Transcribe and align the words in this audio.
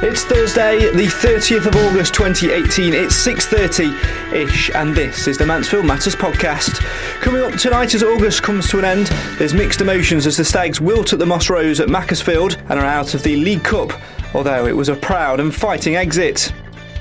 It's 0.00 0.22
Thursday, 0.22 0.78
the 0.92 1.06
30th 1.06 1.66
of 1.66 1.74
August 1.74 2.14
2018. 2.14 2.94
It's 2.94 3.16
6:30-ish 3.16 4.70
and 4.72 4.94
this 4.94 5.26
is 5.26 5.36
the 5.36 5.44
Mansfield 5.44 5.86
Matters 5.86 6.14
podcast. 6.14 6.78
Coming 7.20 7.42
up 7.42 7.58
tonight 7.58 7.96
as 7.96 8.04
August 8.04 8.44
comes 8.44 8.68
to 8.68 8.78
an 8.78 8.84
end, 8.84 9.08
there's 9.38 9.54
mixed 9.54 9.80
emotions 9.80 10.24
as 10.24 10.36
the 10.36 10.44
Stags 10.44 10.80
wilt 10.80 11.12
at 11.12 11.18
the 11.18 11.26
Moss 11.26 11.50
Rose 11.50 11.80
at 11.80 11.88
Macclesfield 11.88 12.58
and 12.68 12.78
are 12.78 12.86
out 12.86 13.14
of 13.14 13.24
the 13.24 13.34
League 13.34 13.64
Cup, 13.64 13.90
although 14.34 14.66
it 14.66 14.76
was 14.76 14.88
a 14.88 14.94
proud 14.94 15.40
and 15.40 15.52
fighting 15.52 15.96
exit. 15.96 16.52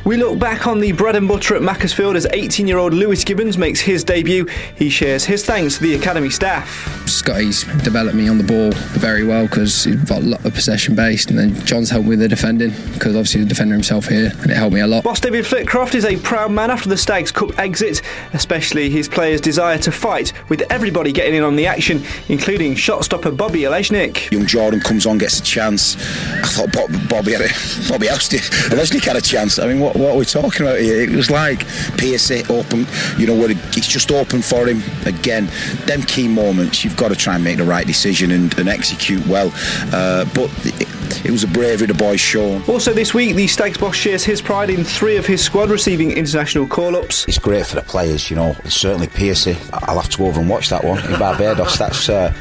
We 0.08 0.16
look 0.16 0.40
back 0.40 0.68
on 0.68 0.80
the 0.80 0.94
bread 0.94 1.18
and 1.18 1.28
butter 1.28 1.54
at 1.54 1.62
Macclesfield 1.62 2.16
as 2.16 2.26
18 2.32 2.66
year 2.66 2.78
old 2.78 2.94
Lewis 2.94 3.26
Gibbens 3.26 3.58
makes 3.58 3.82
his 3.82 4.06
debut. 4.06 4.46
He 4.76 4.90
shares 4.90 5.26
his 5.26 5.44
thanks 5.46 5.76
to 5.76 5.84
the 5.84 5.96
academy 5.96 6.30
staff. 6.30 7.06
Scotty's 7.10 7.66
developed 7.84 8.16
me 8.16 8.30
on 8.30 8.38
the 8.38 8.44
ball 8.46 8.72
very 8.98 9.26
well 9.26 9.48
because 9.48 9.84
he's 9.84 9.98
got 10.06 10.22
a 10.22 10.26
lot 10.26 10.46
of 10.46 10.54
possession 10.54 10.96
based, 10.96 11.30
and 11.30 11.38
then 11.38 11.54
John's 11.66 11.90
helped 11.90 12.06
me 12.06 12.12
with 12.12 12.20
the 12.20 12.30
defending 12.30 12.72
because 12.94 13.18
obviously 13.18 13.42
the 13.42 13.50
defender 13.50 13.74
himself 13.74 14.08
here, 14.08 14.32
and 14.42 14.50
it 14.50 14.56
helped 14.56 14.74
me 14.74 14.80
a 14.80 14.88
lot. 14.88 15.04
Boss 15.04 15.20
David 15.20 15.46
Flitcroft 15.46 15.94
is 15.94 16.06
a 16.06 16.16
proud 16.16 16.54
man 16.54 16.72
after 16.72 16.88
the 16.88 16.96
Stags 16.96 17.30
Cup 17.30 17.60
exit, 17.60 18.02
especially 18.32 18.90
his 18.90 19.10
players' 19.10 19.42
desire 19.42 19.78
to 19.80 19.92
fight, 19.92 20.32
with 20.48 20.62
everybody 20.70 21.12
getting 21.12 21.36
in 21.36 21.44
on 21.44 21.58
the 21.58 21.68
action, 21.68 22.02
including 22.30 22.76
shot 22.76 23.04
stopper 23.04 23.32
Bobby 23.32 23.64
Olejnik. 23.64 24.32
Young 24.32 24.46
Jordan 24.46 24.80
comes 24.80 25.06
on, 25.06 25.18
gets 25.18 25.40
a 25.40 25.44
chance. 25.44 25.98
I 25.98 26.48
thought 26.48 26.72
Bob, 26.72 27.10
Bobby 27.10 27.34
had 27.34 27.42
a, 27.42 27.90
Bobby 27.90 28.08
Olejnik 28.08 29.04
had 29.04 29.18
a 29.18 29.22
chance. 29.22 29.60
I 29.60 29.68
mean, 29.68 29.82
what, 29.82 29.97
what 29.98 30.14
we're 30.14 30.20
we 30.20 30.26
talking 30.26 30.66
about 30.66 30.80
here? 30.80 31.02
It 31.02 31.10
was 31.10 31.30
like 31.30 31.68
Piercy 31.98 32.44
open, 32.50 32.86
you 33.18 33.28
know, 33.28 33.36
where 33.36 33.52
it's 33.52 33.88
just 33.88 34.12
open 34.12 34.42
for 34.42 34.68
him 34.68 34.82
again. 35.06 35.50
Them 35.86 36.02
key 36.04 36.28
moments, 36.28 36.84
you've 36.84 36.98
got 36.98 37.10
to 37.10 37.16
try 37.16 37.36
and 37.36 37.44
make 37.44 37.58
the 37.58 37.64
right 37.64 37.86
decision 37.86 38.32
and, 38.32 38.58
and 38.58 38.68
execute 38.70 39.26
well. 39.28 39.52
Uh, 39.94 40.26
but 40.34 40.50
it, 40.66 41.26
it 41.26 41.32
was 41.32 41.44
a 41.44 41.48
bravery 41.48 41.88
the 41.88 41.94
boys 41.94 42.20
shown. 42.20 42.64
Also 42.68 42.94
this 42.94 43.14
week, 43.14 43.36
the 43.36 43.48
Stags 43.48 43.78
boss 43.78 43.96
shares 43.96 44.24
his 44.24 44.42
pride 44.42 44.70
in 44.70 44.84
three 44.84 45.18
of 45.18 45.26
his 45.26 45.44
squad 45.44 45.70
receiving 45.70 46.12
international 46.12 46.68
call-ups. 46.68 47.26
It's 47.28 47.40
great 47.40 47.66
for 47.66 47.76
the 47.76 47.82
players, 47.82 48.30
you 48.30 48.36
know. 48.36 48.56
Certainly 48.66 49.08
Piercy. 49.08 49.58
I'll 49.74 50.00
have 50.00 50.10
to 50.10 50.18
go 50.18 50.28
over 50.28 50.40
and 50.40 50.50
watch 50.50 50.70
that 50.70 50.84
one 50.84 51.04
in 51.06 51.20
Barbados. 51.20 51.78
That's. 51.78 52.10
Uh, 52.10 52.34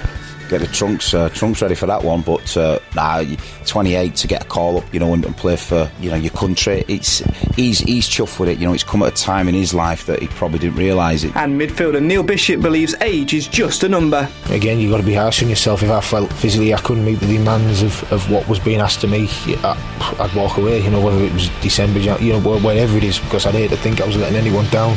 get 0.48 0.60
the 0.60 0.66
trunks 0.66 1.14
uh, 1.14 1.28
trunks 1.30 1.62
ready 1.62 1.74
for 1.74 1.86
that 1.86 2.02
one. 2.02 2.22
But 2.22 2.56
uh, 2.56 2.78
nah, 2.94 3.24
28 3.66 4.14
to 4.16 4.26
get 4.26 4.44
a 4.44 4.46
call 4.46 4.78
up, 4.78 4.94
you 4.94 5.00
know, 5.00 5.12
and, 5.14 5.24
and, 5.24 5.36
play 5.36 5.56
for 5.56 5.90
you 6.00 6.10
know 6.10 6.16
your 6.16 6.32
country. 6.32 6.84
It's 6.88 7.18
he's 7.54 7.80
he's 7.80 8.08
chuffed 8.08 8.38
with 8.38 8.48
it. 8.48 8.58
You 8.58 8.66
know, 8.66 8.72
it's 8.72 8.84
come 8.84 9.02
at 9.02 9.12
a 9.12 9.22
time 9.22 9.48
in 9.48 9.54
his 9.54 9.74
life 9.74 10.06
that 10.06 10.20
he 10.20 10.28
probably 10.28 10.58
didn't 10.58 10.76
realise 10.76 11.24
it. 11.24 11.36
And 11.36 11.60
midfielder 11.60 12.02
Neil 12.02 12.22
Bishop 12.22 12.60
believes 12.60 12.94
age 13.00 13.34
is 13.34 13.46
just 13.46 13.82
a 13.84 13.88
number. 13.88 14.28
Again, 14.50 14.78
you've 14.78 14.90
got 14.90 14.98
to 14.98 15.06
be 15.06 15.14
harsh 15.14 15.42
on 15.42 15.48
yourself. 15.48 15.82
If 15.82 15.90
I 15.90 16.00
felt 16.00 16.32
physically 16.32 16.72
I 16.72 16.78
couldn't 16.78 17.04
meet 17.04 17.20
the 17.20 17.26
demands 17.26 17.82
of, 17.82 18.12
of 18.12 18.30
what 18.30 18.48
was 18.48 18.58
being 18.58 18.80
asked 18.80 19.04
of 19.04 19.10
me, 19.10 19.28
I, 19.62 19.76
would 20.20 20.34
walk 20.34 20.56
away. 20.56 20.82
You 20.82 20.90
know, 20.90 21.00
whether 21.00 21.22
it 21.22 21.32
was 21.32 21.48
December, 21.60 21.98
you 21.98 22.32
know, 22.32 22.40
wherever 22.40 22.96
it 22.96 23.04
is, 23.04 23.18
because 23.18 23.46
I'd 23.46 23.54
hate 23.54 23.70
to 23.70 23.76
think 23.76 24.00
I 24.00 24.06
was 24.06 24.16
letting 24.16 24.36
anyone 24.36 24.66
down. 24.70 24.96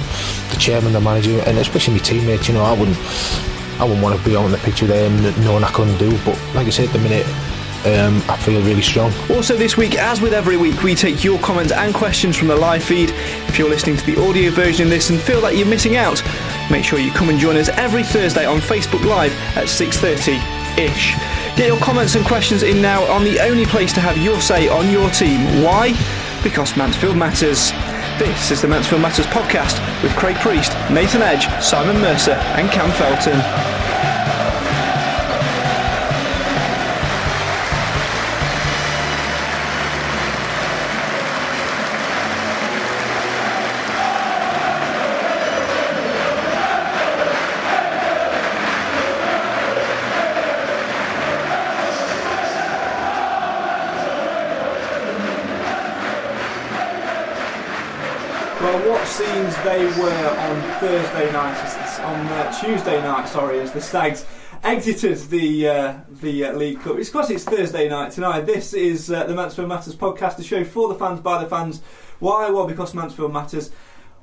The 0.52 0.58
chairman, 0.58 0.94
the 0.94 1.02
manager, 1.02 1.42
and 1.46 1.58
especially 1.58 1.96
my 1.96 2.00
teammates. 2.00 2.48
You 2.48 2.54
know, 2.54 2.64
I 2.64 2.74
wouldn't. 2.74 2.98
I 3.80 3.84
wouldn't 3.84 4.04
want 4.04 4.20
to 4.20 4.26
be 4.26 4.36
on 4.36 4.52
the 4.52 4.58
pitch 4.58 4.82
with 4.82 4.92
them 4.92 5.16
knowing 5.44 5.64
I 5.64 5.72
couldn't 5.72 5.98
do. 5.98 6.12
But 6.26 6.38
like 6.54 6.68
I 6.68 6.70
said, 6.70 6.88
at 6.88 6.94
the 6.94 7.00
minute, 7.00 7.26
um, 7.86 8.22
I 8.30 8.36
feel 8.38 8.62
really 8.62 8.82
strong. 8.82 9.14
Also, 9.30 9.56
this 9.56 9.78
week, 9.78 9.96
as 9.96 10.20
with 10.20 10.34
every 10.34 10.58
week, 10.58 10.84
we 10.84 10.96
take 10.96 11.24
your 11.24 11.40
comments 11.40 11.72
and 11.72 11.94
questions 11.94 12.36
from 12.36 12.50
the 12.50 12.56
live 12.56 12.84
feed. 12.84 13.12
If 13.48 13.58
you're 13.58 13.70
listening 13.70 13.96
to 13.96 14.06
the 14.06 14.22
audio 14.22 14.52
version 14.52 14.88
of 14.88 14.90
this 14.90 15.10
and 15.10 15.20
feel 15.20 15.40
like 15.40 15.56
you're 15.56 15.66
missing 15.66 15.96
out, 15.96 16.22
make 16.70 16.84
sure 16.84 17.00
you 17.00 17.12
come 17.12 17.30
and 17.30 17.40
join 17.40 17.56
us 17.56 17.70
every 17.70 18.04
Thursday 18.04 18.46
on 18.46 18.60
Facebook 18.60 19.06
Live 19.06 19.32
at 19.56 19.70
6:30 19.70 20.36
ish. 20.78 21.16
Get 21.56 21.68
your 21.68 21.80
comments 21.80 22.16
and 22.16 22.26
questions 22.26 22.64
in 22.64 22.82
now 22.82 23.04
on 23.06 23.24
the 23.24 23.40
only 23.40 23.66
place 23.66 23.94
to 23.94 24.02
have 24.02 24.18
your 24.18 24.42
say 24.42 24.68
on 24.68 24.90
your 24.90 25.10
team. 25.12 25.64
Why? 25.64 25.94
Because 26.44 26.76
Mansfield 26.76 27.16
matters. 27.16 27.72
This 28.20 28.52
is 28.52 28.62
the 28.62 28.68
Mansfield 28.68 29.02
Matters 29.02 29.26
podcast 29.28 29.80
with 30.04 30.14
Craig 30.18 30.36
Priest, 30.36 30.74
Nathan 30.92 31.22
Edge, 31.22 31.48
Simon 31.64 32.02
Mercer, 32.02 32.34
and 32.34 32.70
Cam 32.70 32.92
Felton. 32.92 33.79
Thursday 60.80 61.30
night, 61.34 62.00
on 62.00 62.26
uh, 62.28 62.58
Tuesday 62.58 63.02
night, 63.02 63.28
sorry, 63.28 63.60
as 63.60 63.74
the 63.74 63.82
Stags 63.82 64.26
exited 64.64 65.18
the 65.30 65.68
uh, 65.68 65.98
the 66.22 66.46
uh, 66.46 66.54
League 66.54 66.80
Cup. 66.80 66.98
It's 66.98 67.10
because 67.10 67.30
it's 67.30 67.44
Thursday 67.44 67.90
night 67.90 68.14
tonight. 68.14 68.42
This 68.46 68.74
is 68.74 69.12
uh, 69.12 69.26
the 69.26 69.36
Mansfield 69.36 69.68
Matters 69.68 69.94
podcast, 69.94 70.38
the 70.38 70.44
show 70.44 70.64
for 70.64 70.88
the 70.88 70.96
fans, 70.96 71.20
by 71.20 71.44
the 71.44 71.50
fans. 71.50 71.82
Why? 72.20 72.50
Well, 72.50 72.66
because 72.66 72.94
Mansfield 72.94 73.34
matters. 73.34 73.72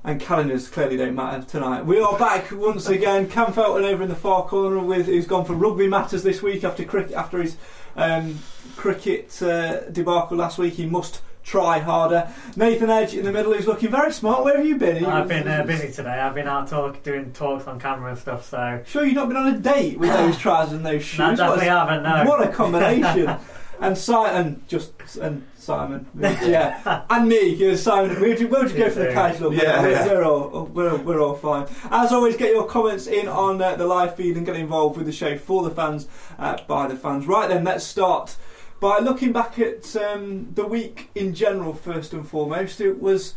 And 0.02 0.18
calendars 0.18 0.68
clearly 0.68 0.96
don't 0.96 1.14
matter 1.14 1.44
tonight. 1.44 1.84
We 1.84 2.00
are 2.00 2.18
back 2.18 2.50
once 2.52 2.88
again. 2.88 3.28
Cam 3.28 3.52
Felton 3.52 3.84
over 3.84 4.04
in 4.04 4.08
the 4.08 4.14
far 4.14 4.44
corner 4.46 4.78
with 4.78 5.06
who's 5.06 5.26
gone 5.26 5.44
for 5.44 5.52
rugby 5.52 5.88
matters 5.88 6.22
this 6.22 6.40
week 6.40 6.64
after 6.64 6.84
cricket 6.84 7.12
after 7.12 7.42
his 7.42 7.56
um, 7.96 8.38
cricket 8.76 9.42
uh, 9.42 9.90
debacle 9.90 10.38
last 10.38 10.56
week. 10.56 10.74
He 10.74 10.86
must 10.86 11.20
try 11.46 11.78
harder. 11.78 12.28
Nathan 12.56 12.90
Edge 12.90 13.14
in 13.14 13.24
the 13.24 13.32
middle, 13.32 13.54
who's 13.54 13.66
looking 13.66 13.90
very 13.90 14.12
smart. 14.12 14.44
Where 14.44 14.56
have 14.56 14.66
you 14.66 14.76
been? 14.76 15.06
I've 15.06 15.28
been 15.28 15.46
uh, 15.46 15.62
busy 15.62 15.92
today. 15.92 16.10
I've 16.10 16.34
been 16.34 16.48
out 16.48 16.68
talk, 16.68 17.02
doing 17.02 17.32
talks 17.32 17.66
on 17.66 17.78
camera 17.78 18.10
and 18.10 18.18
stuff. 18.18 18.50
So 18.50 18.82
sure, 18.84 19.04
you've 19.04 19.14
not 19.14 19.28
been 19.28 19.36
on 19.36 19.54
a 19.54 19.58
date 19.58 19.98
with 19.98 20.10
those 20.12 20.36
trousers 20.36 20.74
and 20.74 20.84
those 20.84 21.04
shoes. 21.04 21.18
No, 21.18 21.36
definitely 21.36 21.66
haven't. 21.66 22.02
No. 22.02 22.24
What 22.24 22.46
a 22.46 22.52
combination! 22.52 23.38
and 23.80 23.96
Simon, 23.96 24.62
just 24.66 25.16
and 25.16 25.46
Simon, 25.56 26.06
yeah, 26.18 27.04
and 27.10 27.28
me, 27.28 27.76
Simon. 27.76 28.20
We'll, 28.20 28.48
we'll 28.48 28.62
just 28.62 28.76
go 28.76 28.90
for 28.90 29.00
the 29.00 29.12
casual. 29.12 29.54
Yeah, 29.54 29.82
we're, 29.82 29.90
yeah. 29.90 30.06
we're 30.06 30.24
all 30.24 30.64
we're, 30.66 30.96
we're 30.96 31.20
all 31.20 31.34
fine. 31.34 31.66
As 31.90 32.12
always, 32.12 32.36
get 32.36 32.52
your 32.52 32.66
comments 32.66 33.06
in 33.06 33.28
on 33.28 33.62
uh, 33.62 33.76
the 33.76 33.86
live 33.86 34.16
feed 34.16 34.36
and 34.36 34.44
get 34.44 34.56
involved 34.56 34.96
with 34.96 35.06
the 35.06 35.12
show 35.12 35.38
for 35.38 35.62
the 35.62 35.70
fans 35.70 36.08
uh, 36.38 36.58
by 36.66 36.88
the 36.88 36.96
fans. 36.96 37.26
Right 37.26 37.48
then, 37.48 37.62
let's 37.62 37.84
start 37.84 38.36
By 38.78 38.98
looking 38.98 39.32
back 39.32 39.58
at 39.58 39.96
um, 39.96 40.52
the 40.54 40.66
week 40.66 41.10
in 41.14 41.34
general, 41.34 41.72
first 41.72 42.12
and 42.12 42.28
foremost, 42.28 42.80
it 42.80 43.00
was 43.00 43.34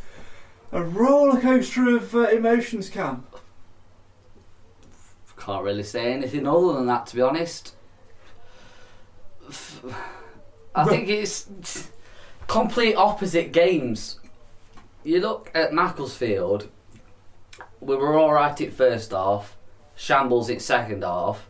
a 0.71 0.83
roller 0.83 1.39
coaster 1.39 1.95
of 1.95 2.13
uh, 2.13 2.27
emotions. 2.29 2.89
Cam, 2.89 3.25
Can't 5.37 5.63
really 5.63 5.83
say 5.83 6.11
anything 6.11 6.45
other 6.45 6.73
than 6.73 6.87
that, 6.87 7.07
to 7.07 7.15
be 7.15 7.21
honest. 7.21 7.73
I 10.75 10.83
think 10.85 11.07
it's 11.09 11.89
complete 12.47 12.95
opposite 12.95 13.51
games. 13.51 14.19
You 15.03 15.21
look 15.21 15.49
at 15.55 15.73
Macclesfield, 15.73 16.69
we 17.79 17.95
were 17.95 18.19
alright 18.19 18.59
at 18.59 18.73
first 18.73 19.11
half, 19.11 19.57
shambles 19.95 20.49
at 20.49 20.61
second 20.61 21.03
half. 21.03 21.47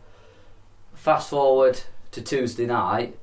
Fast 0.94 1.30
forward 1.30 1.80
to 2.12 2.22
Tuesday 2.22 2.66
night, 2.66 3.18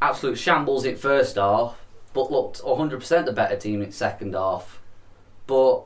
absolute 0.00 0.38
shambles 0.38 0.84
at 0.86 0.98
first 0.98 1.36
half, 1.36 1.78
but 2.12 2.30
looked 2.30 2.62
100% 2.62 3.24
the 3.24 3.32
better 3.32 3.56
team 3.56 3.82
in 3.82 3.92
second 3.92 4.34
half. 4.34 4.80
But 5.46 5.82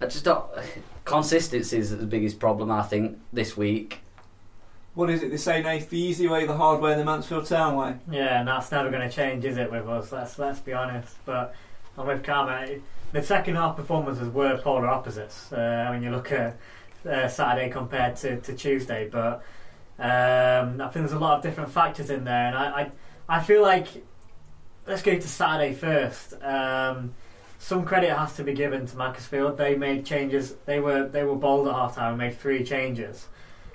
I 0.00 0.06
just 0.06 0.24
don't. 0.24 0.46
Consistency 1.04 1.76
is 1.76 1.90
the 1.90 2.06
biggest 2.06 2.40
problem, 2.40 2.70
I 2.70 2.82
think, 2.82 3.18
this 3.30 3.58
week. 3.58 4.00
what 4.94 5.10
is 5.10 5.22
it? 5.22 5.30
They 5.30 5.36
say, 5.36 5.62
Nath, 5.62 5.90
the 5.90 5.98
easy 5.98 6.26
way, 6.26 6.46
the 6.46 6.56
hard 6.56 6.80
way, 6.80 6.92
and 6.92 7.00
the 7.00 7.04
Mansfield 7.04 7.44
Town 7.44 7.76
way. 7.76 7.96
Yeah, 8.10 8.38
and 8.38 8.48
that's 8.48 8.70
never 8.72 8.90
going 8.90 9.06
to 9.06 9.14
change, 9.14 9.44
is 9.44 9.58
it, 9.58 9.70
with 9.70 9.86
us? 9.86 10.12
Let's 10.12 10.38
let's 10.38 10.60
be 10.60 10.72
honest. 10.72 11.14
But 11.26 11.54
I'm 11.98 12.06
with 12.06 12.22
Karma. 12.22 12.76
The 13.12 13.22
second 13.22 13.56
half 13.56 13.76
performances 13.76 14.28
were 14.30 14.56
polar 14.58 14.88
opposites 14.88 15.52
uh, 15.52 15.88
when 15.90 16.02
you 16.02 16.10
look 16.10 16.32
at 16.32 16.56
uh, 17.06 17.28
Saturday 17.28 17.68
compared 17.68 18.16
to, 18.16 18.40
to 18.40 18.54
Tuesday. 18.54 19.08
But 19.10 19.42
um, 19.98 20.80
I 20.80 20.88
think 20.88 21.06
there's 21.06 21.12
a 21.12 21.18
lot 21.18 21.38
of 21.38 21.42
different 21.42 21.70
factors 21.70 22.10
in 22.10 22.24
there, 22.24 22.46
and 22.46 22.56
I 22.56 22.90
I, 23.28 23.36
I 23.36 23.40
feel 23.42 23.62
like 23.62 23.86
let's 24.86 25.02
go 25.02 25.14
to 25.14 25.28
Saturday 25.28 25.74
first. 25.74 26.34
Um, 26.42 27.14
some 27.58 27.84
credit 27.84 28.10
has 28.10 28.36
to 28.36 28.44
be 28.44 28.52
given 28.52 28.86
to 28.86 28.96
Macclesfield. 28.96 29.56
They 29.56 29.74
made 29.74 30.04
changes. 30.04 30.54
They 30.66 30.80
were 30.80 31.08
they 31.08 31.24
were 31.24 31.36
bold 31.36 31.68
at 31.68 31.74
half 31.74 31.94
time 31.94 32.10
and 32.10 32.18
made 32.18 32.38
three 32.38 32.64
changes, 32.64 33.28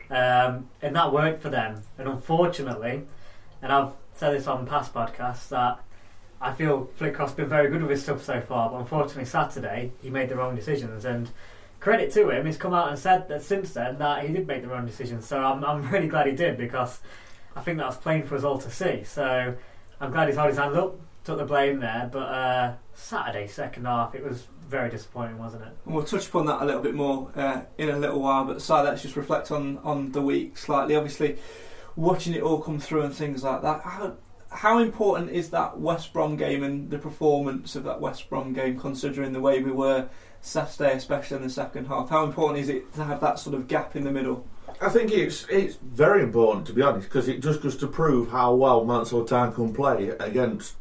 um, 0.10 0.70
and 0.82 0.96
that 0.96 1.12
worked 1.12 1.42
for 1.42 1.50
them. 1.50 1.84
And 1.98 2.08
unfortunately, 2.08 3.04
and 3.62 3.72
I've 3.72 3.94
said 4.14 4.36
this 4.36 4.48
on 4.48 4.66
past 4.66 4.94
podcasts 4.94 5.50
that 5.50 5.80
I 6.42 6.54
feel 6.54 6.90
Flitcroft's 6.98 7.34
been 7.34 7.50
very 7.50 7.70
good 7.70 7.82
with 7.82 7.92
his 7.92 8.04
stuff 8.04 8.24
so 8.24 8.40
far, 8.42 8.70
but 8.70 8.78
unfortunately 8.78 9.26
Saturday 9.26 9.92
he 10.02 10.10
made 10.10 10.30
the 10.30 10.36
wrong 10.36 10.56
decisions. 10.56 11.06
And 11.06 11.30
credit 11.80 12.12
to 12.14 12.30
him, 12.30 12.46
he's 12.46 12.58
come 12.58 12.74
out 12.74 12.90
and 12.90 13.00
said 13.00 13.28
that 13.30 13.42
since 13.42 13.74
then 13.74 13.98
that 14.00 14.26
he 14.26 14.34
did 14.34 14.48
make 14.48 14.62
the 14.62 14.68
wrong 14.68 14.86
decision. 14.86 15.22
So 15.22 15.40
I'm 15.40 15.64
I'm 15.64 15.90
really 15.90 16.08
glad 16.08 16.28
he 16.28 16.34
did 16.34 16.58
because 16.58 17.00
I 17.56 17.62
think 17.62 17.78
that 17.78 17.88
was 17.88 17.98
plain 17.98 18.24
for 18.24 18.36
us 18.36 18.44
all 18.44 18.58
to 18.60 18.70
see. 18.70 19.04
So 19.04 19.56
I'm 20.00 20.12
glad 20.12 20.28
he's 20.28 20.38
held 20.38 20.50
his 20.50 20.58
hand 20.58 20.76
up, 20.76 21.00
took 21.24 21.38
the 21.38 21.46
blame 21.46 21.80
there. 21.80 22.10
But 22.12 22.20
uh, 22.20 22.74
Saturday 22.94 23.48
second 23.48 23.86
half, 23.86 24.16
it 24.16 24.24
was 24.24 24.48
very 24.68 24.90
disappointing, 24.90 25.38
wasn't 25.38 25.64
it? 25.64 25.72
And 25.86 25.96
we'll 25.96 26.04
touch 26.04 26.28
upon 26.28 26.46
that 26.46 26.62
a 26.62 26.66
little 26.66 26.82
bit 26.82 26.94
more 26.94 27.32
uh, 27.36 27.62
in 27.78 27.90
a 27.90 27.98
little 27.98 28.20
while. 28.20 28.46
But 28.46 28.58
aside, 28.58 28.84
let's 28.84 29.02
just 29.02 29.16
reflect 29.16 29.52
on, 29.52 29.80
on 29.80 30.12
the 30.12 30.22
week 30.22 30.58
slightly. 30.58 30.96
Obviously, 30.96 31.38
watching 31.96 32.34
it 32.34 32.44
all 32.44 32.62
come 32.62 32.80
through 32.80 33.02
and 33.02 33.14
things 33.14 33.44
like 33.44 33.62
that. 33.64 33.82
How, 33.82 34.18
how 34.52 34.80
important 34.80 35.32
is 35.32 35.50
that 35.50 35.80
West 35.80 36.14
Brom 36.14 36.36
game 36.36 36.64
and 36.64 36.90
the 36.90 37.00
performance 37.00 37.76
of 37.76 37.84
that 37.86 38.00
West 38.00 38.30
Brom 38.30 38.54
game, 38.54 38.80
considering 38.80 39.34
the 39.34 39.42
way 39.42 39.62
we 39.62 39.72
were 39.72 40.08
Saturday, 40.42 40.94
especially 40.94 41.38
in 41.38 41.44
the 41.44 41.50
second 41.50 41.88
half? 41.88 42.10
How 42.10 42.24
important 42.24 42.60
is 42.60 42.70
it 42.70 42.94
to 42.94 43.04
have 43.04 43.22
that 43.22 43.40
sort 43.40 43.56
of 43.56 43.68
gap 43.68 43.96
in 43.96 44.04
the 44.04 44.12
middle? 44.12 44.46
I 44.82 44.90
think 44.90 45.12
it's 45.12 45.46
it's 45.50 45.76
very 45.76 46.24
important 46.24 46.66
to 46.68 46.74
be 46.74 46.82
honest 46.82 47.08
because 47.08 47.28
it 47.28 47.42
just 47.42 47.62
goes 47.62 47.76
to 47.78 47.88
prove 47.88 48.32
how 48.32 48.54
well 48.56 48.86
Mansell 48.86 49.26
Town 49.26 49.54
can 49.54 49.74
play 49.74 50.10
against 50.20 50.76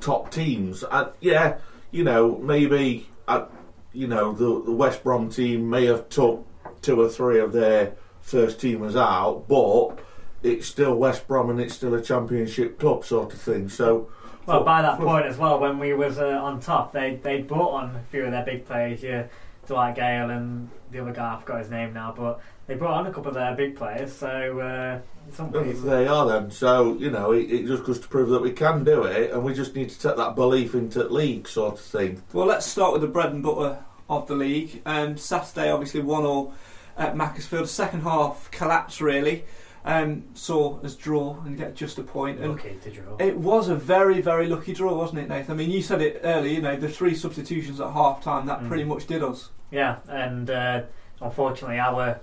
top 0.00 0.30
teams. 0.30 0.84
And 0.90 1.08
yeah, 1.20 1.58
you 1.90 2.04
know 2.04 2.36
maybe 2.38 3.08
uh, 3.26 3.46
you 3.92 4.06
know 4.06 4.32
the 4.32 4.62
the 4.64 4.72
West 4.72 5.02
Brom 5.02 5.30
team 5.30 5.70
may 5.70 5.86
have 5.86 6.08
took 6.10 6.46
two 6.82 7.00
or 7.00 7.08
three 7.08 7.40
of 7.40 7.52
their 7.52 7.94
first 8.20 8.60
teamers 8.60 8.96
out, 8.96 9.48
but 9.48 9.98
it's 10.42 10.66
still 10.66 10.94
West 10.94 11.26
Brom 11.26 11.48
and 11.48 11.60
it's 11.60 11.74
still 11.74 11.94
a 11.94 12.02
championship 12.02 12.78
club 12.78 13.04
sort 13.04 13.32
of 13.32 13.40
thing. 13.40 13.68
So. 13.68 14.10
Well, 14.48 14.64
by 14.64 14.80
that 14.80 14.98
point 14.98 15.26
as 15.26 15.36
well, 15.36 15.60
when 15.60 15.78
we 15.78 15.92
was 15.92 16.18
uh, 16.18 16.26
on 16.26 16.60
top, 16.60 16.92
they 16.92 17.16
they 17.16 17.42
brought 17.42 17.74
on 17.74 17.96
a 17.96 18.02
few 18.10 18.24
of 18.24 18.30
their 18.30 18.44
big 18.44 18.64
players, 18.64 19.02
yeah, 19.02 19.26
Dwight 19.66 19.94
Gayle 19.94 20.30
and 20.30 20.70
the 20.90 21.00
other 21.00 21.12
guy, 21.12 21.34
I 21.34 21.38
forgot 21.38 21.58
his 21.58 21.70
name 21.70 21.92
now, 21.92 22.14
but 22.16 22.40
they 22.66 22.74
brought 22.74 22.94
on 22.94 23.06
a 23.06 23.12
couple 23.12 23.28
of 23.28 23.34
their 23.34 23.54
big 23.54 23.76
players. 23.76 24.12
So 24.12 24.58
uh, 24.60 25.00
it's 25.28 25.38
unbelievable. 25.38 25.90
They 25.90 26.06
are 26.06 26.26
then. 26.26 26.50
So, 26.50 26.96
you 26.96 27.10
know, 27.10 27.32
it, 27.32 27.50
it 27.50 27.66
just 27.66 27.84
goes 27.84 28.00
to 28.00 28.08
prove 28.08 28.30
that 28.30 28.40
we 28.40 28.52
can 28.52 28.84
do 28.84 29.04
it 29.04 29.32
and 29.32 29.44
we 29.44 29.52
just 29.52 29.74
need 29.74 29.90
to 29.90 29.98
take 29.98 30.16
that 30.16 30.34
belief 30.34 30.74
into 30.74 31.00
the 31.00 31.10
league 31.10 31.46
sort 31.46 31.74
of 31.74 31.80
thing. 31.80 32.22
Well, 32.32 32.46
let's 32.46 32.64
start 32.64 32.92
with 32.92 33.02
the 33.02 33.08
bread 33.08 33.32
and 33.32 33.42
butter 33.42 33.78
of 34.08 34.26
the 34.28 34.34
league. 34.34 34.80
Um, 34.86 35.18
Saturday, 35.18 35.70
obviously, 35.70 36.00
one 36.00 36.24
all 36.24 36.54
at 36.96 37.16
Macclesfield. 37.16 37.68
Second 37.68 38.02
half 38.02 38.50
collapse 38.50 39.00
really. 39.02 39.44
Um, 39.88 40.24
saw 40.34 40.78
us 40.82 40.94
draw 40.94 41.40
and 41.46 41.56
get 41.56 41.74
just 41.74 41.98
a 41.98 42.02
point. 42.02 42.40
And 42.40 42.50
Lucky 42.52 42.76
to 42.82 42.90
draw. 42.90 43.16
It 43.18 43.38
was 43.38 43.68
a 43.70 43.74
very, 43.74 44.20
very 44.20 44.46
lucky 44.46 44.74
draw, 44.74 44.94
wasn't 44.94 45.20
it, 45.20 45.28
Nathan? 45.30 45.52
I 45.52 45.56
mean, 45.56 45.70
you 45.70 45.80
said 45.80 46.02
it 46.02 46.20
earlier. 46.22 46.52
You 46.52 46.60
know, 46.60 46.76
the 46.76 46.90
three 46.90 47.14
substitutions 47.14 47.80
at 47.80 47.90
half 47.92 48.22
time 48.22 48.44
that 48.46 48.60
Mm. 48.60 48.68
pretty 48.68 48.84
much 48.84 49.06
did 49.06 49.22
us. 49.22 49.48
Yeah, 49.70 49.96
and 50.06 50.50
uh, 50.50 50.82
unfortunately, 51.22 51.78
our 51.78 52.20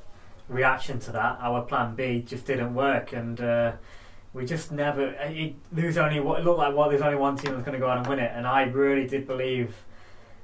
reaction 0.48 1.00
to 1.00 1.12
that, 1.14 1.40
our 1.42 1.64
plan 1.64 1.96
B, 1.96 2.22
just 2.22 2.46
didn't 2.46 2.76
work, 2.76 3.14
and 3.14 3.42
uh, 3.42 3.72
we 4.34 4.46
just 4.46 4.72
never. 4.72 5.08
It, 5.20 5.56
there 5.72 5.88
was 5.88 5.98
only 5.98 6.20
what 6.20 6.40
it 6.42 6.46
looked 6.46 6.60
like. 6.60 6.76
Well, 6.76 6.90
there's 6.90 7.02
only 7.02 7.18
one 7.18 7.36
team 7.36 7.50
that 7.52 7.58
was 7.58 7.66
going 7.66 7.80
to 7.80 7.84
go 7.84 7.90
out 7.90 7.98
and 7.98 8.06
win 8.08 8.20
it, 8.20 8.32
and 8.36 8.46
I 8.46 8.64
really 8.66 9.08
did 9.08 9.26
believe 9.26 9.74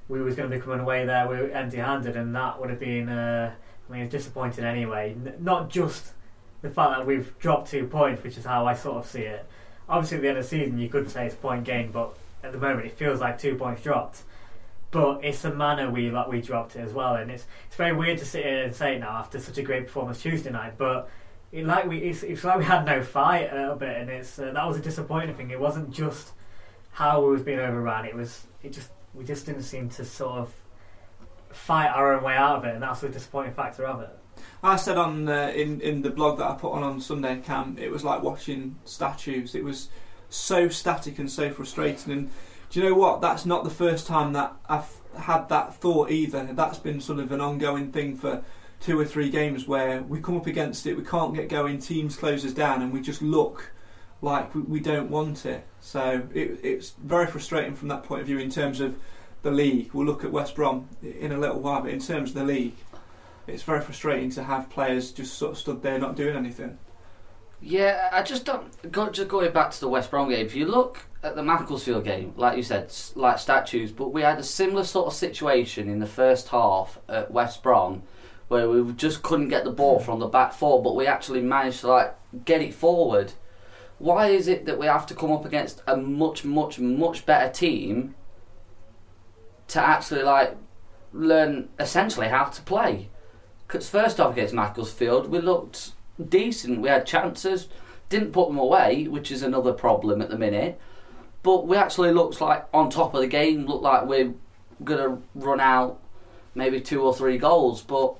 we 0.09 0.24
was 0.24 0.35
going 0.35 0.50
to 0.50 0.56
be 0.57 0.59
coming 0.59 0.79
away 0.79 1.06
there 1.06 1.27
we 1.27 1.35
were 1.38 1.50
empty-handed, 1.51 2.15
and 2.15 2.35
that 2.35 2.59
would 2.59 2.71
have 2.71 2.79
been. 2.79 3.09
Uh, 3.09 3.53
I 3.88 3.94
mean, 3.94 4.01
it's 4.03 4.12
disappointing 4.12 4.63
anyway. 4.63 5.12
N- 5.24 5.35
not 5.39 5.69
just 5.69 6.13
the 6.61 6.69
fact 6.69 6.97
that 6.97 7.05
we've 7.05 7.37
dropped 7.39 7.71
two 7.71 7.87
points, 7.87 8.23
which 8.23 8.37
is 8.37 8.45
how 8.45 8.65
I 8.65 8.73
sort 8.73 8.97
of 8.97 9.09
see 9.09 9.21
it. 9.21 9.45
Obviously, 9.89 10.17
at 10.17 10.21
the 10.21 10.29
end 10.29 10.37
of 10.37 10.43
the 10.43 10.49
season, 10.49 10.77
you 10.77 10.89
could 10.89 11.09
say 11.09 11.25
it's 11.25 11.35
point 11.35 11.63
gain, 11.63 11.91
but 11.91 12.15
at 12.43 12.51
the 12.51 12.57
moment, 12.57 12.85
it 12.85 12.93
feels 12.93 13.19
like 13.19 13.37
two 13.37 13.55
points 13.55 13.81
dropped 13.81 14.23
but 14.91 15.23
it's 15.23 15.41
the 15.41 15.53
manner 15.53 15.89
we 15.89 16.13
we 16.29 16.41
dropped 16.41 16.75
it 16.75 16.81
as 16.81 16.93
well, 16.93 17.15
and 17.15 17.31
it's 17.31 17.45
it's 17.67 17.75
very 17.77 17.93
weird 17.93 18.19
to 18.19 18.25
sit 18.25 18.43
here 18.45 18.63
and 18.63 18.75
say 18.75 18.95
it 18.95 18.99
now 18.99 19.11
after 19.11 19.39
such 19.39 19.57
a 19.57 19.63
great 19.63 19.87
performance 19.87 20.21
Tuesday 20.21 20.51
night. 20.51 20.77
But 20.77 21.09
it 21.51 21.65
like 21.65 21.87
we 21.87 21.99
it's, 21.99 22.23
it's 22.23 22.43
like 22.43 22.59
we 22.59 22.65
had 22.65 22.85
no 22.85 23.01
fight 23.01 23.49
a 23.51 23.55
little 23.55 23.75
bit, 23.75 23.97
and 23.97 24.09
it's 24.09 24.37
uh, 24.37 24.51
that 24.51 24.67
was 24.67 24.77
a 24.77 24.81
disappointing 24.81 25.33
thing. 25.35 25.49
It 25.49 25.59
wasn't 25.59 25.91
just 25.91 26.33
how 26.91 27.21
we 27.23 27.31
was 27.31 27.41
being 27.41 27.59
overrun; 27.59 28.05
it 28.05 28.13
was 28.13 28.45
it 28.61 28.73
just 28.73 28.89
we 29.13 29.23
just 29.23 29.45
didn't 29.45 29.63
seem 29.63 29.89
to 29.91 30.03
sort 30.03 30.39
of 30.39 30.53
fight 31.50 31.88
our 31.88 32.13
own 32.13 32.24
way 32.24 32.36
out 32.36 32.57
of 32.57 32.65
it, 32.65 32.74
and 32.74 32.83
that's 32.83 33.00
the 33.00 33.09
disappointing 33.09 33.53
factor 33.53 33.88
of 33.88 34.01
it. 34.01 34.17
I 34.63 34.75
said 34.75 34.98
on 34.98 35.27
in 35.29 35.81
in 35.81 36.01
the 36.01 36.10
blog 36.10 36.38
that 36.39 36.50
I 36.50 36.55
put 36.55 36.74
on 36.74 36.83
on 36.83 37.01
Sunday, 37.01 37.41
Cam, 37.43 37.77
it 37.79 37.91
was 37.91 38.03
like 38.03 38.21
watching 38.21 38.75
statues. 38.86 39.55
It 39.55 39.63
was 39.63 39.89
so 40.29 40.69
static 40.69 41.19
and 41.19 41.29
so 41.29 41.51
frustrating. 41.51 42.13
And 42.13 42.29
do 42.69 42.79
you 42.79 42.89
know 42.89 42.95
what? 42.95 43.21
That's 43.21 43.45
not 43.45 43.63
the 43.63 43.69
first 43.69 44.07
time 44.07 44.33
that 44.33 44.53
I've 44.69 44.89
had 45.17 45.50
that 45.50 45.75
thought 45.75 46.10
either. 46.10 46.48
That's 46.53 46.79
been 46.79 47.01
sort 47.01 47.19
of 47.19 47.31
an 47.31 47.41
ongoing 47.41 47.91
thing 47.91 48.15
for 48.15 48.43
two 48.79 49.00
or 49.00 49.05
three 49.05 49.29
games 49.29 49.67
where 49.67 50.01
we 50.01 50.19
come 50.19 50.36
up 50.36 50.48
against 50.48 50.88
it, 50.88 50.98
we 50.98 51.03
can't 51.03 51.36
get 51.36 51.48
going, 51.48 51.79
teams 51.79 52.15
close 52.15 52.43
us 52.43 52.51
down, 52.51 52.81
and 52.81 52.91
we 52.91 53.00
just 53.00 53.21
look 53.21 53.71
like 54.21 54.53
we, 54.55 54.62
we 54.62 54.79
don't 54.79 55.10
want 55.10 55.45
it. 55.45 55.65
So 55.79 56.27
it, 56.33 56.60
it's 56.63 56.91
very 57.03 57.27
frustrating 57.27 57.75
from 57.75 57.89
that 57.89 58.03
point 58.03 58.21
of 58.21 58.27
view 58.27 58.39
in 58.39 58.50
terms 58.50 58.79
of 58.79 58.98
the 59.43 59.51
league. 59.51 59.91
We'll 59.93 60.05
look 60.05 60.24
at 60.24 60.31
West 60.31 60.55
Brom 60.55 60.89
in 61.03 61.31
a 61.31 61.38
little 61.38 61.60
while, 61.60 61.81
but 61.81 61.91
in 61.91 62.00
terms 62.00 62.29
of 62.31 62.36
the 62.36 62.43
league, 62.43 62.75
it's 63.48 63.63
very 63.63 63.81
frustrating 63.81 64.29
to 64.31 64.43
have 64.43 64.69
players 64.69 65.12
just 65.12 65.33
sort 65.33 65.53
of 65.53 65.57
stood 65.57 65.81
there 65.81 66.00
not 66.00 66.15
doing 66.15 66.36
anything. 66.36 66.77
Yeah, 67.62 68.10
I 68.12 68.24
just 68.24 68.45
don't. 68.45 68.91
Go, 68.91 69.10
just 69.10 69.27
going 69.27 69.51
back 69.53 69.71
to 69.71 69.79
the 69.79 69.88
West 69.88 70.10
Brom 70.10 70.29
game, 70.29 70.45
if 70.45 70.55
you 70.55 70.65
look 70.65 71.05
at 71.21 71.36
the 71.36 71.43
Macclesfield 71.43 72.03
game, 72.03 72.33
like 72.36 72.57
you 72.57 72.63
said, 72.63 72.91
like 73.15 73.38
statues, 73.38 73.91
but 73.91 74.10
we 74.10 74.24
had 74.24 74.39
a 74.39 74.43
similar 74.43 74.83
sort 74.83 75.07
of 75.07 75.13
situation 75.13 75.88
in 75.88 76.00
the 76.00 76.07
first 76.07 76.48
half 76.48 76.98
at 77.07 77.29
West 77.29 77.62
Brom, 77.62 78.01
where 78.48 78.67
we 78.67 78.91
just 78.93 79.21
couldn't 79.21 79.50
get 79.50 79.63
the 79.63 79.71
ball 79.71 80.00
from 80.00 80.19
the 80.19 80.27
back 80.27 80.53
four, 80.53 80.81
but 80.81 80.95
we 80.95 81.05
actually 81.05 81.41
managed 81.41 81.81
to 81.81 81.88
like 81.88 82.15
get 82.45 82.62
it 82.62 82.74
forward. 82.74 83.33
Why 84.00 84.29
is 84.29 84.48
it 84.48 84.65
that 84.65 84.79
we 84.79 84.88
have 84.88 85.05
to 85.07 85.13
come 85.13 85.31
up 85.31 85.45
against 85.45 85.83
a 85.86 85.95
much, 85.95 86.43
much, 86.43 86.79
much 86.79 87.27
better 87.27 87.51
team 87.51 88.15
to 89.67 89.79
actually 89.79 90.24
like 90.24 90.57
learn 91.13 91.69
essentially 91.79 92.27
how 92.27 92.45
to 92.45 92.62
play? 92.63 93.10
Because 93.71 93.87
first 93.87 94.19
off 94.19 94.33
against 94.33 94.53
Macclesfield, 94.53 95.29
we 95.29 95.39
looked 95.39 95.91
decent. 96.27 96.81
We 96.81 96.89
had 96.89 97.05
chances, 97.05 97.69
didn't 98.09 98.33
put 98.33 98.49
them 98.49 98.57
away, 98.57 99.07
which 99.07 99.31
is 99.31 99.43
another 99.43 99.71
problem 99.71 100.21
at 100.21 100.29
the 100.29 100.37
minute. 100.37 100.77
But 101.41 101.67
we 101.67 101.77
actually 101.77 102.11
looked 102.11 102.41
like 102.41 102.65
on 102.73 102.89
top 102.89 103.13
of 103.13 103.21
the 103.21 103.27
game. 103.27 103.65
Looked 103.65 103.83
like 103.83 104.05
we're 104.05 104.33
gonna 104.83 105.19
run 105.35 105.61
out 105.61 106.01
maybe 106.53 106.81
two 106.81 107.01
or 107.01 107.15
three 107.15 107.37
goals, 107.37 107.81
but 107.81 108.15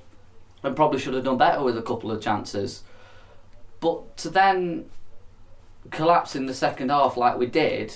we 0.62 0.70
probably 0.70 0.98
should 0.98 1.12
have 1.12 1.24
done 1.24 1.36
better 1.36 1.62
with 1.62 1.76
a 1.76 1.82
couple 1.82 2.10
of 2.10 2.22
chances. 2.22 2.82
But 3.78 4.16
to 4.18 4.30
then 4.30 4.88
collapse 5.90 6.34
in 6.34 6.46
the 6.46 6.54
second 6.54 6.88
half 6.88 7.18
like 7.18 7.36
we 7.36 7.44
did, 7.44 7.94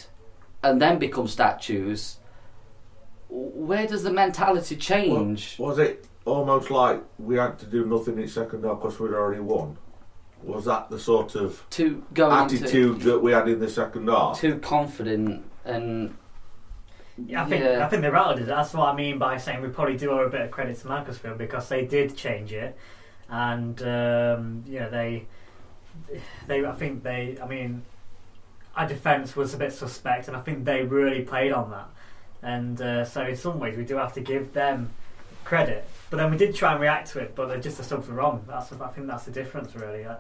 and 0.63 0.83
then 0.83 0.99
become 0.99 1.27
statues, 1.27 2.19
where 3.31 3.87
does 3.87 4.03
the 4.03 4.13
mentality 4.13 4.77
change? 4.77 5.59
Was 5.59 5.79
it 5.79 6.07
almost 6.27 6.71
like 6.71 7.03
we 7.19 7.37
had 7.37 7.59
to 7.61 7.67
do 7.67 7.87
nothing 7.87 8.19
in 8.19 8.29
second 8.29 8.65
half 8.65 8.81
because 8.81 9.01
we'd 9.01 9.13
already 9.13 9.41
won? 9.41 9.79
Was 10.43 10.67
that 10.67 10.91
the 10.91 10.99
sort 10.99 11.35
of 11.35 11.65
to 11.71 12.05
go 12.13 12.31
attitude 12.31 13.01
that 13.01 13.21
we 13.21 13.33
had 13.33 13.49
in 13.49 13.59
the 13.59 13.69
second 13.71 14.09
half? 14.09 14.41
Too 14.41 14.59
confident 14.59 15.45
and. 15.65 16.17
Yeah, 17.27 17.45
I 17.45 17.47
think 17.47 17.65
Yeah. 17.65 17.85
I 17.85 17.89
think 17.89 18.03
they 18.03 18.11
rattled 18.11 18.41
it. 18.41 18.47
That's 18.47 18.75
what 18.75 18.91
I 18.91 18.95
mean 18.95 19.19
by 19.19 19.39
saying 19.39 19.63
we 19.63 19.69
probably 19.69 19.97
do 19.97 20.11
owe 20.11 20.19
a 20.19 20.29
bit 20.29 20.43
of 20.43 20.51
credit 20.51 20.79
to 20.81 20.89
Macclesfield 20.89 21.39
because 21.39 21.67
they 21.71 21.87
did 21.87 22.15
change 22.15 22.53
it, 22.53 22.77
and 23.31 23.81
um, 23.83 24.65
you 24.67 24.81
know 24.81 24.91
they 24.91 25.27
they 26.47 26.67
I 26.67 26.73
think 26.73 27.03
they 27.03 27.39
I 27.43 27.47
mean 27.47 27.83
our 28.77 28.87
defence 28.87 29.35
was 29.35 29.55
a 29.55 29.57
bit 29.57 29.73
suspect, 29.73 30.29
and 30.29 30.37
I 30.37 30.41
think 30.41 30.67
they 30.67 30.83
really 30.83 31.23
played 31.23 31.53
on 31.53 31.71
that. 31.71 31.89
And 32.43 32.81
uh, 32.83 33.05
so 33.07 33.23
in 33.23 33.35
some 33.37 33.59
ways 33.59 33.79
we 33.79 33.85
do 33.85 33.97
have 33.97 34.13
to 34.13 34.21
give 34.21 34.53
them 34.53 34.91
credit, 35.45 35.89
but 36.11 36.19
then 36.19 36.31
we 36.31 36.37
did 36.37 36.55
try 36.55 36.73
and 36.73 36.81
react 36.81 37.11
to 37.13 37.19
it, 37.21 37.35
but 37.35 37.47
they 37.47 37.61
just 37.61 37.79
the 37.79 37.85
subs 37.85 38.09
were 38.09 38.15
wrong. 38.15 38.45
That's 38.47 38.73
I 38.73 38.89
think 38.89 39.07
that's 39.07 39.25
the 39.25 39.33
difference 39.33 39.75
really. 39.75 40.05
Uh, 40.05 40.17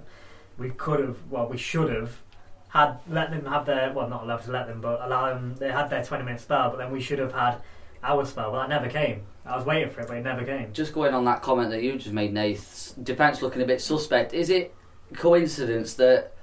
we 0.58 0.70
could 0.70 1.00
have 1.00 1.16
well 1.30 1.48
we 1.48 1.58
should 1.58 1.92
have 1.92 2.22
had 2.68 2.98
let 3.08 3.30
them 3.30 3.44
have 3.46 3.66
their 3.66 3.92
well 3.92 4.08
not 4.08 4.24
allowed 4.24 4.42
to 4.42 4.50
let 4.50 4.66
them 4.66 4.80
but 4.80 5.00
allow 5.02 5.28
them 5.32 5.54
they 5.58 5.70
had 5.70 5.88
their 5.88 6.04
20 6.04 6.24
minute 6.24 6.40
spell 6.40 6.70
but 6.70 6.78
then 6.78 6.90
we 6.90 7.00
should 7.00 7.18
have 7.18 7.32
had 7.32 7.56
our 8.02 8.24
spell 8.24 8.50
but 8.50 8.60
that 8.60 8.68
never 8.68 8.88
came 8.88 9.22
I 9.44 9.56
was 9.56 9.64
waiting 9.64 9.90
for 9.90 10.00
it 10.00 10.08
but 10.08 10.16
it 10.16 10.24
never 10.24 10.44
came 10.44 10.72
Just 10.72 10.92
going 10.92 11.14
on 11.14 11.24
that 11.26 11.42
comment 11.42 11.70
that 11.70 11.82
you 11.82 11.96
just 11.96 12.12
made, 12.12 12.32
Nath, 12.32 12.94
defence 13.02 13.42
looking 13.42 13.62
a 13.62 13.66
bit 13.66 13.80
suspect. 13.80 14.34
Is 14.34 14.50
it 14.50 14.74
coincidence 15.14 15.94
that 15.94 16.34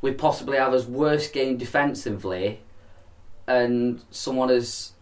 we 0.00 0.12
possibly 0.12 0.56
have 0.56 0.72
as 0.72 0.86
worst 0.86 1.32
game 1.32 1.56
defensively, 1.56 2.60
and 3.48 4.02
someone 4.10 4.50
as 4.50 4.92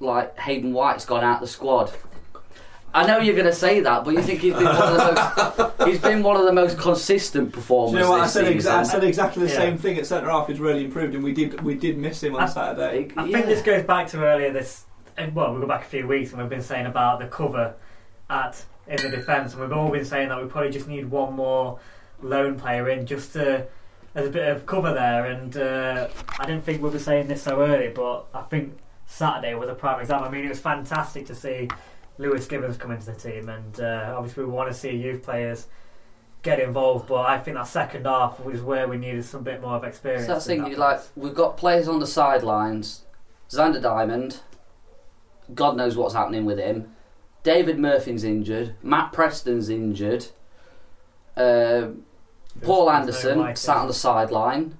like 0.00 0.38
Hayden 0.38 0.72
White's 0.72 1.04
gone 1.04 1.24
out 1.24 1.40
the 1.40 1.46
squad? 1.46 1.92
I 2.94 3.06
know 3.06 3.18
you're 3.18 3.34
going 3.34 3.46
to 3.46 3.54
say 3.54 3.80
that, 3.80 4.04
but 4.04 4.12
you 4.14 4.22
think 4.22 4.40
he's 4.40 4.52
been 4.54 4.64
one 4.64 4.76
of 4.76 4.96
the 4.96 5.14
most, 5.56 5.72
he's 5.88 5.98
been 6.00 6.22
one 6.22 6.36
of 6.36 6.44
the 6.44 6.52
most 6.52 6.78
consistent 6.78 7.50
Do 7.50 7.56
performers 7.56 7.94
you 7.94 7.98
know 8.00 8.10
what 8.10 8.20
I 8.20 8.24
this 8.24 8.32
said? 8.34 8.44
Exa- 8.44 8.52
season. 8.54 8.72
I 8.72 8.82
said 8.82 9.04
exactly 9.04 9.46
the 9.46 9.50
Yeah. 9.50 9.56
same 9.58 9.78
thing 9.78 9.96
at 9.98 10.06
centre 10.06 10.28
half. 10.30 10.48
He's 10.48 10.60
really 10.60 10.84
improved, 10.84 11.14
and 11.14 11.24
we 11.24 11.32
did 11.32 11.60
we 11.62 11.74
did 11.74 11.96
miss 11.98 12.22
him 12.22 12.34
on 12.36 12.42
I- 12.42 12.46
Saturday. 12.46 13.08
I 13.16 13.30
think 13.30 13.46
this 13.46 13.62
goes 13.62 13.82
back 13.84 14.08
to 14.08 14.22
earlier 14.24 14.52
this 14.52 14.84
well 15.34 15.54
we 15.54 15.60
go 15.60 15.66
back 15.66 15.82
a 15.82 15.88
few 15.88 16.06
weeks 16.06 16.30
and 16.32 16.40
we've 16.40 16.48
been 16.48 16.62
saying 16.62 16.86
about 16.86 17.18
the 17.18 17.26
cover 17.26 17.74
at 18.30 18.64
in 18.88 18.96
the 18.96 19.10
defence 19.10 19.52
and 19.52 19.60
we've 19.62 19.72
all 19.72 19.90
been 19.90 20.04
saying 20.06 20.28
that 20.30 20.40
we 20.42 20.48
probably 20.48 20.70
just 20.70 20.88
need 20.88 21.10
one 21.10 21.34
more 21.34 21.78
lone 22.22 22.58
player 22.58 22.88
in 22.88 23.04
just 23.06 23.34
to 23.34 23.66
as 24.14 24.26
a 24.26 24.30
bit 24.30 24.48
of 24.48 24.64
cover 24.64 24.92
there 24.94 25.26
and 25.26 25.56
uh, 25.58 26.08
I 26.38 26.46
didn't 26.46 26.64
think 26.64 26.82
we 26.82 26.88
were 26.88 26.98
saying 26.98 27.28
this 27.28 27.42
so 27.42 27.60
early 27.60 27.88
but 27.88 28.24
I 28.32 28.40
think 28.40 28.78
Saturday 29.06 29.54
was 29.54 29.68
a 29.68 29.74
prime 29.74 30.00
example 30.00 30.26
I 30.26 30.30
mean 30.30 30.46
it 30.46 30.48
was 30.48 30.60
fantastic 30.60 31.26
to 31.26 31.34
see 31.34 31.68
Lewis 32.18 32.46
Gibbens 32.46 32.78
come 32.78 32.90
into 32.90 33.06
the 33.06 33.14
team 33.14 33.48
and 33.48 33.80
uh, 33.80 34.14
obviously 34.16 34.44
we 34.44 34.50
want 34.50 34.70
to 34.70 34.74
see 34.74 34.90
youth 34.90 35.22
players 35.22 35.66
get 36.42 36.60
involved 36.60 37.08
but 37.08 37.26
I 37.26 37.38
think 37.38 37.56
that 37.56 37.66
second 37.66 38.04
half 38.06 38.40
was 38.40 38.62
where 38.62 38.88
we 38.88 38.96
needed 38.96 39.24
some 39.24 39.42
bit 39.42 39.60
more 39.60 39.76
of 39.76 39.84
experience 39.84 40.26
So 40.26 40.34
that's 40.34 40.48
in 40.48 40.62
thing, 40.62 40.72
that 40.72 40.78
like 40.78 41.00
we've 41.16 41.34
got 41.34 41.56
players 41.56 41.88
on 41.88 42.00
the 42.00 42.06
sidelines. 42.06 43.04
Zander 43.48 43.82
Diamond, 43.82 44.40
God 45.54 45.76
knows 45.76 45.96
what's 45.96 46.14
happening 46.14 46.44
with 46.44 46.58
him. 46.58 46.94
David 47.42 47.78
Murphy's 47.78 48.24
injured. 48.24 48.76
Matt 48.82 49.12
Preston's 49.12 49.68
injured. 49.68 50.26
Uh, 51.36 51.88
Paul 52.62 52.90
Anderson 52.90 53.56
sat 53.56 53.76
on 53.78 53.88
the 53.88 53.94
sideline. 53.94 54.78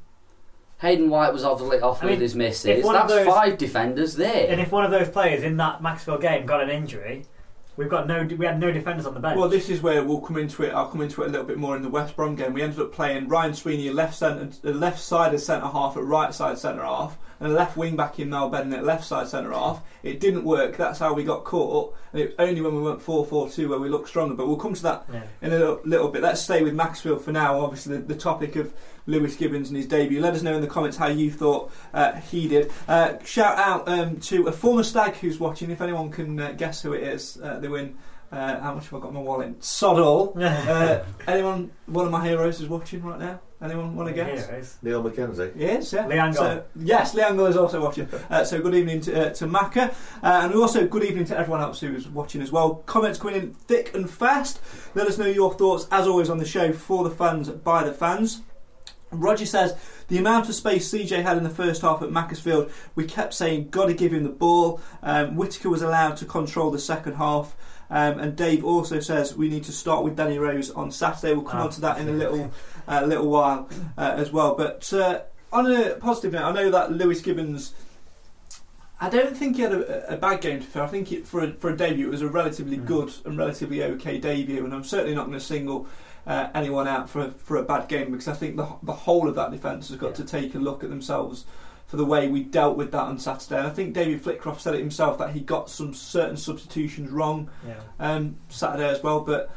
Hayden 0.82 1.08
White 1.10 1.32
was 1.32 1.44
obviously 1.44 1.80
off 1.80 2.02
I 2.02 2.06
with 2.06 2.20
his 2.20 2.34
misses. 2.34 2.84
That's 2.84 3.08
those- 3.12 3.26
five 3.26 3.56
defenders 3.56 4.16
there. 4.16 4.48
And 4.48 4.60
if 4.60 4.72
one 4.72 4.84
of 4.84 4.90
those 4.90 5.08
players 5.08 5.44
in 5.44 5.56
that 5.58 5.80
Maxwell 5.80 6.18
game 6.18 6.44
got 6.44 6.60
an 6.60 6.70
injury, 6.70 7.24
we've 7.76 7.88
got 7.88 8.08
no. 8.08 8.24
We 8.24 8.44
had 8.44 8.58
no 8.58 8.72
defenders 8.72 9.06
on 9.06 9.14
the 9.14 9.20
bench. 9.20 9.38
Well, 9.38 9.48
this 9.48 9.68
is 9.70 9.80
where 9.80 10.02
we'll 10.02 10.20
come 10.20 10.36
into 10.36 10.64
it. 10.64 10.74
I'll 10.74 10.88
come 10.88 11.00
into 11.00 11.22
it 11.22 11.28
a 11.28 11.30
little 11.30 11.46
bit 11.46 11.56
more 11.56 11.76
in 11.76 11.82
the 11.82 11.88
West 11.88 12.16
Brom 12.16 12.34
game. 12.34 12.52
We 12.52 12.62
ended 12.62 12.80
up 12.80 12.92
playing 12.92 13.28
Ryan 13.28 13.54
Sweeney 13.54 13.86
at 13.88 13.94
left 13.94 14.16
centre, 14.16 14.48
uh, 14.68 14.72
left 14.72 14.98
side 15.00 15.32
as 15.34 15.46
centre 15.46 15.68
half, 15.68 15.96
at 15.96 16.02
right 16.02 16.34
side 16.34 16.58
centre 16.58 16.82
half, 16.82 17.16
and 17.42 17.52
a 17.52 17.54
left 17.54 17.76
wing 17.76 17.96
back 17.96 18.20
in 18.20 18.30
Mal 18.30 18.49
Benning 18.49 18.72
at 18.72 18.84
left 18.84 19.04
side 19.04 19.26
centre 19.26 19.52
half. 19.52 19.82
It 20.04 20.20
didn't 20.20 20.44
work. 20.44 20.76
That's 20.76 20.99
how 21.00 21.12
we 21.12 21.25
got 21.25 21.42
caught. 21.44 21.94
And 22.12 22.22
it 22.22 22.34
only 22.38 22.61
when 22.61 22.75
we 22.76 22.82
went 22.82 23.00
4-4-2 23.00 23.68
where 23.68 23.78
we 23.78 23.88
looked 23.88 24.08
stronger. 24.08 24.34
But 24.34 24.46
we'll 24.46 24.56
come 24.56 24.75
to 24.75 24.82
that 24.84 25.06
Yeah. 25.12 25.22
in 25.42 25.52
a 25.52 25.58
little, 25.58 25.80
little 25.84 26.08
bit. 26.08 26.22
Let's 26.22 26.40
stay 26.40 26.62
with 26.62 26.75
Maxfield 26.75 27.25
for 27.25 27.32
now. 27.32 27.61
Obviously, 27.61 27.96
the, 27.96 28.02
the 28.02 28.14
topic 28.14 28.54
of 28.56 28.72
Lewis 29.06 29.37
Gibbens 29.37 29.68
and 29.68 29.76
his 29.76 29.87
debut. 29.87 30.20
Let 30.20 30.34
us 30.34 30.42
know 30.42 30.54
in 30.54 30.61
the 30.61 30.66
comments 30.68 30.96
how 30.96 31.08
you 31.08 31.30
thought 31.32 31.72
uh, 31.92 32.12
he 32.12 32.46
did. 32.46 32.70
Uh, 32.87 33.14
shout 33.25 33.58
out 33.58 33.88
um, 33.88 34.20
to 34.20 34.46
a 34.46 34.52
former 34.52 34.84
stag 34.84 35.14
who's 35.14 35.40
watching. 35.40 35.70
If 35.70 35.80
anyone 35.80 36.11
can 36.11 36.38
uh, 36.38 36.52
guess 36.52 36.82
who 36.82 36.92
it 36.92 37.02
is, 37.02 37.38
uh, 37.42 37.58
they 37.58 37.68
win. 37.68 37.96
Uh, 38.30 38.58
how 38.61 38.72
much 38.75 38.84
have 38.84 38.94
I 38.94 38.99
got 39.00 39.08
in 39.08 39.14
my 39.14 39.20
wallet? 39.20 39.62
Sod 39.62 39.99
all. 39.99 40.32
uh, 40.40 41.00
anyone, 41.26 41.70
one 41.87 42.06
of 42.06 42.11
my 42.12 42.26
heroes 42.26 42.61
is 42.62 42.68
watching 42.68 43.02
right 43.02 43.18
now. 43.18 43.40
Anyone 43.62 43.95
want 43.95 44.09
to 44.09 44.14
guess? 44.14 44.47
Heroes. 44.47 44.76
Neil 44.83 45.04
McKenzie. 45.04 45.52
Yes, 45.54 45.92
yeah. 45.92 46.04
Leangle. 46.07 46.35
So, 46.35 46.64
yes, 46.75 47.14
Leangle 47.14 47.49
is 47.49 47.57
also 47.57 47.81
watching. 47.81 48.09
Uh, 48.28 48.45
so 48.45 48.61
good 48.61 48.75
evening 48.75 49.00
to, 49.02 49.28
uh, 49.28 49.31
to 49.35 49.47
Macca. 49.47 49.90
Uh, 50.23 50.40
and 50.42 50.54
also 50.54 50.87
good 50.87 51.04
evening 51.04 51.25
to 51.26 51.38
everyone 51.38 51.61
else 51.61 51.78
who 51.81 51.95
is 51.95 52.09
watching 52.09 52.42
as 52.42 52.50
well. 52.50 52.76
Comments 52.87 53.16
coming 53.19 53.37
in 53.37 53.54
thick 53.54 53.95
and 53.95 54.11
fast. 54.11 54.61
Let 54.97 55.07
us 55.07 55.16
know 55.16 55.26
your 55.26 55.54
thoughts, 55.54 55.87
as 55.92 56.09
always, 56.09 56.28
on 56.28 56.38
the 56.38 56.45
show 56.45 56.73
for 56.73 57.04
the 57.04 57.11
fans, 57.11 57.49
by 57.50 57.85
the 57.85 57.92
fans. 57.92 58.42
Roger 59.12 59.45
says 59.47 59.76
the 60.09 60.19
amount 60.19 60.49
of 60.49 60.54
space 60.54 60.90
CJ 60.90 61.23
had 61.23 61.37
in 61.37 61.45
the 61.45 61.50
first 61.50 61.83
half 61.83 62.02
at 62.02 62.11
Macclesfield, 62.11 62.73
we 62.95 63.04
kept 63.04 63.35
saying, 63.35 63.69
got 63.69 63.87
to 63.87 63.95
give 63.95 64.12
him 64.12 64.25
the 64.25 64.31
ball. 64.31 64.81
Um, 65.02 65.37
Whitaker 65.37 65.69
was 65.71 65.83
allowed 65.83 66.16
to 66.16 66.25
control 66.25 66.71
the 66.71 66.78
second 66.78 67.14
half. 67.14 67.54
Um, 67.90 68.19
and 68.21 68.35
Dave 68.35 68.64
also 68.64 69.00
says 69.00 69.37
we 69.37 69.50
need 69.50 69.64
to 69.64 69.73
start 69.73 70.02
with 70.02 70.16
Danny 70.16 70.38
Rose 70.38 70.71
on 70.71 70.90
Saturday. 70.90 71.35
We'll 71.35 71.42
come 71.45 71.61
Ah. 71.61 71.64
on 71.64 71.71
to 71.73 71.81
that 71.83 71.99
in 71.99 72.09
a 72.09 72.12
little 72.12 72.50
uh, 72.88 73.04
little 73.06 73.28
while 73.28 73.68
uh, 73.98 74.14
as 74.16 74.30
well. 74.30 74.54
But 74.54 74.92
uh, 74.92 75.22
on 75.52 75.70
a 75.70 75.94
positive 75.96 76.32
note, 76.32 76.44
I 76.44 76.52
know 76.52 76.70
that 76.70 76.92
Lewis 76.92 77.20
Gibbens. 77.22 77.72
I 79.00 79.08
don't 79.10 79.36
think 79.36 79.56
he 79.56 79.62
had 79.62 79.72
a, 79.72 80.14
a 80.14 80.16
bad 80.16 80.40
game 80.40 80.60
to 80.60 80.64
fair. 80.66 80.84
I 80.84 80.86
think 80.86 81.10
it, 81.10 81.26
for 81.26 81.42
a, 81.42 81.52
for 81.54 81.70
a 81.70 81.76
debut, 81.76 82.06
it 82.06 82.10
was 82.10 82.22
a 82.22 82.28
relatively 82.28 82.76
Mm. 82.78 82.86
good 82.86 83.12
and 83.24 83.36
relatively 83.36 83.82
okay 83.82 84.18
debut. 84.18 84.64
And 84.64 84.72
I'm 84.72 84.84
certainly 84.84 85.14
not 85.14 85.26
going 85.26 85.38
to 85.38 85.44
single 85.44 85.88
uh, 86.24 86.48
anyone 86.54 86.86
out 86.86 87.10
for 87.10 87.22
a, 87.22 87.30
for 87.32 87.56
a 87.56 87.64
bad 87.64 87.88
game 87.88 88.12
because 88.12 88.28
I 88.28 88.34
think 88.34 88.56
the 88.56 88.68
the 88.84 88.92
whole 88.92 89.28
of 89.28 89.34
that 89.34 89.50
defence 89.50 89.88
has 89.88 89.96
got 89.96 90.10
Yeah. 90.10 90.16
to 90.16 90.24
take 90.24 90.54
a 90.54 90.58
look 90.58 90.84
at 90.84 90.90
themselves 90.90 91.46
for 91.88 91.96
the 91.96 92.04
way 92.04 92.28
we 92.28 92.44
dealt 92.44 92.76
with 92.76 92.92
that 92.92 93.02
on 93.02 93.18
Saturday. 93.18 93.58
And 93.58 93.66
I 93.66 93.70
think 93.70 93.92
David 93.92 94.22
Flitcroft 94.22 94.60
said 94.60 94.74
it 94.76 94.78
himself 94.80 95.18
that 95.18 95.30
he 95.32 95.40
got 95.40 95.68
some 95.68 95.92
certain 95.94 96.36
substitutions 96.36 97.10
wrong 97.10 97.50
Yeah. 97.66 97.74
um, 97.98 98.36
Saturday 98.50 98.88
as 98.88 99.02
well. 99.02 99.18
But 99.20 99.50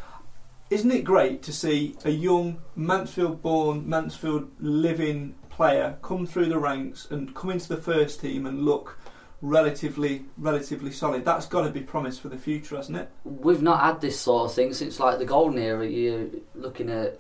isn't 0.70 0.92
it 0.92 1.04
great 1.04 1.44
to 1.44 1.54
see 1.54 1.96
a 2.04 2.10
young 2.10 2.62
Mansfield-born, 2.76 3.88
Mansfield-living 3.88 5.36
player 5.50 5.98
come 6.02 6.26
through 6.26 6.48
the 6.48 6.58
ranks 6.58 7.08
and 7.10 7.34
come 7.36 7.52
into 7.52 7.70
the 7.70 7.78
first 7.78 8.20
team 8.20 8.46
and 8.46 8.64
look 8.64 8.98
relatively, 9.42 10.26
relatively 10.38 10.92
solid? 10.92 11.24
That's 11.24 11.46
got 11.46 11.66
to 11.66 11.72
be 11.72 11.82
promised 11.82 12.22
for 12.22 12.30
the 12.30 12.38
future, 12.38 12.76
hasn't 12.76 12.98
it? 12.98 13.10
We've 13.24 13.62
not 13.62 13.82
had 13.82 14.02
this 14.02 14.20
sort 14.20 14.50
of 14.50 14.56
thing 14.56 14.74
since 14.74 15.00
like 15.00 15.20
the 15.20 15.26
golden 15.26 15.60
era. 15.60 15.88
You're 15.88 16.28
looking 16.56 16.90
at 16.90 17.20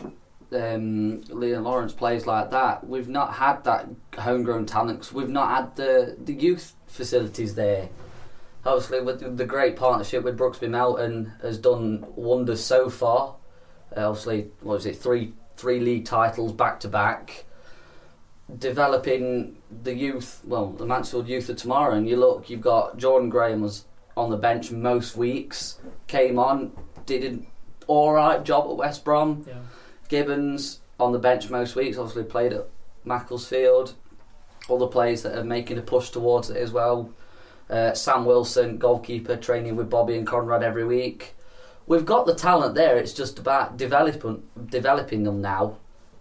um, 0.51 1.21
Leon 1.29 1.63
Lawrence 1.63 1.93
plays 1.93 2.25
like 2.25 2.51
that. 2.51 2.87
We've 2.87 3.09
not 3.09 3.33
had 3.35 3.63
that 3.65 3.87
homegrown 4.17 4.65
talent 4.65 5.01
'cause 5.01 5.13
we've 5.13 5.29
not 5.29 5.49
had 5.49 5.75
the 5.75 6.15
the 6.23 6.33
youth 6.33 6.75
facilities 6.87 7.55
there. 7.55 7.89
Obviously, 8.65 9.01
with 9.01 9.37
the 9.37 9.45
great 9.45 9.75
partnership 9.75 10.23
with 10.23 10.37
Brooksby 10.37 10.69
Melton 10.69 11.33
has 11.41 11.57
done 11.57 12.05
wonders 12.15 12.63
so 12.63 12.89
far. 12.89 13.35
Uh, 13.95 14.09
obviously, 14.09 14.49
what 14.61 14.73
was 14.73 14.85
it? 14.85 14.97
Three 14.97 15.33
three 15.55 15.79
league 15.79 16.05
titles 16.05 16.51
back 16.51 16.79
to 16.81 16.87
back. 16.87 17.45
Developing 18.57 19.57
the 19.83 19.93
youth, 19.93 20.41
well, 20.45 20.71
the 20.71 20.85
Mansfield 20.85 21.27
youth 21.27 21.49
of 21.49 21.57
tomorrow, 21.57 21.95
and 21.95 22.07
you 22.07 22.17
look, 22.17 22.49
you've 22.49 22.61
got 22.61 22.97
Jordan 22.97 23.29
Graham 23.29 23.61
was 23.61 23.85
on 24.17 24.29
the 24.29 24.37
bench 24.37 24.71
most 24.71 25.15
weeks. 25.15 25.79
Came 26.07 26.37
on, 26.39 26.71
did 27.05 27.23
an 27.23 27.47
all 27.87 28.13
right 28.13 28.43
job 28.43 28.69
at 28.69 28.77
West 28.77 29.03
Brom. 29.03 29.45
Yeah. 29.47 29.59
Gibbens 30.09 30.79
on 30.99 31.11
the 31.11 31.19
bench 31.19 31.49
most 31.49 31.75
weeks. 31.75 31.97
Obviously 31.97 32.23
played 32.23 32.53
at 32.53 32.67
Macclesfield. 33.03 33.95
Other 34.69 34.87
players 34.87 35.23
that 35.23 35.37
are 35.37 35.43
making 35.43 35.77
a 35.77 35.81
push 35.81 36.09
towards 36.09 36.49
it 36.49 36.57
as 36.57 36.71
well. 36.71 37.11
Uh, 37.69 37.93
Sam 37.93 38.25
Wilson, 38.25 38.77
goalkeeper, 38.77 39.35
training 39.35 39.75
with 39.75 39.89
Bobby 39.89 40.15
and 40.15 40.27
Conrad 40.27 40.63
every 40.63 40.85
week. 40.85 41.35
We've 41.87 42.05
got 42.05 42.25
the 42.25 42.35
talent 42.35 42.75
there. 42.75 42.97
It's 42.97 43.13
just 43.13 43.39
about 43.39 43.77
developing 43.77 44.43
developing 44.67 45.23
them 45.23 45.41
now. 45.41 45.77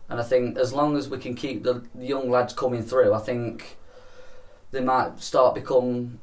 And 0.09 0.21
I 0.21 0.23
think 0.23 0.59
as 0.59 0.73
long 0.73 0.97
as 0.97 1.09
we 1.09 1.19
can 1.19 1.35
keep 1.35 1.63
the, 1.63 1.85
young 1.99 2.31
lads 2.31 2.53
coming 2.53 2.83
through, 2.83 3.15
I 3.15 3.19
think 3.19 3.77
they 4.71 4.81
might 4.81 5.21
start 5.21 5.55
become 5.55 6.21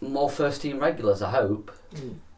more 0.00 0.30
first 0.30 0.62
team 0.62 0.78
regulars. 0.78 1.22
I 1.22 1.30
hope. 1.30 1.70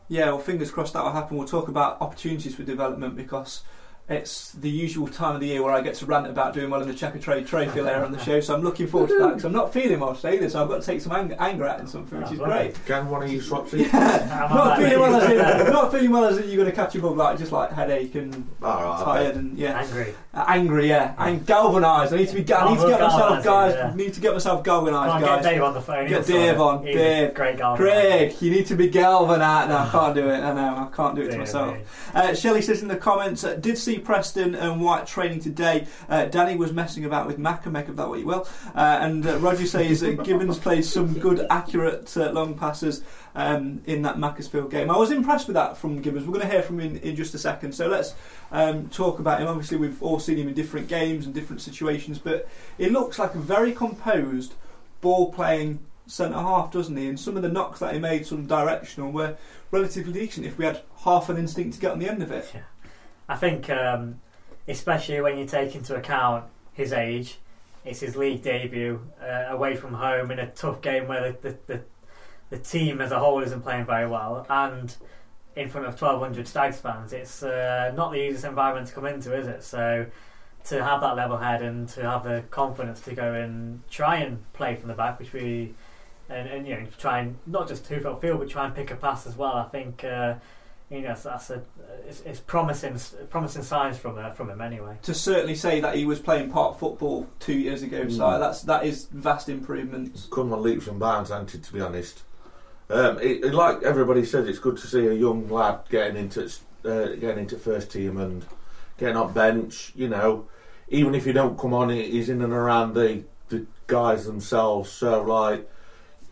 Yeah, 0.08 0.26
well, 0.26 0.38
fingers 0.38 0.70
crossed 0.72 0.94
that 0.94 1.04
will 1.04 1.12
happen. 1.12 1.36
We'll 1.36 1.46
talk 1.46 1.68
about 1.68 2.00
opportunities 2.00 2.54
for 2.54 2.64
development 2.64 3.14
because 3.14 3.62
it's 4.10 4.50
the 4.52 4.68
usual 4.68 5.06
time 5.08 5.36
of 5.36 5.40
the 5.40 5.46
year 5.46 5.62
where 5.62 5.72
I 5.72 5.80
get 5.80 5.94
to 5.96 6.06
rant 6.06 6.26
about 6.26 6.52
doing 6.52 6.68
well 6.68 6.82
in 6.82 6.88
the 6.88 6.94
Checkatrade 6.94 7.46
Trophy 7.46 7.80
later 7.80 8.04
on 8.04 8.10
the 8.10 8.18
show. 8.18 8.40
So 8.40 8.54
I'm 8.54 8.62
looking 8.62 8.88
forward 8.88 9.08
to 9.10 9.18
that 9.20 9.28
because 9.28 9.44
I'm 9.44 9.52
not 9.52 9.72
feeling 9.72 10.00
well 10.00 10.14
today, 10.16 10.46
so 10.48 10.60
I've 10.62 10.68
got 10.68 10.80
to 10.82 10.86
take 10.86 11.00
some 11.00 11.12
anger, 11.12 11.36
anger 11.38 11.64
out 11.66 11.78
in 11.80 11.86
something, 11.86 12.20
which 12.20 12.32
is 12.32 12.38
great. 12.40 12.74
Can 12.86 13.08
one 13.08 13.22
of 13.22 13.30
you 13.30 13.40
swap 13.40 13.68
seats? 13.70 13.92
Yeah, 13.92 14.48
not 14.52 14.76
feeling 14.78 14.98
well 14.98 15.14
as 15.20 15.30
in, 15.66 15.72
not 15.72 15.92
feeling 15.92 16.10
well 16.10 16.24
as 16.24 16.38
in 16.38 16.48
you're 16.48 16.56
going 16.56 16.68
to 16.68 16.74
catch 16.74 16.94
a 16.96 17.00
bug, 17.00 17.16
like 17.16 17.38
just 17.38 17.52
like 17.52 17.70
headache 17.70 18.14
and 18.16 18.46
All 18.62 18.82
right, 18.82 19.04
tired 19.04 19.28
okay. 19.30 19.38
and 19.38 19.56
yeah, 19.58 19.78
Angry. 19.80 20.14
Uh, 20.34 20.44
angry, 20.48 20.88
yeah, 20.88 21.14
and 21.18 21.44
galvanised. 21.46 22.12
I 22.12 22.16
need 22.18 22.28
to 22.28 22.34
be. 22.34 22.42
ga- 22.44 22.56
I 22.66 22.72
need 22.74 22.80
to 22.80 22.88
get 22.88 23.00
myself, 23.00 23.42
Galvanising, 23.42 23.44
guys. 23.44 23.74
yeah. 23.74 23.94
Need 23.94 24.14
to 24.14 24.20
get 24.20 24.32
myself 24.32 24.64
galvanised, 24.64 25.12
Can't 25.12 25.24
guys. 25.24 25.42
get 25.44 25.50
Dave 25.52 25.62
on 25.62 25.74
the 25.74 25.80
phone. 25.80 26.08
Get 26.08 26.26
he'll 26.26 26.36
Dave 26.36 26.56
sort 26.56 26.74
on. 26.80 26.86
He's 26.86 26.96
a 26.96 26.98
Dave. 26.98 27.34
Great 27.34 27.56
galvanizer. 27.58 27.76
Craig, 27.76 28.34
you 28.42 28.50
need 28.50 28.66
to 28.66 28.74
be 28.76 28.88
galvanised. 28.88 29.68
No, 29.70 29.76
I 29.78 29.88
can't 29.90 30.14
do 30.14 30.28
it. 30.30 30.38
I 30.40 30.52
know, 30.54 30.88
I 30.90 30.96
can't 30.96 31.14
do 31.16 31.22
it 31.22 31.26
to 31.26 31.30
Dear 31.30 31.38
myself. 31.40 31.74
me. 31.76 31.82
Uh, 32.14 32.34
Shelley 32.34 32.62
says 32.62 32.82
in 32.82 32.88
the 32.88 32.96
comments, 32.96 33.42
uh, 33.44 33.54
did 33.54 33.76
see 33.76 33.98
Preston 34.00 34.54
and 34.54 34.80
White 34.80 35.06
training 35.06 35.40
today. 35.40 35.86
Uh, 36.08 36.26
Danny 36.26 36.56
was 36.56 36.72
messing 36.72 37.04
about 37.04 37.26
with 37.26 37.38
make 37.38 37.88
of 37.88 37.96
that 37.96 38.08
what 38.08 38.18
you 38.18 38.26
will. 38.26 38.48
Uh, 38.74 38.98
and 39.00 39.26
uh, 39.26 39.38
Roger 39.38 39.66
says 39.66 40.02
uh, 40.02 40.08
Gibbens 40.08 40.60
played 40.60 40.84
some 40.84 41.14
good, 41.14 41.46
accurate 41.50 42.16
uh, 42.16 42.30
long 42.32 42.56
passes 42.56 43.02
um, 43.34 43.82
in 43.86 44.02
that 44.02 44.18
Macclesfield 44.18 44.70
game. 44.70 44.90
I 44.90 44.96
was 44.96 45.10
impressed 45.10 45.46
with 45.46 45.54
that 45.54 45.76
from 45.76 46.02
Gibbens. 46.02 46.26
We're 46.26 46.38
going 46.38 46.46
to 46.46 46.48
hear 46.48 46.62
from 46.62 46.80
him 46.80 46.96
in, 46.96 47.02
in 47.02 47.16
just 47.16 47.34
a 47.34 47.38
second. 47.38 47.72
So 47.72 47.88
let's 47.88 48.14
um, 48.52 48.88
talk 48.88 49.18
about 49.18 49.40
him. 49.40 49.48
Obviously, 49.48 49.76
we've 49.76 50.02
all 50.02 50.18
seen 50.18 50.38
him 50.38 50.48
in 50.48 50.54
different 50.54 50.88
games 50.88 51.26
and 51.26 51.34
different 51.34 51.62
situations, 51.62 52.18
but 52.18 52.48
it 52.78 52.92
looks 52.92 53.18
like 53.18 53.34
a 53.34 53.38
very 53.38 53.72
composed, 53.72 54.54
ball 55.00 55.32
playing 55.32 55.80
centre 56.06 56.38
half, 56.38 56.72
doesn't 56.72 56.96
he? 56.96 57.08
And 57.08 57.18
some 57.18 57.36
of 57.36 57.42
the 57.42 57.48
knocks 57.48 57.80
that 57.80 57.94
he 57.94 58.00
made, 58.00 58.26
sort 58.26 58.40
of 58.40 58.48
directional, 58.48 59.12
were 59.12 59.36
relatively 59.70 60.12
decent 60.12 60.46
if 60.46 60.58
we 60.58 60.64
had 60.64 60.82
half 61.04 61.28
an 61.28 61.36
instinct 61.36 61.74
to 61.74 61.80
get 61.80 61.92
on 61.92 61.98
the 61.98 62.08
end 62.08 62.22
of 62.22 62.30
it. 62.32 62.52
I 63.30 63.36
think, 63.36 63.70
um, 63.70 64.20
especially 64.66 65.20
when 65.20 65.38
you 65.38 65.46
take 65.46 65.76
into 65.76 65.94
account 65.94 66.46
his 66.72 66.92
age, 66.92 67.38
it's 67.84 68.00
his 68.00 68.16
league 68.16 68.42
debut 68.42 69.00
uh, 69.22 69.46
away 69.50 69.76
from 69.76 69.94
home 69.94 70.32
in 70.32 70.40
a 70.40 70.48
tough 70.48 70.82
game 70.82 71.06
where 71.06 71.30
the, 71.30 71.38
the, 71.48 71.58
the, 71.68 71.80
the 72.50 72.58
team 72.58 73.00
as 73.00 73.12
a 73.12 73.20
whole 73.20 73.40
isn't 73.40 73.62
playing 73.62 73.86
very 73.86 74.08
well, 74.08 74.44
and 74.50 74.96
in 75.54 75.68
front 75.68 75.86
of 75.86 75.92
1,200 75.92 76.48
Stags 76.48 76.80
fans. 76.80 77.12
It's 77.12 77.44
uh, 77.44 77.92
not 77.94 78.10
the 78.10 78.18
easiest 78.18 78.44
environment 78.44 78.88
to 78.88 78.94
come 78.94 79.06
into, 79.06 79.32
is 79.36 79.46
it? 79.46 79.62
So 79.62 80.06
to 80.64 80.84
have 80.84 81.00
that 81.00 81.14
level 81.14 81.36
head 81.36 81.62
and 81.62 81.88
to 81.90 82.02
have 82.02 82.24
the 82.24 82.42
confidence 82.50 83.00
to 83.02 83.14
go 83.14 83.32
and 83.32 83.80
try 83.88 84.16
and 84.16 84.42
play 84.54 84.74
from 84.74 84.88
the 84.88 84.94
back, 84.94 85.20
which 85.20 85.32
we 85.32 85.74
and, 86.28 86.48
and 86.48 86.66
you 86.66 86.74
know 86.74 86.86
try 86.98 87.20
and 87.20 87.36
not 87.46 87.68
just 87.68 87.86
two 87.86 88.00
foot 88.00 88.20
field, 88.20 88.40
but 88.40 88.50
try 88.50 88.66
and 88.66 88.74
pick 88.74 88.90
a 88.90 88.96
pass 88.96 89.24
as 89.24 89.36
well. 89.36 89.54
I 89.54 89.68
think. 89.68 90.02
Uh, 90.02 90.34
you 90.90 91.02
know, 91.02 91.14
that's 91.14 91.50
a 91.50 91.62
it's, 92.06 92.20
it's 92.22 92.40
promising 92.40 92.98
promising 93.30 93.62
signs 93.62 93.96
from 93.96 94.18
uh, 94.18 94.30
from 94.32 94.50
him 94.50 94.60
anyway. 94.60 94.96
To 95.02 95.14
certainly 95.14 95.54
say 95.54 95.80
that 95.80 95.94
he 95.94 96.04
was 96.04 96.18
playing 96.18 96.50
park 96.50 96.78
football 96.78 97.28
two 97.38 97.54
years 97.58 97.82
ago, 97.82 98.08
so 98.08 98.24
Mm. 98.24 98.40
that's 98.40 98.62
that 98.62 98.84
is 98.84 99.04
vast 99.12 99.48
improvement. 99.48 100.26
come 100.30 100.52
on 100.52 100.62
leaps 100.62 100.88
and 100.88 100.98
bounds, 100.98 101.30
hasn't 101.30 101.54
it, 101.54 101.62
to 101.64 101.72
be 101.72 101.80
honest. 101.80 102.22
Um, 102.90 103.18
it, 103.20 103.44
it- 103.44 103.54
like 103.54 103.82
everybody 103.84 104.24
says, 104.24 104.48
it's 104.48 104.58
good 104.58 104.76
to 104.78 104.86
see 104.88 105.06
a 105.06 105.12
young 105.14 105.48
lad 105.48 105.80
getting 105.90 106.16
into 106.16 106.50
uh, 106.84 107.06
getting 107.14 107.38
into 107.44 107.56
first 107.56 107.92
team 107.92 108.16
and 108.18 108.44
getting 108.98 109.16
on 109.16 109.32
bench. 109.32 109.92
You 109.94 110.08
know, 110.08 110.48
even 110.88 111.14
if 111.14 111.24
you 111.24 111.32
don't 111.32 111.56
come 111.56 111.72
on, 111.72 111.90
he- 111.90 112.10
he's 112.10 112.28
in 112.28 112.42
and 112.42 112.52
around 112.52 112.94
the 112.94 113.22
the 113.48 113.64
guys 113.86 114.26
themselves. 114.26 114.90
So 114.90 115.22
like, 115.22 115.70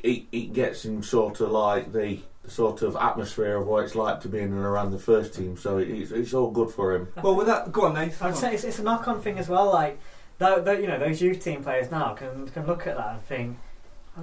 it, 0.02 0.24
it 0.32 0.52
gets 0.52 0.84
him 0.84 1.02
sort 1.04 1.40
of 1.40 1.50
like 1.52 1.92
the, 1.92 1.98
the 2.00 2.20
sort 2.48 2.82
of 2.82 2.96
atmosphere 2.96 3.56
of 3.56 3.66
what 3.66 3.84
it's 3.84 3.94
like 3.94 4.20
to 4.22 4.28
be 4.28 4.38
in 4.38 4.52
and 4.52 4.64
around 4.64 4.90
the 4.90 4.98
first 4.98 5.34
team. 5.34 5.56
So 5.56 5.78
it's, 5.78 6.10
it's 6.10 6.34
all 6.34 6.50
good 6.50 6.70
for 6.70 6.94
him. 6.94 7.08
Well, 7.22 7.34
with 7.34 7.46
that, 7.46 7.72
go 7.72 7.86
on, 7.86 7.94
Nathan. 7.94 8.26
I'd 8.28 8.36
say 8.36 8.54
it's, 8.54 8.64
it's 8.64 8.78
a 8.78 8.82
knock-on 8.82 9.20
thing 9.20 9.38
as 9.38 9.48
well. 9.48 9.72
Like, 9.72 9.98
tho- 10.38 10.60
tho- 10.62 10.72
you 10.72 10.86
know, 10.86 10.98
those 10.98 11.20
youth 11.22 11.42
team 11.42 11.62
players 11.62 11.90
now 11.90 12.14
can 12.14 12.48
can 12.48 12.66
look 12.66 12.86
at 12.86 12.96
that 12.96 13.12
and 13.14 13.22
think, 13.22 13.58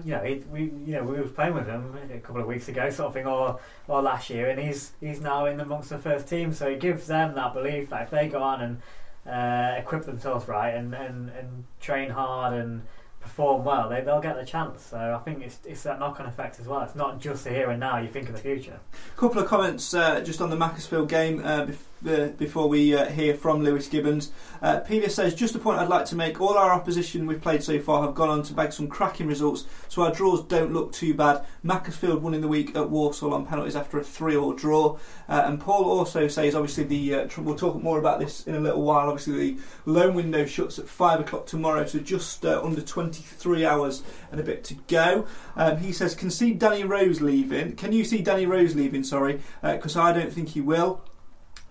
you 0.04 0.12
know, 0.12 0.24
he, 0.24 0.36
we 0.52 0.64
you 0.64 0.94
know 0.94 1.04
we 1.04 1.18
were 1.18 1.28
playing 1.28 1.54
with 1.54 1.68
him 1.68 1.98
a 2.14 2.20
couple 2.20 2.42
of 2.42 2.48
weeks 2.48 2.68
ago, 2.68 2.90
sort 2.90 3.08
of 3.08 3.14
thing, 3.14 3.28
or 3.28 3.60
or 3.88 4.02
last 4.02 4.30
year, 4.30 4.50
and 4.50 4.60
he's 4.60 4.92
he's 5.00 5.22
now 5.22 5.46
in 5.46 5.60
amongst 5.60 5.90
the 5.90 5.98
first 5.98 6.28
team. 6.28 6.54
So 6.54 6.68
it 6.68 6.80
gives 6.80 7.08
them 7.08 7.36
that 7.36 7.54
belief 7.54 7.90
that 7.90 8.04
if 8.04 8.10
they 8.10 8.28
go 8.28 8.42
on 8.42 8.62
and 8.62 8.82
uh, 9.26 9.80
equip 9.80 10.04
themselves 10.04 10.48
right 10.48 10.70
and, 10.76 10.94
and, 10.94 11.30
and 11.30 11.64
train 11.82 12.12
hard 12.12 12.54
and 12.54 12.84
perform 13.26 13.66
well, 13.66 13.90
they 13.90 14.02
they'll 14.02 14.22
get 14.22 14.36
the 14.38 14.46
chance. 14.46 14.84
So 14.86 14.98
I 14.98 15.20
think 15.26 15.44
it's 15.44 15.60
it's 15.66 15.84
that 15.84 16.00
knock-on 16.00 16.28
effect 16.28 16.60
as 16.60 16.68
well. 16.68 16.82
It's 16.82 16.96
not 16.96 17.20
just 17.20 17.44
the 17.44 17.50
here 17.50 17.72
and 17.72 17.80
now. 17.80 17.98
You 17.98 18.08
think 18.08 18.30
of 18.30 18.36
the 18.36 18.42
future. 18.42 18.80
A 19.18 19.20
couple 19.20 19.42
of 19.42 19.48
comments 19.48 19.94
uh, 19.94 20.22
just 20.22 20.42
on 20.42 20.50
the 20.50 20.56
Macclesfield 20.56 21.10
game 21.10 21.42
uh, 21.44 21.66
bef- 21.66 21.76
uh, 22.08 22.28
before 22.38 22.68
we 22.68 22.96
uh, 22.96 23.06
hear 23.06 23.36
from 23.36 23.64
Lewis 23.64 23.88
Gibbens. 23.88 24.30
Uh, 24.62 24.80
Peter 24.80 25.10
says, 25.10 25.36
just 25.36 25.56
a 25.56 25.60
point 25.60 25.80
I'd 25.80 25.90
like 25.90 26.06
to 26.06 26.16
make. 26.16 26.40
All 26.40 26.58
our 26.58 26.72
opposition 26.72 27.26
we've 27.26 27.42
played 27.42 27.64
so 27.64 27.80
far 27.80 28.04
have 28.04 28.16
gone 28.16 28.30
on 28.30 28.44
to 28.44 28.54
bag 28.54 28.74
some 28.74 28.88
cracking 28.88 29.28
results, 29.28 29.66
so 29.90 30.04
our 30.04 30.12
draws 30.12 30.44
don't 30.46 30.74
look 30.74 30.92
too 30.92 31.14
bad. 31.14 31.46
Macclesfield 31.64 32.22
won 32.22 32.34
in 32.34 32.42
the 32.42 32.48
week 32.48 32.76
at 32.76 32.90
Walsall 32.90 33.34
on 33.34 33.46
penalties 33.46 33.76
after 33.76 34.00
a 34.00 34.04
3 34.04 34.36
all 34.36 34.54
draw. 34.54 34.98
Uh, 35.28 35.44
and 35.46 35.60
Paul 35.60 35.86
also 35.86 36.28
says, 36.28 36.56
obviously, 36.56 36.84
the 36.84 37.16
uh, 37.16 37.28
we'll 37.38 37.56
talk 37.56 37.82
more 37.82 38.00
about 38.00 38.20
this 38.20 38.46
in 38.48 38.56
a 38.56 38.60
little 38.60 38.82
while. 38.82 39.10
Obviously, 39.10 39.52
the 39.54 39.62
loan 39.86 40.14
window 40.14 40.46
shuts 40.46 40.80
at 40.80 40.88
5 40.88 41.22
o'clock 41.22 41.46
tomorrow, 41.46 41.86
so 41.86 42.00
just 42.00 42.46
uh, 42.46 42.62
under 42.64 42.82
23 42.82 43.66
hours 43.66 44.04
and 44.32 44.40
a 44.40 44.44
bit 44.44 44.64
to 44.66 44.76
go. 44.88 45.26
Um, 45.56 45.78
he 45.78 45.92
says, 45.92 46.16
can 46.16 46.30
see 46.30 46.54
Danny 46.54 46.84
Rose 46.84 47.22
leaving. 47.22 47.76
Can 47.76 47.92
you 47.92 48.06
see 48.06 48.22
Danny 48.22 48.46
Rose 48.46 48.76
leaving? 48.76 49.04
Sorry, 49.04 49.42
because 49.62 49.96
I 49.96 50.12
don't 50.12 50.32
think 50.32 50.50
he 50.50 50.62
will. 50.62 51.02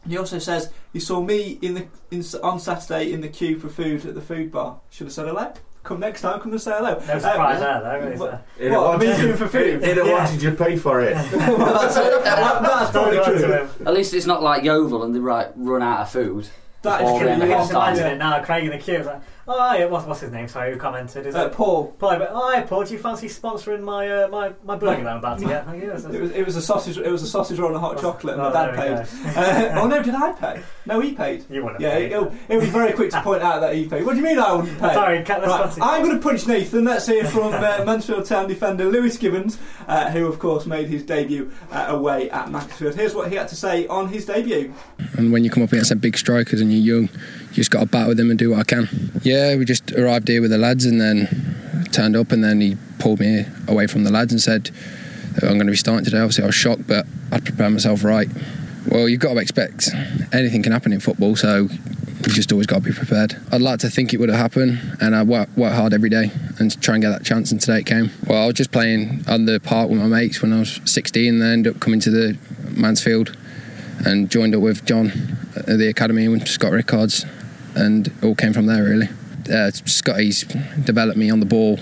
He 0.08 0.16
also 0.18 0.38
says 0.38 0.70
he 0.92 1.00
saw 1.00 1.20
me 1.20 1.58
in 1.62 1.74
the 1.74 1.86
in, 2.10 2.24
on 2.42 2.60
Saturday 2.60 3.12
in 3.12 3.20
the 3.20 3.28
queue 3.28 3.58
for 3.58 3.68
food 3.68 4.04
at 4.06 4.14
the 4.14 4.20
food 4.20 4.52
bar. 4.52 4.80
Should 4.90 5.06
have 5.06 5.12
said 5.14 5.26
hello. 5.26 5.52
Come 5.82 6.00
next 6.00 6.22
time. 6.22 6.40
Come 6.40 6.52
and 6.52 6.60
say 6.60 6.70
hello. 6.72 6.94
No 6.94 7.12
uh, 7.12 7.18
surprise 7.18 7.60
there, 7.60 7.80
though, 7.82 8.08
is 8.08 8.20
what- 8.20 8.30
there? 8.30 8.68
He 8.70 8.74
What, 8.74 8.84
want 8.84 9.02
I 9.02 9.06
mean, 9.06 9.20
you- 9.20 9.26
queuing 9.34 9.36
for 9.36 9.48
food. 9.48 9.80
He 9.82 9.86
didn't 9.86 10.06
Yeah. 10.06 10.12
want 10.12 10.42
you 10.42 10.50
to 10.50 10.56
pay 10.56 10.76
for 10.76 11.00
it. 11.02 11.14
well, 11.32 11.80
that's, 11.80 11.94
that- 11.94 12.24
that's 12.62 12.90
probably 12.90 13.18
true. 13.38 13.68
At 13.86 13.92
least 13.94 14.14
it's 14.14 14.24
not 14.26 14.42
like 14.42 14.62
Yeovil 14.64 15.02
and 15.04 15.14
they 15.14 15.18
right 15.20 15.48
run 15.56 15.82
out 15.82 16.00
of 16.00 16.10
food. 16.10 16.48
That 16.82 17.00
is 17.00 17.04
before 17.04 17.18
true, 17.18 17.26
the 17.28 17.32
end 17.32 17.42
of 17.42 17.48
yeah. 17.48 17.54
I 17.56 17.66
can 17.66 17.76
imagine 17.76 18.02
time. 18.04 18.12
it 18.12 18.16
now. 18.18 18.42
Craig 18.44 18.64
in 18.64 18.70
the 18.70 18.78
queue 18.78 19.02
like, 19.02 19.20
oh, 19.48 19.74
yeah, 19.74 19.84
what's, 19.86 20.06
what's 20.06 20.20
his 20.20 20.30
name? 20.32 20.48
Sorry, 20.48 20.72
who 20.72 20.78
commented? 20.78 21.26
Is 21.26 21.34
Uh, 21.34 21.46
it 21.46 21.52
Paul. 21.52 21.92
Paul? 21.98 22.18
But, 22.18 22.28
oh, 22.32 22.52
yeah, 22.52 22.62
Paul, 22.62 22.84
do 22.84 22.92
you 22.94 22.98
fancy 22.98 23.28
sponsoring 23.28 23.82
my 23.82 24.08
uh, 24.24 24.28
my 24.28 24.52
my 24.64 24.76
burger 24.76 25.02
that 25.04 25.12
I'm 25.12 25.18
about 25.18 25.38
to 25.38 25.44
get? 25.46 25.66
Oh, 25.68 25.72
yes, 25.72 26.04
It 26.04 26.20
was, 26.20 26.30
it 26.30 26.44
was 26.46 26.56
a 26.56 26.62
sausage. 26.62 26.98
It 26.98 27.10
was 27.10 27.22
a 27.22 27.26
sausage 27.26 27.58
roll 27.58 27.68
and 27.68 27.76
a 27.76 27.80
hot 27.80 28.00
chocolate, 28.00 28.34
and 28.34 28.42
Oh, 28.42 28.50
my 28.50 28.52
dad 28.52 28.76
there 28.78 29.06
we 29.24 29.30
paid. 29.32 29.36
Uh, 29.36 29.80
oh 29.80 29.86
no, 29.86 30.02
did 30.02 30.14
I 30.14 30.32
pay? 30.32 30.62
No, 30.86 31.00
he 31.00 31.12
paid. 31.12 31.44
You 31.50 31.64
wouldn't 31.64 31.82
have 31.82 31.92
Yeah, 31.92 31.98
paid. 32.18 32.32
it, 32.48 32.54
it 32.54 32.56
was 32.58 32.68
very 32.68 32.92
quick 32.92 33.10
to 33.12 33.20
point 33.22 33.42
out 33.42 33.60
that 33.60 33.74
he 33.74 33.86
paid. 33.88 34.04
What 34.04 34.12
do 34.12 34.18
you 34.18 34.24
mean 34.24 34.38
I 34.38 34.52
wouldn't 34.52 34.78
pay? 34.78 34.92
Sorry, 34.94 35.22
cut- 35.24 35.40
let's 35.46 35.78
Right. 35.78 35.86
I'm 35.86 36.02
going 36.04 36.16
to 36.16 36.22
punch 36.22 36.46
Nathan. 36.46 36.84
Let's 36.84 37.06
hear 37.06 37.24
from 37.24 37.52
uh, 37.54 37.84
Mansfield 37.86 38.26
Town 38.26 38.48
defender 38.48 38.84
Lewis 38.86 39.16
Gibbens, 39.16 39.58
uh, 39.88 40.10
who 40.10 40.26
of 40.26 40.38
course 40.38 40.66
made 40.66 40.88
his 40.88 41.02
debut 41.02 41.50
uh, 41.72 41.86
away 41.88 42.30
at 42.30 42.50
Macclesfield. 42.50 42.94
Here's 42.94 43.14
what 43.14 43.30
he 43.30 43.36
had 43.36 43.48
to 43.48 43.56
say 43.56 43.86
on 43.88 44.08
his 44.08 44.26
debut. 44.26 44.72
And 45.16 45.32
when 45.32 45.44
you 45.44 45.50
come 45.50 45.62
up 45.62 45.72
against 45.72 45.90
them 45.90 45.98
big 45.98 46.16
strikers 46.18 46.60
and 46.60 46.72
you're 46.72 46.96
young, 47.00 47.08
you 47.08 47.43
just 47.54 47.70
got 47.70 47.80
to 47.80 47.86
bat 47.86 48.08
with 48.08 48.16
them 48.16 48.30
and 48.30 48.38
do 48.38 48.50
what 48.50 48.60
I 48.60 48.64
can. 48.64 48.88
Yeah, 49.22 49.56
we 49.56 49.64
just 49.64 49.92
arrived 49.92 50.28
here 50.28 50.40
with 50.40 50.50
the 50.50 50.58
lads 50.58 50.84
and 50.84 51.00
then 51.00 51.86
turned 51.92 52.16
up 52.16 52.32
and 52.32 52.42
then 52.42 52.60
he 52.60 52.76
pulled 52.98 53.20
me 53.20 53.44
away 53.68 53.86
from 53.86 54.04
the 54.04 54.10
lads 54.10 54.32
and 54.32 54.40
said, 54.40 54.70
oh, 55.42 55.46
I'm 55.46 55.54
going 55.54 55.66
to 55.66 55.72
be 55.72 55.76
starting 55.76 56.04
today. 56.04 56.18
Obviously, 56.18 56.44
I 56.44 56.46
was 56.46 56.54
shocked, 56.54 56.86
but 56.86 57.06
I'd 57.30 57.44
prepared 57.44 57.72
myself 57.72 58.04
right. 58.04 58.28
Well, 58.90 59.08
you've 59.08 59.20
got 59.20 59.34
to 59.34 59.40
expect 59.40 59.90
anything 60.32 60.62
can 60.62 60.72
happen 60.72 60.92
in 60.92 61.00
football, 61.00 61.36
so 61.36 61.68
you 62.26 62.32
just 62.32 62.52
always 62.52 62.66
got 62.66 62.76
to 62.76 62.82
be 62.82 62.92
prepared. 62.92 63.36
I'd 63.52 63.62
like 63.62 63.80
to 63.80 63.90
think 63.90 64.12
it 64.12 64.20
would 64.20 64.28
have 64.28 64.38
happened, 64.38 64.96
and 65.00 65.14
I 65.14 65.22
work, 65.22 65.48
work 65.56 65.72
hard 65.72 65.94
every 65.94 66.10
day 66.10 66.30
and 66.58 66.80
try 66.82 66.94
and 66.94 67.02
get 67.02 67.10
that 67.10 67.24
chance, 67.24 67.50
and 67.50 67.60
today 67.60 67.78
it 67.78 67.86
came. 67.86 68.10
Well, 68.26 68.42
I 68.42 68.46
was 68.46 68.54
just 68.54 68.72
playing 68.72 69.24
on 69.28 69.46
the 69.46 69.60
park 69.60 69.90
with 69.90 69.98
my 69.98 70.06
mates 70.06 70.42
when 70.42 70.52
I 70.52 70.60
was 70.60 70.80
16, 70.84 71.34
and 71.34 71.42
then 71.42 71.52
ended 71.52 71.76
up 71.76 71.80
coming 71.80 72.00
to 72.00 72.10
the 72.10 72.38
Mansfield 72.70 73.36
and 74.04 74.30
joined 74.30 74.54
up 74.54 74.60
with 74.60 74.84
John 74.84 75.12
at 75.56 75.78
the 75.78 75.88
academy 75.88 76.28
with 76.28 76.46
Scott 76.46 76.72
Rickards, 76.72 77.24
and 77.74 78.10
all 78.22 78.34
came 78.34 78.52
from 78.52 78.66
there 78.66 78.84
really. 78.84 79.08
Uh, 79.52 79.70
Scotty's 79.70 80.44
developed 80.84 81.18
me 81.18 81.30
on 81.30 81.40
the 81.40 81.46
ball 81.46 81.78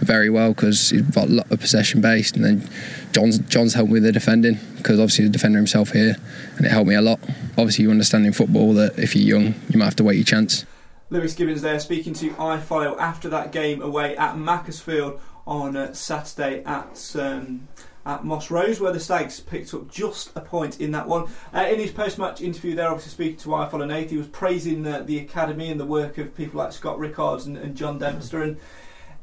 very 0.00 0.30
well 0.30 0.54
because 0.54 0.90
he's 0.90 1.02
got 1.02 1.28
a 1.28 1.32
lot 1.32 1.50
of 1.50 1.60
possession 1.60 2.00
based, 2.00 2.36
and 2.36 2.44
then 2.44 2.68
John's 3.12 3.38
John's 3.38 3.74
helped 3.74 3.90
me 3.90 3.94
with 3.94 4.04
the 4.04 4.12
defending 4.12 4.58
because 4.76 4.98
obviously 4.98 5.26
the 5.26 5.30
defender 5.30 5.58
himself 5.58 5.90
here, 5.90 6.16
and 6.56 6.66
it 6.66 6.70
helped 6.70 6.88
me 6.88 6.94
a 6.94 7.02
lot. 7.02 7.20
Obviously, 7.58 7.84
you 7.84 7.90
understand 7.90 8.26
in 8.26 8.32
football 8.32 8.72
that 8.74 8.98
if 8.98 9.14
you're 9.14 9.40
young, 9.40 9.54
you 9.68 9.78
might 9.78 9.86
have 9.86 9.96
to 9.96 10.04
wait 10.04 10.16
your 10.16 10.24
chance. 10.24 10.64
Lewis 11.10 11.34
Gibbens 11.34 11.60
there 11.60 11.80
speaking 11.80 12.14
to 12.14 12.30
iFollow 12.30 12.96
after 12.98 13.28
that 13.28 13.50
game 13.50 13.82
away 13.82 14.16
at 14.16 14.38
Macclesfield 14.38 15.20
on 15.46 15.76
uh, 15.76 15.92
Saturday 15.92 16.62
at 16.64 17.16
um, 17.18 17.66
at 18.06 18.24
Moss 18.24 18.50
Rose, 18.50 18.80
where 18.80 18.92
the 18.92 19.00
Stags 19.00 19.40
picked 19.40 19.74
up 19.74 19.90
just 19.90 20.30
a 20.34 20.40
point 20.40 20.80
in 20.80 20.90
that 20.92 21.06
one. 21.06 21.28
Uh, 21.54 21.66
in 21.70 21.78
his 21.78 21.92
post-match 21.92 22.40
interview, 22.40 22.74
there, 22.74 22.88
obviously 22.88 23.10
speaking 23.10 23.36
to 23.38 23.48
iFollow 23.50 23.86
Nate, 23.86 24.10
he 24.10 24.16
was 24.16 24.28
praising 24.28 24.86
uh, 24.86 25.02
the 25.02 25.18
academy 25.18 25.70
and 25.70 25.78
the 25.78 25.84
work 25.84 26.16
of 26.18 26.34
people 26.34 26.58
like 26.58 26.72
Scott 26.72 26.98
Rickards 26.98 27.46
and, 27.46 27.56
and 27.56 27.76
John 27.76 27.98
Dempster. 27.98 28.42
And 28.42 28.56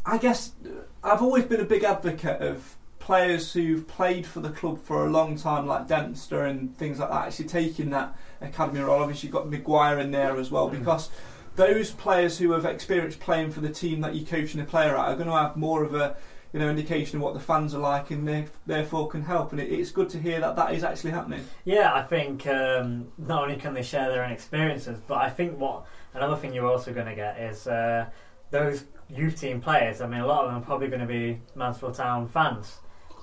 I 0.06 0.18
guess 0.18 0.52
uh, 0.66 0.70
I've 1.04 1.22
always 1.22 1.46
been 1.46 1.60
a 1.60 1.66
big 1.66 1.84
advocate 1.84 2.42
of 2.42 2.76
players 3.00 3.54
who've 3.54 3.88
played 3.88 4.26
for 4.26 4.42
the 4.42 4.50
club 4.50 4.84
for 4.84 5.06
a 5.06 5.10
long 5.10 5.38
time, 5.38 5.66
like 5.66 5.88
Dempster 5.88 6.44
and 6.44 6.78
things 6.78 7.00
like 7.00 7.10
that, 7.10 7.28
actually 7.28 7.48
taking 7.48 7.90
that 7.92 8.16
academy 8.42 8.82
role. 8.82 9.02
Obviously, 9.02 9.28
you've 9.28 9.34
got 9.34 9.50
Maguire 9.50 10.00
in 10.00 10.12
there 10.12 10.38
as 10.38 10.52
well, 10.52 10.70
because 10.70 11.10
those 11.56 11.90
players 11.90 12.38
who 12.38 12.52
have 12.52 12.66
experienced 12.66 13.20
playing 13.20 13.50
for 13.50 13.62
the 13.62 13.70
team 13.70 14.02
that 14.02 14.14
you're 14.14 14.28
coaching 14.28 14.62
a 14.62 14.66
player 14.66 14.96
at 14.96 15.08
are 15.08 15.16
going 15.16 15.28
to 15.28 15.34
have 15.34 15.56
more 15.56 15.84
of 15.84 15.96
a 15.96 16.16
you 16.58 16.64
know 16.64 16.72
indication 16.72 17.18
of 17.18 17.22
what 17.22 17.36
the 17.36 17.40
fans 17.40 17.76
are 17.76 17.80
like, 17.80 18.10
and 18.10 18.28
they 18.28 18.48
therefore 18.66 19.08
can 19.08 19.22
help. 19.22 19.52
And 19.52 19.62
it, 19.62 19.72
it's 19.72 19.92
good 19.92 20.10
to 20.10 20.20
hear 20.20 20.40
that 20.40 20.56
that 20.56 20.74
is 20.74 20.84
actually 20.84 21.12
happening. 21.12 21.46
Yeah, 21.66 21.94
I 21.94 22.02
think 22.02 22.48
um, 22.48 23.12
not 23.20 23.44
only 23.44 23.58
can 23.58 23.76
they 23.76 23.84
share 23.84 24.10
their 24.10 24.24
own 24.24 24.32
experiences, 24.32 25.00
but 25.08 25.20
I 25.20 25.30
think 25.30 25.60
what 25.60 25.86
another 26.16 26.36
thing 26.36 26.54
you're 26.54 26.66
also 26.66 26.92
going 26.94 27.06
to 27.06 27.14
get 27.14 27.40
is 27.40 27.68
uh, 27.68 28.08
those 28.50 28.86
youth 29.08 29.40
team 29.40 29.62
players. 29.62 30.02
I 30.02 30.08
mean, 30.08 30.22
a 30.22 30.26
lot 30.26 30.46
of 30.46 30.52
them 30.52 30.64
are 30.64 30.66
probably 30.66 30.88
going 30.88 31.02
to 31.02 31.06
be 31.06 31.40
Mansfield 31.54 31.94
Town 31.94 32.28
fans, 32.28 32.78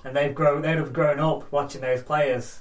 and 0.05 0.15
they've 0.15 0.35
grown. 0.35 0.63
They'd 0.63 0.77
have 0.77 0.93
grown 0.93 1.19
up 1.19 1.51
watching 1.51 1.81
those 1.81 2.05
players, 2.05 2.61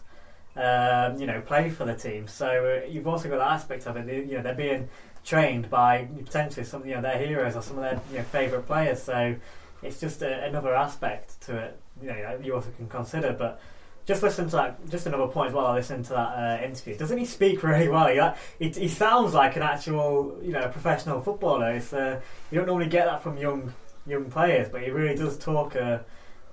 um, 0.55 1.19
you 1.19 1.27
know, 1.27 1.39
play 1.41 1.69
for 1.69 1.85
the 1.85 1.93
team. 1.93 2.27
So 2.27 2.81
uh, 2.81 2.87
you've 2.89 3.07
also 3.07 3.29
got 3.29 3.37
that 3.37 3.51
aspect 3.51 3.85
of 3.85 3.95
it. 3.95 4.07
You 4.07 4.37
know, 4.37 4.41
they're 4.41 4.55
being 4.55 4.89
trained 5.23 5.69
by 5.69 6.07
potentially 6.25 6.65
some, 6.65 6.83
you 6.83 6.95
know, 6.95 7.01
their 7.01 7.19
heroes 7.19 7.55
or 7.55 7.61
some 7.61 7.77
of 7.77 7.83
their 7.83 8.01
you 8.11 8.17
know, 8.17 8.23
favourite 8.23 8.65
players. 8.65 9.03
So 9.03 9.35
it's 9.85 9.99
just 9.99 10.21
a, 10.21 10.45
another 10.45 10.73
aspect 10.75 11.39
to 11.41 11.57
it. 11.57 11.79
You 12.01 12.07
know, 12.09 12.39
you 12.43 12.55
also 12.55 12.69
can 12.71 12.87
consider, 12.87 13.33
but. 13.33 13.59
Just 14.05 14.21
listen 14.21 14.49
to 14.49 14.55
that. 14.57 14.89
Just 14.89 15.05
another 15.05 15.27
point 15.27 15.47
as 15.47 15.53
well. 15.53 15.65
I 15.67 15.75
listened 15.75 16.03
to 16.07 16.09
that 16.11 16.17
uh, 16.37 16.61
interview. 16.61 16.97
Doesn't 16.97 17.17
he 17.17 17.23
speak 17.23 17.63
really 17.63 17.87
well? 17.87 18.07
He, 18.07 18.19
uh, 18.19 18.33
he, 18.59 18.67
he 18.67 18.89
sounds 18.89 19.33
like 19.33 19.55
an 19.55 19.61
actual, 19.61 20.37
you 20.43 20.51
know, 20.51 20.67
professional 20.67 21.21
footballer. 21.21 21.71
It's, 21.71 21.93
uh, 21.93 22.19
you 22.51 22.57
don't 22.57 22.67
normally 22.67 22.89
get 22.89 23.05
that 23.05 23.23
from 23.23 23.37
young 23.37 23.73
young 24.05 24.29
players, 24.29 24.67
but 24.67 24.81
he 24.83 24.89
really 24.89 25.15
does 25.15 25.37
talk 25.37 25.75
a, 25.75 26.03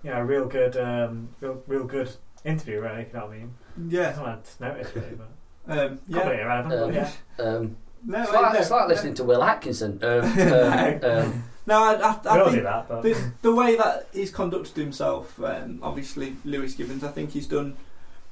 you 0.04 0.10
know, 0.10 0.18
a 0.18 0.24
real 0.24 0.46
good, 0.46 0.76
um, 0.76 1.28
real, 1.40 1.60
real 1.66 1.82
good 1.82 2.08
interview. 2.44 2.78
Really, 2.82 3.02
if 3.02 3.08
you 3.08 3.14
know 3.18 3.26
what 3.26 3.34
I 3.34 3.38
mean? 3.38 3.54
Yeah. 3.88 4.14
Something 4.14 4.32
I 4.32 4.36
just 4.36 4.60
noticed 4.60 4.94
really, 4.94 5.16
but 5.16 5.30
Um, 5.66 5.98
yeah. 6.06 6.20
probably 6.20 6.40
irrelevant. 6.40 6.74
Um, 6.74 6.92
but 6.92 6.94
yeah. 6.94 7.44
um, 7.44 7.76
No, 8.06 8.22
it's, 8.22 8.32
like, 8.32 8.52
no, 8.52 8.58
it's 8.60 8.70
like 8.70 8.82
no. 8.82 8.86
listening 8.94 9.14
to 9.14 9.24
Will 9.24 9.42
Atkinson. 9.42 9.98
Um, 10.04 10.24
um, 10.38 11.04
um, 11.04 11.44
No, 11.70 11.84
I, 11.84 11.92
I, 11.92 12.18
I 12.24 12.50
think 12.50 12.64
that, 12.64 12.88
the, 12.88 13.32
the 13.42 13.54
way 13.54 13.76
that 13.76 14.08
he's 14.12 14.32
conducted 14.32 14.76
himself, 14.76 15.40
um, 15.40 15.78
obviously 15.84 16.34
Lewis 16.44 16.74
Gibbens, 16.74 17.04
I 17.04 17.12
think 17.12 17.30
he's 17.30 17.46
done 17.46 17.76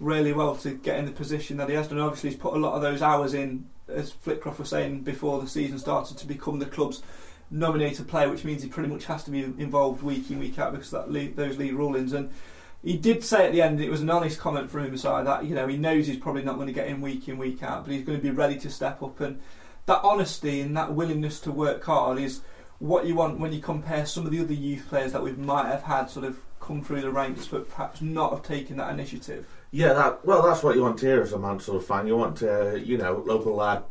really 0.01 0.33
well 0.33 0.57
to 0.57 0.73
get 0.73 0.99
in 0.99 1.05
the 1.05 1.13
position 1.13 1.57
that 1.59 1.69
he 1.69 1.77
has 1.77 1.87
done. 1.87 2.01
Obviously, 2.01 2.31
he's 2.31 2.39
put 2.39 2.55
a 2.55 2.59
lot 2.59 2.75
of 2.75 2.83
those 2.83 3.01
hours 3.01 3.35
in, 3.35 3.69
as 3.87 4.11
Flitcroft 4.11 4.59
was 4.59 4.69
saying 4.69 5.03
before 5.03 5.41
the 5.41 5.47
season 5.47 5.79
started, 5.79 6.19
to 6.19 6.27
become 6.27 6.59
the 6.59 6.67
club's 6.67 7.01
nominated 7.49 8.09
player, 8.09 8.29
which 8.29 8.45
means 8.45 8.65
he 8.65 8.69
pretty 8.69 8.89
much 8.89 9.05
has 9.05 9.23
to 9.23 9.31
be 9.31 9.45
involved 9.45 10.03
week 10.03 10.29
in, 10.33 10.41
week 10.41 10.59
out 10.59 10.73
because 10.73 10.93
of 10.93 11.05
that 11.05 11.13
league, 11.13 11.37
those 11.37 11.59
league 11.59 11.75
rulings. 11.75 12.15
And 12.15 12.33
he 12.83 12.97
did 12.97 13.23
say 13.23 13.47
at 13.47 13.53
the 13.53 13.63
end, 13.63 13.81
it 13.81 13.89
was 13.89 14.01
an 14.01 14.11
honest 14.11 14.41
comment 14.41 14.69
from 14.69 14.87
him 14.87 14.97
side 14.97 15.27
that 15.29 15.45
you 15.45 15.55
know 15.55 15.69
he 15.69 15.77
knows 15.77 16.09
he's 16.09 16.19
probably 16.19 16.43
not 16.43 16.57
going 16.57 16.67
to 16.67 16.73
get 16.73 16.89
in 16.89 17.01
week 17.01 17.29
in, 17.29 17.39
week 17.39 17.63
out, 17.63 17.85
but 17.85 17.95
he's 17.95 18.05
going 18.05 18.19
to 18.19 18.23
be 18.23 18.33
ready 18.33 18.59
to 18.59 18.69
step 18.69 19.01
up. 19.01 19.21
And 19.21 19.41
that 19.87 20.01
honesty 20.03 20.61
and 20.61 20.77
that 20.77 20.93
willingness 20.93 21.39
to 21.43 21.53
work 21.53 21.85
hard 21.85 22.19
is 22.19 22.41
what 22.79 23.07
you 23.07 23.15
want 23.15 23.41
when 23.41 23.53
you 23.53 23.61
compare 23.61 24.07
some 24.07 24.25
of 24.25 24.33
the 24.33 24.41
other 24.41 24.55
youth 24.55 24.89
players 24.89 25.13
that 25.13 25.23
we 25.23 25.33
might 25.33 25.67
have 25.67 25.83
had 25.83 26.11
sort 26.11 26.25
of 26.25 26.39
come 26.61 26.83
through 26.83 27.01
the 27.01 27.11
ranks, 27.11 27.47
but 27.47 27.69
perhaps 27.69 28.01
not 28.01 28.33
have 28.33 28.43
taken 28.43 28.77
that 28.77 28.93
initiative. 28.93 29.47
Yeah, 29.71 29.93
that 29.95 30.25
well, 30.25 30.43
that's 30.43 30.63
what 30.63 30.77
you 30.77 30.83
want 30.83 31.01
here 31.01 31.21
as 31.21 31.33
a 31.33 31.39
Mansfield 31.39 31.85
fan. 31.85 32.07
You 32.07 32.17
want 32.17 32.37
to, 32.39 32.81
you 32.85 32.97
know, 32.97 33.23
local 33.27 33.55
lad 33.55 33.83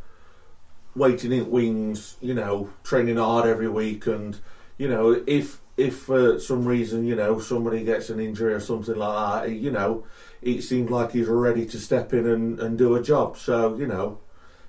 waiting 0.96 1.32
in 1.32 1.52
wings, 1.52 2.18
you 2.22 2.34
know, 2.34 2.70
training 2.84 3.18
hard 3.18 3.48
every 3.48 3.70
week, 3.70 4.08
and 4.08 4.40
you 4.78 4.88
know, 4.88 5.24
if 5.28 5.62
if 5.76 6.00
for 6.00 6.40
some 6.40 6.66
reason, 6.66 7.06
you 7.06 7.16
know, 7.16 7.40
somebody 7.40 7.84
gets 7.84 8.10
an 8.10 8.20
injury 8.20 8.54
or 8.54 8.60
something 8.60 8.96
like 8.96 9.44
that, 9.44 9.52
you 9.52 9.70
know, 9.70 10.06
it 10.42 10.62
seems 10.62 10.90
like 10.90 11.12
he's 11.12 11.28
ready 11.28 11.66
to 11.68 11.80
step 11.80 12.14
in 12.14 12.26
and, 12.26 12.60
and 12.60 12.78
do 12.78 12.96
a 12.96 13.04
job. 13.04 13.38
So 13.38 13.76
you 13.76 13.86
know, 13.86 14.20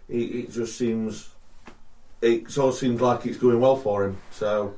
it, 0.09 0.17
it 0.17 0.51
just 0.51 0.77
seems, 0.77 1.31
it 2.21 2.51
sort 2.51 2.75
of 2.75 2.79
seems 2.79 3.01
like 3.01 3.27
it's 3.27 3.39
going 3.39 3.61
well 3.61 3.77
for 3.77 4.05
him. 4.05 4.19
So. 4.31 4.75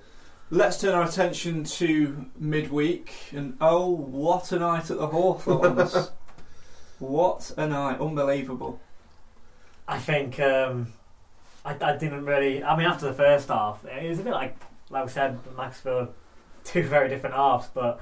Let's 0.53 0.81
turn 0.81 0.95
our 0.95 1.05
attention 1.05 1.63
to 1.63 2.27
midweek, 2.37 3.15
and 3.31 3.57
oh, 3.61 3.89
what 3.89 4.51
a 4.51 4.59
night 4.59 4.91
at 4.91 4.99
the 4.99 5.07
Hawthorns! 5.07 6.11
what 6.99 7.53
a 7.57 7.69
night, 7.69 8.01
unbelievable. 8.01 8.81
I 9.87 10.01
think 10.01 10.41
um, 10.41 10.93
I, 11.65 11.77
I 11.81 11.97
didn't 11.97 12.25
really. 12.25 12.63
I 12.63 12.77
mean, 12.77 12.87
after 12.87 13.07
the 13.07 13.15
first 13.15 13.49
half, 13.49 13.85
it 13.85 14.09
was 14.09 14.19
a 14.19 14.23
bit 14.23 14.33
like, 14.33 14.57
like 14.91 15.07
we 15.07 15.11
said, 15.11 15.39
Maxfield, 15.57 16.15
two 16.65 16.83
very 16.85 17.09
different 17.09 17.35
halves, 17.35 17.69
but 17.75 18.01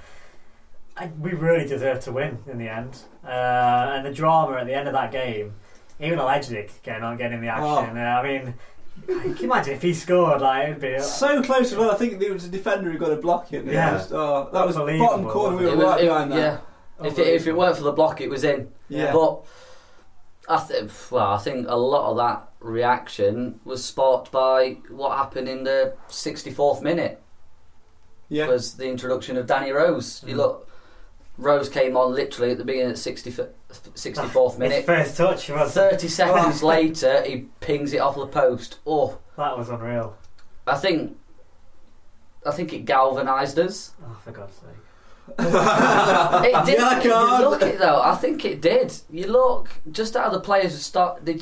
I, 0.96 1.10
we 1.18 1.32
really 1.32 1.66
deserved 1.66 2.02
to 2.02 2.12
win 2.12 2.38
in 2.50 2.58
the 2.58 2.68
end. 2.68 3.02
Uh, 3.24 3.92
and 3.94 4.06
the 4.06 4.12
drama 4.12 4.56
at 4.56 4.66
the 4.66 4.74
end 4.74 4.88
of 4.88 4.94
that 4.94 5.12
game, 5.12 5.54
even 6.00 6.18
Alleged 6.18 6.50
getting 6.82 7.02
on, 7.02 7.16
getting 7.16 7.40
the 7.40 7.48
action. 7.48 7.96
Uh, 7.96 8.00
I 8.00 8.22
mean, 8.22 8.54
can 9.08 9.36
you 9.36 9.44
imagine 9.44 9.74
if 9.74 9.82
he 9.82 9.94
scored? 9.94 10.42
Like, 10.42 10.68
it'd 10.68 10.80
be 10.80 10.98
So 11.00 11.42
close 11.42 11.72
as 11.72 11.78
well. 11.78 11.90
I 11.90 11.94
think 11.94 12.20
there 12.20 12.32
was 12.32 12.44
a 12.44 12.48
defender 12.48 12.90
who 12.90 12.98
got 12.98 13.10
a 13.10 13.16
block 13.16 13.52
in. 13.52 13.66
Yeah. 13.66 14.04
Oh, 14.10 14.50
that 14.52 14.66
was 14.66 14.76
Unbelievable, 14.76 15.08
bottom 15.08 15.28
corner. 15.28 15.56
We 15.56 15.64
were 15.64 15.72
it 15.72 15.76
was- 15.76 15.84
right 15.86 16.00
it- 16.00 16.06
behind 16.06 16.32
that. 16.32 16.38
yeah. 16.38 16.58
If 17.06 17.18
it, 17.18 17.28
if 17.28 17.46
it 17.46 17.56
weren't 17.56 17.76
for 17.76 17.84
the 17.84 17.92
block, 17.92 18.20
it 18.20 18.28
was 18.28 18.44
in. 18.44 18.72
Yeah. 18.88 19.12
But 19.12 19.44
I 20.48 20.58
think, 20.58 20.90
well, 21.10 21.32
I 21.32 21.38
think 21.38 21.66
a 21.68 21.76
lot 21.76 22.10
of 22.10 22.16
that 22.16 22.48
reaction 22.60 23.60
was 23.64 23.84
sparked 23.84 24.32
by 24.32 24.78
what 24.90 25.16
happened 25.16 25.48
in 25.48 25.64
the 25.64 25.94
64th 26.08 26.82
minute. 26.82 27.22
Yeah. 28.28 28.48
Was 28.48 28.74
the 28.74 28.88
introduction 28.88 29.36
of 29.36 29.46
Danny 29.46 29.70
Rose. 29.70 30.22
You 30.26 30.34
mm. 30.34 30.38
look, 30.38 30.68
Rose 31.38 31.68
came 31.68 31.96
on 31.96 32.14
literally 32.14 32.52
at 32.52 32.58
the 32.58 32.64
beginning 32.64 32.90
of 32.90 32.96
the 32.96 33.00
60, 33.02 33.30
64th 33.70 34.58
minute. 34.58 34.76
His 34.76 34.84
first 34.86 35.16
touch 35.16 35.50
was 35.50 35.74
30 35.74 36.08
seconds 36.08 36.62
later, 36.62 37.22
he 37.24 37.46
pings 37.60 37.92
it 37.92 37.98
off 37.98 38.16
the 38.16 38.26
post. 38.26 38.78
Oh, 38.86 39.18
that 39.36 39.56
was 39.56 39.68
unreal. 39.68 40.16
I 40.66 40.76
think, 40.76 41.16
I 42.46 42.50
think 42.50 42.72
it 42.72 42.84
galvanised 42.84 43.58
us. 43.58 43.92
Oh, 44.02 44.18
for 44.24 44.32
God's 44.32 44.54
sake. 44.54 44.68
it 45.38 46.64
did. 46.66 46.78
Yeah, 46.78 46.88
I 46.88 47.02
you 47.02 47.10
can't. 47.10 47.42
look 47.44 47.62
it 47.62 47.78
though. 47.78 48.00
I 48.00 48.14
think 48.14 48.44
it 48.46 48.62
did. 48.62 48.94
You 49.10 49.26
look 49.26 49.68
just 49.90 50.14
how 50.14 50.30
the 50.30 50.40
players 50.40 50.80
start. 50.80 51.26
They 51.26 51.40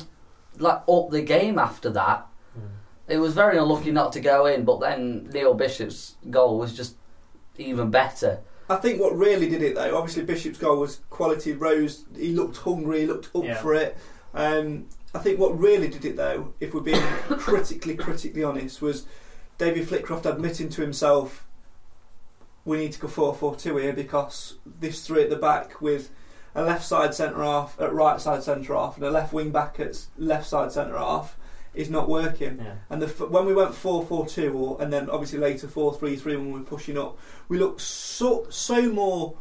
like 0.57 0.81
up 0.87 1.09
the 1.09 1.21
game 1.21 1.57
after 1.57 1.89
that. 1.91 2.27
Hmm. 2.53 2.67
It 3.07 3.19
was 3.19 3.33
very 3.33 3.57
unlucky 3.57 3.91
not 3.91 4.11
to 4.13 4.19
go 4.19 4.45
in, 4.45 4.65
but 4.65 4.81
then 4.81 5.29
Neil 5.31 5.53
Bishop's 5.53 6.15
goal 6.29 6.57
was 6.59 6.75
just 6.75 6.95
even 7.57 7.89
better. 7.89 8.41
I 8.69 8.75
think 8.75 8.99
what 8.99 9.15
really 9.17 9.49
did 9.49 9.61
it 9.61 9.75
though, 9.75 9.97
obviously 9.97 10.23
Bishop's 10.23 10.57
goal 10.57 10.79
was 10.79 11.01
quality. 11.09 11.53
Rose, 11.53 12.05
he 12.15 12.33
looked 12.33 12.57
hungry, 12.57 13.01
he 13.01 13.05
looked 13.07 13.33
up 13.35 13.43
Yeah. 13.43 13.55
for 13.61 13.73
it. 13.73 13.97
Um, 14.33 14.87
I 15.15 15.19
think 15.19 15.39
what 15.39 15.57
really 15.57 15.87
did 15.87 16.03
it 16.05 16.17
though, 16.17 16.53
if 16.59 16.73
we're 16.73 16.81
being 16.81 17.01
critically, 17.29 17.95
critically 17.95 18.43
honest, 18.43 18.81
was 18.81 19.05
David 19.57 19.87
Flitcroft 19.87 20.25
admitting 20.25 20.69
to 20.69 20.81
himself, 20.81 21.45
we 22.65 22.77
need 22.77 22.91
to 22.91 22.99
go 22.99 23.07
4-4-2 23.07 23.81
here 23.81 23.93
because 23.93 24.55
this 24.65 25.07
three 25.07 25.23
at 25.23 25.29
the 25.29 25.37
back 25.37 25.79
with 25.81 26.09
a 26.53 26.61
left 26.61 26.83
side 26.83 27.13
centre 27.15 27.41
half 27.43 27.79
at 27.79 27.93
right 27.93 28.19
side 28.19 28.43
centre 28.43 28.73
half 28.73 28.97
and 28.97 29.05
a 29.05 29.11
left 29.11 29.31
wing 29.31 29.51
back 29.51 29.79
at 29.79 30.05
left 30.17 30.47
side 30.47 30.71
centre 30.73 30.97
half 30.97 31.36
is 31.77 31.89
not 31.89 32.09
working. 32.09 32.59
Yeah. 32.63 32.75
And 32.89 33.01
the, 33.01 33.05
f- 33.07 33.29
when 33.29 33.45
we 33.45 33.53
went 33.53 33.73
4 33.75 34.05
4 34.05 34.27
2, 34.27 34.53
or, 34.53 34.81
and 34.81 34.91
then 34.91 35.09
obviously 35.09 35.39
later 35.39 35.67
4 35.67 35.93
3 35.93 36.15
3 36.15 36.35
when 36.37 36.51
we 36.53 36.59
were 36.59 36.65
pushing 36.65 36.97
up, 36.97 37.17
we 37.49 37.57
looked 37.57 37.81
so, 37.81 38.45
so 38.49 38.89
more 38.91 39.35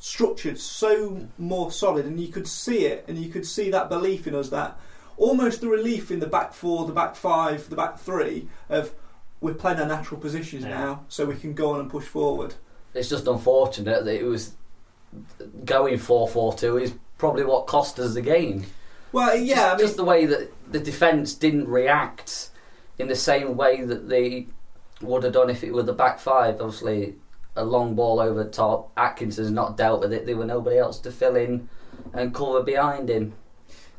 structured, 0.00 0.58
so 0.58 1.26
more 1.38 1.72
solid, 1.72 2.06
and 2.06 2.20
you 2.20 2.28
could 2.28 2.46
see 2.46 2.84
it, 2.86 3.04
and 3.08 3.18
you 3.18 3.28
could 3.30 3.44
see 3.46 3.70
that 3.70 3.88
belief 3.88 4.26
in 4.26 4.34
us 4.34 4.48
that 4.50 4.78
almost 5.16 5.60
the 5.60 5.68
relief 5.68 6.10
in 6.12 6.20
the 6.20 6.26
back 6.26 6.52
four, 6.52 6.86
the 6.86 6.92
back 6.92 7.16
five, 7.16 7.68
the 7.68 7.76
back 7.76 7.98
three 7.98 8.48
of 8.68 8.94
we're 9.40 9.54
playing 9.54 9.78
our 9.80 9.86
natural 9.86 10.20
positions 10.20 10.62
Yeah. 10.64 10.70
now, 10.70 11.04
so 11.08 11.24
we 11.26 11.34
can 11.36 11.54
go 11.54 11.70
on 11.72 11.80
and 11.80 11.90
push 11.90 12.04
forward. 12.06 12.54
It's 12.94 13.08
just 13.08 13.26
unfortunate 13.26 14.04
that 14.04 14.14
it 14.14 14.24
was 14.24 14.52
going 15.64 15.98
four 15.98 16.28
four 16.28 16.54
two 16.54 16.78
is 16.78 16.92
probably 17.18 17.44
what 17.44 17.66
cost 17.66 17.98
us 17.98 18.14
the 18.14 18.22
game. 18.22 18.66
Well, 19.12 19.36
yeah, 19.36 19.54
just, 19.54 19.66
I 19.66 19.70
mean- 19.70 19.78
just 19.78 19.96
the 19.96 20.04
way 20.04 20.26
that 20.26 20.72
the 20.72 20.80
defence 20.80 21.34
didn't 21.34 21.68
react 21.68 22.50
in 22.98 23.08
the 23.08 23.16
same 23.16 23.56
way 23.56 23.82
that 23.82 24.08
they 24.08 24.48
would 25.00 25.22
have 25.22 25.32
done 25.32 25.50
if 25.50 25.62
it 25.62 25.72
were 25.72 25.82
the 25.82 25.92
back 25.92 26.18
five. 26.18 26.60
Obviously, 26.60 27.16
a 27.56 27.64
long 27.64 27.94
ball 27.94 28.20
over 28.20 28.44
the 28.44 28.50
top. 28.50 28.92
Atkinson's 28.96 29.50
not 29.50 29.76
dealt 29.76 30.00
with 30.00 30.12
it. 30.12 30.26
There 30.26 30.36
were 30.36 30.44
nobody 30.44 30.78
else 30.78 30.98
to 31.00 31.10
fill 31.10 31.36
in 31.36 31.68
and 32.12 32.34
cover 32.34 32.62
behind 32.62 33.08
him. 33.08 33.34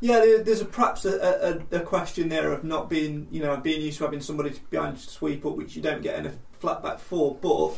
Yeah, 0.02 0.20
there's 0.44 0.62
a, 0.62 0.66
perhaps 0.66 1.04
a, 1.04 1.62
a, 1.72 1.78
a 1.78 1.80
question 1.82 2.30
there 2.30 2.54
of 2.54 2.64
not 2.64 2.90
being, 2.90 3.28
you 3.32 3.42
know, 3.42 3.58
being 3.58 3.82
used 3.82 3.98
to 3.98 4.06
having 4.06 4.22
somebody 4.22 4.54
behind 4.70 4.98
to 4.98 5.10
sweep 5.10 5.46
up, 5.46 5.56
which 5.56 5.76
you 5.76 5.82
don't 5.82 6.02
get 6.02 6.20
in 6.20 6.26
a 6.28 6.34
flat 6.60 6.82
back 6.82 7.00
four. 7.00 7.36
But 7.36 7.74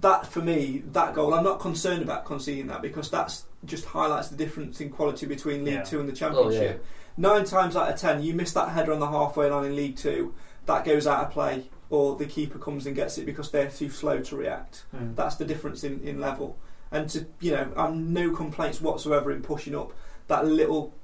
that, 0.00 0.26
for 0.26 0.40
me, 0.40 0.82
that 0.92 1.14
goal, 1.14 1.32
I'm 1.32 1.44
not 1.44 1.60
concerned 1.60 2.02
about 2.02 2.26
conceding 2.26 2.66
that 2.66 2.82
because 2.82 3.10
that's 3.10 3.46
just 3.64 3.84
highlights 3.86 4.28
the 4.28 4.36
difference 4.36 4.80
in 4.80 4.90
quality 4.90 5.26
between 5.26 5.64
League 5.64 5.74
Yeah. 5.74 5.82
Two 5.82 6.00
and 6.00 6.08
the 6.08 6.12
Oh, 6.12 6.16
Championship. 6.16 6.84
Nine 7.16 7.44
times 7.44 7.76
out 7.76 7.90
of 7.92 7.98
ten, 8.00 8.22
you 8.22 8.34
miss 8.34 8.52
that 8.52 8.70
header 8.70 8.92
on 8.92 9.00
the 9.00 9.08
halfway 9.08 9.50
line 9.50 9.66
in 9.66 9.76
League 9.76 9.96
Two, 9.96 10.34
that 10.66 10.84
goes 10.84 11.06
out 11.06 11.24
of 11.24 11.30
play 11.30 11.68
or 11.90 12.16
the 12.16 12.24
keeper 12.24 12.58
comes 12.58 12.86
and 12.86 12.96
gets 12.96 13.18
it 13.18 13.26
because 13.26 13.50
they're 13.50 13.68
too 13.70 13.90
slow 13.90 14.20
to 14.20 14.36
react. 14.36 14.84
Mm. 14.96 15.14
That's 15.14 15.36
the 15.36 15.44
difference 15.44 15.84
in, 15.84 16.00
in 16.00 16.20
level. 16.20 16.56
And 16.90 17.08
to 17.10 17.26
you 17.40 17.52
know, 17.52 17.70
I'm 17.76 18.12
no 18.12 18.30
complaints 18.30 18.80
whatsoever 18.80 19.30
in 19.30 19.42
pushing 19.42 19.76
up 19.76 19.92
that 20.28 20.46
little 20.46 20.94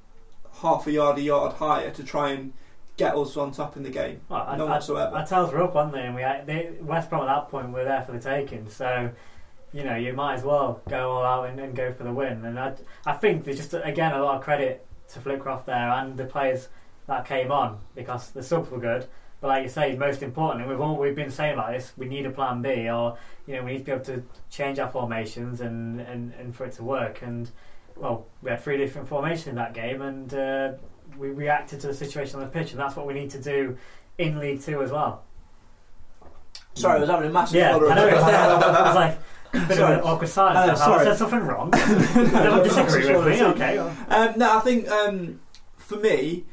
half 0.61 0.87
a 0.87 0.91
yard, 0.91 1.17
a 1.19 1.21
yard 1.21 1.53
higher 1.53 1.91
to 1.91 2.03
try 2.03 2.31
and 2.31 2.53
get 2.97 3.15
us 3.15 3.37
on 3.37 3.51
top 3.51 3.77
in 3.77 3.83
the 3.83 3.89
game. 3.89 4.21
Well, 4.29 4.45
I, 4.47 4.57
no 4.57 4.67
I, 4.67 4.71
whatsoever. 4.71 5.15
Our 5.15 5.25
tails 5.25 5.53
were 5.53 5.63
up, 5.63 5.75
weren't 5.75 5.93
they? 5.93 6.01
And 6.01 6.15
we 6.15 6.21
they, 6.21 6.71
West 6.81 7.09
Brom 7.09 7.21
at 7.21 7.27
that 7.27 7.49
point 7.49 7.69
were 7.71 7.83
there 7.83 8.01
for 8.01 8.11
the 8.11 8.19
taking. 8.19 8.69
So, 8.69 9.11
you 9.73 9.83
know, 9.83 9.95
you 9.95 10.13
might 10.13 10.35
as 10.35 10.43
well 10.43 10.81
go 10.89 11.11
all 11.11 11.23
out 11.23 11.49
and, 11.49 11.59
and 11.59 11.75
go 11.75 11.91
for 11.93 12.03
the 12.03 12.13
win. 12.13 12.43
And 12.45 12.59
I, 12.59 12.73
I 13.05 13.13
think 13.13 13.43
there's 13.43 13.57
just 13.57 13.73
again 13.73 14.13
a 14.13 14.23
lot 14.23 14.37
of 14.37 14.43
credit 14.43 14.85
to 15.09 15.19
Flitcroft 15.19 15.65
there 15.65 15.89
and 15.89 16.17
the 16.17 16.25
players 16.25 16.69
that 17.07 17.25
came 17.25 17.51
on 17.51 17.79
because 17.95 18.29
the 18.31 18.43
subs 18.43 18.69
were 18.69 18.79
good. 18.79 19.07
But 19.41 19.47
like 19.47 19.63
you 19.63 19.69
say, 19.69 19.95
most 19.95 20.21
importantly, 20.21 20.67
we've 20.69 20.81
all 20.81 20.97
we've 20.97 21.15
been 21.15 21.31
saying 21.31 21.53
about 21.53 21.71
this. 21.71 21.93
We 21.97 22.07
need 22.07 22.25
a 22.25 22.29
plan 22.29 22.61
B, 22.61 22.89
or 22.89 23.17
you 23.47 23.55
know, 23.55 23.63
we 23.63 23.71
need 23.73 23.77
to 23.79 23.83
be 23.85 23.91
able 23.93 24.03
to 24.05 24.23
change 24.49 24.79
our 24.79 24.89
formations 24.89 25.61
and, 25.61 26.01
and, 26.01 26.33
and 26.33 26.53
for 26.53 26.65
it 26.65 26.73
to 26.73 26.83
work. 26.83 27.21
And 27.21 27.49
well, 27.95 28.25
we 28.41 28.51
had 28.51 28.61
three 28.61 28.77
different 28.77 29.07
formations 29.07 29.47
in 29.47 29.55
that 29.55 29.73
game, 29.73 30.01
and 30.01 30.33
uh, 30.33 30.71
we 31.17 31.29
reacted 31.29 31.79
to 31.81 31.87
the 31.87 31.93
situation 31.93 32.39
on 32.39 32.45
the 32.45 32.51
pitch, 32.51 32.71
and 32.71 32.79
that's 32.79 32.95
what 32.97 33.07
we 33.07 33.13
need 33.13 33.29
to 33.31 33.41
do 33.41 33.77
in 34.17 34.39
League 34.39 34.61
Two 34.61 34.81
as 34.83 34.91
well. 34.91 35.23
Sorry, 36.73 36.97
I 36.97 36.99
was 36.99 37.09
having 37.09 37.29
a 37.29 37.33
massive 37.33 37.55
Yeah, 37.59 37.75
I 37.75 37.79
know. 37.79 37.85
of- 37.87 37.97
It 37.97 38.13
was, 38.15 38.23
I 38.23 38.81
was 38.87 38.95
like, 38.95 39.19
bit 39.51 39.61
of 39.71 39.77
Sorry. 39.77 39.93
an 39.95 40.01
awkward 40.01 40.29
silence. 40.29 40.79
Uh. 40.79 40.83
I 40.83 40.85
sorry. 40.87 41.05
said 41.05 41.17
something 41.17 41.39
wrong? 41.39 41.71
Don't 41.71 42.63
disagree 42.63 43.15
with 43.15 43.27
me. 43.27 43.43
Okay. 43.43 43.77
Um, 43.77 44.33
no, 44.37 44.57
I 44.57 44.59
think 44.61 44.87
um, 44.89 45.39
for 45.77 45.97
me, 45.97 46.45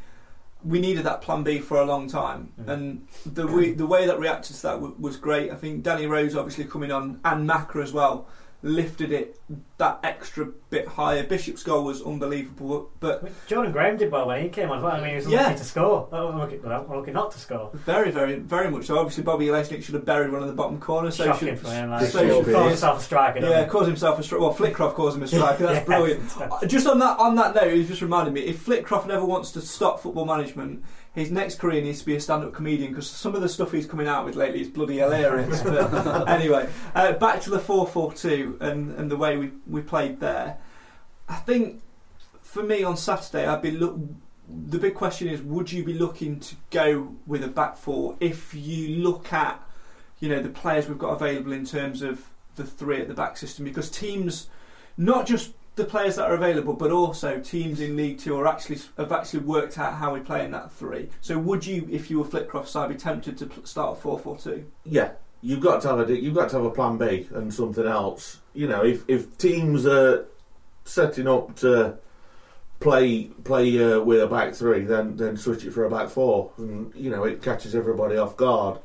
we 0.65 0.81
needed 0.81 1.05
that 1.05 1.23
plan 1.23 1.43
B 1.45 1.59
for 1.61 1.77
a 1.77 1.85
long 1.85 2.09
time, 2.09 2.53
Mm. 2.61 2.69
and 2.69 3.09
the 3.25 3.47
way, 3.47 3.73
the 3.73 3.87
way 3.87 4.07
that 4.07 4.19
reacted 4.19 4.57
to 4.57 4.63
that 4.63 4.75
w- 4.75 4.95
was 4.99 5.17
great. 5.17 5.53
I 5.53 5.55
think 5.55 5.83
Danny 5.85 6.07
Rose 6.07 6.35
obviously 6.35 6.65
coming 6.65 6.91
on 6.91 7.21
and 7.25 7.49
Macra 7.49 7.83
as 7.83 7.93
well 7.93 8.27
lifted 8.63 9.13
it 9.13 9.39
that 9.79 10.01
extra 10.03 10.47
bit 10.71 10.89
higher. 10.89 11.23
Bishop's 11.23 11.63
goal 11.63 11.85
was 11.85 12.03
unbelievable, 12.03 12.91
but 12.99 13.31
Jordan 13.47 13.71
Graham 13.73 13.97
did 13.97 14.11
well 14.11 14.27
when 14.27 14.43
he 14.43 14.49
came 14.49 14.71
on 14.71 14.83
well. 14.83 14.93
I 14.97 15.01
mean, 15.01 15.11
he 15.11 15.17
was 15.17 15.29
Yeah. 15.29 15.41
unlucky 15.41 15.59
to 15.59 15.65
score. 15.65 16.09
Unlucky, 16.11 16.59
well, 16.65 16.87
unlucky 16.91 17.13
not 17.13 17.31
to 17.33 17.39
score. 17.39 17.71
very, 17.75 18.11
very, 18.11 18.37
very 18.39 18.71
much 18.71 18.87
so. 18.87 18.99
Obviously, 18.99 19.23
Bobby 19.23 19.47
Lesnick 19.47 19.83
should 19.83 19.95
have 19.95 20.05
buried 20.05 20.33
one 20.33 20.43
in 20.43 20.49
the 20.49 20.55
bottom 20.55 20.81
corner. 20.81 21.11
So 21.11 21.27
Shocking 21.27 21.49
should, 21.49 21.59
for 21.61 21.69
him. 21.71 21.91
Like, 21.91 22.07
so 22.07 22.25
he 22.25 22.31
should 22.45 22.55
calls 22.55 22.69
himself 22.71 23.01
a 23.01 23.03
striker. 23.03 23.41
Yeah, 23.41 23.65
he? 23.65 23.71
calls 23.71 23.87
himself 23.87 24.19
a 24.19 24.23
striker. 24.23 24.43
Well, 24.43 24.55
Flitcroft 24.55 24.95
calls 24.95 25.15
him 25.15 25.23
a 25.23 25.29
striker. 25.29 25.67
That's 25.67 25.79
Yeah, 25.79 25.85
brilliant. 25.85 26.41
Uh, 26.41 26.67
Just 26.67 26.87
on 26.87 26.99
that 27.01 27.19
on 27.19 27.35
that 27.37 27.55
note, 27.55 27.69
it 27.69 27.85
just 27.87 28.03
reminded 28.03 28.33
me: 28.35 28.41
if 28.43 28.65
Flitcroft 28.65 29.11
ever 29.11 29.25
wants 29.25 29.53
to 29.53 29.61
stop 29.61 30.01
football 30.01 30.25
management, 30.25 30.83
his 31.17 31.31
next 31.31 31.59
career 31.59 31.81
needs 31.81 32.01
to 32.01 32.07
be 32.07 32.15
a 32.15 32.21
stand-up 32.21 32.53
comedian 32.53 32.91
because 32.91 33.09
some 33.09 33.35
of 33.35 33.41
the 33.41 33.49
stuff 33.49 33.73
he's 33.73 33.87
coming 33.87 34.07
out 34.07 34.27
with 34.27 34.37
lately 34.37 34.61
is 34.61 34.69
bloody 34.69 34.99
hilarious. 34.99 35.63
but 35.65 36.29
anyway, 36.29 36.69
uh, 36.95 37.13
back 37.13 37.41
to 37.41 37.51
the 37.51 37.59
four-four-two 37.59 38.59
and 38.61 38.95
and 38.97 39.11
the 39.11 39.17
way 39.17 39.39
we 39.39 39.51
we 39.67 39.81
played 39.81 40.21
there. 40.21 40.59
I 41.27 41.37
think 41.37 41.81
for 42.43 42.63
me 42.63 42.85
on 42.85 42.99
Saturday, 42.99 43.47
I'd 43.47 43.63
be 43.63 43.71
look. 43.71 43.99
The 44.69 44.79
big 44.79 44.95
question 44.95 45.27
is: 45.27 45.41
Would 45.41 45.73
you 45.73 45.83
be 45.83 45.95
looking 45.95 46.39
to 46.41 46.55
go 46.71 47.17
with 47.27 47.43
a 47.43 47.49
back 47.49 47.79
four 47.79 48.17
if 48.21 48.53
you 48.53 48.97
look 48.97 49.33
at, 49.33 49.59
you 50.21 50.29
know, 50.29 50.43
the 50.43 50.51
players 50.51 50.87
we've 50.87 50.99
got 50.99 51.15
available 51.15 51.53
in 51.53 51.65
terms 51.65 52.03
of 52.03 52.29
the 52.57 52.65
three 52.65 53.01
at 53.01 53.09
the 53.09 53.15
back 53.15 53.39
system? 53.39 53.65
Because 53.65 53.91
teams, 53.91 54.51
not 54.99 55.27
just 55.27 55.55
the 55.77 55.85
players 55.85 56.17
that 56.17 56.25
are 56.25 56.35
available, 56.35 56.73
but 56.73 56.91
also 56.91 57.39
teams 57.39 57.81
in 57.81 57.97
League 57.97 58.19
Two 58.19 58.37
are 58.37 58.47
actually 58.47 58.81
have 58.97 59.13
actually 59.13 59.41
worked 59.41 59.79
out 59.79 59.95
how 59.95 60.13
we 60.15 60.21
play 60.21 60.45
in 60.45 60.51
that 60.51 60.73
three. 60.73 61.11
So, 61.21 61.39
would 61.39 61.65
you, 61.65 61.87
if 61.91 62.11
you 62.11 62.19
were 62.19 62.25
Flitcroft 62.25 62.69
side, 62.69 62.89
be 62.89 62.97
tempted 62.97 63.39
to 63.39 63.51
start 63.65 63.99
a 63.99 64.01
four-four-two? 64.01 64.65
Yeah, 64.85 65.13
you've 65.43 65.61
got 65.61 65.83
to 65.83 65.89
have 65.89 66.11
a 66.11 66.21
you've 66.21 66.35
got 66.35 66.49
to 66.51 66.57
have 66.57 66.65
a 66.65 66.71
plan 66.71 66.97
B 66.97 67.29
and 67.33 67.53
something 67.53 67.87
else. 67.87 68.41
You 68.55 68.67
know, 68.67 68.83
if 68.83 69.05
if 69.07 69.37
teams 69.37 69.87
are 69.87 70.27
setting 70.85 71.29
up 71.29 71.55
to 71.57 71.99
play 72.81 73.25
play 73.25 73.83
uh, 73.83 74.01
with 74.01 74.23
a 74.23 74.27
back 74.27 74.55
three, 74.55 74.81
then 74.85 75.17
then 75.17 75.37
switch 75.37 75.65
it 75.65 75.73
for 75.73 75.85
a 75.85 75.91
back 75.91 76.09
four, 76.09 76.53
and 76.57 76.95
you 76.95 77.11
know 77.11 77.25
it 77.25 77.43
catches 77.43 77.75
everybody 77.75 78.17
off 78.17 78.37
guard. 78.37 78.79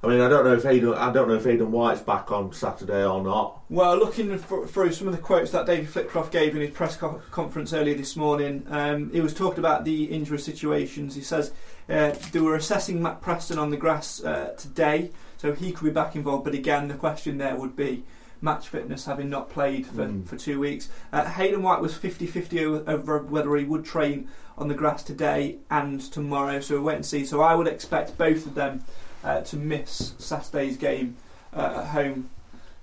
I 0.00 0.06
mean, 0.06 0.20
I 0.20 0.28
don't 0.28 0.44
know 0.44 0.54
if 0.54 0.64
Aidan 0.64 0.94
I 0.94 1.12
don't 1.12 1.26
know 1.26 1.34
if 1.34 1.46
Aidan 1.46 1.72
White's 1.72 2.00
back 2.00 2.30
on 2.30 2.52
Saturday 2.52 3.04
or 3.04 3.20
not. 3.20 3.62
Well, 3.68 3.96
looking 3.98 4.38
through 4.38 4.92
some 4.92 5.08
of 5.08 5.16
the 5.16 5.20
quotes 5.20 5.50
that 5.50 5.66
David 5.66 5.88
Flitcroft 5.88 6.30
gave 6.30 6.54
in 6.54 6.62
his 6.62 6.70
press 6.70 6.96
co- 6.96 7.20
conference 7.32 7.72
earlier 7.72 7.96
this 7.96 8.14
morning, 8.14 8.64
um, 8.70 9.10
he 9.10 9.20
was 9.20 9.34
talking 9.34 9.58
about 9.58 9.84
the 9.84 10.04
injury 10.04 10.38
situations. 10.38 11.16
He 11.16 11.22
says 11.22 11.52
uh, 11.88 12.12
they 12.30 12.38
were 12.38 12.54
assessing 12.54 13.02
Matt 13.02 13.20
Preston 13.20 13.58
on 13.58 13.70
the 13.70 13.76
grass 13.76 14.22
uh, 14.22 14.54
today, 14.56 15.10
so 15.36 15.52
he 15.52 15.72
could 15.72 15.84
be 15.86 15.90
back 15.90 16.14
involved. 16.14 16.44
But 16.44 16.54
again, 16.54 16.86
the 16.86 16.94
question 16.94 17.38
there 17.38 17.56
would 17.56 17.74
be 17.74 18.04
match 18.40 18.68
fitness, 18.68 19.04
having 19.06 19.28
not 19.28 19.50
played 19.50 19.84
for, 19.84 20.06
Mm. 20.06 20.24
for 20.28 20.36
two 20.36 20.60
weeks. 20.60 20.88
Uh, 21.12 21.24
Hayden 21.24 21.60
White 21.60 21.80
was 21.80 21.92
50-50 21.94 22.62
over- 22.64 22.88
over 22.88 23.18
whether 23.24 23.56
he 23.56 23.64
would 23.64 23.84
train 23.84 24.28
on 24.56 24.68
the 24.68 24.74
grass 24.74 25.02
today 25.02 25.58
and 25.72 26.00
tomorrow, 26.00 26.60
so 26.60 26.76
we'll 26.76 26.84
wait 26.84 26.94
and 26.94 27.04
see. 27.06 27.24
So 27.24 27.40
I 27.40 27.56
would 27.56 27.66
expect 27.66 28.16
both 28.16 28.46
of 28.46 28.54
them 28.54 28.84
uh, 29.24 29.40
to 29.42 29.56
miss 29.56 30.14
Saturday's 30.18 30.76
game 30.76 31.16
uh, 31.54 31.80
at 31.80 31.86
home 31.86 32.30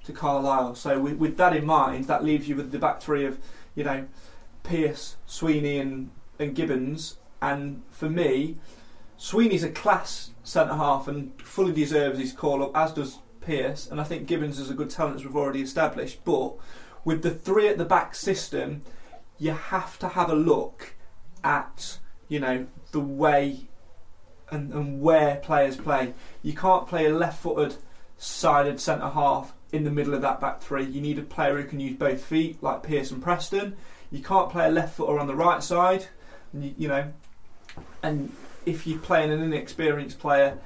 to 0.05 0.13
Carlisle. 0.13 0.75
So 0.75 0.99
with, 0.99 1.17
with 1.17 1.37
that 1.37 1.55
in 1.55 1.65
mind, 1.65 2.05
that 2.05 2.23
leaves 2.23 2.47
you 2.47 2.55
with 2.55 2.71
the 2.71 2.79
back 2.79 3.01
three 3.01 3.25
of, 3.25 3.39
you 3.75 3.83
know, 3.83 4.05
Pierce, 4.63 5.15
Sweeney, 5.25 5.79
and 5.79 6.09
and 6.39 6.55
Gibbens. 6.55 7.15
And 7.41 7.83
for 7.91 8.09
me, 8.09 8.57
Sweeney's 9.17 9.63
a 9.63 9.69
class 9.69 10.31
centre 10.43 10.75
half 10.75 11.07
and 11.07 11.39
fully 11.41 11.71
deserves 11.71 12.19
his 12.19 12.33
call 12.33 12.63
up, 12.63 12.75
as 12.75 12.91
does 12.91 13.19
Pierce. 13.41 13.87
And 13.89 14.01
I 14.01 14.03
think 14.03 14.27
Gibbens 14.27 14.59
is 14.59 14.69
a 14.69 14.73
good 14.73 14.89
talent, 14.89 15.17
as 15.17 15.25
we've 15.25 15.35
already 15.35 15.61
established. 15.61 16.23
But 16.25 16.55
with 17.03 17.21
the 17.21 17.31
three 17.31 17.67
at 17.67 17.77
the 17.77 17.85
back 17.85 18.15
system, 18.15 18.81
you 19.37 19.51
have 19.51 19.97
to 19.99 20.09
have 20.09 20.29
a 20.29 20.35
look 20.35 20.95
at, 21.43 21.99
you 22.27 22.39
know, 22.39 22.67
the 22.91 22.99
way 22.99 23.67
and, 24.51 24.73
and 24.73 25.01
where 25.01 25.37
players 25.37 25.77
play. 25.77 26.13
You 26.43 26.53
can't 26.53 26.87
play 26.87 27.05
a 27.05 27.13
left-footed 27.13 27.75
sided 28.17 28.79
centre 28.79 29.09
half 29.09 29.53
in 29.71 29.83
the 29.83 29.91
middle 29.91 30.13
of 30.13 30.21
that 30.21 30.39
back 30.39 30.61
three. 30.61 30.85
You 30.85 31.01
need 31.01 31.19
a 31.19 31.23
player 31.23 31.57
who 31.61 31.67
can 31.67 31.79
use 31.79 31.95
both 31.95 32.23
feet, 32.23 32.61
like 32.63 32.83
Pearson 32.83 33.21
Preston. 33.21 33.75
You 34.11 34.23
can't 34.23 34.49
play 34.49 34.67
a 34.67 34.71
left 34.71 34.95
footer 34.95 35.19
on 35.19 35.27
the 35.27 35.35
right 35.35 35.61
side, 35.63 36.05
you, 36.53 36.73
you 36.77 36.87
know. 36.87 37.11
And 38.01 38.31
if 38.65 38.87
you're 38.87 38.99
playing 38.99 39.31
an 39.31 39.41
inexperienced 39.41 40.19
player, 40.19 40.57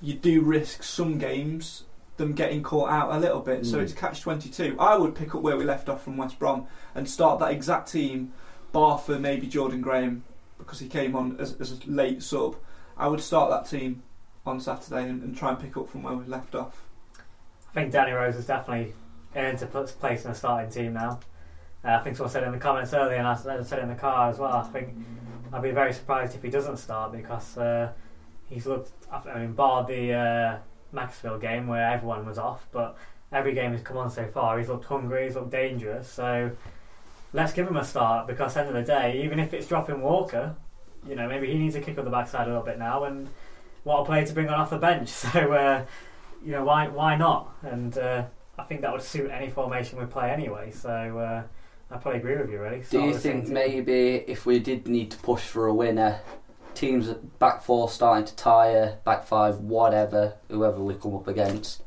you 0.00 0.14
do 0.14 0.42
risk 0.42 0.82
some 0.82 1.18
games 1.18 1.84
them 2.16 2.32
getting 2.32 2.62
caught 2.62 2.90
out 2.90 3.10
a 3.12 3.18
little 3.18 3.40
bit. 3.40 3.66
So 3.66 3.78
Mm. 3.78 3.82
it's 3.82 3.92
catch 3.92 4.20
twenty 4.20 4.48
two. 4.48 4.76
I 4.78 4.96
would 4.96 5.16
pick 5.16 5.34
up 5.34 5.42
where 5.42 5.56
we 5.56 5.64
left 5.64 5.88
off 5.88 6.04
from 6.04 6.16
West 6.16 6.38
Brom 6.38 6.68
and 6.94 7.08
start 7.08 7.40
that 7.40 7.50
exact 7.50 7.90
team, 7.90 8.32
bar 8.70 8.98
for 8.98 9.18
maybe 9.18 9.48
Jordan 9.48 9.80
Graham 9.80 10.22
because 10.56 10.78
he 10.78 10.86
came 10.88 11.16
on 11.16 11.36
as, 11.40 11.60
as 11.60 11.72
a 11.72 11.78
late 11.90 12.22
sub. 12.22 12.54
I 12.96 13.08
would 13.08 13.20
start 13.20 13.50
that 13.50 13.70
team 13.70 14.02
on 14.46 14.60
Saturday 14.60 15.08
and, 15.08 15.22
and 15.22 15.36
try 15.36 15.50
and 15.50 15.58
pick 15.58 15.76
up 15.76 15.88
from 15.88 16.02
where 16.02 16.14
we 16.14 16.24
left 16.26 16.54
off. 16.54 16.82
I 17.70 17.72
think 17.72 17.92
Danny 17.92 18.12
Rose 18.12 18.34
has 18.34 18.46
definitely 18.46 18.94
earned 19.34 19.60
a 19.62 19.66
place 19.66 20.24
in 20.24 20.30
the 20.30 20.36
starting 20.36 20.70
team 20.70 20.94
now. 20.94 21.20
Uh, 21.84 21.96
I 21.96 22.00
think 22.00 22.16
someone 22.16 22.32
said 22.32 22.44
in 22.44 22.52
the 22.52 22.58
comments 22.58 22.94
earlier, 22.94 23.18
and 23.18 23.26
I 23.26 23.34
said 23.34 23.78
in 23.80 23.88
the 23.88 23.94
car 23.94 24.30
as 24.30 24.38
well. 24.38 24.52
I 24.52 24.62
think 24.68 24.94
I'd 25.52 25.62
be 25.62 25.72
very 25.72 25.92
surprised 25.92 26.34
if 26.34 26.42
he 26.42 26.50
doesn't 26.50 26.78
start 26.78 27.12
because 27.12 27.58
uh, 27.58 27.92
he's 28.48 28.66
looked. 28.66 28.92
I 29.12 29.38
mean, 29.38 29.52
bar 29.52 29.84
the 29.84 30.12
uh, 30.12 30.58
Maxfield 30.92 31.40
game 31.40 31.66
where 31.66 31.84
everyone 31.90 32.24
was 32.24 32.38
off, 32.38 32.66
but 32.72 32.96
every 33.32 33.54
game 33.54 33.72
he's 33.72 33.82
come 33.82 33.96
on 33.96 34.10
so 34.10 34.26
far, 34.26 34.58
he's 34.58 34.68
looked 34.68 34.84
hungry, 34.84 35.24
he's 35.26 35.34
looked 35.34 35.50
dangerous. 35.50 36.08
So 36.08 36.52
let's 37.32 37.52
give 37.52 37.66
him 37.66 37.76
a 37.76 37.84
start 37.84 38.26
because 38.26 38.56
at 38.56 38.62
the 38.62 38.68
end 38.68 38.78
of 38.78 38.86
the 38.86 38.92
day, 38.92 39.22
even 39.24 39.38
if 39.38 39.52
it's 39.52 39.66
dropping 39.66 40.00
Walker, 40.00 40.54
you 41.08 41.14
know, 41.14 41.28
maybe 41.28 41.50
he 41.50 41.58
needs 41.58 41.74
to 41.74 41.80
kick 41.80 41.98
up 41.98 42.04
the 42.04 42.10
backside 42.10 42.46
a 42.46 42.50
little 42.50 42.64
bit 42.64 42.78
now. 42.78 43.04
And 43.04 43.28
what 43.84 44.00
a 44.00 44.04
player 44.04 44.24
to 44.26 44.32
bring 44.32 44.48
on 44.48 44.60
off 44.60 44.70
the 44.70 44.78
bench. 44.78 45.10
So. 45.32 45.52
Uh, 45.52 45.84
you 46.44 46.52
know 46.52 46.64
why 46.64 46.88
why 46.88 47.16
not? 47.16 47.54
And 47.62 47.96
uh, 47.96 48.24
I 48.58 48.62
think 48.64 48.82
that 48.82 48.92
would 48.92 49.02
suit 49.02 49.30
any 49.30 49.50
formation 49.50 49.98
we 49.98 50.04
play 50.04 50.30
anyway. 50.30 50.70
So 50.70 50.90
uh, 50.90 51.42
I 51.90 51.96
probably 51.96 52.20
agree 52.20 52.36
with 52.36 52.50
you. 52.50 52.60
Really. 52.60 52.84
Do 52.88 53.00
you 53.00 53.16
think 53.16 53.48
maybe 53.48 54.24
if 54.26 54.46
we 54.46 54.58
did 54.58 54.86
need 54.86 55.10
to 55.12 55.16
push 55.18 55.42
for 55.42 55.66
a 55.66 55.74
winner, 55.74 56.20
teams 56.74 57.08
at 57.08 57.38
back 57.38 57.62
four 57.62 57.88
starting 57.88 58.26
to 58.26 58.36
tire, 58.36 58.98
back 59.04 59.24
five, 59.24 59.58
whatever, 59.58 60.34
whoever 60.48 60.80
we 60.80 60.94
come 60.94 61.14
up 61.14 61.26
against, 61.26 61.82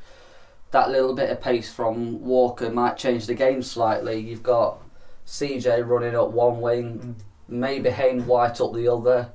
that 0.71 0.89
little 0.89 1.13
bit 1.13 1.29
of 1.29 1.39
pace 1.39 1.71
from 1.71 2.21
Walker 2.21 2.69
might 2.69 2.97
change 2.97 3.27
the 3.27 3.35
game 3.35 3.61
slightly. 3.61 4.19
You've 4.19 4.43
got 4.43 4.79
CJ 5.25 5.87
running 5.87 6.15
up 6.15 6.31
one 6.31 6.61
wing, 6.61 7.15
maybe 7.47 7.89
Hayne 7.89 8.25
White 8.27 8.59
up 8.61 8.73
the 8.73 8.87
other, 8.87 9.29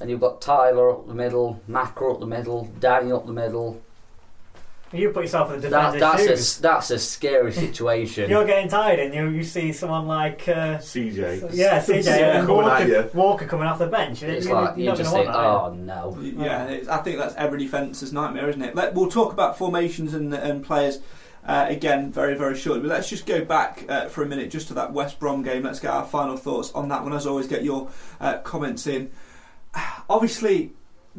and 0.00 0.10
you've 0.10 0.20
got 0.20 0.40
Tyler 0.40 0.90
up 0.90 1.06
the 1.06 1.14
middle, 1.14 1.60
Macra 1.68 2.14
up 2.14 2.20
the 2.20 2.26
middle, 2.26 2.70
Danny 2.80 3.12
up 3.12 3.26
the 3.26 3.32
middle. 3.32 3.80
You 4.92 5.10
put 5.10 5.24
yourself 5.24 5.52
in 5.52 5.60
the 5.60 5.68
That, 5.70 5.94
defender's 5.94 6.00
that's 6.00 6.22
shoes. 6.28 6.58
a 6.58 6.62
that's 6.62 6.90
a 6.92 6.98
scary 7.00 7.52
situation. 7.64 8.30
You're 8.30 8.44
getting 8.46 8.68
tired, 8.68 9.00
and 9.00 9.12
you 9.12 9.28
you 9.28 9.42
see 9.42 9.72
someone 9.72 10.06
like 10.06 10.46
uh, 10.48 10.78
CJ. 10.78 11.50
yeah, 11.52 11.80
CJ 11.80 12.04
Coming 12.04 12.24
and 12.24 12.48
at 12.48 12.48
Walker, 12.48 12.86
you. 12.86 13.10
Walker 13.12 13.46
coming 13.46 13.66
off 13.66 13.80
the 13.80 13.88
bench. 13.88 14.22
it's 14.22 14.46
you're, 14.46 14.54
like 14.54 14.76
you're 14.76 14.92
you 14.92 14.96
just 14.96 15.10
gonna 15.10 15.24
think, 15.24 15.34
want 15.34 15.86
that, 15.88 16.02
oh 16.04 16.04
no. 16.04 16.44
Yeah, 16.44 16.66
it's, 16.66 16.86
I 16.88 16.98
think 16.98 17.18
that's 17.18 17.34
every 17.34 17.58
defence's 17.58 18.12
nightmare, 18.12 18.48
isn't 18.48 18.62
it? 18.62 18.76
Let, 18.76 18.94
we'll 18.94 19.10
talk 19.10 19.32
about 19.32 19.58
formations 19.58 20.14
and, 20.14 20.32
and 20.32 20.64
players 20.64 21.00
uh, 21.46 21.66
again 21.68 22.10
very, 22.10 22.34
very 22.34 22.56
shortly. 22.56 22.82
But 22.82 22.90
let's 22.90 23.08
just 23.08 23.26
go 23.26 23.44
back 23.44 23.84
uh, 23.88 24.08
for 24.08 24.22
a 24.22 24.26
minute 24.26 24.50
just 24.50 24.68
to 24.68 24.74
that 24.74 24.92
West 24.92 25.18
Brom 25.18 25.42
game. 25.42 25.62
Let's 25.62 25.80
get 25.80 25.90
our 25.90 26.06
final 26.06 26.36
thoughts 26.36 26.72
on 26.72 26.88
that 26.88 27.02
one. 27.02 27.12
As 27.12 27.26
always, 27.26 27.46
get 27.46 27.64
your 27.64 27.90
uh, 28.20 28.38
comments 28.38 28.86
in. 28.86 29.10
Obviously, 30.08 30.72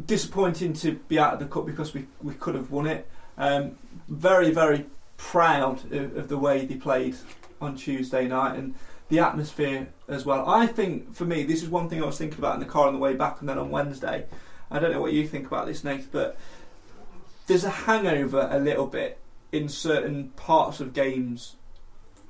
disappointing 0.03 0.73
to 0.73 0.93
be 0.93 1.19
out 1.19 1.33
of 1.33 1.39
the 1.39 1.45
cup 1.45 1.65
because 1.65 1.93
we, 1.93 2.07
we 2.21 2.33
could 2.33 2.55
have 2.55 2.71
won 2.71 2.87
it. 2.87 3.07
Um, 3.37 3.77
very, 4.07 4.51
very 4.51 4.85
proud 5.17 5.91
of, 5.91 6.17
of 6.17 6.27
the 6.27 6.37
way 6.37 6.65
they 6.65 6.75
played 6.75 7.15
on 7.61 7.75
Tuesday 7.75 8.27
night 8.27 8.57
and 8.57 8.75
the 9.09 9.19
atmosphere 9.19 9.87
as 10.07 10.25
well. 10.25 10.47
I 10.49 10.67
think 10.67 11.13
for 11.13 11.25
me, 11.25 11.43
this 11.43 11.61
is 11.61 11.69
one 11.69 11.89
thing 11.89 12.01
I 12.01 12.05
was 12.05 12.17
thinking 12.17 12.39
about 12.39 12.55
in 12.55 12.59
the 12.59 12.65
car 12.65 12.87
on 12.87 12.93
the 12.93 12.99
way 12.99 13.13
back 13.13 13.39
and 13.39 13.47
then 13.47 13.57
on 13.57 13.69
Wednesday. 13.69 14.25
I 14.71 14.79
don't 14.79 14.91
know 14.91 15.01
what 15.01 15.13
you 15.13 15.27
think 15.27 15.47
about 15.47 15.67
this, 15.67 15.83
Nate, 15.83 16.11
but 16.11 16.37
there's 17.47 17.63
a 17.63 17.69
hangover 17.69 18.47
a 18.51 18.59
little 18.59 18.87
bit 18.87 19.19
in 19.55 19.69
certain 19.69 20.29
parts 20.35 20.79
of 20.79 20.93
games 20.93 21.55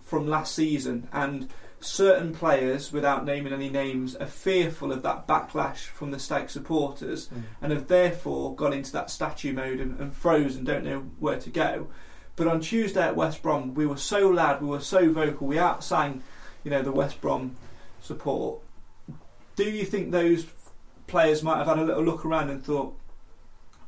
from 0.04 0.28
last 0.28 0.54
season, 0.54 1.08
and 1.12 1.50
certain 1.80 2.34
players, 2.34 2.92
without 2.92 3.26
naming 3.26 3.54
any 3.54 3.70
names, 3.70 4.16
are 4.16 4.28
fearful 4.28 4.92
of 4.92 5.02
that 5.04 5.28
backlash 5.28 5.86
from 5.88 6.12
the 6.12 6.20
Stag 6.20 6.50
supporters 6.50 7.28
Mm. 7.28 7.44
and 7.62 7.72
have 7.72 7.88
therefore 7.88 8.56
gone 8.56 8.74
into 8.74 8.92
that 8.92 9.10
statue 9.10 9.54
mode 9.54 9.80
and, 9.80 10.00
and 10.00 10.14
froze 10.14 10.56
and 10.56 10.66
don't 10.66 10.84
know 10.84 11.00
where 11.20 11.40
to 11.40 11.50
go. 11.50 11.88
But 12.36 12.48
on 12.48 12.60
Tuesday 12.60 13.02
at 13.02 13.16
West 13.16 13.42
Brom, 13.42 13.74
we 13.74 13.86
were 13.86 13.98
so 13.98 14.28
loud, 14.28 14.62
we 14.62 14.68
were 14.68 14.80
so 14.82 15.12
vocal, 15.12 15.48
we 15.48 15.56
outsang, 15.56 16.22
you 16.64 16.72
know, 16.72 16.82
the 16.82 16.92
West 16.92 17.22
Brom 17.22 17.56
support. 18.02 18.62
Do 19.56 19.64
you 19.64 19.86
think 19.86 20.12
those 20.12 20.46
players 21.08 21.42
might 21.44 21.58
have 21.58 21.68
had 21.68 21.80
a 21.80 21.84
little 21.84 22.04
look 22.04 22.26
around 22.26 22.50
and 22.50 22.64
thought, 22.64 22.96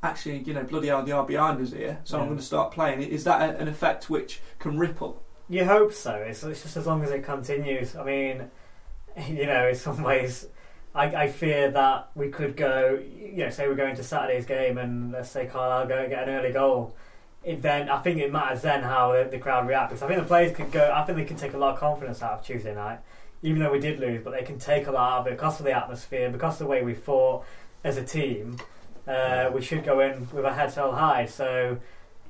actually, 0.07 0.39
you 0.39 0.53
know, 0.53 0.63
bloody 0.63 0.87
hell, 0.87 1.03
they 1.03 1.11
are 1.11 1.25
behind 1.25 1.61
us 1.61 1.71
here, 1.71 1.99
so 2.03 2.17
I'm 2.17 2.23
Yeah. 2.23 2.27
going 2.27 2.37
to 2.39 2.43
start 2.43 2.71
playing? 2.71 3.01
Is 3.01 3.23
that 3.25 3.49
a, 3.49 3.57
an 3.59 3.67
effect 3.67 4.09
which 4.09 4.41
can 4.59 4.77
ripple? 4.79 5.21
You 5.49 5.65
hope 5.65 5.93
so. 5.93 6.13
It's, 6.15 6.43
it's 6.43 6.63
just 6.63 6.77
as 6.77 6.85
long 6.87 7.03
as 7.03 7.11
it 7.11 7.23
continues. 7.23 7.95
I 7.95 8.03
mean, 8.03 8.49
you 9.29 9.45
know, 9.45 9.67
in 9.69 9.75
some 9.75 10.01
ways, 10.03 10.47
I, 10.95 11.05
I 11.23 11.27
fear 11.29 11.71
that 11.71 12.09
we 12.15 12.29
could 12.29 12.55
go, 12.57 12.99
you 13.17 13.37
know, 13.37 13.49
say 13.49 13.67
we're 13.67 13.75
going 13.75 13.95
to 13.95 14.03
Saturday's 14.03 14.45
game 14.45 14.77
and 14.77 15.11
let's 15.11 15.29
say 15.29 15.45
Carlisle 15.45 15.87
go 15.87 15.97
and 15.99 16.09
get 16.09 16.27
an 16.27 16.35
early 16.35 16.51
goal. 16.51 16.95
It 17.43 17.61
then, 17.61 17.87
I 17.87 17.99
think 17.99 18.19
it 18.19 18.31
matters 18.31 18.61
then 18.63 18.83
how 18.83 19.13
the, 19.13 19.29
the 19.29 19.37
crowd 19.37 19.67
react 19.67 19.91
because 19.91 20.01
I 20.03 20.07
think 20.07 20.19
the 20.19 20.25
players 20.27 20.55
could 20.55 20.71
go. 20.71 20.91
I 20.93 21.03
think 21.05 21.17
they 21.17 21.23
can 21.25 21.37
take 21.37 21.53
a 21.53 21.57
lot 21.57 21.73
of 21.75 21.79
confidence 21.79 22.21
out 22.21 22.33
of 22.39 22.43
Tuesday 22.45 22.73
night, 22.75 22.99
even 23.41 23.59
though 23.61 23.71
we 23.71 23.79
did 23.79 23.99
lose. 23.99 24.21
But 24.23 24.31
they 24.31 24.41
can 24.43 24.59
take 24.59 24.87
a 24.87 24.91
lot 24.91 25.19
of 25.19 25.27
it 25.27 25.31
because 25.31 25.59
of 25.59 25.65
the 25.65 25.71
atmosphere, 25.71 26.29
because 26.29 26.53
of 26.55 26.59
the 26.59 26.65
way 26.65 26.81
we 26.83 26.93
fought 26.93 27.45
as 27.85 27.95
a 27.95 28.03
team. 28.03 28.57
Uh, 29.07 29.49
we 29.53 29.61
should 29.61 29.83
go 29.83 29.99
in 30.01 30.27
with 30.33 30.45
our 30.45 30.53
heads 30.53 30.75
held 30.75 30.95
high. 30.95 31.25
So 31.25 31.77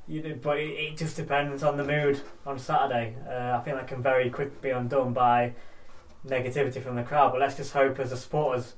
you 0.08 0.24
know, 0.24 0.36
but 0.42 0.58
it, 0.60 0.70
it 0.70 0.98
just 0.98 1.16
depends 1.16 1.63
on 1.63 1.78
the 1.78 1.84
mood 1.84 2.22
on 2.46 2.58
Saturday. 2.58 3.16
Uh, 3.28 3.58
I 3.58 3.62
think 3.62 3.76
that 3.76 3.88
can 3.88 4.02
very 4.02 4.30
quickly 4.30 4.58
be 4.62 4.70
undone 4.70 5.13
by 5.13 5.54
negativity 6.26 6.82
from 6.82 6.96
the 6.96 7.04
crowd. 7.04 7.32
But 7.32 7.42
let's 7.42 7.56
just 7.56 7.74
hope 7.74 8.00
as 8.00 8.12
a 8.12 8.18
supporters. 8.18 8.74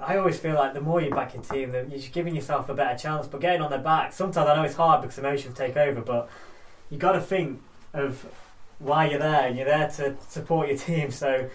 I 0.00 0.16
always 0.16 0.38
feel 0.38 0.54
like 0.54 0.74
the 0.74 0.80
more 0.80 1.00
you 1.00 1.10
back 1.10 1.34
your 1.34 1.42
team, 1.42 1.72
the, 1.72 1.86
you're 1.88 2.10
giving 2.10 2.34
yourself 2.34 2.68
a 2.68 2.74
better 2.74 2.98
chance. 2.98 3.26
But 3.26 3.40
getting 3.40 3.60
on 3.60 3.70
their 3.70 3.80
back, 3.80 4.12
sometimes 4.12 4.48
I 4.48 4.56
know 4.56 4.62
it's 4.62 4.74
hard 4.74 5.02
because 5.02 5.18
emotions 5.18 5.56
take 5.56 5.76
over. 5.76 6.00
But 6.00 6.28
you 6.90 6.98
got 6.98 7.12
to 7.12 7.20
think 7.20 7.60
of 7.92 8.26
why 8.78 9.10
you're 9.10 9.18
there, 9.18 9.48
and 9.48 9.56
you're 9.56 9.66
there 9.66 9.88
to 9.88 10.16
support 10.28 10.68
your 10.68 10.78
team. 10.78 11.10
So 11.10 11.50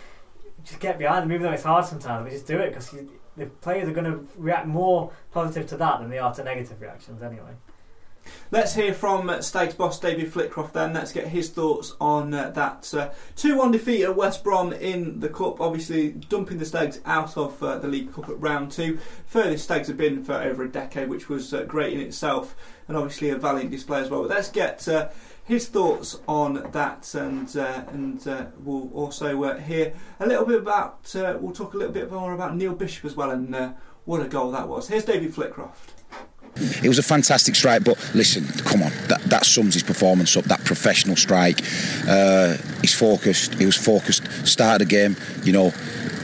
just 0.64 0.80
get 0.80 1.00
behind 1.00 1.24
them, 1.24 1.32
even 1.32 1.44
though 1.44 1.54
it's 1.54 1.64
hard 1.64 1.86
sometimes. 1.86 2.24
But 2.24 2.32
just 2.32 2.46
do 2.46 2.60
it 2.60 2.70
because 2.70 2.94
the 3.38 3.46
players 3.46 3.88
are 3.88 3.94
going 3.94 4.12
to 4.12 4.28
react 4.38 4.68
more 4.68 5.12
positive 5.32 5.68
to 5.68 5.78
that 5.78 6.00
than 6.00 6.10
they 6.10 6.20
are 6.20 6.34
to 6.34 6.44
negative 6.44 6.82
reactions 6.82 7.22
anyway. 7.22 7.54
Let's 8.52 8.74
hear 8.74 8.94
from 8.94 9.42
Stags 9.42 9.74
boss 9.74 10.00
David 10.00 10.32
Flitcroft 10.32 10.74
then. 10.74 10.94
Let's 10.94 11.12
get 11.12 11.28
his 11.28 11.50
thoughts 11.50 11.96
on 12.00 12.34
uh, 12.34 12.50
that 12.52 12.94
uh, 12.94 13.10
2 13.36 13.58
1 13.58 13.72
defeat 13.72 14.04
at 14.04 14.16
West 14.16 14.44
Brom 14.44 14.74
in 14.74 15.20
the 15.20 15.30
Cup. 15.30 15.60
Obviously, 15.62 16.12
dumping 16.12 16.58
the 16.58 16.66
Stags 16.66 17.00
out 17.06 17.38
of 17.38 17.62
uh, 17.62 17.78
the 17.78 17.88
League 17.88 18.14
Cup 18.14 18.30
at 18.30 18.40
round 18.40 18.72
two. 18.72 19.00
Furthest 19.26 19.64
Stags 19.64 19.88
have 19.88 19.98
been 19.98 20.24
for 20.24 20.34
over 20.34 20.64
a 20.64 20.70
decade, 20.70 21.10
which 21.10 21.30
was 21.30 21.54
uh, 21.54 21.64
great 21.64 21.94
in 21.94 22.00
itself, 22.00 22.56
and 22.88 22.98
obviously 22.98 23.30
a 23.30 23.38
valiant 23.38 23.72
display 23.72 24.02
as 24.02 24.10
well. 24.10 24.22
But 24.22 24.32
let's 24.32 24.50
get 24.50 24.88
uh, 24.88 25.10
his 25.48 25.68
thoughts 25.68 26.20
on 26.28 26.70
that, 26.72 27.14
and 27.16 27.56
uh, 27.56 27.84
and 27.88 28.28
uh, 28.28 28.46
we'll 28.64 28.92
also 28.94 29.44
uh, 29.46 29.58
hear 29.58 29.94
a 30.20 30.28
little 30.28 30.46
bit 30.46 30.60
about. 30.60 31.16
Uh, 31.16 31.38
we'll 31.40 31.54
talk 31.54 31.74
a 31.74 31.78
little 31.78 31.94
bit 31.94 32.12
more 32.12 32.34
about 32.34 32.56
Neil 32.56 32.74
Bishop 32.74 33.06
as 33.06 33.16
well, 33.16 33.32
and 33.32 33.56
uh, 33.56 33.72
what 34.04 34.22
a 34.22 34.28
goal 34.28 34.52
that 34.52 34.68
was. 34.68 34.90
Here's 34.90 35.06
David 35.06 35.34
Flitcroft. 35.34 35.94
It 36.84 36.88
was 36.88 37.00
a 37.00 37.04
fantastic 37.04 37.56
strike, 37.56 37.84
but 37.84 37.98
listen, 38.16 38.46
come 38.64 38.82
on, 38.82 38.92
that, 39.08 39.22
that 39.26 39.46
sums 39.46 39.76
his 39.76 39.84
performance 39.84 40.36
up. 40.36 40.46
That 40.46 40.64
professional 40.66 41.16
strike, 41.16 41.62
uh, 42.08 42.58
he's 42.82 42.94
focused. 42.94 43.54
He 43.54 43.66
was 43.66 43.78
focused. 43.78 44.24
Started 44.46 44.88
the 44.88 44.90
game, 44.90 45.16
you 45.44 45.54
know, 45.54 45.70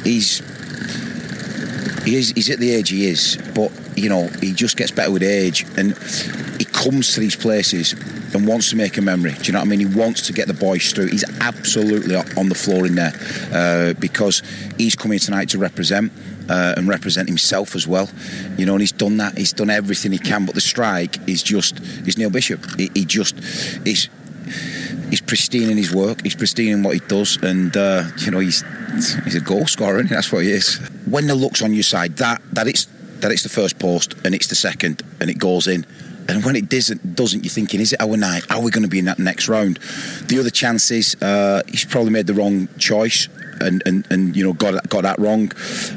he's 0.04 0.40
he 2.04 2.18
is, 2.18 2.32
he's 2.32 2.50
at 2.50 2.60
the 2.60 2.74
age 2.74 2.90
he 2.90 3.08
is, 3.08 3.38
but 3.56 3.72
you 3.96 4.10
know 4.10 4.28
he 4.42 4.52
just 4.54 4.76
gets 4.76 4.92
better 4.92 5.12
with 5.12 5.24
age, 5.24 5.66
and 5.78 5.96
comes 6.84 7.14
to 7.14 7.20
these 7.20 7.36
places 7.36 7.94
and 8.34 8.48
wants 8.48 8.70
to 8.72 8.76
make 8.76 8.98
a 8.98 9.02
memory. 9.02 9.32
Do 9.32 9.44
you 9.44 9.54
know 9.54 9.60
what 9.60 9.68
I 9.68 9.70
mean? 9.70 9.80
He 9.80 9.86
wants 9.86 10.22
to 10.28 10.34
get 10.34 10.48
the 10.48 10.54
boys 10.54 10.92
through. 10.92 11.08
He's 11.08 11.24
absolutely 11.40 12.16
on 12.16 12.50
the 12.50 12.56
floor 12.56 12.86
in 12.86 12.96
there 12.96 13.14
uh, 13.54 13.94
because 14.00 14.42
he's 14.78 14.96
coming 14.96 15.20
tonight 15.20 15.50
to 15.50 15.58
represent. 15.58 16.12
Uh, 16.50 16.74
and 16.76 16.90
represent 16.90 17.30
himself 17.30 17.74
as 17.74 17.88
well, 17.88 18.10
you 18.58 18.66
know, 18.66 18.74
and 18.74 18.82
he's 18.82 18.92
done 18.92 19.16
that. 19.16 19.38
He's 19.38 19.54
done 19.54 19.70
everything 19.70 20.12
he 20.12 20.18
can, 20.18 20.46
but 20.46 20.56
the 20.56 20.60
strike 20.60 21.18
is 21.26 21.42
just 21.42 21.80
is 22.06 22.18
Neil 22.18 22.30
Bishop. 22.30 22.60
He, 22.78 22.92
he 22.94 23.06
just 23.06 23.40
is. 23.88 24.10
he's 25.10 25.22
pristine 25.22 25.70
in 25.70 25.78
his 25.78 25.96
work. 25.96 26.22
He's 26.22 26.36
pristine 26.36 26.74
in 26.74 26.84
what 26.84 26.96
he 26.96 27.00
does, 27.00 27.38
and 27.42 27.78
uh, 27.78 28.04
you 28.18 28.30
know 28.30 28.40
he's 28.40 28.62
he's 29.24 29.36
a 29.36 29.40
goal 29.40 29.68
scorer. 29.68 30.00
And 30.00 30.10
that's 30.10 30.34
what 30.34 30.44
he 30.44 30.52
is. 30.52 30.82
When 31.06 31.28
the 31.28 31.36
luck's 31.36 31.62
on 31.62 31.74
your 31.74 31.84
side, 31.84 32.18
that 32.18 32.42
that 32.52 32.68
it's 32.68 32.88
that 33.22 33.32
it's 33.32 33.44
the 33.44 33.50
first 33.50 33.80
post 33.80 34.16
and 34.26 34.36
it's 34.36 34.48
the 34.48 34.56
second 34.56 35.02
and 35.22 35.30
it 35.30 35.40
goes 35.40 35.68
in. 35.68 35.86
And 36.28 36.44
when 36.44 36.56
it 36.56 36.70
doesn't, 36.70 37.16
doesn't, 37.16 37.44
you're 37.44 37.52
thinking, 37.52 37.80
is 37.80 37.94
it 37.94 38.02
our 38.02 38.16
night? 38.16 38.44
Are 38.50 38.62
we 38.62 38.72
going 38.72 38.84
to 38.84 38.90
be 38.90 39.00
in 39.00 39.06
that 39.06 39.20
next 39.20 39.48
round? 39.48 39.78
The 40.28 40.40
other 40.40 40.50
chances, 40.50 41.16
uh, 41.22 41.62
he's 41.68 41.86
probably 41.86 42.12
made 42.12 42.28
the 42.28 42.34
wrong 42.34 42.70
choice 42.78 43.28
and, 43.62 43.84
and, 43.86 44.06
and 44.10 44.36
you 44.36 44.44
know 44.44 44.54
got 44.54 44.88
got 44.90 45.04
that 45.04 45.20
wrong. 45.20 45.52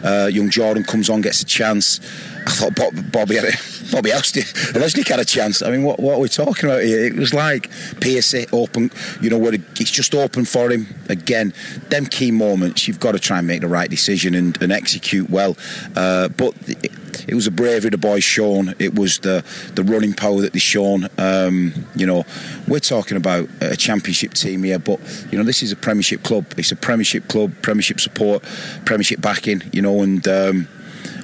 Uh, 0.05 0.27
young 0.27 0.51
Jordan 0.51 0.85
comes 0.85 1.11
on, 1.11 1.21
gets 1.21 1.43
a 1.43 1.45
chance. 1.45 2.01
I 2.47 2.51
thought 2.51 2.77
Bob, 2.77 3.13
Bobby 3.13 3.37
had 3.37 3.45
Bobby 3.93 4.13
Elston, 4.13 4.43
Lesnick 4.43 5.09
had 5.09 5.21
a 5.21 5.25
chance. 5.25 5.63
I 5.63 5.71
mean, 5.71 5.83
what, 5.83 5.99
what 6.01 6.15
are 6.15 6.21
we 6.21 6.29
talking 6.29 6.69
about 6.69 6.83
here? 6.83 7.05
It 7.05 7.17
was 7.17 7.35
like 7.35 7.71
Piercy 8.01 8.47
open, 8.53 8.91
you 9.21 9.31
know, 9.31 9.39
where 9.39 9.55
it's 9.55 9.91
just 9.91 10.15
open 10.15 10.45
for 10.45 10.71
him 10.71 10.87
again. 11.09 11.53
Them 11.89 12.07
key 12.07 12.31
moments, 12.31 12.87
you've 12.87 13.01
got 13.01 13.13
to 13.13 13.19
try 13.19 13.39
and 13.39 13.47
make 13.47 13.61
the 13.61 13.69
right 13.69 13.91
decision 13.91 14.35
and, 14.35 14.61
and 14.63 14.73
execute 14.73 15.29
well. 15.29 15.57
Uh, 15.95 16.29
but 16.29 16.55
it, 16.69 16.93
it 17.29 17.35
was 17.35 17.47
the 17.47 17.51
bravery 17.51 17.91
the 17.91 17.99
boys 17.99 18.25
shown. 18.25 18.75
It 18.79 18.95
was 18.95 19.19
the 19.21 19.45
the 19.75 19.83
running 19.83 20.13
power 20.13 20.41
that 20.43 20.53
they 20.53 20.59
shown. 20.59 21.09
Um, 21.19 21.73
you 21.95 22.07
know, 22.07 22.25
we're 22.69 22.81
talking 22.81 23.17
about 23.17 23.49
a 23.61 23.77
championship 23.77 24.35
team 24.35 24.63
here, 24.63 24.79
but 24.79 25.01
you 25.31 25.39
know 25.39 25.45
this 25.45 25.63
is 25.63 25.73
a 25.73 25.77
Premiership 25.77 26.23
club. 26.23 26.47
It's 26.57 26.73
a 26.73 26.77
Premiership 26.77 27.29
club, 27.29 27.53
Premiership 27.63 28.01
support, 28.01 28.43
Premiership 28.85 29.21
backing. 29.21 29.63
You 29.73 29.83
know, 29.83 30.03
and. 30.03 30.27
Um, 30.29 30.69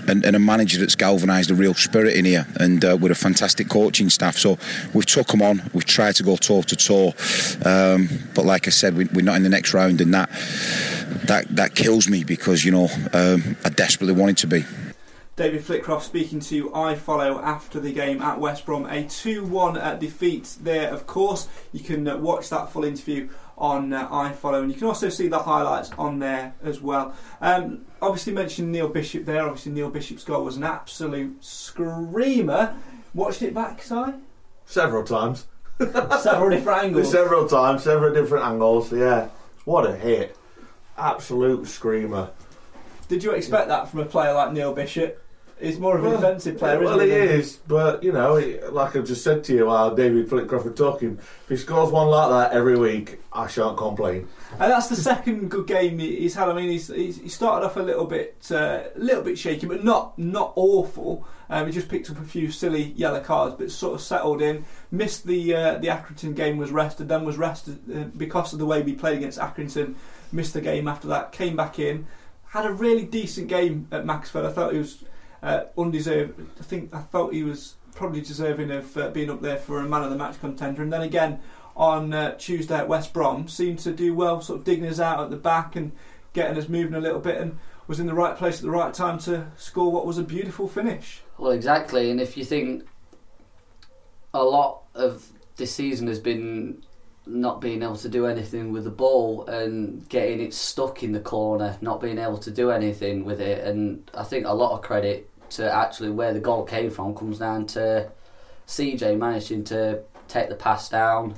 and, 0.08 0.24
and, 0.24 0.36
a 0.36 0.38
manager 0.38 0.78
that's 0.78 0.94
galvanised 0.94 1.50
a 1.50 1.54
real 1.54 1.74
spirit 1.74 2.14
in 2.14 2.24
here, 2.24 2.46
and 2.56 2.84
uh, 2.84 2.96
with 3.00 3.12
a 3.12 3.14
fantastic 3.14 3.68
coaching 3.68 4.10
staff. 4.10 4.36
So 4.36 4.58
we've 4.94 5.06
took 5.06 5.28
them 5.28 5.42
on. 5.42 5.70
We've 5.72 5.84
tried 5.84 6.16
to 6.16 6.22
go 6.22 6.36
toe 6.36 6.62
to 6.62 6.76
toe, 6.76 7.14
um, 7.64 8.08
but 8.34 8.44
like 8.44 8.66
I 8.66 8.70
said, 8.70 8.96
we, 8.96 9.04
are 9.04 9.22
not 9.22 9.36
in 9.36 9.42
the 9.42 9.48
next 9.48 9.74
round, 9.74 10.00
and 10.00 10.12
that 10.14 10.30
that 11.26 11.46
that 11.50 11.74
kills 11.74 12.08
me 12.08 12.24
because 12.24 12.64
you 12.64 12.72
know 12.72 12.88
um, 13.12 13.56
I 13.64 13.68
desperately 13.68 14.14
wanted 14.14 14.38
to 14.38 14.46
be. 14.46 14.64
David 15.34 15.62
Flitcroft 15.62 16.02
speaking 16.02 16.40
to 16.40 16.68
iFollow 16.70 17.42
after 17.42 17.80
the 17.80 17.90
game 17.90 18.20
at 18.20 18.38
West 18.38 18.66
Brom. 18.66 18.84
A 18.84 19.04
2 19.04 19.46
1 19.46 19.78
uh, 19.78 19.94
defeat 19.94 20.56
there, 20.60 20.92
of 20.92 21.06
course. 21.06 21.48
You 21.72 21.80
can 21.80 22.06
uh, 22.06 22.18
watch 22.18 22.50
that 22.50 22.70
full 22.70 22.84
interview 22.84 23.30
on 23.56 23.92
uh, 23.92 24.08
iFollow, 24.08 24.62
and 24.62 24.72
you 24.72 24.78
can 24.78 24.86
also 24.86 25.08
see 25.08 25.28
the 25.28 25.38
highlights 25.38 25.90
on 25.92 26.18
there 26.18 26.54
as 26.62 26.80
well. 26.80 27.14
Um, 27.40 27.86
obviously, 28.00 28.32
mentioned 28.32 28.72
Neil 28.72 28.88
Bishop 28.88 29.24
there. 29.24 29.42
Obviously, 29.42 29.72
Neil 29.72 29.90
Bishop's 29.90 30.24
goal 30.24 30.44
was 30.44 30.56
an 30.56 30.64
absolute 30.64 31.42
screamer. 31.44 32.74
Watched 33.14 33.42
it 33.42 33.54
back, 33.54 33.82
Si? 33.82 34.14
Several 34.66 35.04
times. 35.04 35.46
several 35.78 36.50
different 36.50 36.82
angles. 36.84 37.10
Several 37.10 37.48
times, 37.48 37.82
several 37.82 38.12
different 38.12 38.44
angles, 38.44 38.92
yeah. 38.92 39.28
What 39.64 39.88
a 39.88 39.94
hit. 39.94 40.36
Absolute 40.96 41.66
screamer. 41.66 42.30
Did 43.08 43.22
you 43.22 43.32
expect 43.32 43.68
that 43.68 43.88
from 43.88 44.00
a 44.00 44.04
player 44.06 44.32
like 44.32 44.52
Neil 44.52 44.72
Bishop? 44.72 45.21
He's 45.62 45.78
more 45.78 45.96
of 45.96 46.04
a 46.04 46.10
defensive 46.10 46.58
player, 46.58 46.80
well, 46.80 47.00
isn't 47.00 47.08
he 47.16 47.26
he? 47.28 47.34
is, 47.40 47.56
but 47.68 48.02
you 48.02 48.12
know, 48.12 48.36
he- 48.36 48.60
like 48.62 48.96
I've 48.96 49.06
just 49.06 49.22
said 49.22 49.44
to 49.44 49.54
you 49.54 49.66
while 49.66 49.94
David 49.94 50.28
Flitcroft 50.28 50.64
were 50.64 50.70
talking, 50.72 51.18
if 51.18 51.48
he 51.48 51.56
scores 51.56 51.90
one 51.90 52.08
like 52.08 52.30
that 52.30 52.56
every 52.56 52.76
week, 52.76 53.20
I 53.32 53.46
shan't 53.46 53.76
complain. 53.76 54.28
And 54.52 54.70
that's 54.72 54.88
the 54.88 54.96
second 54.96 55.50
good 55.50 55.66
game 55.66 55.98
he's 55.98 56.34
had. 56.34 56.48
I 56.48 56.52
mean, 56.54 56.68
he's, 56.68 56.88
he's 56.88 57.18
he 57.20 57.28
started 57.28 57.64
off 57.64 57.76
a 57.76 57.80
little 57.82 58.04
bit, 58.06 58.36
uh, 58.50 58.82
a 58.94 58.98
little 58.98 59.22
bit 59.22 59.38
shaky, 59.38 59.66
but 59.66 59.84
not 59.84 60.18
not 60.18 60.52
awful. 60.56 61.26
Um, 61.48 61.66
he 61.66 61.72
just 61.72 61.88
picked 61.90 62.08
up 62.10 62.18
a 62.18 62.24
few 62.24 62.50
silly 62.50 62.92
yellow 62.96 63.20
cards, 63.20 63.54
but 63.58 63.70
sort 63.70 63.94
of 63.94 64.00
settled 64.00 64.40
in. 64.40 64.64
Missed 64.90 65.26
the 65.26 65.54
uh, 65.54 65.78
the 65.78 65.88
Accrington 65.88 66.34
game, 66.34 66.56
was 66.56 66.70
rested, 66.70 67.08
then 67.08 67.24
was 67.24 67.36
rested 67.36 67.78
uh, 67.94 68.04
because 68.16 68.52
of 68.52 68.58
the 68.58 68.66
way 68.66 68.80
we 68.82 68.94
played 68.94 69.18
against 69.18 69.38
Accrington. 69.38 69.94
Missed 70.32 70.54
the 70.54 70.60
game 70.62 70.88
after 70.88 71.08
that, 71.08 71.30
came 71.32 71.54
back 71.56 71.78
in, 71.78 72.06
had 72.48 72.64
a 72.64 72.72
really 72.72 73.04
decent 73.04 73.48
game 73.48 73.86
at 73.92 74.06
Macclesfield. 74.06 74.46
I 74.46 74.50
thought 74.50 74.72
he 74.72 74.78
was 74.78 75.04
uh, 75.42 75.64
undeserved. 75.76 76.40
I 76.58 76.62
think 76.62 76.94
I 76.94 77.00
thought 77.00 77.32
he 77.32 77.42
was 77.42 77.74
probably 77.94 78.20
deserving 78.20 78.70
of 78.70 78.96
uh, 78.96 79.10
being 79.10 79.30
up 79.30 79.42
there 79.42 79.58
for 79.58 79.80
a 79.80 79.84
man 79.84 80.02
of 80.02 80.10
the 80.10 80.16
match 80.16 80.40
contender. 80.40 80.82
And 80.82 80.92
then 80.92 81.02
again 81.02 81.40
on 81.74 82.12
uh, 82.12 82.36
Tuesday 82.36 82.76
at 82.76 82.88
West 82.88 83.12
Brom, 83.12 83.48
seemed 83.48 83.78
to 83.80 83.92
do 83.92 84.14
well, 84.14 84.40
sort 84.40 84.60
of 84.60 84.64
digging 84.64 84.86
us 84.86 85.00
out 85.00 85.20
at 85.20 85.30
the 85.30 85.36
back 85.36 85.74
and 85.74 85.92
getting 86.32 86.58
us 86.58 86.68
moving 86.68 86.94
a 86.94 87.00
little 87.00 87.20
bit, 87.20 87.38
and 87.38 87.58
was 87.86 87.98
in 87.98 88.06
the 88.06 88.14
right 88.14 88.36
place 88.36 88.56
at 88.56 88.62
the 88.62 88.70
right 88.70 88.94
time 88.94 89.18
to 89.18 89.50
score 89.56 89.90
what 89.90 90.06
was 90.06 90.18
a 90.18 90.22
beautiful 90.22 90.68
finish. 90.68 91.22
Well, 91.38 91.52
exactly. 91.52 92.10
And 92.10 92.20
if 92.20 92.36
you 92.36 92.44
think 92.44 92.84
a 94.32 94.44
lot 94.44 94.82
of 94.94 95.28
this 95.56 95.74
season 95.74 96.06
has 96.08 96.18
been 96.18 96.82
not 97.26 97.60
being 97.60 97.82
able 97.82 97.96
to 97.96 98.08
do 98.08 98.26
anything 98.26 98.72
with 98.72 98.84
the 98.84 98.90
ball 98.90 99.46
and 99.46 100.08
getting 100.08 100.40
it 100.40 100.52
stuck 100.52 101.02
in 101.02 101.12
the 101.12 101.20
corner, 101.20 101.76
not 101.80 102.00
being 102.00 102.18
able 102.18 102.38
to 102.38 102.50
do 102.50 102.70
anything 102.70 103.24
with 103.24 103.40
it, 103.40 103.64
and 103.66 104.10
I 104.14 104.24
think 104.24 104.46
a 104.46 104.52
lot 104.52 104.72
of 104.72 104.82
credit 104.82 105.28
to 105.56 105.72
actually 105.72 106.10
where 106.10 106.32
the 106.32 106.40
goal 106.40 106.64
came 106.64 106.90
from 106.90 107.14
comes 107.14 107.38
down 107.38 107.66
to 107.66 108.10
CJ 108.66 109.18
managing 109.18 109.64
to 109.64 110.02
take 110.28 110.48
the 110.48 110.54
pass 110.54 110.88
down, 110.88 111.34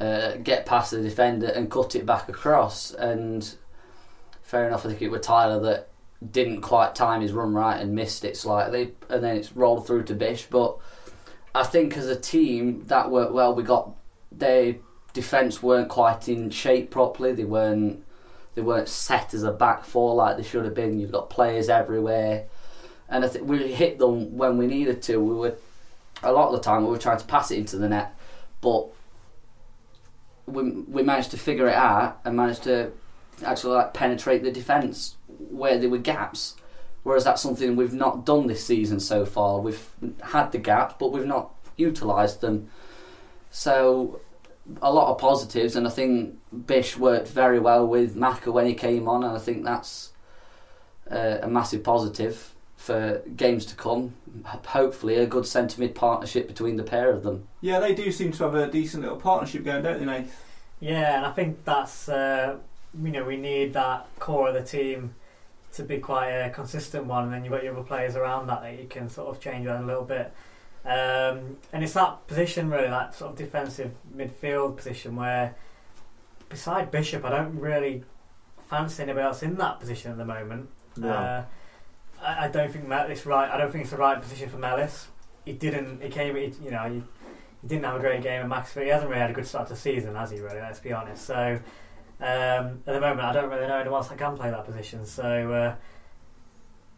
uh, 0.00 0.36
get 0.36 0.66
past 0.66 0.90
the 0.90 1.02
defender, 1.02 1.46
and 1.46 1.70
cut 1.70 1.94
it 1.94 2.04
back 2.04 2.28
across. 2.28 2.92
And 2.92 3.54
fair 4.42 4.66
enough, 4.66 4.84
I 4.84 4.90
think 4.90 5.02
it 5.02 5.10
was 5.10 5.22
Tyler 5.22 5.60
that 5.60 5.88
didn't 6.30 6.60
quite 6.60 6.94
time 6.94 7.20
his 7.20 7.32
run 7.32 7.52
right 7.52 7.80
and 7.80 7.94
missed 7.94 8.24
it 8.24 8.36
slightly, 8.36 8.94
and 9.08 9.22
then 9.22 9.36
it's 9.36 9.56
rolled 9.56 9.86
through 9.86 10.04
to 10.04 10.14
Bish. 10.14 10.46
But 10.50 10.78
I 11.54 11.64
think 11.64 11.96
as 11.96 12.06
a 12.06 12.18
team 12.18 12.84
that 12.86 13.10
worked 13.10 13.32
well. 13.32 13.54
We 13.54 13.62
got 13.62 13.94
their 14.30 14.76
defence 15.12 15.62
weren't 15.62 15.88
quite 15.88 16.28
in 16.28 16.50
shape 16.50 16.90
properly. 16.90 17.32
They 17.32 17.44
weren't 17.44 18.04
they 18.54 18.62
weren't 18.62 18.88
set 18.88 19.34
as 19.34 19.42
a 19.42 19.52
back 19.52 19.84
four 19.84 20.14
like 20.14 20.36
they 20.36 20.42
should 20.42 20.64
have 20.64 20.74
been. 20.74 20.98
You've 20.98 21.12
got 21.12 21.30
players 21.30 21.68
everywhere, 21.68 22.46
and 23.12 23.26
I 23.26 23.28
we 23.42 23.72
hit 23.72 23.98
them 23.98 24.36
when 24.36 24.56
we 24.56 24.66
needed 24.66 25.02
to. 25.02 25.18
We 25.20 25.34
were 25.34 25.54
a 26.22 26.32
lot 26.32 26.48
of 26.48 26.54
the 26.54 26.60
time 26.60 26.82
we 26.82 26.90
were 26.90 26.98
trying 26.98 27.18
to 27.18 27.24
pass 27.26 27.50
it 27.50 27.58
into 27.58 27.76
the 27.76 27.88
net, 27.88 28.16
but 28.60 28.88
we 30.46 30.70
we 30.70 31.02
managed 31.02 31.30
to 31.32 31.36
figure 31.36 31.68
it 31.68 31.74
out 31.74 32.20
and 32.24 32.34
managed 32.36 32.62
to 32.64 32.90
actually 33.44 33.74
like 33.74 33.92
penetrate 33.92 34.42
the 34.42 34.50
defence 34.50 35.16
where 35.28 35.78
there 35.78 35.90
were 35.90 35.98
gaps. 35.98 36.56
Whereas 37.02 37.24
that's 37.24 37.42
something 37.42 37.76
we've 37.76 37.92
not 37.92 38.24
done 38.24 38.46
this 38.46 38.64
season 38.64 38.98
so 39.00 39.26
far. 39.26 39.60
We've 39.60 39.88
had 40.22 40.52
the 40.52 40.58
gaps, 40.58 40.94
but 40.98 41.12
we've 41.12 41.26
not 41.26 41.50
utilised 41.76 42.40
them. 42.40 42.70
So 43.50 44.20
a 44.80 44.92
lot 44.92 45.10
of 45.10 45.18
positives, 45.18 45.74
and 45.74 45.86
I 45.86 45.90
think 45.90 46.38
Bish 46.66 46.96
worked 46.96 47.28
very 47.28 47.58
well 47.58 47.86
with 47.86 48.14
Maka 48.14 48.52
when 48.52 48.66
he 48.66 48.74
came 48.74 49.08
on, 49.08 49.24
and 49.24 49.36
I 49.36 49.40
think 49.40 49.64
that's 49.64 50.12
uh, 51.10 51.38
a 51.42 51.48
massive 51.48 51.82
positive 51.82 52.51
for 52.82 53.22
games 53.36 53.64
to 53.66 53.76
come. 53.76 54.12
Hopefully, 54.44 55.14
a 55.14 55.26
good 55.26 55.46
centre 55.46 55.80
mid 55.80 55.94
partnership 55.94 56.48
between 56.48 56.76
the 56.76 56.82
pair 56.82 57.12
of 57.12 57.22
them. 57.22 57.46
Yeah, 57.60 57.78
they 57.78 57.94
do 57.94 58.10
seem 58.10 58.32
to 58.32 58.42
have 58.42 58.56
a 58.56 58.66
decent 58.66 59.04
little 59.04 59.18
partnership 59.18 59.64
going, 59.64 59.84
don't 59.84 60.00
they, 60.00 60.04
Nate? 60.04 60.26
Yeah, 60.80 61.16
and 61.16 61.24
I 61.24 61.30
think 61.30 61.64
that's 61.64 62.08
uh, 62.08 62.56
you 63.00 63.12
know 63.12 63.24
we 63.24 63.36
need 63.36 63.72
that 63.74 64.08
core 64.18 64.48
of 64.48 64.54
the 64.54 64.64
team 64.64 65.14
to 65.74 65.84
be 65.84 65.98
quite 65.98 66.30
a 66.30 66.50
consistent 66.50 67.06
one, 67.06 67.24
and 67.24 67.32
then 67.32 67.44
you've 67.44 67.52
got 67.52 67.62
your 67.62 67.72
other 67.74 67.84
players 67.84 68.16
around 68.16 68.48
that 68.48 68.62
that 68.62 68.76
you 68.76 68.88
can 68.88 69.08
sort 69.08 69.28
of 69.28 69.40
change 69.40 69.64
around 69.64 69.84
a 69.84 69.86
little 69.86 70.04
bit. 70.04 70.32
Um, 70.84 71.58
and 71.72 71.84
it's 71.84 71.92
that 71.92 72.26
position 72.26 72.68
really, 72.68 72.88
that 72.88 73.14
sort 73.14 73.30
of 73.30 73.38
defensive 73.38 73.92
midfield 74.16 74.76
position 74.76 75.14
where, 75.14 75.54
beside 76.48 76.90
Bishop, 76.90 77.24
I 77.24 77.30
don't 77.30 77.60
really 77.60 78.02
fancy 78.68 79.04
anybody 79.04 79.24
else 79.24 79.44
in 79.44 79.54
that 79.58 79.78
position 79.78 80.10
at 80.10 80.18
the 80.18 80.24
moment. 80.24 80.68
No. 80.96 81.10
Uh, 81.10 81.44
I, 82.22 82.44
I 82.44 82.48
don't 82.48 82.72
think 82.72 82.86
Mel- 82.86 83.10
it's 83.10 83.26
right. 83.26 83.50
I 83.50 83.56
don't 83.58 83.70
think 83.70 83.82
it's 83.82 83.90
the 83.90 83.96
right 83.98 84.20
position 84.20 84.48
for 84.48 84.58
Mellis. 84.58 85.08
He 85.44 85.52
didn't. 85.52 86.02
He 86.02 86.08
came. 86.08 86.36
He, 86.36 86.52
you 86.62 86.70
know, 86.70 86.84
he, 86.88 87.02
he 87.62 87.68
didn't 87.68 87.84
have 87.84 87.96
a 87.96 88.00
great 88.00 88.22
game 88.22 88.42
at 88.42 88.48
Macclesfield. 88.48 88.86
He 88.86 88.90
hasn't 88.92 89.10
really 89.10 89.20
had 89.20 89.30
a 89.30 89.34
good 89.34 89.46
start 89.46 89.68
to 89.68 89.76
season, 89.76 90.14
has 90.14 90.30
he? 90.30 90.40
Really, 90.40 90.60
let's 90.60 90.80
be 90.80 90.92
honest. 90.92 91.24
So 91.24 91.58
um, 92.20 92.82
at 92.86 92.92
the 92.92 93.00
moment, 93.00 93.20
I 93.20 93.32
don't 93.32 93.50
really 93.50 93.66
know 93.66 93.78
anyone 93.78 93.98
else 93.98 94.08
that 94.08 94.18
can 94.18 94.36
play 94.36 94.50
that 94.50 94.64
position. 94.64 95.04
So 95.06 95.52
uh, 95.52 95.74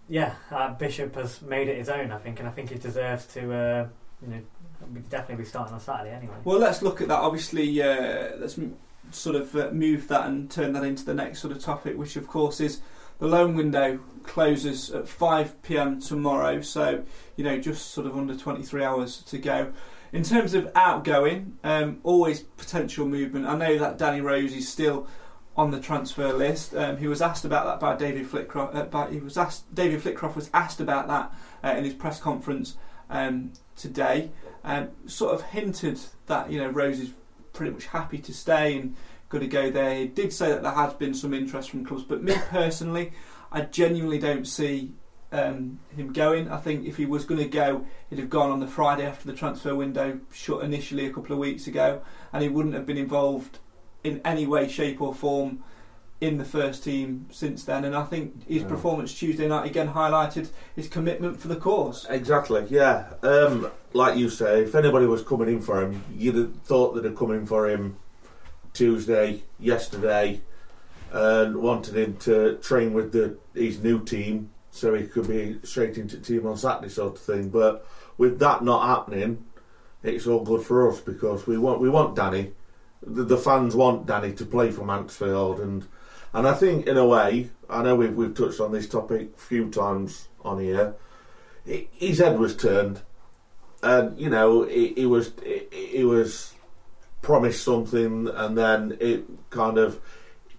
yeah, 0.09 0.35
uh, 0.51 0.75
Bishop 0.75 1.15
has 1.15 1.41
made 1.43 1.69
it 1.69 1.79
his 1.79 1.89
own, 1.89 2.13
I 2.13 2.19
think, 2.19 2.39
and 2.39 2.49
I 2.49 2.51
think 2.51 2.71
he 2.71 2.77
deserves 2.77 3.27
to. 3.29 3.53
Uh, 3.53 3.89
you 4.23 4.29
know, 4.29 4.41
definitely 5.11 5.43
be 5.45 5.49
starting 5.49 5.75
on 5.75 5.81
Saturday 5.81 6.15
anyway. 6.15 6.35
Well, 6.45 6.59
let's 6.59 6.81
look 6.83 7.01
at 7.03 7.09
that. 7.09 7.19
Obviously, 7.19 7.83
uh, 7.83 8.37
let's 8.39 8.59
m- 8.59 8.77
sort 9.11 9.37
of 9.37 9.55
uh, 9.55 9.71
move 9.71 10.09
that 10.09 10.27
and 10.27 10.51
turn 10.51 10.73
that 10.73 10.85
into 10.85 11.05
the 11.05 11.15
next 11.15 11.41
sort 11.41 11.53
of 11.53 11.61
topic, 11.63 11.99
which 11.99 12.17
of 12.17 12.27
course 12.27 12.61
is 12.61 12.81
the 13.19 13.27
loan 13.27 13.55
window 13.55 14.01
closes 14.25 14.91
at 14.91 15.09
5 15.09 15.63
pm 15.63 16.01
tomorrow. 16.01 16.61
So, 16.61 17.05
you 17.37 17.45
know, 17.45 17.59
just 17.59 17.91
sort 17.93 18.07
of 18.07 18.17
under 18.17 18.37
23 18.37 18.83
hours 18.83 19.23
to 19.23 19.39
go. 19.39 19.73
In 20.13 20.23
terms 20.23 20.55
of 20.55 20.71
outgoing, 20.75 21.59
um, 21.65 21.99
always 22.03 22.41
potential 22.41 23.07
movement. 23.07 23.47
I 23.47 23.57
know 23.57 23.79
that 23.79 23.99
Danny 23.99 24.21
Rose 24.21 24.53
is 24.53 24.69
still 24.69 25.09
on 25.57 25.71
the 25.71 25.81
transfer 25.81 26.33
list. 26.33 26.75
Um, 26.75 26.97
he 26.97 27.07
was 27.07 27.23
asked 27.23 27.45
about 27.45 27.67
that 27.67 27.81
by 27.81 27.97
David 27.97 28.27
Flitcroft. 28.27 28.75
Uh, 28.75 28.85
by, 28.85 29.11
he 29.11 29.21
was 29.21 29.37
asked. 29.37 29.73
David 29.75 30.03
Flitcroft 30.03 30.37
was 30.37 30.51
asked 30.53 30.81
about 30.81 31.09
that 31.09 31.33
uh, 31.65 31.77
in 31.77 31.85
his 31.85 31.95
press 31.95 32.21
conference 32.21 32.77
um, 33.11 33.53
today. 33.77 34.31
Um, 34.65 34.91
sort 35.07 35.35
of 35.35 35.43
hinted 35.43 36.01
that 36.27 36.51
you 36.51 36.59
know 36.59 36.69
Rose 36.69 36.99
is 36.99 37.11
pretty 37.53 37.73
much 37.73 37.87
happy 37.87 38.19
to 38.19 38.33
stay 38.33 38.77
and 38.77 38.97
going 39.29 39.43
to 39.43 39.49
go 39.49 39.71
there. 39.71 39.95
He 39.97 40.07
did 40.07 40.33
say 40.33 40.49
that 40.51 40.63
there 40.63 40.73
has 40.73 40.93
been 40.95 41.15
some 41.15 41.35
interest 41.35 41.71
from 41.71 41.85
clubs, 41.85 42.05
but 42.05 42.23
me 42.23 42.35
personally, 42.51 43.13
I 43.51 43.63
genuinely 43.63 44.19
don't 44.19 44.47
see 44.47 44.93
um, 45.33 45.81
him 45.97 46.13
going. 46.13 46.49
I 46.51 46.59
think 46.59 46.87
if 46.87 46.97
he 46.97 47.07
was 47.07 47.25
going 47.25 47.41
to 47.41 47.49
go, 47.49 47.87
he'd 48.11 48.19
have 48.19 48.31
gone 48.31 48.51
on 48.51 48.61
the 48.61 48.67
Friday 48.69 49.07
after 49.07 49.27
the 49.27 49.37
transfer 49.37 49.75
window 49.75 50.21
shut 50.33 50.63
initially 50.63 51.07
a 51.07 51.13
couple 51.13 51.33
of 51.33 51.39
weeks 51.39 51.67
ago, 51.67 52.03
and 52.33 52.43
he 52.43 52.49
wouldn't 52.49 52.75
have 52.75 52.87
been 52.87 52.99
involved 52.99 53.59
in 54.05 54.21
any 54.25 54.47
way, 54.47 54.69
shape, 54.69 55.01
or 55.01 55.15
form 55.15 55.65
in 56.21 56.39
the 56.39 56.45
first 56.45 56.85
team 56.85 57.27
since 57.31 57.65
then. 57.65 57.85
And 57.85 57.95
I 57.95 58.05
think 58.05 58.47
his 58.47 58.63
Yeah. 58.63 58.69
performance 58.69 59.13
Tuesday 59.13 59.49
night 59.49 59.67
again 59.67 59.89
highlighted 59.89 60.49
his 60.77 60.89
commitment 60.89 61.41
for 61.41 61.49
the 61.49 61.57
cause. 61.57 62.07
Exactly, 62.09 62.65
yeah. 62.71 63.15
Um, 63.23 63.69
like 63.93 64.17
you 64.17 64.31
say, 64.31 64.63
if 64.63 64.75
anybody 64.75 65.07
was 65.07 65.23
coming 65.23 65.49
in 65.49 65.61
for 65.61 65.83
him, 65.83 66.03
you'd 66.17 66.37
have 66.37 66.53
thought 66.65 66.95
that 66.95 67.03
they'd 67.03 67.11
have 67.11 67.19
come 67.19 67.33
in 67.33 67.47
for 67.47 67.69
him 67.69 67.97
Tuesday, 68.75 69.43
yesterday, 69.59 70.41
and 71.13 71.57
wanted 71.57 71.97
him 71.97 72.17
to 72.19 72.57
train 72.59 72.93
with 72.93 73.13
the 73.13 73.39
his 73.55 73.83
new 73.83 74.05
team 74.05 74.51
so 74.71 74.93
he 74.95 75.07
could 75.07 75.29
be 75.29 75.59
straight 75.63 75.97
into 75.97 76.19
team 76.19 76.47
on 76.47 76.57
Saturday, 76.57 76.89
sort 76.89 77.15
of 77.15 77.21
thing. 77.21 77.49
But 77.49 77.87
with 78.19 78.39
that 78.41 78.63
not 78.65 78.87
happening, 78.87 79.45
it's 80.03 80.27
all 80.27 80.43
good 80.45 80.63
for 80.63 80.91
us 80.91 81.01
because 81.01 81.47
we 81.47 81.57
want 81.57 81.81
we 81.81 81.89
want 81.89 82.17
Danny. 82.17 82.53
The, 83.07 83.23
the 83.23 83.37
fans 83.39 83.77
want 83.77 84.07
Danny 84.07 84.33
to 84.33 84.45
play 84.45 84.71
for 84.71 84.85
Mansfield, 84.85 85.61
and 85.61 85.87
and 86.33 86.49
I 86.49 86.55
think 86.55 86.87
in 86.89 86.97
a 86.97 87.07
way, 87.07 87.51
I 87.71 87.83
know 87.83 87.95
we've 87.95 88.15
we've 88.15 88.35
touched 88.35 88.61
on 88.61 88.73
this 88.73 88.89
topic 88.89 89.31
a 89.37 89.41
few 89.41 89.71
times 89.71 90.29
on 90.45 90.59
here. 90.59 90.95
He- 91.65 91.89
His 91.93 92.19
head 92.19 92.39
was 92.41 92.57
turned, 92.57 93.03
and 93.85 94.19
you 94.19 94.29
know 94.31 94.65
he, 94.65 94.95
he 94.95 95.07
was 95.07 95.31
he, 95.45 95.63
he 95.71 96.05
was 96.05 96.54
promised 97.25 97.65
something, 97.65 98.29
and 98.29 98.57
then 98.57 98.97
it 99.01 99.25
kind 99.51 99.79
of 99.79 100.01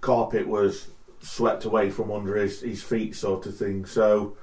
carpet 0.01 0.47
was 0.47 0.89
swept 1.21 1.65
away 1.65 1.89
from 1.89 2.11
under 2.11 2.35
his, 2.35 2.61
his 2.61 2.83
feet, 2.83 3.15
sort 3.15 3.45
of 3.45 3.55
thing. 3.55 3.85
So 3.85 4.35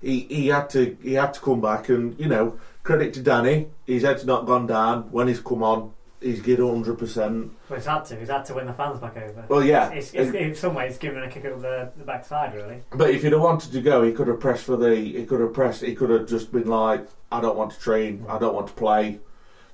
he 0.00 0.20
he 0.20 0.48
had 0.48 0.70
to 0.70 0.96
he 1.02 1.14
had 1.14 1.34
to 1.34 1.40
come 1.40 1.60
back, 1.60 1.88
and 1.88 2.18
you 2.20 2.28
know 2.28 2.58
credit 2.84 3.14
to 3.14 3.22
Danny, 3.22 3.68
his 3.86 4.02
head's 4.02 4.24
not 4.24 4.46
gone 4.46 4.66
down. 4.66 5.10
When 5.10 5.26
he's 5.26 5.40
come 5.40 5.62
on, 5.62 5.92
he's 6.20 6.40
given 6.40 6.68
hundred 6.68 6.98
percent. 6.98 7.52
Well, 7.68 7.78
he's 7.78 7.86
had 7.86 8.04
to. 8.06 8.16
He's 8.16 8.28
had 8.28 8.44
to 8.46 8.54
win 8.54 8.66
the 8.66 8.72
fans 8.72 9.00
back 9.00 9.16
over. 9.16 9.44
Well, 9.48 9.64
yeah. 9.64 9.90
It's, 9.90 10.12
it's, 10.14 10.34
in 10.34 10.54
some 10.54 10.74
ways, 10.74 10.98
given 10.98 11.22
a 11.22 11.30
kick 11.30 11.44
up 11.46 11.60
the, 11.60 11.90
the 11.96 12.04
backside, 12.04 12.54
really. 12.54 12.82
But 12.90 13.10
if 13.10 13.22
he'd 13.22 13.32
have 13.32 13.40
wanted 13.40 13.72
to 13.72 13.80
go, 13.80 14.02
he 14.02 14.12
could 14.12 14.28
have 14.28 14.40
pressed 14.40 14.64
for 14.64 14.76
the. 14.76 14.94
He 14.94 15.24
could 15.24 15.40
have 15.40 15.52
pressed. 15.52 15.82
He 15.82 15.94
could 15.94 16.10
have 16.10 16.28
just 16.28 16.52
been 16.52 16.68
like, 16.68 17.06
"I 17.32 17.40
don't 17.40 17.56
want 17.56 17.72
to 17.72 17.80
train. 17.80 18.26
I 18.28 18.38
don't 18.38 18.54
want 18.54 18.68
to 18.68 18.74
play," 18.74 19.20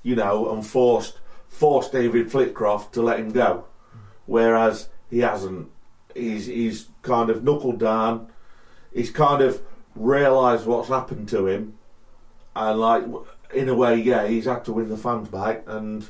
you 0.02 0.16
know, 0.16 0.52
and 0.52 0.66
forced 0.66 1.19
forced 1.50 1.92
David 1.92 2.30
Flitcroft 2.30 2.92
to 2.92 3.02
let 3.02 3.18
him 3.18 3.32
go. 3.32 3.66
Whereas 4.24 4.88
he 5.10 5.18
hasn't. 5.18 5.68
He's 6.14 6.46
he's 6.46 6.88
kind 7.02 7.28
of 7.28 7.44
knuckled 7.44 7.78
down. 7.78 8.32
He's 8.94 9.10
kind 9.10 9.42
of 9.42 9.60
realised 9.94 10.66
what's 10.66 10.88
happened 10.88 11.28
to 11.28 11.46
him, 11.46 11.78
and 12.56 12.80
like 12.80 13.04
in 13.52 13.68
a 13.68 13.74
way, 13.74 13.96
yeah, 13.96 14.26
he's 14.26 14.46
had 14.46 14.64
to 14.64 14.72
win 14.72 14.88
the 14.88 14.96
fans 14.96 15.28
back, 15.28 15.64
and 15.66 16.08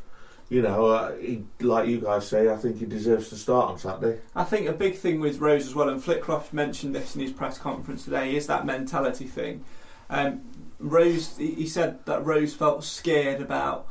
you 0.49 0.62
know, 0.62 0.86
uh, 0.86 1.16
he, 1.16 1.45
like 1.61 1.88
you 1.88 2.01
guys 2.01 2.26
say, 2.26 2.49
I 2.49 2.57
think 2.57 2.78
he 2.78 2.86
deserves 2.86 3.28
to 3.30 3.36
start 3.36 3.70
on 3.70 3.78
Saturday. 3.78 4.20
I 4.34 4.45
think 4.45 4.68
a 4.68 4.72
big 4.72 4.97
thing 4.97 5.20
with 5.20 5.38
Rose 5.38 5.66
as 5.66 5.74
well, 5.74 5.88
and 5.88 6.03
Flitcroft 6.03 6.53
mentioned 6.53 6.95
this 6.95 7.14
in 7.14 7.22
his 7.22 7.32
press 7.32 7.59
conference 7.59 8.05
today, 8.05 8.36
is 8.36 8.47
that 8.47 8.66
mentality 8.66 9.26
thing. 9.26 9.64
Um, 10.09 10.43
Rose, 10.78 11.36
he 11.36 11.53
he 11.53 11.66
said 11.66 12.05
that 12.07 12.24
Rose 12.24 12.55
felt 12.55 12.84
scared 12.84 13.41
about 13.41 13.86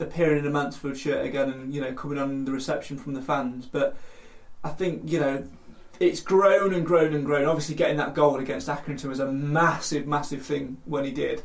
appearing 0.00 0.40
in 0.40 0.46
a 0.46 0.50
Mansfield 0.50 0.96
shirt 0.96 1.24
again 1.24 1.50
and 1.50 1.74
you 1.74 1.80
know 1.80 1.92
coming 1.92 2.18
on 2.18 2.44
the 2.44 2.52
reception 2.52 2.98
from 2.98 3.14
the 3.14 3.22
fans. 3.22 3.66
But 3.66 3.96
I 4.62 4.70
think 4.70 5.10
you 5.10 5.20
know 5.20 5.46
it's 6.00 6.20
grown 6.20 6.74
and 6.74 6.84
grown 6.84 7.14
and 7.14 7.24
grown. 7.24 7.46
Obviously, 7.46 7.74
getting 7.74 7.96
that 7.98 8.14
goal 8.14 8.36
against 8.36 8.68
Accrington 8.68 9.08
was 9.08 9.20
a 9.20 9.30
massive, 9.30 10.06
massive 10.06 10.42
thing 10.42 10.78
when 10.84 11.04
he 11.04 11.12
did. 11.12 11.42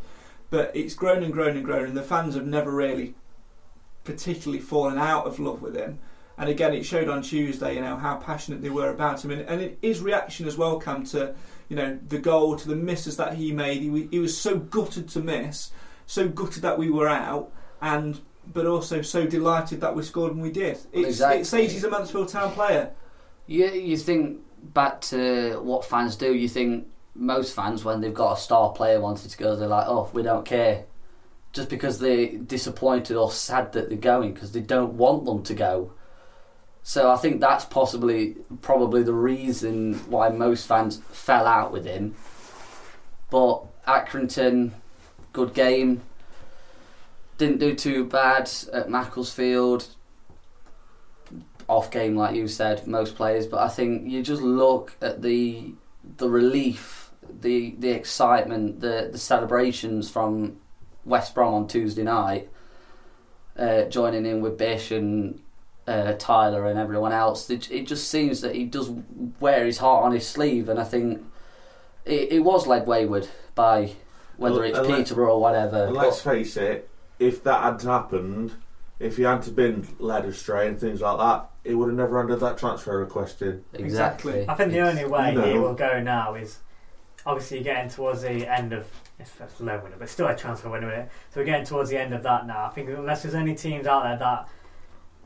But 0.50 0.72
it's 0.76 0.96
grown 0.96 1.24
and 1.24 1.32
grown 1.32 1.56
and 1.56 1.66
grown, 1.66 1.86
and 1.86 1.98
the 1.98 2.04
fans 2.04 2.36
have 2.36 2.46
never 2.46 2.72
really 2.72 3.16
particularly 4.04 4.62
fallen 4.62 4.98
out 4.98 5.28
of 5.28 5.40
love 5.40 5.62
with 5.62 5.76
him. 5.76 6.00
And 6.38 6.50
again, 6.50 6.74
it 6.74 6.86
showed 6.86 7.10
on 7.10 7.22
Tuesday, 7.22 7.76
you 7.76 7.82
know, 7.82 7.98
how 7.98 8.16
passionate 8.16 8.62
they 8.62 8.70
were 8.70 8.90
about 8.90 9.24
him, 9.24 9.32
and, 9.32 9.42
and 9.42 9.78
his 9.82 10.02
reaction 10.02 10.48
as 10.48 10.58
well, 10.58 10.80
Cam, 10.80 11.06
to 11.08 11.36
you 11.68 11.76
know 11.76 12.00
the 12.08 12.18
goal, 12.18 12.56
to 12.56 12.68
the 12.68 12.76
misses 12.76 13.18
that 13.18 13.36
he 13.36 13.52
made. 13.52 13.82
He, 13.82 14.08
he 14.10 14.20
was 14.20 14.40
so 14.40 14.58
gutted 14.58 15.10
to 15.10 15.20
miss, 15.20 15.72
so 16.08 16.28
gutted 16.28 16.64
that 16.64 16.80
we 16.80 16.90
were 16.90 17.10
out, 17.10 17.52
and 17.82 18.20
but 18.54 18.66
also 18.66 19.02
so 19.02 19.26
delighted 19.26 19.82
that 19.82 19.96
we 19.96 20.04
scored 20.04 20.34
and 20.34 20.42
we 20.42 20.52
did. 20.52 20.78
It's, 20.92 21.08
Exactly. 21.08 21.42
It 21.42 21.46
says 21.46 21.72
he's 21.72 21.84
a 21.84 21.90
Mansfield 21.90 22.30
Town 22.30 22.52
player. 22.52 22.92
You, 23.48 23.68
you 23.68 23.98
think 23.98 24.42
back 24.74 25.02
to 25.02 25.60
what 25.62 25.86
fans 25.86 26.16
do, 26.16 26.34
you 26.34 26.50
think 26.50 26.88
most 27.16 27.56
fans, 27.56 27.84
when 27.84 28.02
they've 28.02 28.14
got 28.14 28.38
a 28.38 28.42
star 28.42 28.72
player 28.72 29.00
wanted 29.00 29.30
to 29.32 29.38
go, 29.38 29.56
they're 29.56 29.68
like, 29.68 29.88
oh, 29.88 30.10
we 30.14 30.24
don't 30.24 30.46
care. 30.46 30.86
Just 31.52 31.70
because 31.70 32.00
they're 32.00 32.38
disappointed 32.38 33.18
or 33.18 33.32
sad 33.32 33.74
that 33.74 33.90
they're 33.90 33.98
going, 33.98 34.34
because 34.34 34.52
they 34.52 34.62
don't 34.62 34.94
want 34.94 35.26
them 35.26 35.44
to 35.44 35.54
go. 35.54 35.94
So 36.84 37.12
I 37.12 37.18
think 37.18 37.42
that's 37.42 37.66
possibly, 37.66 38.36
probably 38.62 39.04
the 39.04 39.14
reason 39.14 39.96
why 40.10 40.30
most 40.30 40.68
fans 40.68 41.02
fell 41.12 41.46
out 41.46 41.72
with 41.72 41.86
him. 41.86 42.16
But 43.30 43.64
Accrington, 43.86 44.72
good 45.34 45.54
game. 45.54 46.02
Didn't 47.40 47.58
do 47.58 47.74
too 47.74 48.06
bad 48.06 48.52
at 48.72 48.90
Macclesfield 48.90 49.88
off 51.68 51.90
game, 51.90 52.16
like 52.16 52.36
you 52.36 52.48
said, 52.48 52.86
most 52.86 53.16
players. 53.16 53.48
But 53.48 53.62
I 53.62 53.70
think 53.70 54.10
you 54.10 54.22
just 54.22 54.42
look 54.42 54.96
at 55.02 55.22
the 55.22 55.74
the 56.18 56.30
relief, 56.30 57.12
the 57.28 57.76
the 57.80 57.90
excitement, 57.90 58.82
the 58.82 59.10
the 59.12 59.18
celebrations 59.18 60.10
from 60.10 60.58
West 61.06 61.34
Brom 61.34 61.54
on 61.54 61.68
Tuesday 61.68 62.04
night, 62.04 62.50
uh, 63.58 63.84
joining 63.84 64.26
in 64.26 64.42
with 64.42 64.58
Bish 64.58 64.92
and 64.92 65.40
uh, 65.88 66.14
Tyler 66.20 66.68
and 66.68 66.78
everyone 66.78 67.12
else. 67.12 67.50
It, 67.50 67.72
it 67.72 67.88
just 67.88 68.10
seems 68.10 68.42
that 68.42 68.56
he 68.56 68.66
does 68.66 68.92
wear 69.40 69.66
his 69.66 69.80
heart 69.80 70.04
on 70.04 70.12
his 70.12 70.28
sleeve, 70.28 70.70
and 70.70 70.80
I 70.80 70.84
think 70.84 71.26
it, 72.06 72.34
it 72.34 72.40
was 72.40 72.68
led 72.68 72.86
wayward 72.86 73.28
by 73.56 73.94
whether 74.38 74.64
it's 74.64 74.80
Peter 74.80 75.28
or 75.28 75.40
whatever. 75.40 75.90
Let's 75.92 76.22
face 76.22 76.56
it, 76.58 76.90
if 77.20 77.44
that 77.44 77.62
had 77.64 77.82
happened, 77.82 78.54
if 79.00 79.18
he 79.18 79.24
hadn't 79.24 79.56
been 79.56 79.88
led 80.00 80.26
astray 80.26 80.68
and 80.68 80.80
things 80.80 81.02
like 81.02 81.18
that, 81.18 81.50
he 81.64 81.74
would 81.74 81.88
have 81.90 81.98
never 81.98 82.18
handed 82.20 82.40
that 82.40 82.58
transfer 82.58 82.98
request 83.00 83.42
in. 83.42 83.64
Exactly. 83.74 84.48
I 84.48 84.56
think 84.56 84.72
the 84.72 84.80
only 84.80 85.06
way 85.06 85.34
No. 85.34 85.44
he 85.44 85.58
will 85.58 85.74
go 85.74 86.02
now 86.02 86.36
is 86.36 86.60
obviously 87.26 87.58
you're 87.58 87.64
getting 87.66 87.90
towards 87.90 88.22
the 88.22 88.48
end 88.48 88.74
of 88.74 88.86
it's 89.20 89.60
a 89.60 89.64
low 89.64 89.80
winner, 89.84 89.96
but 90.00 90.08
still 90.10 90.28
a 90.28 90.36
transfer 90.36 90.70
winner. 90.70 90.90
isn't 90.92 91.06
it? 91.06 91.12
So 91.34 91.42
we're 91.42 91.46
getting 91.46 91.66
towards 91.66 91.90
the 91.90 92.00
end 92.00 92.14
of 92.14 92.24
that 92.24 92.48
now. 92.48 92.66
I 92.66 92.70
think 92.70 92.90
unless 92.90 93.24
there's 93.24 93.36
any 93.36 93.54
teams 93.56 93.86
out 93.86 94.04
there 94.04 94.18
that 94.18 94.48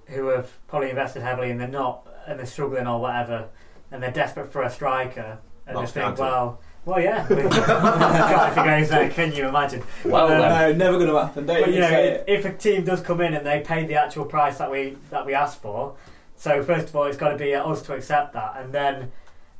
who 0.07 0.27
have 0.27 0.49
probably 0.67 0.89
invested 0.89 1.21
heavily 1.21 1.51
and 1.51 1.59
they're 1.59 1.67
not 1.67 2.07
and 2.27 2.39
they're 2.39 2.45
struggling 2.47 2.87
or 2.87 2.99
whatever, 2.99 3.49
and 3.91 4.01
they're 4.01 4.11
desperate 4.11 4.51
for 4.51 4.63
a 4.63 4.69
striker, 4.69 5.37
and 5.67 5.75
Not 5.75 5.81
they 5.81 5.85
think, 5.91 6.15
Scantling. 6.17 6.27
well, 6.31 6.61
well, 6.86 6.99
yeah, 6.99 7.25
God, 7.29 8.49
if 8.49 8.57
he 8.57 8.63
goes 8.63 8.89
there, 8.89 9.09
can 9.09 9.31
you 9.31 9.47
imagine? 9.47 9.84
Well, 10.03 10.27
But, 10.27 10.41
um. 10.41 10.77
No, 10.77 10.86
never 10.86 10.97
going 10.97 11.09
to 11.09 11.19
happen. 11.19 11.45
Don't 11.45 11.61
but 11.61 11.73
you 11.73 11.79
know, 11.79 11.89
it. 11.89 12.25
if 12.27 12.45
a 12.45 12.53
team 12.53 12.84
does 12.84 13.01
come 13.01 13.21
in 13.21 13.34
and 13.34 13.45
they 13.45 13.61
pay 13.61 13.86
the 13.86 13.95
actual 13.95 14.25
price 14.25 14.57
that 14.57 14.69
we 14.69 14.97
that 15.09 15.25
we 15.25 15.34
asked 15.34 15.61
for, 15.61 15.95
so 16.36 16.61
first 16.63 16.89
of 16.89 16.95
all, 16.95 17.05
it's 17.05 17.17
got 17.17 17.29
to 17.29 17.38
be 17.38 17.55
us 17.55 17.81
to 17.84 17.93
accept 17.93 18.34
that, 18.34 18.55
and 18.57 18.73
then 18.73 19.11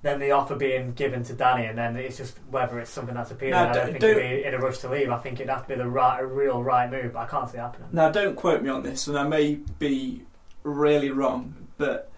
then 0.02 0.20
the 0.20 0.32
offer 0.32 0.56
being 0.56 0.92
given 0.92 1.24
to 1.24 1.34
Danny, 1.34 1.66
and 1.66 1.78
then 1.78 1.96
it's 1.96 2.18
just 2.18 2.38
whether 2.52 2.78
it's 2.80 2.92
something 2.92 3.16
that's 3.16 3.32
appealing. 3.32 3.54
I 3.54 3.72
don't 3.72 3.86
think 3.86 4.04
he'd 4.04 4.16
be 4.16 4.44
in 4.44 4.54
a 4.54 4.60
rush 4.60 4.80
to 4.80 4.90
leave. 4.90 5.10
I 5.10 5.18
think 5.18 5.40
it'd 5.40 5.50
have 5.50 5.66
to 5.68 5.70
be 5.70 5.76
the 5.76 5.88
right, 5.88 6.20
a 6.20 6.26
real 6.26 6.62
right 6.62 6.92
move, 6.92 7.14
but 7.14 7.20
I 7.20 7.26
can't 7.26 7.50
see 7.50 7.58
it 7.58 7.62
happening. 7.62 7.88
Now, 7.94 8.12
don't 8.12 8.36
quote 8.36 8.62
me 8.62 8.70
on 8.70 8.84
this, 8.84 9.08
and 9.08 9.18
I 9.18 9.24
may 9.24 9.56
be 9.80 10.24
really 10.64 11.10
wrong, 11.10 11.68
but 11.78 12.12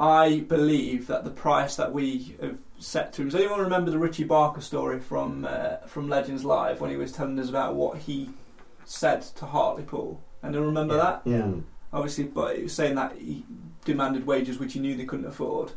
I 0.00 0.40
believe 0.40 1.06
that 1.08 1.24
the 1.24 1.30
price 1.30 1.76
that 1.76 1.92
we 1.92 2.34
have 2.40 2.58
set 2.82 3.12
to 3.14 3.22
him. 3.22 3.28
Does 3.28 3.40
anyone 3.40 3.60
remember 3.60 3.90
the 3.90 3.98
Richie 3.98 4.24
Barker 4.24 4.60
story 4.60 5.00
from 5.00 5.44
uh, 5.48 5.76
from 5.86 6.08
Legends 6.08 6.44
Live 6.44 6.80
when 6.80 6.90
he 6.90 6.96
was 6.96 7.12
telling 7.12 7.38
us 7.38 7.48
about 7.48 7.74
what 7.74 7.98
he 7.98 8.30
said 8.84 9.22
to 9.22 9.46
Hartlepool? 9.46 10.22
And 10.42 10.54
remember 10.56 10.96
Yeah. 10.96 11.02
that? 11.02 11.24
Mm. 11.24 11.62
Obviously, 11.92 12.24
but 12.24 12.56
he 12.56 12.64
was 12.64 12.72
saying 12.72 12.94
that 12.96 13.16
he 13.16 13.44
demanded 13.84 14.26
wages 14.26 14.58
which 14.58 14.72
he 14.72 14.80
knew 14.80 14.96
they 14.96 15.04
couldn't 15.04 15.26
afford. 15.26 15.72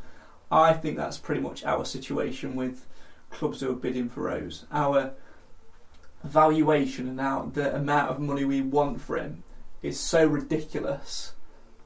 I 0.51 0.73
think 0.73 0.97
that's 0.97 1.17
pretty 1.17 1.41
much 1.41 1.63
our 1.65 1.85
situation 1.85 2.55
with 2.55 2.85
clubs 3.29 3.59
who 3.61 3.69
are 3.71 3.75
bidding 3.75 4.09
for 4.09 4.21
Rose. 4.21 4.65
Our 4.71 5.11
valuation 6.23 7.07
and 7.07 7.17
now 7.17 7.51
the 7.53 7.75
amount 7.75 8.09
of 8.09 8.19
money 8.19 8.45
we 8.45 8.61
want 8.61 9.01
for 9.01 9.17
him 9.17 9.43
is 9.83 9.99
so 9.99 10.25
ridiculous 10.25 11.33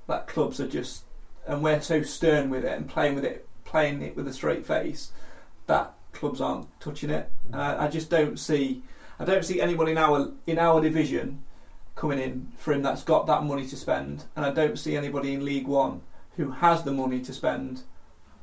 that 0.07 0.27
clubs 0.27 0.59
are 0.59 0.67
just 0.67 1.03
and 1.45 1.61
we're 1.63 1.81
so 1.81 2.01
stern 2.01 2.49
with 2.49 2.63
it 2.63 2.71
and 2.77 2.87
playing 2.87 3.15
with 3.15 3.25
it 3.25 3.47
playing 3.69 4.01
it 4.01 4.15
with 4.15 4.27
a 4.27 4.33
straight 4.33 4.65
face 4.65 5.11
that 5.67 5.93
clubs 6.11 6.41
aren't 6.41 6.67
touching 6.79 7.11
it. 7.11 7.31
And 7.51 7.61
I, 7.61 7.85
I 7.85 7.87
just 7.87 8.09
don't 8.09 8.37
see 8.37 8.83
I 9.19 9.25
don't 9.25 9.45
see 9.45 9.61
anyone 9.61 9.87
in 9.87 9.97
our 9.97 10.31
in 10.47 10.57
our 10.57 10.81
division 10.81 11.43
coming 11.95 12.19
in 12.19 12.51
for 12.57 12.73
him 12.73 12.81
that's 12.81 13.03
got 13.03 13.27
that 13.27 13.43
money 13.43 13.67
to 13.67 13.75
spend. 13.75 14.25
And 14.35 14.45
I 14.45 14.51
don't 14.51 14.79
see 14.79 14.97
anybody 14.97 15.33
in 15.33 15.45
League 15.45 15.67
One 15.67 16.01
who 16.35 16.51
has 16.51 16.83
the 16.83 16.91
money 16.91 17.21
to 17.21 17.33
spend 17.33 17.83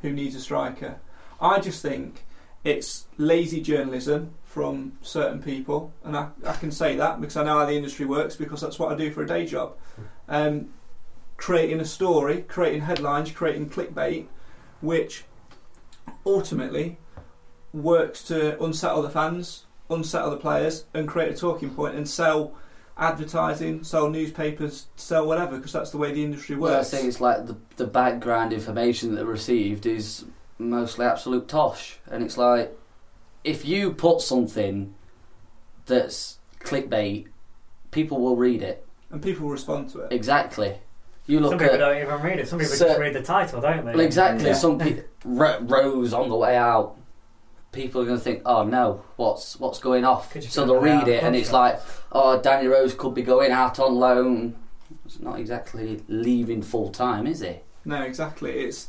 who 0.03 0.13
needs 0.13 0.35
a 0.37 0.41
striker. 0.41 0.97
I 1.41 1.59
just 1.59 1.83
think 1.83 2.25
it's 2.63 3.07
lazy 3.17 3.61
journalism 3.61 4.35
from 4.45 4.99
certain 5.03 5.43
people, 5.43 5.93
and 6.03 6.17
I, 6.17 6.29
I 6.47 6.55
can 6.55 6.71
say 6.71 6.97
that 6.97 7.21
because 7.21 7.37
I 7.37 7.45
know 7.45 7.59
how 7.59 7.67
the 7.67 7.77
industry 7.77 8.07
works 8.07 8.37
because 8.37 8.61
that's 8.61 8.79
what 8.79 8.93
I 8.93 8.97
do 8.97 9.11
for 9.11 9.23
a 9.23 9.27
day 9.27 9.45
job. 9.45 9.77
Mm. 9.99 10.05
Um, 10.29 10.69
creating 11.37 11.81
a 11.81 11.85
story, 11.85 12.43
creating 12.43 12.83
headlines, 12.83 13.31
creating 13.31 13.69
clickbait, 13.69 14.27
which 14.81 15.25
ultimately 16.25 16.99
works 17.73 18.23
to 18.25 18.63
unsettle 18.63 19.03
the 19.03 19.11
fans, 19.11 19.65
unsettle 19.91 20.31
the 20.31 20.37
players, 20.37 20.85
and 20.95 21.07
create 21.09 21.33
a 21.33 21.37
talking 21.37 21.71
point 21.71 21.95
and 21.95 22.09
sell 22.09 22.55
advertising, 22.99 23.85
sell 23.85 24.09
newspapers, 24.09 24.87
sell 24.97 25.27
whatever 25.27 25.57
because 25.57 25.73
that's 25.73 25.91
the 25.91 25.99
way 25.99 26.13
the 26.13 26.25
industry 26.25 26.57
Well, 26.57 26.81
I 26.81 26.85
think 26.85 27.07
it's 27.07 27.21
like 27.21 27.47
the, 27.47 27.57
the 27.77 27.87
background 27.87 28.53
information 28.53 29.11
that 29.15 29.17
they 29.17 29.25
received 29.25 29.85
is 29.87 30.25
mostly 30.59 31.05
absolute 31.05 31.49
tosh, 31.49 31.99
and 32.11 32.23
it's 32.23 32.39
like 32.39 32.77
if 33.45 33.65
you 33.65 33.93
put 33.93 34.21
something 34.23 34.95
that's 35.85 36.39
clickbait, 36.61 37.27
people 37.91 38.21
will 38.21 38.37
read 38.37 38.63
it. 38.63 38.85
and 39.11 39.23
people 39.23 39.45
will 39.45 39.53
respond 39.53 39.91
to 39.91 40.01
it. 40.01 40.13
Exactly. 40.13 40.79
You 41.27 41.41
Some 41.49 41.59
people 41.59 41.75
at 41.75 41.79
don't 41.79 41.97
even 42.01 42.23
read 42.23 42.39
it. 42.39 42.49
Some 42.49 42.59
people 42.61 42.75
So- 42.75 42.87
just 42.89 43.01
read 43.01 43.15
the 43.15 43.23
title, 43.23 43.61
don't 43.61 43.85
they? 43.85 43.93
well, 43.93 44.01
exactly. 44.01 44.47
Yeah. 44.47 44.53
Some 44.55 44.79
people 44.79 45.05
Ro- 45.25 45.59
Rose 45.63 46.13
on 46.13 46.29
the 46.29 46.37
way 46.37 46.57
out. 46.57 46.97
People 47.73 48.01
are 48.01 48.05
going 48.07 48.17
to 48.17 48.23
think, 48.25 48.43
"Oh 48.47 48.63
no, 48.65 49.03
what's 49.17 49.59
what's 49.61 49.79
going 49.81 50.05
off?" 50.05 50.31
Could 50.33 50.45
you 50.45 50.49
So 50.51 50.63
put 50.63 50.67
they'll 50.67 50.85
it 50.85 50.91
out 50.91 51.07
read 51.07 51.15
it, 51.15 51.23
and 51.23 51.37
it's 51.37 51.53
like, 51.53 51.81
"Oh, 52.13 52.41
Danny 52.41 52.69
Rose 52.69 52.95
could 52.95 53.13
be 53.13 53.23
going 53.23 53.51
out 53.53 53.79
on 53.79 53.97
loan." 53.97 54.55
It's 55.05 55.21
not 55.21 55.39
exactly 55.39 56.01
leaving 56.09 56.63
full 56.63 56.91
time, 56.91 57.27
is 57.27 57.41
he? 57.41 57.57
No, 57.85 58.03
exactly. 58.03 58.53
It's 58.61 58.89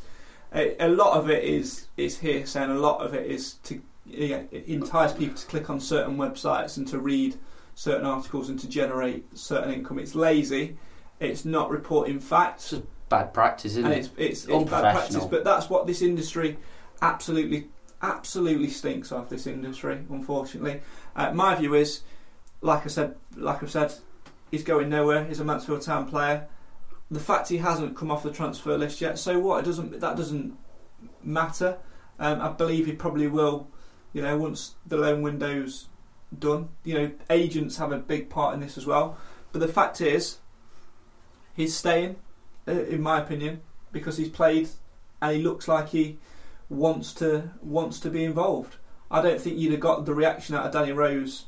a, 0.56 0.76
a 0.80 0.88
lot 0.88 1.18
of 1.18 1.30
it 1.30 1.44
is 1.44 1.88
is 1.98 2.20
hearsay, 2.20 2.62
and 2.64 2.72
a 2.72 2.80
lot 2.80 3.02
of 3.02 3.14
it 3.14 3.26
is 3.30 3.56
to 3.64 3.82
yeah, 4.06 4.44
it 4.52 4.66
entice 4.68 5.12
people 5.12 5.36
to 5.36 5.46
click 5.48 5.70
on 5.70 5.80
certain 5.82 6.16
websites 6.16 6.78
and 6.78 6.88
to 6.88 7.00
read 7.00 7.36
certain 7.76 8.06
articles 8.06 8.48
and 8.48 8.58
to 8.60 8.70
generate 8.70 9.26
certain 9.38 9.74
income. 9.74 10.00
It's 10.00 10.16
lazy. 10.16 10.78
It's 11.20 11.46
not 11.46 11.70
reporting 11.70 12.20
facts, 12.20 12.74
It's 12.74 12.86
bad 13.10 13.34
practice, 13.34 13.72
isn't 13.74 13.86
and 13.86 13.94
it? 13.94 13.98
it's 13.98 14.10
it's, 14.18 14.46
it's 14.46 14.70
bad 14.70 14.94
practice. 14.94 15.26
But 15.26 15.44
that's 15.44 15.70
what 15.70 15.88
this 15.88 16.02
industry 16.02 16.58
absolutely 17.02 17.70
absolutely 18.02 18.70
stinks 18.70 19.12
of. 19.12 19.30
This 19.30 19.48
industry, 19.48 20.06
unfortunately. 20.10 20.82
Uh, 21.16 21.32
my 21.34 21.56
view 21.56 21.74
is, 21.74 22.02
like 22.62 22.86
I 22.86 22.90
said, 22.90 23.16
like 23.36 23.64
I've 23.64 23.72
said, 23.72 23.94
he's 24.52 24.64
going 24.64 24.90
nowhere. 24.90 25.26
He's 25.26 25.40
a 25.40 25.46
Mansfield 25.46 25.82
Town 25.82 26.08
player. 26.08 26.48
The 27.10 27.20
fact 27.20 27.48
he 27.50 27.58
hasn't 27.58 27.96
come 27.96 28.12
off 28.12 28.22
the 28.24 28.32
transfer 28.32 28.78
list 28.78 29.00
yet, 29.02 29.18
so 29.18 29.40
what? 29.40 29.60
It 29.60 29.66
doesn't 29.66 30.00
that 30.00 30.16
doesn't 30.18 30.58
matter. 31.24 31.78
Um, 32.20 32.42
I 32.42 32.50
believe 32.50 32.86
he 32.88 32.94
probably 32.94 33.28
will 33.28 33.68
You 34.14 34.22
know, 34.24 34.38
once 34.38 34.76
the 34.86 34.98
loan 34.98 35.22
window's 35.22 35.88
done, 36.38 36.70
you 36.84 36.94
know, 36.96 37.12
agents 37.30 37.78
have 37.78 37.92
a 37.92 37.98
big 37.98 38.30
part 38.30 38.54
in 38.54 38.60
this 38.60 38.78
as 38.78 38.86
well. 38.86 39.18
But 39.52 39.60
the 39.62 39.68
fact 39.68 40.02
is, 40.02 40.40
he's 41.58 41.76
staying, 41.76 42.16
uh, 42.68 42.72
in 42.72 43.02
my 43.02 43.20
opinion, 43.20 43.60
because 43.92 44.16
he's 44.16 44.30
played 44.30 44.70
and 45.22 45.36
he 45.36 45.44
looks 45.44 45.68
like 45.68 45.90
he 45.90 46.20
wants 46.70 47.14
to 47.14 47.50
wants 47.62 48.00
to 48.02 48.10
be 48.10 48.24
involved. 48.24 48.78
I 49.10 49.22
don't 49.22 49.42
think 49.42 49.58
you'd 49.58 49.72
have 49.72 49.82
got 49.82 50.06
the 50.06 50.14
reaction 50.14 50.56
out 50.56 50.66
of 50.66 50.72
Danny 50.72 50.92
Rose 50.92 51.46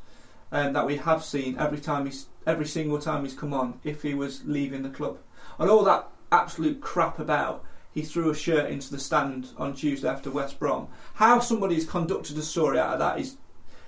um, 0.52 0.74
that 0.74 0.86
we 0.86 0.98
have 0.98 1.24
seen 1.24 1.58
every 1.58 1.80
time 1.80 2.06
he's 2.06 2.28
every 2.48 2.66
single 2.66 3.00
time 3.00 3.24
he's 3.24 3.34
come 3.34 3.54
on 3.54 3.80
if 3.84 4.02
he 4.02 4.14
was 4.14 4.44
leaving 4.46 4.82
the 4.82 4.90
club. 4.90 5.20
And 5.58 5.70
all 5.70 5.84
that 5.84 6.08
absolute 6.32 6.82
crap 6.82 7.20
about 7.20 7.64
he 7.92 8.02
threw 8.02 8.30
a 8.30 8.36
shirt 8.36 8.70
into 8.70 8.92
the 8.92 9.00
stand 9.00 9.50
on 9.58 9.74
Tuesday 9.74 10.08
after 10.08 10.30
West 10.32 10.60
Brom. 10.60 10.88
How 11.16 11.40
somebody's 11.40 11.86
conducted 11.86 12.38
a 12.38 12.42
story 12.42 12.80
out 12.80 12.94
of 12.94 13.00
that 13.00 13.20
is 13.20 13.38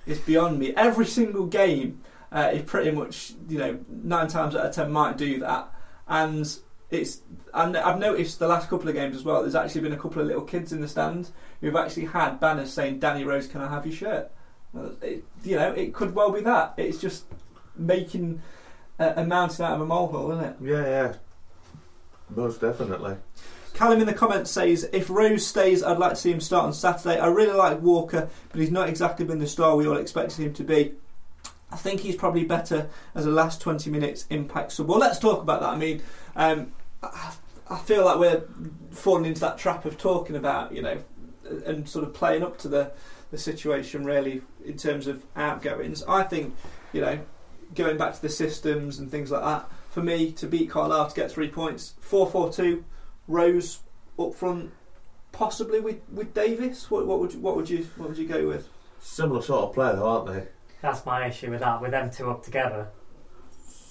is 0.06 0.18
beyond 0.18 0.58
me. 0.58 0.74
Every 0.76 1.06
single 1.06 1.46
game, 1.46 2.00
uh, 2.30 2.50
he 2.50 2.62
pretty 2.62 2.90
much 2.90 3.32
you 3.48 3.58
know 3.58 3.78
nine 3.88 4.28
times 4.28 4.54
out 4.54 4.66
of 4.66 4.74
ten 4.74 4.92
might 4.92 5.16
do 5.16 5.38
that, 5.40 5.71
and 6.12 6.58
it's 6.90 7.22
and 7.54 7.76
I've 7.76 7.98
noticed 7.98 8.38
the 8.38 8.46
last 8.46 8.68
couple 8.68 8.88
of 8.88 8.94
games 8.94 9.16
as 9.16 9.24
well. 9.24 9.40
There's 9.40 9.54
actually 9.54 9.80
been 9.80 9.92
a 9.92 9.98
couple 9.98 10.20
of 10.20 10.28
little 10.28 10.42
kids 10.42 10.72
in 10.72 10.80
the 10.80 10.86
stand 10.88 11.30
who've 11.60 11.74
actually 11.74 12.04
had 12.04 12.38
banners 12.38 12.72
saying 12.72 13.00
"Danny 13.00 13.24
Rose, 13.24 13.48
can 13.48 13.62
I 13.62 13.68
have 13.68 13.86
your 13.86 13.96
shirt?" 13.96 14.30
It, 15.00 15.24
you 15.42 15.56
know, 15.56 15.72
it 15.72 15.94
could 15.94 16.14
well 16.14 16.30
be 16.30 16.42
that. 16.42 16.74
It's 16.76 16.98
just 16.98 17.24
making 17.76 18.42
a, 18.98 19.22
a 19.22 19.24
mountain 19.24 19.64
out 19.64 19.74
of 19.74 19.80
a 19.80 19.86
molehill, 19.86 20.32
isn't 20.32 20.44
it? 20.44 20.56
Yeah, 20.62 20.84
yeah. 20.84 21.14
Most 22.34 22.60
definitely. 22.60 23.16
Callum 23.74 24.00
in 24.00 24.06
the 24.06 24.14
comments 24.14 24.50
says, 24.50 24.88
if 24.92 25.08
Rose 25.08 25.46
stays, 25.46 25.82
I'd 25.82 25.98
like 25.98 26.10
to 26.10 26.16
see 26.16 26.30
him 26.30 26.40
start 26.40 26.64
on 26.64 26.72
Saturday. 26.74 27.18
I 27.18 27.26
really 27.26 27.56
like 27.56 27.80
Walker, 27.80 28.28
but 28.50 28.60
he's 28.60 28.70
not 28.70 28.88
exactly 28.88 29.24
been 29.24 29.38
the 29.38 29.46
star 29.46 29.76
we 29.76 29.86
all 29.86 29.96
expected 29.96 30.44
him 30.44 30.54
to 30.54 30.64
be. 30.64 30.92
I 31.72 31.76
think 31.76 32.00
he's 32.00 32.16
probably 32.16 32.44
better 32.44 32.90
as 33.14 33.24
a 33.24 33.30
last 33.30 33.60
20 33.60 33.90
minutes 33.90 34.26
impact 34.28 34.72
sub. 34.72 34.88
Well, 34.88 34.98
let's 34.98 35.18
talk 35.18 35.42
about 35.42 35.62
that. 35.62 35.70
I 35.70 35.76
mean, 35.76 36.02
um, 36.36 36.72
I, 37.02 37.32
I 37.70 37.78
feel 37.78 38.04
like 38.04 38.18
we're 38.18 38.42
falling 38.90 39.24
into 39.24 39.40
that 39.40 39.56
trap 39.56 39.86
of 39.86 39.96
talking 39.96 40.36
about, 40.36 40.74
you 40.74 40.82
know, 40.82 41.02
and 41.66 41.88
sort 41.88 42.04
of 42.04 42.12
playing 42.12 42.42
up 42.42 42.58
to 42.58 42.68
the, 42.68 42.92
the 43.30 43.38
situation 43.38 44.04
really 44.04 44.42
in 44.64 44.76
terms 44.76 45.06
of 45.06 45.24
outgoings. 45.34 46.02
I 46.04 46.24
think, 46.24 46.54
you 46.92 47.00
know, 47.00 47.20
going 47.74 47.96
back 47.96 48.14
to 48.14 48.22
the 48.22 48.28
systems 48.28 48.98
and 48.98 49.10
things 49.10 49.30
like 49.30 49.42
that, 49.42 49.70
for 49.90 50.02
me 50.02 50.32
to 50.32 50.46
beat 50.46 50.70
Carlisle 50.70 51.08
to 51.08 51.14
get 51.14 51.30
three 51.30 51.48
points, 51.48 51.94
4 52.00 52.30
4 52.30 52.52
2, 52.52 52.84
Rose 53.28 53.80
up 54.18 54.34
front, 54.34 54.72
possibly 55.32 55.80
with, 55.80 56.00
with 56.10 56.34
Davis. 56.34 56.90
What, 56.90 57.06
what 57.06 57.20
would 57.20 57.32
you, 57.32 57.40
what 57.40 57.56
would 57.56 57.70
you 57.70 57.86
what 57.96 58.10
would 58.10 58.18
you 58.18 58.26
go 58.26 58.46
with? 58.46 58.68
Similar 59.00 59.42
sort 59.42 59.64
of 59.64 59.74
player, 59.74 59.96
though, 59.96 60.06
aren't 60.06 60.26
they? 60.26 60.48
That's 60.82 61.06
my 61.06 61.28
issue 61.28 61.50
with 61.50 61.60
that, 61.60 61.80
with 61.80 61.92
them 61.92 62.10
two 62.10 62.30
up 62.30 62.42
together. 62.42 62.88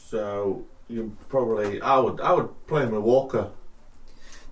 So 0.09 0.65
you 0.87 1.15
probably, 1.29 1.81
I 1.81 1.97
would, 1.97 2.19
I 2.19 2.33
would 2.33 2.67
play 2.67 2.83
him 2.83 2.91
with 2.91 3.01
Walker. 3.01 3.49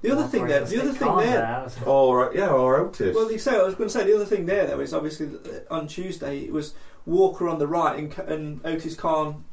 The 0.01 0.11
other 0.11 0.27
thing 0.27 0.47
there, 0.47 0.63
the 0.63 0.81
other 0.81 0.93
thing 0.93 1.17
there, 1.17 1.67
Or 1.85 2.31
yeah, 2.33 2.47
or 2.47 2.77
Otis. 2.77 3.13
Well, 3.13 3.29
you 3.29 3.37
say 3.37 3.57
I 3.57 3.63
was 3.63 3.75
going 3.75 3.89
to 3.89 3.93
say 3.93 4.05
the 4.05 4.15
other 4.15 4.25
thing 4.25 4.45
there 4.45 4.65
though 4.65 4.79
is 4.79 4.93
obviously 4.93 5.27
uh, 5.27 5.73
on 5.73 5.87
Tuesday 5.87 6.39
it 6.39 6.53
was 6.53 6.73
Walker 7.05 7.49
on 7.49 7.59
the 7.59 7.67
right 7.67 7.99
and, 7.99 8.17
and 8.19 8.65
Otis 8.65 8.95
Khan 8.95 9.43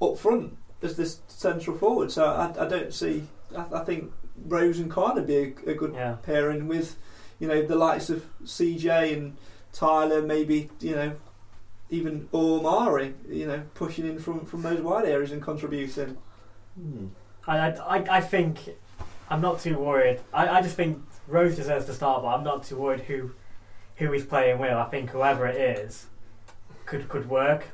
up 0.00 0.16
front 0.16 0.56
as 0.80 0.96
this 0.96 1.20
central 1.26 1.76
forward. 1.76 2.12
So 2.12 2.24
I, 2.24 2.64
I 2.64 2.68
don't 2.68 2.94
see. 2.94 3.24
I, 3.56 3.66
I 3.80 3.84
think 3.84 4.12
Rose 4.36 4.78
and 4.78 4.88
Khan 4.88 5.16
would 5.16 5.26
be 5.26 5.36
a, 5.66 5.70
a 5.70 5.74
good 5.74 5.96
pairing 6.22 6.68
with, 6.68 6.96
you 7.40 7.48
know, 7.48 7.62
the 7.62 7.74
likes 7.74 8.10
of 8.10 8.24
CJ 8.44 9.12
and 9.12 9.36
Tyler, 9.72 10.22
maybe 10.22 10.70
you 10.78 10.94
know, 10.94 11.12
even 11.90 12.28
Omari, 12.32 13.14
you 13.28 13.46
know, 13.46 13.62
pushing 13.74 14.06
in 14.06 14.18
from 14.18 14.44
from 14.44 14.62
those 14.62 14.80
wide 14.80 15.06
areas 15.06 15.32
and 15.32 15.42
contributing. 15.42 16.16
Hmm. 16.74 17.06
I, 17.46 17.70
I, 17.70 18.18
I 18.18 18.20
think 18.20 18.58
I'm 19.28 19.40
not 19.40 19.60
too 19.60 19.76
worried. 19.78 20.20
I, 20.32 20.48
I 20.48 20.62
just 20.62 20.76
think 20.76 21.02
Rose 21.26 21.56
deserves 21.56 21.86
to 21.86 21.94
start, 21.94 22.22
but 22.22 22.28
I'm 22.28 22.44
not 22.44 22.64
too 22.64 22.76
worried 22.76 23.00
who 23.02 23.32
who 23.96 24.12
he's 24.12 24.24
playing 24.24 24.58
with. 24.58 24.72
I 24.72 24.84
think 24.84 25.10
whoever 25.10 25.46
it 25.46 25.56
is 25.56 26.06
could 26.86 27.08
could 27.08 27.28
work, 27.28 27.66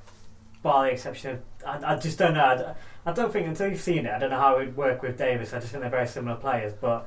by 0.63 0.87
the 0.87 0.93
exception 0.93 1.31
of 1.65 1.83
I, 1.85 1.95
I 1.95 1.97
just 1.97 2.19
don't 2.19 2.35
know. 2.35 2.75
I 3.05 3.13
don't 3.13 3.33
think 3.33 3.47
until 3.47 3.69
you've 3.69 3.81
seen 3.81 4.07
it, 4.07 4.13
I 4.13 4.19
don't 4.19 4.31
know 4.31 4.41
how 4.41 4.59
it 4.59 4.67
would 4.67 4.77
work 4.77 5.03
with 5.03 5.17
Davis. 5.17 5.53
I 5.53 5.61
just 5.61 5.71
think 5.71 5.83
they're 5.83 5.91
very 5.91 6.09
similar 6.09 6.37
players, 6.37 6.73
but 6.73 7.07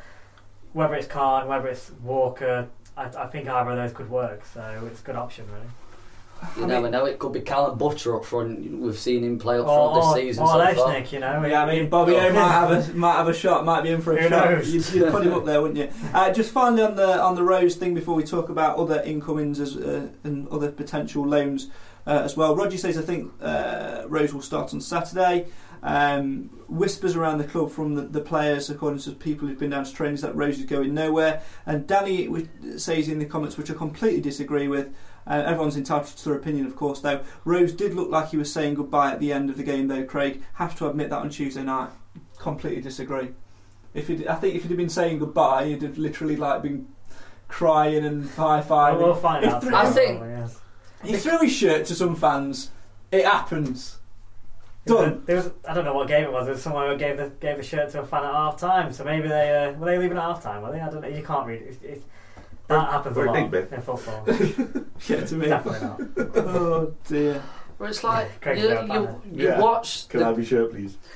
whether 0.73 0.95
it's 0.95 1.07
Khan, 1.07 1.47
whether 1.47 1.67
it's 1.67 1.91
Walker, 2.03 2.69
I, 2.95 3.05
I 3.05 3.27
think 3.27 3.49
either 3.49 3.71
of 3.71 3.77
those 3.77 3.91
could 3.91 4.09
work. 4.09 4.45
So 4.53 4.87
it's 4.89 5.01
a 5.01 5.03
good 5.03 5.15
option, 5.15 5.45
really. 5.51 5.67
You 6.57 6.65
never 6.67 6.89
know. 6.89 7.05
It 7.05 7.19
could 7.19 7.33
be 7.33 7.41
Callum 7.41 7.77
Butcher 7.77 8.15
up 8.15 8.25
front. 8.25 8.59
We've 8.79 8.97
seen 8.97 9.23
him 9.23 9.39
play 9.39 9.57
up 9.59 9.65
front 9.65 9.79
or- 9.79 10.15
this 10.15 10.23
season. 10.23 10.43
or 10.43 10.47
so 10.47 10.73
far. 10.75 10.97
You 10.99 11.19
know. 11.19 11.45
Yeah, 11.45 11.63
I 11.63 11.75
mean 11.75 11.89
Bobby 11.89 12.15
O 12.15 12.33
might 12.33 12.51
have 12.51 12.71
a 12.89 12.93
might 12.93 13.13
have 13.13 13.27
a 13.27 13.33
shot, 13.33 13.65
might 13.65 13.81
be 13.83 13.89
in 13.91 14.01
for 14.01 14.15
a 14.15 14.21
Who 14.21 14.29
shot. 14.29 14.49
knows? 14.51 14.73
You'd, 14.73 14.89
you'd 14.93 15.11
put 15.11 15.25
him 15.25 15.33
up 15.33 15.45
there, 15.45 15.61
wouldn't 15.61 15.77
you? 15.79 15.89
Uh, 16.13 16.31
just 16.33 16.51
finally 16.51 16.81
on 16.81 16.95
the 16.95 17.21
on 17.21 17.35
the 17.35 17.43
Rose 17.43 17.75
thing 17.75 17.93
before 17.93 18.15
we 18.15 18.23
talk 18.23 18.49
about 18.49 18.77
other 18.77 19.01
incomings 19.03 19.59
as, 19.59 19.75
uh, 19.77 20.07
and 20.23 20.47
other 20.49 20.71
potential 20.71 21.25
loans 21.27 21.69
uh, 22.07 22.21
as 22.23 22.35
well. 22.35 22.55
Roger 22.55 22.77
says 22.77 22.97
I 22.97 23.01
think 23.03 23.31
uh, 23.41 24.03
Rose 24.07 24.33
will 24.33 24.41
start 24.41 24.73
on 24.73 24.81
Saturday. 24.81 25.47
Um, 25.81 26.49
whispers 26.67 27.15
around 27.15 27.37
the 27.37 27.45
club 27.45 27.71
from 27.71 27.95
the, 27.95 28.01
the 28.01 28.19
players, 28.19 28.69
according 28.69 28.99
to 28.99 29.11
people 29.11 29.47
who've 29.47 29.57
been 29.57 29.69
down 29.69 29.85
to 29.85 29.93
trainings, 29.93 30.21
that 30.23 30.35
Rose 30.35 30.59
is 30.59 30.65
going 30.65 30.93
nowhere. 30.93 31.41
And 31.65 31.87
Danny 31.87 32.27
says 32.77 33.07
in 33.07 33.19
the 33.19 33.25
comments, 33.25 33.57
which 33.57 33.71
I 33.71 33.75
completely 33.75 34.19
disagree 34.21 34.67
with. 34.67 34.93
Uh, 35.29 35.43
everyone's 35.45 35.77
entitled 35.77 36.07
to 36.17 36.25
their 36.29 36.37
opinion, 36.37 36.65
of 36.65 36.75
course. 36.75 37.01
Though 37.01 37.21
Rose 37.45 37.71
did 37.71 37.93
look 37.93 38.09
like 38.09 38.29
he 38.29 38.37
was 38.37 38.51
saying 38.51 38.73
goodbye 38.73 39.11
at 39.11 39.19
the 39.19 39.31
end 39.31 39.49
of 39.51 39.57
the 39.57 39.63
game, 39.63 39.87
though. 39.87 40.03
Craig 40.03 40.41
have 40.55 40.75
to 40.79 40.89
admit 40.89 41.11
that 41.11 41.19
on 41.19 41.29
Tuesday 41.29 41.63
night. 41.63 41.91
Completely 42.39 42.81
disagree. 42.81 43.29
If 43.93 44.07
he'd, 44.07 44.25
I 44.27 44.35
think 44.35 44.55
if 44.55 44.63
he'd 44.63 44.69
have 44.69 44.77
been 44.77 44.89
saying 44.89 45.19
goodbye, 45.19 45.65
he'd 45.67 45.81
have 45.83 45.97
literally 45.97 46.35
like 46.35 46.61
been 46.63 46.87
crying 47.47 48.05
and 48.05 48.29
high 48.31 48.61
fiving. 48.61 49.01
Well, 49.01 49.15
find 49.15 49.45
out 49.45 49.61
threw- 49.63 49.75
I 49.75 49.85
think- 49.89 50.23
he 51.03 51.15
threw 51.15 51.39
his 51.39 51.51
shirt 51.53 51.85
to 51.85 51.95
some 51.95 52.15
fans. 52.15 52.71
It 53.11 53.25
happens. 53.25 53.97
Done. 54.85 55.21
There 55.25 55.35
was, 55.35 55.51
I 55.67 55.73
don't 55.73 55.85
know 55.85 55.93
what 55.93 56.07
game 56.07 56.23
it 56.23 56.31
was. 56.31 56.45
There 56.45 56.53
was 56.53 56.63
someone 56.63 56.89
who 56.89 56.97
gave 56.97 57.17
the 57.17 57.29
gave 57.39 57.57
the 57.57 57.63
shirt 57.63 57.91
to 57.91 58.01
a 58.01 58.05
fan 58.05 58.23
at 58.23 58.31
half 58.33 58.57
time. 58.57 58.91
So 58.93 59.03
maybe 59.03 59.27
they 59.27 59.51
uh, 59.67 59.73
were 59.77 59.85
they 59.85 59.97
leaving 59.99 60.17
at 60.17 60.23
half 60.23 60.41
time. 60.41 60.61
Were 60.63 60.71
they? 60.71 60.79
I 60.79 60.89
don't 60.89 61.01
know. 61.01 61.07
You 61.07 61.21
can't 61.23 61.45
read 61.45 61.61
it. 61.61 61.79
It- 61.83 61.89
it- 61.89 62.03
that 62.69 62.89
happens 62.91 63.17
a 63.17 63.19
Or 63.19 63.25
lot 63.27 63.35
Digby. 63.51 63.75
in 63.75 63.81
football. 63.81 64.25
Yeah, 65.07 65.25
to 65.25 65.35
me. 65.35 65.47
Definitely 65.47 65.87
not. 65.87 66.01
oh 66.45 66.93
dear. 67.07 67.41
Where 67.77 67.89
it's 67.89 68.03
like 68.03 68.41
Craig's 68.41 68.61
you, 68.63 68.69
got 68.69 68.89
a 68.89 68.93
you, 68.93 69.21
you 69.43 69.47
Yeah. 69.47 69.59
watch 69.59 70.07
Can 70.09 70.21
I 70.23 70.27
have 70.27 70.37
your 70.37 70.45
shirt, 70.45 70.71
please? 70.71 70.97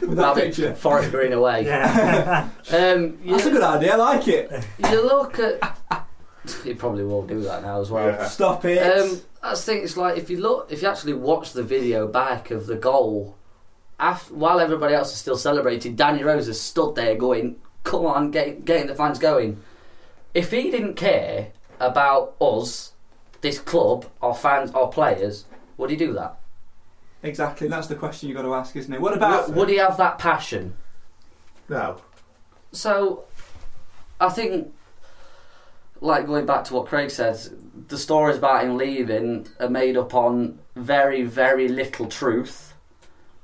With 0.00 0.16
that 0.16 0.22
Rabbit, 0.36 0.44
picture. 0.44 0.74
Forest 0.74 1.10
Green 1.10 1.32
away. 1.32 1.64
Yeah. 1.64 2.48
Um, 2.70 3.18
you, 3.22 3.32
That's 3.32 3.46
a 3.46 3.50
good 3.50 3.62
idea. 3.62 3.92
I 3.94 3.96
like 3.96 4.28
it. 4.28 4.50
you 4.90 5.02
look 5.02 5.38
at. 5.38 6.06
He 6.64 6.72
probably 6.74 7.04
will 7.04 7.26
do 7.26 7.40
that 7.42 7.62
now 7.62 7.80
as 7.80 7.90
well. 7.90 8.06
Yeah. 8.08 8.26
Stop 8.26 8.64
it. 8.64 8.78
Um, 8.78 9.20
I 9.42 9.50
just 9.50 9.64
think 9.66 9.84
it's 9.84 9.96
like 9.96 10.16
if 10.18 10.28
you 10.30 10.38
look, 10.40 10.68
if 10.70 10.82
you 10.82 10.88
actually 10.88 11.12
watch 11.14 11.52
the 11.52 11.62
video 11.62 12.06
back 12.08 12.50
of 12.50 12.66
the 12.66 12.76
goal, 12.76 13.36
af 14.00 14.30
while 14.30 14.60
everybody 14.60 14.94
else 14.94 15.12
is 15.12 15.18
still 15.18 15.36
celebrating, 15.36 15.94
Danny 15.94 16.22
Rose 16.22 16.46
has 16.46 16.60
stood 16.60 16.94
there 16.94 17.14
going, 17.16 17.56
"Come 17.84 18.06
on, 18.06 18.30
get, 18.30 18.64
getting 18.64 18.86
the 18.86 18.94
fans 18.94 19.18
going." 19.18 19.62
If 20.34 20.50
he 20.50 20.70
didn't 20.70 20.94
care 20.94 21.52
about 21.80 22.34
us, 22.40 22.92
this 23.40 23.58
club, 23.58 24.06
our 24.20 24.34
fans, 24.34 24.70
our 24.72 24.88
players, 24.88 25.44
would 25.76 25.90
he 25.90 25.96
do 25.96 26.12
that? 26.14 26.38
exactly. 27.22 27.68
That's 27.68 27.88
the 27.88 27.96
question 27.96 28.28
you've 28.28 28.36
got 28.36 28.42
to 28.42 28.54
ask, 28.54 28.76
isn't 28.76 28.92
it? 28.92 29.00
What 29.00 29.14
about? 29.14 29.48
Would, 29.48 29.56
would 29.56 29.68
he 29.68 29.76
have 29.76 29.96
that 29.96 30.18
passion? 30.18 30.74
No. 31.68 32.00
So, 32.72 33.24
I 34.20 34.28
think, 34.28 34.72
like 36.00 36.26
going 36.26 36.46
back 36.46 36.64
to 36.64 36.74
what 36.74 36.86
Craig 36.86 37.10
said, 37.10 37.38
the 37.88 37.98
stories 37.98 38.38
about 38.38 38.64
him 38.64 38.76
leaving 38.76 39.48
are 39.60 39.68
made 39.68 39.96
up 39.96 40.14
on 40.14 40.58
very, 40.76 41.22
very 41.22 41.68
little 41.68 42.06
truth. 42.06 42.74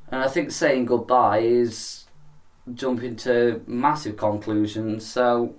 And 0.09 0.23
I 0.23 0.29
think 0.29 0.51
saying 0.51 0.87
goodbye 0.87 1.41
is 1.41 2.05
jumping 2.73 3.17
to 3.17 3.63
massive 3.67 4.17
conclusions. 4.17 5.07
So, 5.07 5.55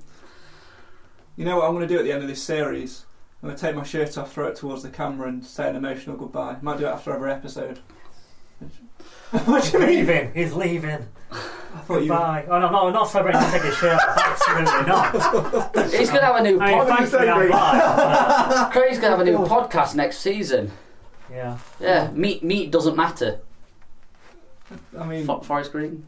You 1.35 1.45
know 1.45 1.57
what 1.57 1.65
I'm 1.65 1.75
going 1.75 1.87
to 1.87 1.93
do 1.93 1.99
at 1.99 2.03
the 2.05 2.11
end 2.11 2.21
of 2.21 2.29
this 2.29 2.41
series? 2.41 3.05
I'm 3.43 3.49
going 3.49 3.57
to 3.57 3.61
take 3.61 3.75
my 3.75 3.83
shirt 3.83 4.17
off, 4.17 4.31
throw 4.33 4.47
it 4.47 4.55
towards 4.55 4.83
the 4.83 4.89
camera, 4.89 5.27
and 5.27 5.45
say 5.45 5.69
an 5.69 5.75
emotional 5.75 6.15
goodbye. 6.15 6.57
Might 6.61 6.79
do 6.79 6.85
it 6.85 6.89
after 6.89 7.13
every 7.13 7.31
episode. 7.31 7.79
what 9.45 9.63
do 9.63 9.71
you 9.71 9.79
mean? 9.79 9.89
leaving. 9.97 10.33
He's 10.33 10.53
leaving. 10.53 11.07
I 11.31 11.79
thought 11.79 11.95
you. 12.01 12.07
Goodbye. 12.07 12.45
Oh 12.47 12.59
no, 12.59 12.69
no, 12.71 12.87
I'm 12.87 12.93
not 12.93 13.09
celebrating 13.09 13.41
to 13.41 13.51
take 13.51 13.63
his 13.63 13.75
shirt 13.75 13.99
off. 13.99 14.17
Absolutely 14.17 14.85
not. 14.87 15.75
he's 15.93 16.09
going 16.09 16.21
to 16.21 16.25
have 16.25 16.35
a 16.37 16.41
new 16.43 16.59
I 16.59 16.67
mean, 16.71 16.79
podcast. 16.79 16.97
thankfully 16.97 17.29
I'm 17.29 17.49
live. 17.49 17.51
Uh, 17.51 18.69
Craig's 18.69 18.97
going 18.99 19.11
to 19.11 19.17
have 19.17 19.19
a 19.19 19.29
new 19.29 19.37
podcast 19.39 19.95
next 19.95 20.19
season. 20.19 20.71
Yeah. 21.29 21.57
Yeah, 21.81 22.11
meat 22.11 22.43
meat 22.43 22.71
doesn't 22.71 22.95
matter. 22.95 23.39
I 24.97 25.05
mean, 25.05 25.25
Fo- 25.25 25.41
Forest 25.41 25.71
Green, 25.73 26.05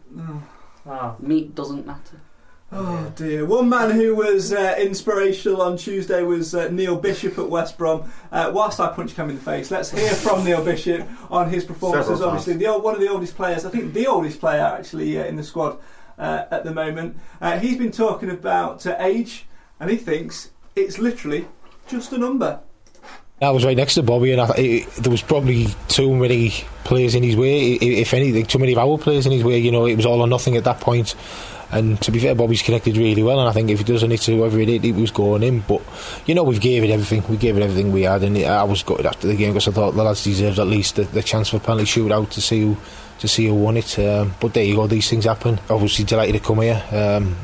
Oh. 0.88 1.16
meat 1.20 1.54
doesn't 1.54 1.86
matter. 1.86 2.22
Oh 2.70 3.14
dear. 3.16 3.46
One 3.46 3.70
man 3.70 3.92
who 3.92 4.14
was 4.14 4.52
uh, 4.52 4.76
inspirational 4.78 5.62
on 5.62 5.78
Tuesday 5.78 6.22
was 6.24 6.54
uh, 6.54 6.68
Neil 6.70 6.98
Bishop 6.98 7.38
at 7.38 7.50
West 7.50 7.78
Brom. 7.78 8.12
Uh, 8.30 8.52
whilst 8.54 8.82
I 8.82 8.90
punch 8.90 9.14
him 9.14 9.30
in 9.30 9.38
the 9.38 9.42
face, 9.42 9.72
let's 9.72 9.90
hear 9.90 10.10
from 10.10 10.44
Neil 10.44 10.64
Bishop 10.64 11.08
on 11.32 11.50
his 11.50 11.64
performances. 11.64 12.22
Obviously, 12.22 12.54
the 12.54 12.68
old, 12.68 12.84
one 12.84 12.94
of 12.94 13.00
the 13.00 13.08
oldest 13.08 13.38
players, 13.38 13.66
I 13.66 13.70
think 13.70 13.94
the 13.94 14.08
oldest 14.08 14.42
player 14.42 14.64
actually 14.64 15.18
uh, 15.18 15.24
in 15.24 15.38
the 15.38 15.44
squad 15.44 15.78
uh, 16.18 16.44
at 16.52 16.66
the 16.66 16.74
moment. 16.74 17.18
Uh, 17.40 17.58
he's 17.58 17.78
been 17.78 17.92
talking 17.92 18.30
about 18.30 18.86
uh, 18.86 18.98
age, 19.00 19.46
and 19.80 19.90
he 19.90 19.96
thinks 19.96 20.52
it's 20.76 21.00
literally 21.00 21.48
just 21.88 22.12
a 22.12 22.18
number. 22.18 22.60
I 23.42 23.52
was 23.52 23.64
right 23.64 23.78
next 23.78 23.94
to 23.94 24.04
Bobby, 24.04 24.34
and 24.34 24.42
I, 24.42 24.50
it, 24.58 24.90
there 24.96 25.12
was 25.12 25.22
probably 25.22 25.68
too 25.88 26.14
many 26.14 26.50
players 26.84 27.16
in 27.16 27.24
his 27.24 27.38
way. 27.38 27.74
If 27.74 28.14
anything, 28.14 28.46
too 28.46 28.60
many 28.60 28.74
of 28.74 28.80
our 28.80 28.98
players 28.98 29.26
in 29.26 29.32
his 29.32 29.44
way. 29.44 29.60
You 29.60 29.72
know, 29.72 29.86
it 29.86 29.96
was 29.96 30.06
all 30.06 30.22
or 30.22 30.28
nothing 30.28 30.58
at 30.58 30.66
that 30.66 30.82
point. 30.82 31.16
And 31.70 32.02
to 32.02 32.12
be 32.12 32.20
fair, 32.20 32.34
Bobby's 32.34 32.62
connected 32.62 32.96
really 32.96 33.24
well, 33.24 33.40
and 33.40 33.50
I 33.50 33.52
think 33.52 33.70
if 33.70 33.80
he 33.80 33.84
does 33.84 34.02
it 34.02 34.22
to 34.22 34.36
whoever 34.38 34.60
it 34.60 34.70
is, 34.70 34.84
it 34.84 34.96
was 34.96 35.12
going 35.12 35.44
in. 35.44 35.60
But 35.60 35.82
you 36.26 36.34
know, 36.34 36.44
we 36.44 36.58
gave 36.60 36.84
it 36.84 36.90
everything. 36.90 37.24
We 37.30 37.38
gave 37.38 37.58
it 37.58 37.64
everything 37.64 37.92
we 37.92 38.04
had, 38.04 38.24
and 38.24 38.38
I 38.38 38.64
was 38.64 38.84
gutted 38.84 39.06
after 39.06 39.28
the 39.28 39.36
game 39.36 39.52
because 39.52 39.68
I 39.68 39.72
thought 39.72 39.92
the 39.92 40.04
lads 40.04 40.24
deserved 40.24 40.60
at 40.60 40.68
least 40.68 40.96
the, 40.96 41.04
the 41.04 41.22
chance 41.22 41.50
for 41.50 41.58
a 41.58 41.60
penalty 41.60 41.86
shootout 41.86 42.30
to 42.32 42.42
see 42.42 42.62
who 42.62 42.78
to 43.20 43.28
see 43.28 43.48
who 43.48 43.56
won 43.56 43.78
it. 43.78 44.00
Um, 44.00 44.34
but 44.40 44.54
there 44.54 44.64
you 44.64 44.76
go, 44.76 44.88
these 44.88 45.10
things 45.10 45.26
happen. 45.26 45.60
Obviously, 45.70 46.06
delighted 46.06 46.36
to 46.36 46.48
come 46.48 46.62
here. 46.62 46.82
Um, 46.92 47.36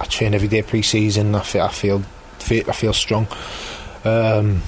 I 0.00 0.04
train 0.06 0.32
every 0.34 0.48
day 0.48 0.62
pre-season. 0.62 1.34
I 1.34 1.42
feel 1.42 1.64
I 1.64 1.72
feel. 1.72 2.02
I 2.40 2.72
feel 2.72 2.92
strong. 2.94 3.26
Um, 4.04 4.62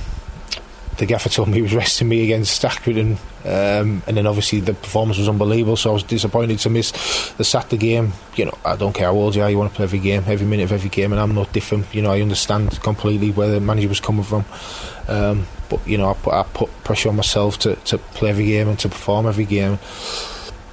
the 1.01 1.07
gaffer 1.07 1.31
told 1.31 1.49
me 1.49 1.55
he 1.55 1.63
was 1.63 1.75
resting 1.75 2.11
me 2.11 2.23
against 2.25 2.61
Accrington, 2.63 3.17
um, 3.47 4.03
and 4.07 4.19
then 4.19 4.27
obviously 4.27 4.61
the 4.61 4.75
performance 4.75 5.17
was 5.17 5.31
unbelievable. 5.31 5.75
So 5.75 5.89
I 5.89 5.93
was 5.95 6.03
disappointed 6.03 6.59
to 6.59 6.69
miss 6.69 7.33
the 7.39 7.43
Saturday 7.43 7.79
game. 7.79 8.13
You 8.37 8.45
know, 8.45 8.59
I 8.67 8.77
don't 8.77 8.93
care 8.95 9.07
how 9.07 9.15
old 9.15 9.35
you 9.35 9.41
are, 9.41 9.49
you 9.49 9.57
want 9.57 9.73
to 9.73 9.77
play 9.77 9.85
every 9.85 9.99
game, 9.99 10.25
every 10.27 10.47
minute 10.47 10.65
of 10.65 10.73
every 10.73 10.91
game, 10.91 11.13
and 11.13 11.21
I'm 11.21 11.35
not 11.35 11.55
different. 11.55 11.87
You 11.95 12.03
know, 12.03 12.13
I 12.13 12.21
understand 12.21 12.83
completely 12.83 13.31
where 13.31 13.49
the 13.49 13.61
manager 13.61 13.89
was 13.89 13.99
coming 13.99 14.25
from. 14.25 14.45
Um, 15.09 15.47
but 15.71 15.85
you 15.89 15.97
know, 15.97 16.11
I 16.11 16.13
put, 16.13 16.35
I 16.35 16.43
put 16.43 16.85
pressure 16.85 17.09
on 17.09 17.17
myself 17.17 17.59
to, 17.61 17.77
to 17.77 17.97
play 17.97 18.29
every 18.29 18.45
game 18.45 18.69
and 18.69 18.79
to 18.81 18.91
perform 18.91 19.27
every 19.27 19.47
game. 19.47 19.79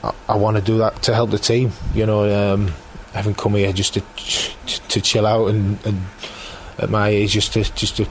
I, 0.04 0.14
I 0.28 0.36
want 0.36 0.58
to 0.58 0.62
do 0.62 0.80
that 0.80 1.04
to 1.04 1.16
help 1.16 1.32
the 1.32 1.40
team. 1.40 1.72
You 1.94 2.06
know, 2.06 2.54
um, 2.54 2.74
having 3.14 3.34
come 3.34 3.56
here 3.56 3.72
just 3.72 3.94
to 3.94 4.02
to 4.90 5.00
chill 5.00 5.26
out 5.26 5.48
and, 5.48 5.80
and 5.86 6.02
at 6.80 6.90
my 6.90 7.08
age, 7.08 7.32
just 7.32 7.54
to 7.54 7.64
just 7.64 7.96
to 7.96 8.06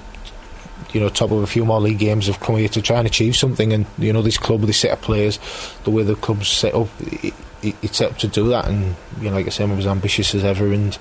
you 0.96 1.02
know, 1.02 1.10
top 1.10 1.30
of 1.30 1.42
a 1.42 1.46
few 1.46 1.62
more 1.66 1.78
league 1.78 1.98
games 1.98 2.26
have 2.26 2.40
come 2.40 2.56
here 2.56 2.70
to 2.70 2.80
try 2.80 2.96
and 2.96 3.06
achieve 3.06 3.36
something. 3.36 3.70
And 3.74 3.84
you 3.98 4.14
know, 4.14 4.22
this 4.22 4.38
club, 4.38 4.62
this 4.62 4.78
set 4.78 4.92
of 4.92 5.02
players, 5.02 5.38
the 5.84 5.90
way 5.90 6.04
the 6.04 6.14
club's 6.14 6.48
set 6.48 6.74
up, 6.74 6.88
it, 7.00 7.34
it, 7.62 7.76
it's 7.82 7.98
set 7.98 8.12
up 8.12 8.18
to 8.18 8.28
do 8.28 8.48
that. 8.48 8.66
And 8.66 8.96
you 9.20 9.28
know, 9.28 9.36
like 9.36 9.44
I 9.44 9.50
say, 9.50 9.64
I'm 9.64 9.72
as 9.72 9.86
ambitious 9.86 10.34
as 10.34 10.42
ever, 10.42 10.72
and 10.72 10.96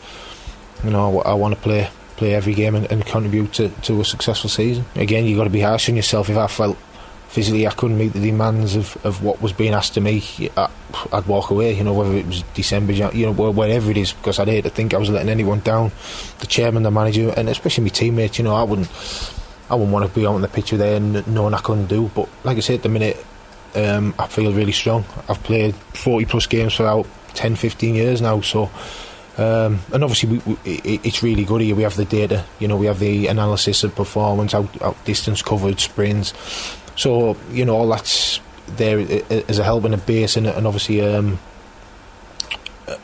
you 0.83 0.89
know, 0.89 1.21
I, 1.21 1.29
I 1.31 1.33
want 1.33 1.55
to 1.55 1.61
play 1.61 1.89
play 2.17 2.35
every 2.35 2.53
game 2.53 2.75
and, 2.75 2.91
and 2.91 3.05
contribute 3.05 3.53
to, 3.53 3.69
to 3.69 4.01
a 4.01 4.05
successful 4.05 4.49
season. 4.49 4.83
Again, 4.95 5.23
you've 5.23 5.37
got 5.37 5.45
to 5.45 5.49
be 5.49 5.61
harsh 5.61 5.87
on 5.87 5.95
yourself. 5.95 6.29
If 6.29 6.35
I 6.35 6.47
felt 6.47 6.77
physically 7.29 7.67
I 7.67 7.71
couldn't 7.71 7.97
meet 7.97 8.13
the 8.13 8.21
demands 8.21 8.75
of, 8.75 8.97
of 9.05 9.21
what 9.23 9.41
was 9.41 9.51
being 9.51 9.73
asked 9.73 9.97
of 9.97 10.03
me, 10.03 10.23
I, 10.57 10.69
I'd 11.11 11.25
walk 11.25 11.51
away. 11.51 11.73
You 11.73 11.85
know, 11.85 11.93
whether 11.93 12.13
it 12.15 12.25
was 12.25 12.43
December, 12.53 12.91
you 12.91 13.25
know, 13.25 13.33
wh- 13.33 13.55
wherever 13.55 13.91
it 13.91 13.97
is, 13.97 14.11
because 14.11 14.39
I'd 14.39 14.49
hate 14.49 14.65
to 14.65 14.69
think 14.69 14.93
I 14.93 14.97
was 14.97 15.09
letting 15.09 15.29
anyone 15.29 15.61
down. 15.61 15.91
The 16.39 16.47
chairman, 16.47 16.83
the 16.83 16.91
manager, 16.91 17.33
and 17.35 17.47
especially 17.47 17.85
my 17.85 17.89
teammates. 17.89 18.37
You 18.37 18.43
know, 18.43 18.55
I 18.55 18.63
wouldn't. 18.63 18.89
I 19.69 19.75
wouldn't 19.75 19.91
want 19.91 20.07
to 20.07 20.19
be 20.19 20.25
on 20.25 20.41
the 20.41 20.47
pitch 20.47 20.71
with 20.71 20.81
there 20.81 20.99
knowing 20.99 21.53
I 21.53 21.59
couldn't 21.59 21.87
do. 21.87 22.09
But 22.13 22.29
like 22.43 22.57
I 22.57 22.59
said, 22.59 22.75
at 22.75 22.83
the 22.83 22.89
minute, 22.89 23.23
um, 23.75 24.13
I 24.19 24.27
feel 24.27 24.53
really 24.53 24.71
strong. 24.71 25.05
I've 25.27 25.41
played 25.43 25.75
40 25.75 26.25
plus 26.25 26.47
games 26.47 26.73
for 26.73 26.83
about 26.83 27.07
10, 27.33 27.55
15 27.55 27.95
years 27.95 28.21
now. 28.21 28.41
So, 28.41 28.69
um, 29.37 29.79
and 29.91 30.03
obviously, 30.03 30.37
we, 30.37 30.37
we, 30.45 30.71
it, 30.71 31.05
it's 31.05 31.23
really 31.23 31.43
good 31.43 31.61
here. 31.61 31.75
We 31.75 31.83
have 31.83 31.95
the 31.95 32.05
data, 32.05 32.45
you 32.59 32.67
know, 32.67 32.77
we 32.77 32.85
have 32.85 32.99
the 32.99 33.27
analysis 33.27 33.83
of 33.83 33.95
performance, 33.95 34.53
out, 34.53 34.81
out 34.81 35.03
distance 35.05 35.41
covered, 35.41 35.79
sprints. 35.79 36.33
So, 36.95 37.35
you 37.51 37.65
know, 37.65 37.75
all 37.75 37.89
that's 37.89 38.39
there 38.67 38.99
as 39.49 39.59
a 39.59 39.63
help 39.63 39.83
and 39.83 39.93
a 39.93 39.97
base, 39.97 40.37
and, 40.37 40.47
and 40.47 40.65
obviously 40.65 41.01
um, 41.01 41.39
a, 42.87 42.97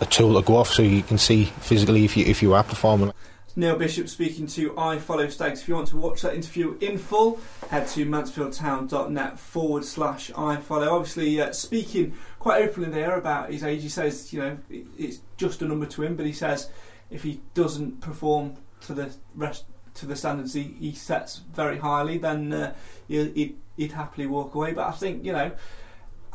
a 0.00 0.06
tool 0.06 0.34
to 0.40 0.46
go 0.46 0.56
off 0.56 0.70
so 0.70 0.82
you 0.82 1.02
can 1.02 1.18
see 1.18 1.44
physically 1.44 2.04
if 2.04 2.16
you 2.16 2.24
if 2.26 2.42
you 2.42 2.54
are 2.54 2.64
performing. 2.64 3.12
Neil 3.58 3.74
Bishop 3.74 4.06
speaking 4.06 4.46
to 4.48 4.72
iFollow 4.72 5.30
Stags. 5.30 5.62
If 5.62 5.68
you 5.68 5.74
want 5.74 5.88
to 5.88 5.96
watch 5.96 6.20
that 6.20 6.34
interview 6.34 6.76
in 6.82 6.98
full, 6.98 7.40
head 7.70 7.88
to 7.88 8.04
mansfieldtown.net 8.04 9.38
forward 9.38 9.82
slash 9.82 10.30
iFollow. 10.32 10.92
Obviously, 10.92 11.40
uh, 11.40 11.52
speaking 11.52 12.14
quite 12.38 12.62
openly 12.62 12.90
there 12.90 13.16
about 13.16 13.50
his 13.50 13.64
age, 13.64 13.80
he 13.80 13.88
says, 13.88 14.30
you 14.30 14.40
know, 14.40 14.58
it's 14.98 15.22
just 15.38 15.62
a 15.62 15.64
number 15.64 15.86
to 15.86 16.02
him, 16.02 16.16
but 16.16 16.26
he 16.26 16.34
says 16.34 16.68
if 17.10 17.22
he 17.22 17.40
doesn't 17.54 18.02
perform 18.02 18.58
to 18.82 18.92
the 18.92 19.10
rest 19.34 19.64
to 19.94 20.04
the 20.04 20.16
standards 20.16 20.52
he, 20.52 20.76
he 20.78 20.92
sets 20.92 21.40
very 21.54 21.78
highly, 21.78 22.18
then 22.18 22.52
uh, 22.52 22.74
he'd, 23.08 23.56
he'd 23.78 23.92
happily 23.92 24.26
walk 24.26 24.54
away. 24.54 24.74
But 24.74 24.86
I 24.86 24.92
think, 24.92 25.24
you 25.24 25.32
know, 25.32 25.50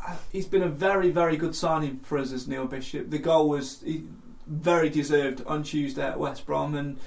uh, 0.04 0.16
he's 0.32 0.46
been 0.46 0.64
a 0.64 0.68
very, 0.68 1.10
very 1.10 1.36
good 1.36 1.54
signing 1.54 2.00
for 2.00 2.18
us 2.18 2.32
as 2.32 2.48
Neil 2.48 2.66
Bishop. 2.66 3.10
The 3.10 3.18
goal 3.18 3.48
was 3.48 3.80
he, 3.82 4.02
very 4.46 4.90
deserved 4.90 5.42
on 5.46 5.62
Tuesday 5.62 6.02
at 6.02 6.18
West 6.18 6.46
Brom, 6.46 6.74
and 6.74 6.98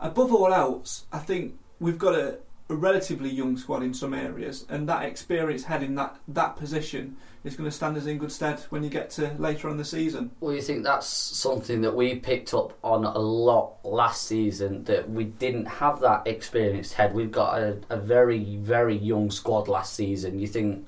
above 0.00 0.32
all 0.32 0.52
else, 0.52 1.06
I 1.12 1.18
think 1.18 1.58
we've 1.80 1.98
got 1.98 2.14
a, 2.14 2.38
a 2.68 2.74
relatively 2.74 3.30
young 3.30 3.56
squad 3.56 3.82
in 3.82 3.94
some 3.94 4.14
areas, 4.14 4.66
and 4.68 4.88
that 4.88 5.04
experience 5.04 5.64
heading 5.64 5.94
that, 5.96 6.16
that 6.28 6.56
position 6.56 7.16
is 7.44 7.56
going 7.56 7.68
to 7.68 7.74
stand 7.74 7.96
us 7.96 8.06
in 8.06 8.18
good 8.18 8.30
stead 8.30 8.60
when 8.70 8.84
you 8.84 8.90
get 8.90 9.10
to 9.10 9.34
later 9.38 9.68
on 9.68 9.76
the 9.76 9.84
season. 9.84 10.30
Well, 10.40 10.54
you 10.54 10.62
think 10.62 10.84
that's 10.84 11.06
something 11.08 11.80
that 11.80 11.94
we 11.94 12.14
picked 12.16 12.54
up 12.54 12.78
on 12.84 13.04
a 13.04 13.18
lot 13.18 13.84
last 13.84 14.26
season 14.26 14.84
that 14.84 15.10
we 15.10 15.24
didn't 15.24 15.66
have 15.66 16.00
that 16.00 16.26
experienced 16.26 16.94
head. 16.94 17.14
We've 17.14 17.32
got 17.32 17.58
a, 17.58 17.78
a 17.90 17.96
very, 17.96 18.56
very 18.56 18.96
young 18.96 19.30
squad 19.30 19.66
last 19.66 19.94
season. 19.94 20.38
You 20.38 20.46
think 20.46 20.86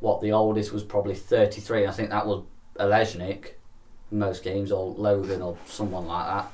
what 0.00 0.20
the 0.20 0.32
oldest 0.32 0.72
was 0.72 0.82
probably 0.82 1.14
33, 1.14 1.86
I 1.86 1.90
think 1.92 2.10
that 2.10 2.26
was 2.26 2.44
Olejnik 2.78 3.46
in 3.46 3.57
most 4.10 4.42
games, 4.42 4.72
or 4.72 4.92
Logan, 4.94 5.42
or 5.42 5.56
someone 5.66 6.06
like 6.06 6.26
that. 6.26 6.52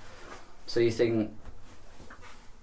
So 0.67 0.81
you 0.81 0.91
think 0.91 1.31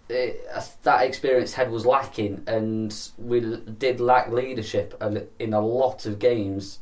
it, 0.10 0.46
that 0.84 1.04
experienced 1.06 1.56
head 1.56 1.72
was 1.72 1.86
lacking, 1.86 2.44
and 2.48 2.94
we 3.18 3.40
did 3.78 4.00
lack 4.00 4.30
leadership 4.30 5.02
in 5.40 5.54
a 5.54 5.62
lot 5.62 6.06
of 6.06 6.20
games. 6.20 6.80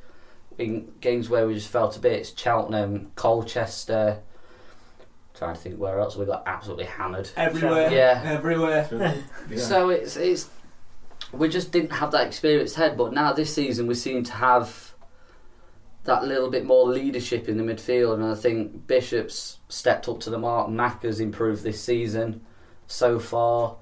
In 0.57 0.91
games 0.99 1.29
where 1.29 1.47
we 1.47 1.53
just 1.53 1.69
fell 1.69 1.89
to 1.89 1.99
bits, 1.99 2.33
Cheltenham, 2.35 3.11
Colchester. 3.15 4.19
Trying 5.33 5.55
to 5.55 5.61
think 5.61 5.79
where 5.79 5.99
else 6.01 6.17
we 6.17 6.25
got 6.25 6.43
absolutely 6.45 6.83
hammered. 6.85 7.29
Everywhere, 7.37 7.89
Yeah. 7.89 8.21
everywhere. 8.25 9.15
So 9.55 9.89
it's 9.89 10.17
it's 10.17 10.49
we 11.31 11.47
just 11.47 11.71
didn't 11.71 11.91
have 11.91 12.11
that 12.11 12.27
experienced 12.27 12.75
head, 12.75 12.97
but 12.97 13.13
now 13.13 13.31
this 13.31 13.53
season 13.53 13.87
we 13.87 13.95
seem 13.95 14.23
to 14.25 14.33
have 14.33 14.88
that 16.05 16.23
little 16.23 16.49
bit 16.49 16.65
more 16.65 16.87
leadership 16.87 17.47
in 17.47 17.57
the 17.57 17.63
midfield, 17.63 18.15
and 18.15 18.25
I 18.25 18.35
think 18.35 18.87
Bishop's 18.87 19.59
stepped 19.67 20.07
up 20.07 20.19
to 20.21 20.29
the 20.29 20.37
mark. 20.37 20.69
Mack 20.69 21.03
has 21.03 21.19
improved 21.19 21.63
this 21.63 21.83
season 21.83 22.41
so 22.87 23.19
far. 23.19 23.77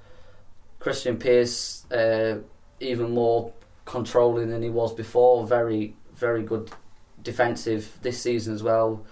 Krystian 0.80 1.20
Pearce 1.20 1.89
uh, 1.91 2.39
even 2.80 3.11
more 3.11 3.53
controlling 3.86 4.49
than 4.49 4.61
he 4.61 4.70
was 4.70 4.93
before. 4.93 5.47
Very 5.47 5.95
very 6.13 6.43
good 6.43 6.72
defensive 7.22 7.97
this 8.01 8.22
season 8.22 8.53
as 8.53 8.63
well. 8.63 9.05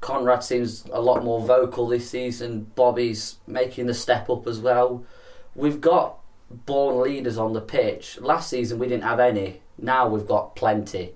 Conrad 0.00 0.44
seems 0.44 0.84
a 0.92 1.00
lot 1.00 1.24
more 1.24 1.40
vocal 1.40 1.88
this 1.88 2.08
season. 2.08 2.70
Bobby's 2.74 3.36
making 3.46 3.86
the 3.86 3.94
step 3.94 4.30
up 4.30 4.46
as 4.46 4.60
well. 4.60 5.04
We've 5.54 5.80
got 5.80 6.18
born 6.50 7.00
leaders 7.02 7.36
on 7.36 7.52
the 7.52 7.60
pitch. 7.60 8.18
Last 8.20 8.48
season 8.50 8.78
we 8.78 8.88
didn't 8.88 9.04
have 9.04 9.20
any. 9.20 9.60
Now 9.76 10.08
we've 10.08 10.26
got 10.26 10.56
plenty, 10.56 11.14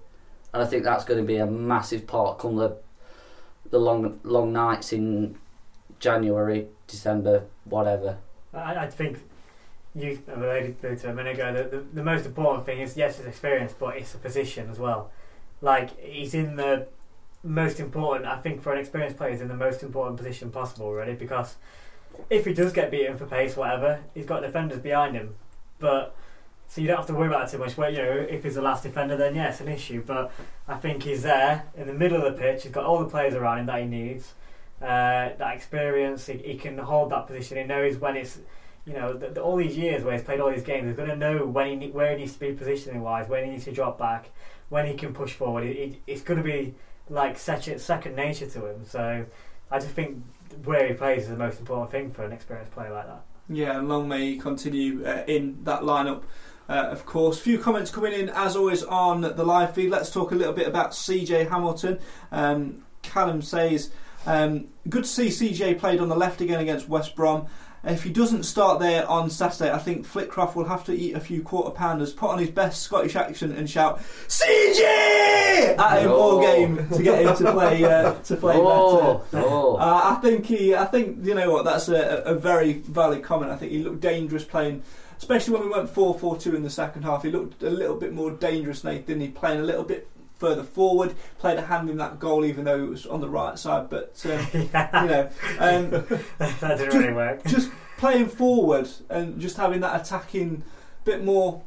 and 0.52 0.62
I 0.62 0.66
think 0.66 0.84
that's 0.84 1.04
going 1.04 1.20
to 1.20 1.26
be 1.26 1.36
a 1.36 1.46
massive 1.46 2.06
part 2.06 2.38
come 2.38 2.56
the 2.56 2.76
the 3.70 3.78
long 3.78 4.20
long 4.22 4.52
nights 4.52 4.92
in 4.92 5.38
January, 5.98 6.68
December, 6.86 7.44
whatever. 7.64 8.18
I, 8.52 8.76
I 8.76 8.86
think 8.90 9.18
you 9.94 10.18
alluded 10.28 10.80
to 10.80 11.10
a 11.10 11.14
minute 11.14 11.34
ago. 11.34 11.52
that 11.52 11.70
the, 11.70 11.78
the 11.92 12.02
most 12.02 12.26
important 12.26 12.66
thing 12.66 12.80
is 12.80 12.96
yes, 12.96 13.18
it's 13.18 13.28
experience, 13.28 13.74
but 13.78 13.96
it's 13.96 14.14
a 14.14 14.18
position 14.18 14.70
as 14.70 14.78
well. 14.78 15.10
Like 15.60 15.98
he's 16.00 16.34
in 16.34 16.56
the 16.56 16.86
most 17.42 17.80
important. 17.80 18.26
I 18.26 18.38
think 18.38 18.62
for 18.62 18.72
an 18.72 18.78
experienced 18.78 19.16
player, 19.16 19.30
he's 19.30 19.40
in 19.40 19.48
the 19.48 19.54
most 19.54 19.82
important 19.82 20.16
position 20.18 20.50
possible, 20.50 20.92
really, 20.92 21.14
because 21.14 21.56
if 22.30 22.44
he 22.44 22.52
does 22.52 22.72
get 22.72 22.90
beaten 22.90 23.16
for 23.16 23.26
pace, 23.26 23.56
whatever, 23.56 24.00
he's 24.14 24.26
got 24.26 24.40
defenders 24.42 24.78
behind 24.78 25.16
him. 25.16 25.34
But 25.78 26.14
so 26.72 26.80
you 26.80 26.86
don't 26.86 26.96
have 26.96 27.06
to 27.08 27.12
worry 27.12 27.26
about 27.26 27.46
it 27.46 27.50
too 27.50 27.58
much. 27.58 27.76
Well, 27.76 27.92
you 27.92 27.98
know, 27.98 28.26
if 28.30 28.44
he's 28.44 28.54
the 28.54 28.62
last 28.62 28.82
defender, 28.82 29.14
then 29.14 29.34
yeah, 29.34 29.50
it's 29.50 29.60
an 29.60 29.68
issue. 29.68 30.02
But 30.02 30.32
I 30.66 30.76
think 30.76 31.02
he's 31.02 31.22
there 31.22 31.66
in 31.76 31.86
the 31.86 31.92
middle 31.92 32.24
of 32.24 32.32
the 32.32 32.40
pitch. 32.40 32.62
He's 32.62 32.72
got 32.72 32.86
all 32.86 32.98
the 32.98 33.10
players 33.10 33.34
around 33.34 33.58
him 33.58 33.66
that 33.66 33.80
he 33.80 33.86
needs. 33.86 34.32
Uh, 34.80 35.36
that 35.36 35.54
experience, 35.54 36.24
he, 36.24 36.38
he 36.38 36.56
can 36.56 36.78
hold 36.78 37.10
that 37.10 37.26
position. 37.26 37.58
He 37.58 37.64
knows 37.64 37.98
when 37.98 38.16
it's, 38.16 38.38
you 38.86 38.94
know, 38.94 39.12
the, 39.12 39.28
the, 39.28 39.42
all 39.42 39.56
these 39.56 39.76
years 39.76 40.02
where 40.02 40.14
he's 40.14 40.22
played 40.22 40.40
all 40.40 40.50
these 40.50 40.62
games, 40.62 40.86
he's 40.86 40.96
going 40.96 41.10
to 41.10 41.16
know 41.16 41.44
when 41.44 41.78
he 41.78 41.88
where 41.88 42.12
he 42.12 42.22
needs 42.22 42.32
to 42.32 42.40
be 42.40 42.52
positioning 42.54 43.02
wise, 43.02 43.28
when 43.28 43.44
he 43.44 43.50
needs 43.50 43.64
to 43.64 43.72
drop 43.72 43.98
back, 43.98 44.30
when 44.70 44.86
he 44.86 44.94
can 44.94 45.12
push 45.12 45.34
forward. 45.34 45.64
It, 45.64 45.76
it, 45.76 45.96
it's 46.06 46.22
going 46.22 46.38
to 46.38 46.42
be 46.42 46.74
like 47.10 47.36
second 47.36 47.82
second 47.82 48.16
nature 48.16 48.46
to 48.46 48.64
him. 48.64 48.86
So 48.86 49.26
I 49.70 49.78
just 49.78 49.92
think 49.92 50.24
where 50.64 50.88
he 50.88 50.94
plays 50.94 51.24
is 51.24 51.28
the 51.28 51.36
most 51.36 51.60
important 51.60 51.90
thing 51.90 52.10
for 52.10 52.24
an 52.24 52.32
experienced 52.32 52.72
player 52.72 52.94
like 52.94 53.08
that. 53.08 53.24
Yeah, 53.50 53.78
and 53.78 53.90
long 53.90 54.08
may 54.08 54.32
he 54.32 54.38
continue 54.38 55.04
uh, 55.04 55.24
in 55.26 55.64
that 55.64 55.82
lineup. 55.82 56.22
Uh, 56.72 56.88
of 56.90 57.04
course, 57.04 57.38
few 57.38 57.58
comments 57.58 57.90
coming 57.90 58.12
in 58.14 58.28
as 58.30 58.56
always 58.56 58.82
on 58.82 59.20
the 59.20 59.44
live 59.44 59.74
feed. 59.74 59.90
Let's 59.90 60.10
talk 60.10 60.32
a 60.32 60.34
little 60.34 60.54
bit 60.54 60.66
about 60.66 60.92
CJ 60.92 61.48
Hamilton. 61.50 61.98
Um, 62.30 62.82
Callum 63.02 63.42
says, 63.42 63.90
um, 64.26 64.68
"Good 64.88 65.04
to 65.04 65.10
see 65.10 65.28
CJ 65.28 65.74
played 65.78 66.00
on 66.00 66.08
the 66.08 66.16
left 66.16 66.40
again 66.40 66.60
against 66.60 66.88
West 66.88 67.14
Brom. 67.14 67.46
If 67.84 68.04
he 68.04 68.10
doesn't 68.10 68.44
start 68.44 68.78
there 68.78 69.08
on 69.10 69.28
Saturday, 69.28 69.72
I 69.72 69.78
think 69.78 70.06
Flitcroft 70.06 70.54
will 70.54 70.66
have 70.66 70.84
to 70.84 70.92
eat 70.94 71.14
a 71.16 71.20
few 71.20 71.42
quarter 71.42 71.72
pounders, 71.72 72.12
put 72.12 72.30
on 72.30 72.38
his 72.38 72.48
best 72.50 72.80
Scottish 72.82 73.16
accent, 73.16 73.58
and 73.58 73.68
shout 73.68 74.00
CJ 74.28 75.76
at 75.78 76.02
him 76.02 76.10
all 76.12 76.40
game 76.40 76.88
to 76.90 77.02
get 77.02 77.22
him 77.26 77.36
to 77.36 77.52
play 77.52 77.84
uh, 77.84 78.12
to 78.14 78.36
play 78.36 78.54
Oh, 78.56 79.24
better. 79.32 79.44
oh. 79.46 79.76
Uh, 79.76 80.00
I 80.04 80.14
think 80.22 80.46
he, 80.46 80.74
I 80.74 80.84
think 80.84 81.24
you 81.26 81.34
know 81.34 81.50
what, 81.50 81.64
that's 81.64 81.88
a, 81.88 82.22
a 82.24 82.34
very 82.34 82.74
valid 82.74 83.22
comment. 83.22 83.50
I 83.50 83.56
think 83.56 83.72
he 83.72 83.78
looked 83.82 84.00
dangerous 84.00 84.44
playing. 84.44 84.82
Especially 85.22 85.54
when 85.54 85.62
we 85.62 85.70
went 85.70 85.88
4 85.88 86.18
4 86.18 86.36
2 86.36 86.56
in 86.56 86.64
the 86.64 86.70
second 86.70 87.04
half, 87.04 87.22
he 87.22 87.30
looked 87.30 87.62
a 87.62 87.70
little 87.70 87.96
bit 87.96 88.12
more 88.12 88.32
dangerous, 88.32 88.82
Nathan. 88.82 89.20
He 89.20 89.28
playing 89.28 89.60
a 89.60 89.62
little 89.62 89.84
bit 89.84 90.08
further 90.34 90.64
forward, 90.64 91.14
played 91.38 91.56
a 91.58 91.62
hand 91.62 91.88
in 91.88 91.96
that 91.98 92.18
goal, 92.18 92.44
even 92.44 92.64
though 92.64 92.82
it 92.82 92.88
was 92.88 93.06
on 93.06 93.20
the 93.20 93.28
right 93.28 93.56
side. 93.56 93.88
But 93.88 94.20
um, 94.26 94.46
you 94.52 94.68
know, 94.72 95.30
um, 95.60 95.90
that 96.38 96.76
didn't 96.76 96.98
really 96.98 97.12
work. 97.12 97.44
just 97.44 97.70
playing 97.98 98.26
forward 98.26 98.88
and 99.08 99.40
just 99.40 99.56
having 99.56 99.78
that 99.82 100.00
attacking 100.00 100.64
bit 101.04 101.22
more 101.22 101.62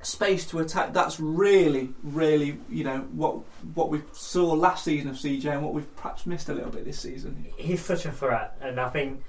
space 0.00 0.46
to 0.46 0.60
attack. 0.60 0.92
That's 0.92 1.18
really, 1.18 1.92
really, 2.04 2.60
you 2.70 2.84
know, 2.84 3.08
what 3.10 3.38
what 3.74 3.90
we 3.90 4.02
saw 4.12 4.52
last 4.52 4.84
season 4.84 5.10
of 5.10 5.16
CJ 5.16 5.46
and 5.46 5.64
what 5.64 5.74
we've 5.74 5.96
perhaps 5.96 6.26
missed 6.26 6.48
a 6.48 6.54
little 6.54 6.70
bit 6.70 6.84
this 6.84 7.00
season. 7.00 7.44
He's 7.56 7.84
such 7.84 8.06
a 8.06 8.12
threat, 8.12 8.56
and 8.60 8.78
I 8.78 8.88
think, 8.88 9.24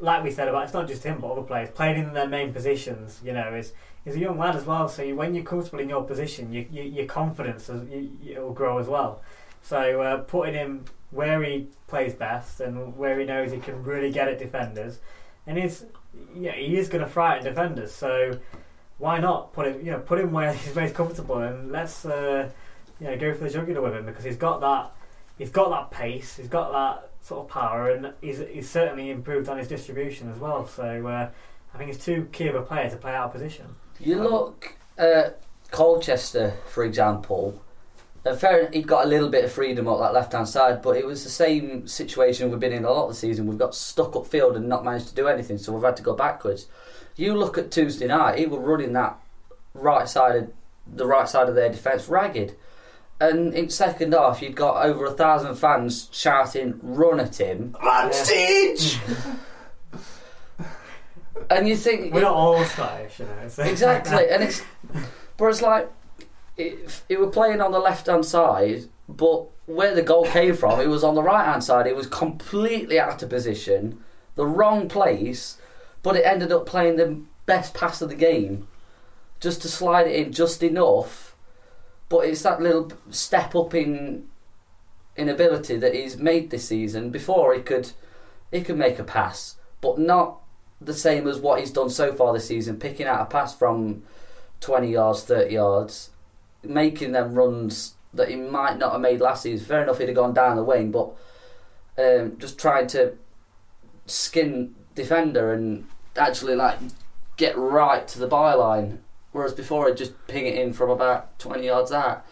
like 0.00 0.22
we 0.22 0.30
said 0.30 0.48
about, 0.48 0.64
it's 0.64 0.72
not 0.72 0.88
just 0.88 1.02
him, 1.02 1.20
but 1.20 1.28
other 1.32 1.42
players 1.42 1.70
playing 1.70 1.98
in 1.98 2.12
their 2.12 2.28
main 2.28 2.52
positions. 2.52 3.20
You 3.24 3.32
know, 3.32 3.54
is 3.54 3.72
he's 4.04 4.16
a 4.16 4.18
young 4.18 4.38
lad 4.38 4.56
as 4.56 4.64
well. 4.64 4.88
So 4.88 5.02
you, 5.02 5.16
when 5.16 5.34
you're 5.34 5.44
comfortable 5.44 5.80
in 5.80 5.88
your 5.88 6.04
position, 6.04 6.52
you, 6.52 6.66
you, 6.70 6.82
your 6.82 7.06
confidence 7.06 7.68
is, 7.68 7.82
will 8.36 8.52
grow 8.52 8.78
as 8.78 8.86
well. 8.86 9.22
So 9.62 10.02
uh, 10.02 10.18
putting 10.18 10.54
him 10.54 10.84
where 11.10 11.42
he 11.42 11.68
plays 11.86 12.14
best 12.14 12.60
and 12.60 12.96
where 12.96 13.18
he 13.18 13.24
knows 13.24 13.52
he 13.52 13.58
can 13.58 13.82
really 13.82 14.10
get 14.10 14.28
at 14.28 14.38
defenders, 14.38 14.98
and 15.46 15.58
he's 15.58 15.84
yeah 16.34 16.52
he 16.52 16.76
is 16.76 16.88
going 16.88 17.04
to 17.04 17.10
frighten 17.10 17.44
defenders. 17.44 17.92
So 17.92 18.38
why 18.98 19.18
not 19.18 19.52
put 19.52 19.66
him 19.66 19.84
you 19.84 19.92
know 19.92 19.98
put 19.98 20.18
him 20.18 20.32
where 20.32 20.52
he's 20.54 20.74
most 20.74 20.94
comfortable 20.94 21.38
and 21.38 21.72
let's 21.72 22.04
uh, 22.04 22.48
you 23.00 23.06
know 23.06 23.16
go 23.16 23.34
for 23.34 23.44
the 23.44 23.50
jugular 23.50 23.80
with 23.80 23.94
him 23.94 24.06
because 24.06 24.24
he's 24.24 24.36
got 24.36 24.60
that 24.60 24.92
he's 25.38 25.50
got 25.50 25.70
that 25.70 25.90
pace, 25.90 26.36
he's 26.36 26.48
got 26.48 26.72
that 26.72 27.10
sort 27.26 27.44
of 27.44 27.50
power, 27.50 27.90
and 27.90 28.12
he's 28.20 28.38
he's 28.38 28.70
certainly 28.70 29.10
improved 29.10 29.48
on 29.48 29.58
his 29.58 29.66
distribution 29.66 30.30
as 30.30 30.38
well. 30.38 30.66
So 30.66 31.06
uh, 31.06 31.28
I 31.74 31.78
think 31.78 31.90
he's 31.90 32.02
too 32.02 32.28
key 32.32 32.46
of 32.46 32.54
a 32.54 32.62
player 32.62 32.88
to 32.88 32.96
play 32.96 33.12
out 33.12 33.26
of 33.26 33.32
position. 33.32 33.66
You 33.98 34.22
look 34.22 34.76
at 34.96 35.40
Colchester, 35.70 36.54
for 36.68 36.84
example. 36.84 37.62
And 38.24 38.38
fair, 38.38 38.68
he'd 38.72 38.88
got 38.88 39.04
a 39.04 39.08
little 39.08 39.28
bit 39.28 39.44
of 39.44 39.52
freedom 39.52 39.86
up 39.86 40.00
that 40.00 40.12
left 40.12 40.32
hand 40.32 40.48
side, 40.48 40.82
but 40.82 40.96
it 40.96 41.06
was 41.06 41.22
the 41.22 41.30
same 41.30 41.86
situation 41.86 42.50
we've 42.50 42.58
been 42.58 42.72
in 42.72 42.84
a 42.84 42.90
lot 42.90 43.04
of 43.04 43.10
the 43.10 43.14
season. 43.14 43.46
We've 43.46 43.58
got 43.58 43.72
stuck 43.72 44.16
up 44.16 44.26
field 44.26 44.56
and 44.56 44.68
not 44.68 44.84
managed 44.84 45.08
to 45.08 45.14
do 45.14 45.28
anything, 45.28 45.58
so 45.58 45.72
we've 45.72 45.84
had 45.84 45.96
to 45.98 46.02
go 46.02 46.14
backwards. 46.14 46.66
You 47.14 47.34
look 47.34 47.56
at 47.56 47.70
Tuesday 47.70 48.06
night; 48.06 48.38
he 48.38 48.46
was 48.46 48.60
running 48.60 48.92
that 48.94 49.18
right 49.74 50.08
side 50.08 50.36
of 50.36 50.52
the 50.86 51.06
right 51.06 51.28
side 51.28 51.48
of 51.48 51.54
their 51.54 51.70
defence 51.70 52.08
ragged. 52.08 52.56
And 53.18 53.54
in 53.54 53.70
second 53.70 54.12
half, 54.12 54.42
you'd 54.42 54.56
got 54.56 54.84
over 54.84 55.06
a 55.06 55.10
thousand 55.12 55.54
fans 55.56 56.08
shouting 56.12 56.78
"Run 56.82 57.18
at 57.18 57.40
him!" 57.40 57.74
Run 57.82 58.12
siege! 58.12 58.98
and 61.50 61.68
you 61.68 61.76
think 61.76 62.12
We're 62.12 62.22
not 62.22 62.34
all 62.34 62.64
Scottish, 62.64 63.20
you 63.20 63.26
know. 63.26 63.48
so- 63.48 63.62
exactly, 63.62 64.28
and 64.28 64.42
it's 64.42 64.62
but 65.36 65.46
it's 65.46 65.62
like 65.62 65.90
it, 66.56 67.02
it 67.08 67.20
were 67.20 67.30
playing 67.30 67.60
on 67.60 67.72
the 67.72 67.78
left 67.78 68.06
hand 68.06 68.24
side, 68.24 68.84
but 69.08 69.46
where 69.66 69.94
the 69.94 70.02
goal 70.02 70.26
came 70.26 70.54
from, 70.54 70.80
it 70.80 70.88
was 70.88 71.04
on 71.04 71.14
the 71.14 71.22
right 71.22 71.44
hand 71.44 71.64
side. 71.64 71.86
It 71.86 71.96
was 71.96 72.06
completely 72.06 72.98
out 72.98 73.22
of 73.22 73.30
position, 73.30 74.02
the 74.34 74.46
wrong 74.46 74.88
place, 74.88 75.58
but 76.02 76.16
it 76.16 76.24
ended 76.24 76.52
up 76.52 76.66
playing 76.66 76.96
the 76.96 77.20
best 77.46 77.74
pass 77.74 78.00
of 78.00 78.08
the 78.08 78.14
game, 78.14 78.68
just 79.40 79.62
to 79.62 79.68
slide 79.68 80.06
it 80.06 80.26
in 80.26 80.32
just 80.32 80.62
enough. 80.62 81.35
But 82.08 82.26
it's 82.26 82.42
that 82.42 82.60
little 82.60 82.92
step 83.10 83.54
up 83.54 83.74
in 83.74 84.28
in 85.16 85.28
ability 85.28 85.76
that 85.78 85.94
he's 85.94 86.18
made 86.18 86.50
this 86.50 86.68
season. 86.68 87.10
Before 87.10 87.54
he 87.54 87.60
could 87.60 87.92
he 88.52 88.62
could 88.62 88.78
make 88.78 88.98
a 88.98 89.04
pass, 89.04 89.56
but 89.80 89.98
not 89.98 90.40
the 90.80 90.94
same 90.94 91.26
as 91.26 91.38
what 91.38 91.60
he's 91.60 91.70
done 91.70 91.90
so 91.90 92.12
far 92.12 92.32
this 92.32 92.48
season, 92.48 92.78
picking 92.78 93.06
out 93.06 93.22
a 93.22 93.24
pass 93.24 93.56
from 93.56 94.02
20 94.60 94.92
yards, 94.92 95.24
30 95.24 95.54
yards, 95.54 96.10
making 96.62 97.12
them 97.12 97.34
runs 97.34 97.94
that 98.12 98.28
he 98.28 98.36
might 98.36 98.78
not 98.78 98.92
have 98.92 99.00
made 99.00 99.20
last 99.20 99.42
season. 99.42 99.66
Fair 99.66 99.82
enough, 99.82 99.98
he'd 99.98 100.08
have 100.08 100.16
gone 100.16 100.34
down 100.34 100.56
the 100.56 100.64
wing, 100.64 100.90
but 100.90 101.14
um, 101.98 102.36
just 102.38 102.58
trying 102.58 102.86
to 102.88 103.14
skin 104.06 104.74
defender 104.94 105.52
and 105.52 105.86
actually 106.16 106.54
like 106.54 106.78
get 107.36 107.56
right 107.56 108.06
to 108.08 108.18
the 108.18 108.28
byline. 108.28 108.98
Whereas 109.36 109.52
before, 109.52 109.88
he'd 109.88 109.96
just 109.98 110.12
ping 110.28 110.46
it 110.46 110.54
in 110.56 110.72
from 110.72 110.88
about 110.90 111.38
20 111.38 111.64
yards 111.66 111.92
out. 111.92 112.24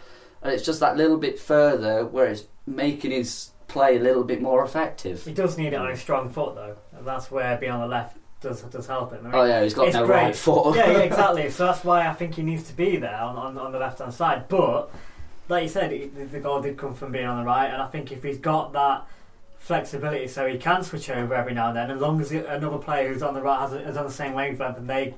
And 0.43 0.53
it's 0.53 0.65
just 0.65 0.81
that 0.81 0.97
little 0.97 1.19
bit 1.19 1.39
further 1.39 2.05
where 2.07 2.27
it's 2.27 2.45
making 2.67 3.11
his 3.11 3.51
play 3.69 3.97
a 3.97 4.01
little 4.01 4.25
bit 4.25 4.41
more 4.41 4.65
effective. 4.65 5.25
He 5.25 5.33
does 5.35 5.59
need 5.59 5.69
it 5.69 5.77
on 5.77 5.91
his 5.91 6.01
strong 6.01 6.29
foot 6.31 6.55
though, 6.55 6.77
and 6.97 7.07
that's 7.07 7.31
where 7.31 7.57
being 7.59 7.73
on 7.73 7.81
the 7.81 7.87
left 7.87 8.17
does 8.41 8.63
does 8.63 8.87
help 8.87 9.13
him. 9.13 9.21
I 9.21 9.31
mean, 9.31 9.35
Oh, 9.35 9.45
yeah, 9.45 9.63
he's 9.63 9.75
got 9.75 9.93
no 9.93 10.07
great. 10.07 10.17
right 10.17 10.37
foot. 10.37 10.77
yeah, 10.77 10.91
yeah, 10.93 10.99
exactly. 11.11 11.51
So 11.51 11.67
that's 11.67 11.85
why 11.85 12.07
I 12.07 12.13
think 12.15 12.35
he 12.37 12.43
needs 12.43 12.63
to 12.65 12.75
be 12.75 12.97
there 12.97 13.17
on, 13.17 13.37
on, 13.37 13.59
on 13.59 13.73
the 13.73 13.79
left 13.79 13.99
hand 13.99 14.13
side. 14.15 14.49
But 14.49 14.91
like 15.49 15.63
you 15.65 15.69
said, 15.69 15.93
it, 15.93 16.15
the, 16.15 16.25
the 16.25 16.41
goal 16.41 16.61
did 16.63 16.77
come 16.79 16.95
from 16.95 17.13
being 17.13 17.27
on 17.27 17.39
the 17.39 17.45
right, 17.45 17.69
and 17.69 17.81
I 17.83 17.87
think 17.87 18.13
if 18.13 18.23
he's 18.23 18.39
got 18.39 18.73
that 18.75 19.07
flexibility, 19.59 20.29
so 20.29 20.47
he 20.47 20.59
can 20.59 20.83
switch 20.83 21.09
over 21.11 21.35
every 21.35 21.55
now 21.55 21.69
and 21.69 21.77
then, 21.77 21.91
as 21.91 22.01
long 22.01 22.21
as 22.21 22.31
another 22.33 22.79
player 22.79 23.13
who's 23.13 23.23
on 23.23 23.35
the 23.35 23.41
right 23.43 23.61
has 23.61 23.73
is 23.73 23.97
on 23.97 24.05
the 24.07 24.13
same 24.13 24.35
wavelength, 24.35 24.77
and 24.77 24.89
they, 24.89 25.15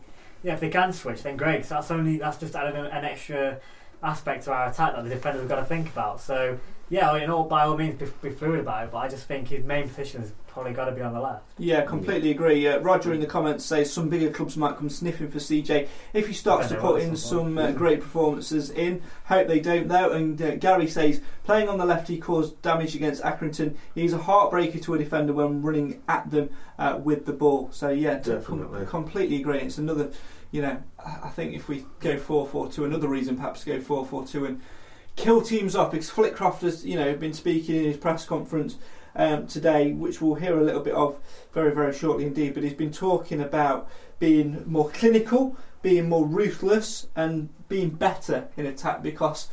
yeah, 0.47 0.55
if 0.55 0.61
they 0.61 0.68
can 0.70 0.92
switch, 0.92 1.22
then 1.24 1.36
great. 1.36 1.61
'cause 1.62 1.70
that's 1.70 1.90
only 1.90 2.18
that's 2.18 2.38
just 2.38 2.55
adding 2.55 2.76
an, 2.78 2.86
an 2.86 3.05
extra 3.05 3.59
aspect 4.03 4.44
to 4.44 4.53
our 4.53 4.68
attack 4.70 4.94
that 4.94 5.03
the 5.03 5.11
defenders 5.11 5.40
have 5.42 5.49
got 5.49 5.57
to 5.57 5.64
think 5.64 5.88
about. 5.88 6.20
So 6.20 6.59
yeah, 6.88 7.16
you 7.16 7.26
know, 7.26 7.42
by 7.42 7.64
all 7.64 7.76
means, 7.76 7.99
be, 7.99 8.07
be 8.22 8.30
fluid 8.30 8.61
about 8.61 8.84
it. 8.84 8.92
But 8.92 8.99
I 8.99 9.09
just 9.09 9.26
think 9.26 9.49
his 9.49 9.64
main 9.64 9.88
position 9.88 10.20
has 10.20 10.32
probably 10.47 10.72
got 10.72 10.84
to 10.84 10.92
be 10.92 11.03
on 11.03 11.12
the 11.12 11.20
left. 11.20 11.42
Yeah, 11.59 11.84
completely 11.84 12.30
agree. 12.30 12.66
Uh, 12.66 12.78
Roger 12.78 13.12
in 13.12 13.20
the 13.20 13.26
comments 13.26 13.64
says 13.64 13.92
some 13.92 14.09
bigger 14.09 14.30
clubs 14.30 14.57
might 14.57 14.76
come 14.76 14.88
sniffing 14.88 15.28
for 15.28 15.38
CJ 15.38 15.88
if 16.14 16.28
he 16.28 16.32
starts 16.32 16.68
to 16.68 16.76
put 16.76 17.03
in 17.03 17.16
some 17.16 17.59
uh, 17.59 17.72
great 17.72 18.01
performances 18.01 18.70
in. 18.70 19.03
Hope 19.24 19.49
they 19.49 19.59
don't 19.61 19.88
though. 19.88 20.12
And 20.12 20.40
uh, 20.40 20.55
Gary 20.57 20.86
says 20.86 21.20
playing 21.44 21.68
on 21.68 21.76
the 21.78 21.84
left 21.84 22.07
he 22.09 22.18
caused 22.18 22.62
damage 22.62 22.94
against 22.94 23.22
Accrington. 23.22 23.74
He's 23.94 24.12
a 24.12 24.18
heartbreaker 24.18 24.80
to 24.84 24.94
a 24.94 24.99
defender 24.99 25.32
when 25.32 25.62
running 25.62 26.03
at 26.09 26.30
them 26.30 26.51
uh, 26.78 26.99
with 27.03 27.26
the 27.26 27.32
ball. 27.32 27.68
So 27.72 27.88
yeah, 27.90 28.18
to 28.20 28.40
com- 28.40 28.61
Definitely. 28.61 28.86
completely 28.86 29.36
agree. 29.40 29.59
It's 29.59 29.76
another, 29.78 30.11
you 30.51 30.62
know, 30.62 30.82
I 30.99 31.28
think 31.28 31.55
if 31.55 31.68
we 31.68 31.84
go 32.01 32.18
four 32.18 32.47
four 32.47 32.70
two, 32.70 32.84
another 32.84 33.09
reason 33.09 33.36
perhaps 33.36 33.64
to 33.64 33.66
go 33.66 33.80
four 33.80 34.07
four 34.07 34.26
two 34.26 34.47
and 34.47 34.61
kill 35.16 35.42
teams 35.42 35.74
off 35.74 35.90
because 35.90 36.11
Flitcroft 36.11 36.61
has 36.61 36.84
you 36.84 36.97
know 36.97 37.14
been 37.14 37.32
speaking 37.32 37.76
in 37.76 37.84
his 37.84 37.97
press 37.97 38.24
conference 38.24 38.76
um, 39.14 39.47
today, 39.47 39.92
which 39.92 40.20
we'll 40.20 40.34
hear 40.34 40.59
a 40.59 40.62
little 40.62 40.80
bit 40.80 40.94
of 40.94 41.16
very 41.53 41.74
very 41.74 41.92
shortly 41.92 42.26
indeed. 42.26 42.55
But 42.55 42.62
he's 42.62 42.74
been 42.74 42.92
talking 42.92 43.40
about 43.40 43.88
being 44.18 44.62
more 44.66 44.90
clinical, 44.90 45.57
being 45.82 46.09
more 46.09 46.26
ruthless, 46.26 47.09
and 47.16 47.49
being 47.68 47.90
better 47.90 48.49
in 48.57 48.66
attack 48.66 49.03
because. 49.03 49.49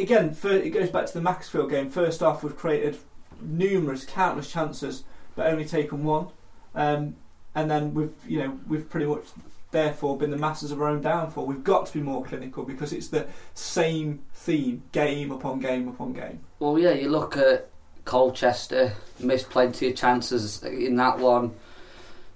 Again, 0.00 0.34
fir- 0.34 0.56
it 0.56 0.70
goes 0.70 0.90
back 0.90 1.06
to 1.06 1.12
the 1.12 1.20
Macclesfield 1.20 1.70
game. 1.70 1.90
First 1.90 2.20
off, 2.20 2.42
we've 2.42 2.56
created 2.56 2.98
numerous, 3.40 4.04
countless 4.04 4.50
chances, 4.50 5.04
but 5.36 5.46
only 5.46 5.64
taken 5.64 6.02
one. 6.02 6.26
Um, 6.74 7.14
and 7.54 7.70
then 7.70 7.94
we've, 7.94 8.12
you 8.26 8.40
know, 8.40 8.58
we've 8.66 8.88
pretty 8.88 9.06
much 9.06 9.26
therefore 9.70 10.16
been 10.16 10.30
the 10.30 10.36
masters 10.36 10.70
of 10.70 10.80
our 10.80 10.88
own 10.88 11.02
downfall. 11.02 11.46
We've 11.46 11.64
got 11.64 11.86
to 11.86 11.92
be 11.92 12.00
more 12.00 12.24
clinical 12.24 12.64
because 12.64 12.92
it's 12.92 13.08
the 13.08 13.26
same 13.54 14.22
theme, 14.32 14.82
game 14.92 15.30
upon 15.30 15.60
game 15.60 15.88
upon 15.88 16.12
game. 16.12 16.40
Well, 16.58 16.78
yeah, 16.78 16.92
you 16.92 17.08
look 17.08 17.36
at 17.36 17.68
Colchester, 18.04 18.92
missed 19.18 19.50
plenty 19.50 19.88
of 19.88 19.96
chances 19.96 20.62
in 20.62 20.96
that 20.96 21.18
one. 21.18 21.54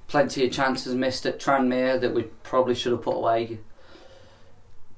Plenty 0.08 0.44
of 0.44 0.52
chances 0.52 0.94
missed 0.94 1.24
at 1.24 1.38
Tranmere 1.38 2.00
that 2.00 2.12
we 2.12 2.24
probably 2.42 2.74
should 2.74 2.92
have 2.92 3.02
put 3.02 3.16
away. 3.16 3.58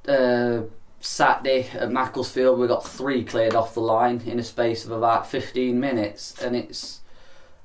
Uh, 0.09 0.63
Saturday 1.01 1.69
at 1.75 1.91
Macclesfield, 1.91 2.59
we 2.59 2.67
got 2.67 2.87
three 2.87 3.25
cleared 3.25 3.55
off 3.55 3.75
the 3.75 3.81
line 3.81 4.23
in 4.25 4.39
a 4.39 4.43
space 4.43 4.85
of 4.85 4.93
about 4.93 5.27
15 5.27 5.79
minutes, 5.79 6.41
and 6.41 6.57
it's 6.57 7.01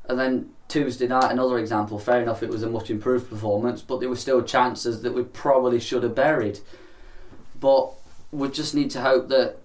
and 0.09 0.19
then 0.19 0.49
Tuesday 0.67 1.07
night 1.07 1.31
another 1.31 1.57
example. 1.57 1.97
Fair 1.97 2.21
enough, 2.21 2.43
it 2.43 2.49
was 2.49 2.63
a 2.63 2.69
much 2.69 2.89
improved 2.89 3.29
performance, 3.29 3.81
but 3.81 3.99
there 3.99 4.09
were 4.09 4.15
still 4.15 4.43
chances 4.43 5.01
that 5.01 5.13
we 5.13 5.23
probably 5.23 5.79
should 5.79 6.03
have 6.03 6.15
buried. 6.15 6.59
But 7.59 7.93
we 8.31 8.49
just 8.49 8.75
need 8.75 8.91
to 8.91 9.01
hope 9.01 9.29
that 9.29 9.57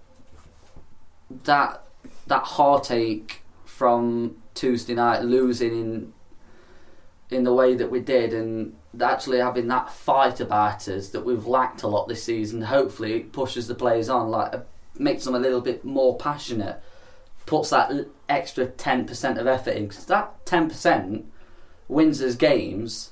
that 1.43 1.83
that 2.27 2.43
heartache 2.43 3.41
from 3.65 4.37
Tuesday 4.53 4.93
night 4.93 5.23
losing 5.23 5.71
in 5.71 6.13
in 7.29 7.43
the 7.43 7.53
way 7.53 7.75
that 7.75 7.89
we 7.89 7.99
did, 7.99 8.33
and 8.33 8.75
actually 9.01 9.39
having 9.39 9.67
that 9.67 9.91
fight 9.91 10.39
about 10.39 10.87
us 10.87 11.09
that 11.09 11.25
we've 11.25 11.47
lacked 11.47 11.83
a 11.83 11.87
lot 11.87 12.07
this 12.07 12.23
season. 12.23 12.61
Hopefully, 12.61 13.13
it 13.13 13.31
pushes 13.31 13.67
the 13.67 13.75
players 13.75 14.07
on, 14.07 14.29
like 14.29 14.53
uh, 14.53 14.59
makes 14.97 15.25
them 15.25 15.35
a 15.35 15.39
little 15.39 15.61
bit 15.61 15.83
more 15.83 16.15
passionate, 16.17 16.81
puts 17.45 17.69
that 17.71 18.07
extra 18.29 18.65
ten 18.65 19.05
percent 19.05 19.37
of 19.37 19.47
effort 19.47 19.75
in. 19.75 19.87
Because 19.87 20.05
that 20.05 20.45
ten 20.45 20.69
percent 20.69 21.25
wins 21.87 22.21
us 22.21 22.35
games. 22.35 23.11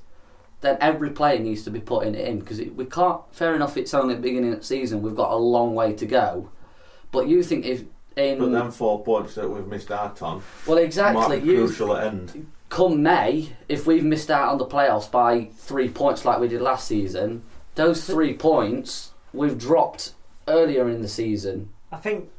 Then 0.62 0.78
every 0.80 1.10
player 1.10 1.40
needs 1.40 1.64
to 1.64 1.72
be 1.72 1.80
putting 1.80 2.14
it 2.14 2.28
in 2.28 2.40
because 2.40 2.60
we 2.60 2.86
can't. 2.86 3.22
Fair 3.32 3.56
enough, 3.56 3.78
it's 3.78 3.94
only 3.94 4.14
the 4.14 4.22
beginning 4.22 4.54
of 4.54 4.60
the 4.60 4.66
season. 4.66 5.02
We've 5.02 5.16
got 5.16 5.32
a 5.32 5.36
long 5.36 5.74
way 5.74 5.94
to 5.94 6.06
go. 6.06 6.52
But 7.12 7.28
you 7.28 7.42
think 7.42 7.66
if 7.66 7.84
in 8.16 8.40
But 8.40 8.52
them 8.52 8.72
four 8.72 9.04
points 9.04 9.36
that 9.36 9.50
we've 9.50 9.68
missed 9.68 9.92
out 9.92 10.22
on 10.22 10.44
well 10.68 10.78
exactly 10.78 11.22
might 11.22 11.44
be 11.44 11.48
you 11.48 11.66
crucial 11.66 11.96
at 11.96 12.08
end. 12.08 12.52
come 12.70 13.02
May, 13.02 13.50
if 13.70 13.88
we've 13.88 14.04
missed 14.04 14.30
out 14.30 14.50
on 14.50 14.58
the 14.58 14.66
playoffs 14.66 15.10
by 15.10 15.46
three 15.56 15.90
points 15.90 16.26
like 16.26 16.40
we 16.40 16.48
did 16.48 16.62
last 16.62 16.88
season, 16.88 17.44
those 17.76 18.06
three 18.06 18.34
points 18.34 19.12
we've 19.34 19.58
dropped 19.58 20.14
earlier 20.48 20.90
in 20.90 21.02
the 21.02 21.08
season. 21.08 21.70
I 21.92 21.98
think 21.98 22.30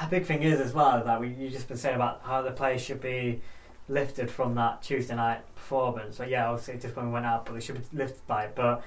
a 0.00 0.06
big 0.08 0.24
thing 0.26 0.42
is 0.42 0.60
as 0.60 0.72
well 0.72 1.04
that 1.04 1.20
we 1.20 1.28
you 1.28 1.50
just 1.50 1.68
been 1.68 1.76
saying 1.76 1.96
about 1.96 2.20
how 2.24 2.42
the 2.42 2.50
players 2.50 2.82
should 2.82 3.00
be 3.00 3.40
lifted 3.88 4.30
from 4.30 4.54
that 4.54 4.82
Tuesday 4.82 5.14
night 5.14 5.42
performance. 5.54 6.16
So 6.16 6.24
yeah, 6.24 6.48
obviously 6.48 6.74
it 6.74 6.82
just 6.82 6.96
when 6.96 7.06
we 7.06 7.12
went 7.12 7.26
out, 7.26 7.46
but 7.46 7.54
they 7.54 7.60
should 7.60 7.76
be 7.76 7.96
lifted 7.96 8.26
by 8.26 8.44
it. 8.44 8.52
But 8.54 8.82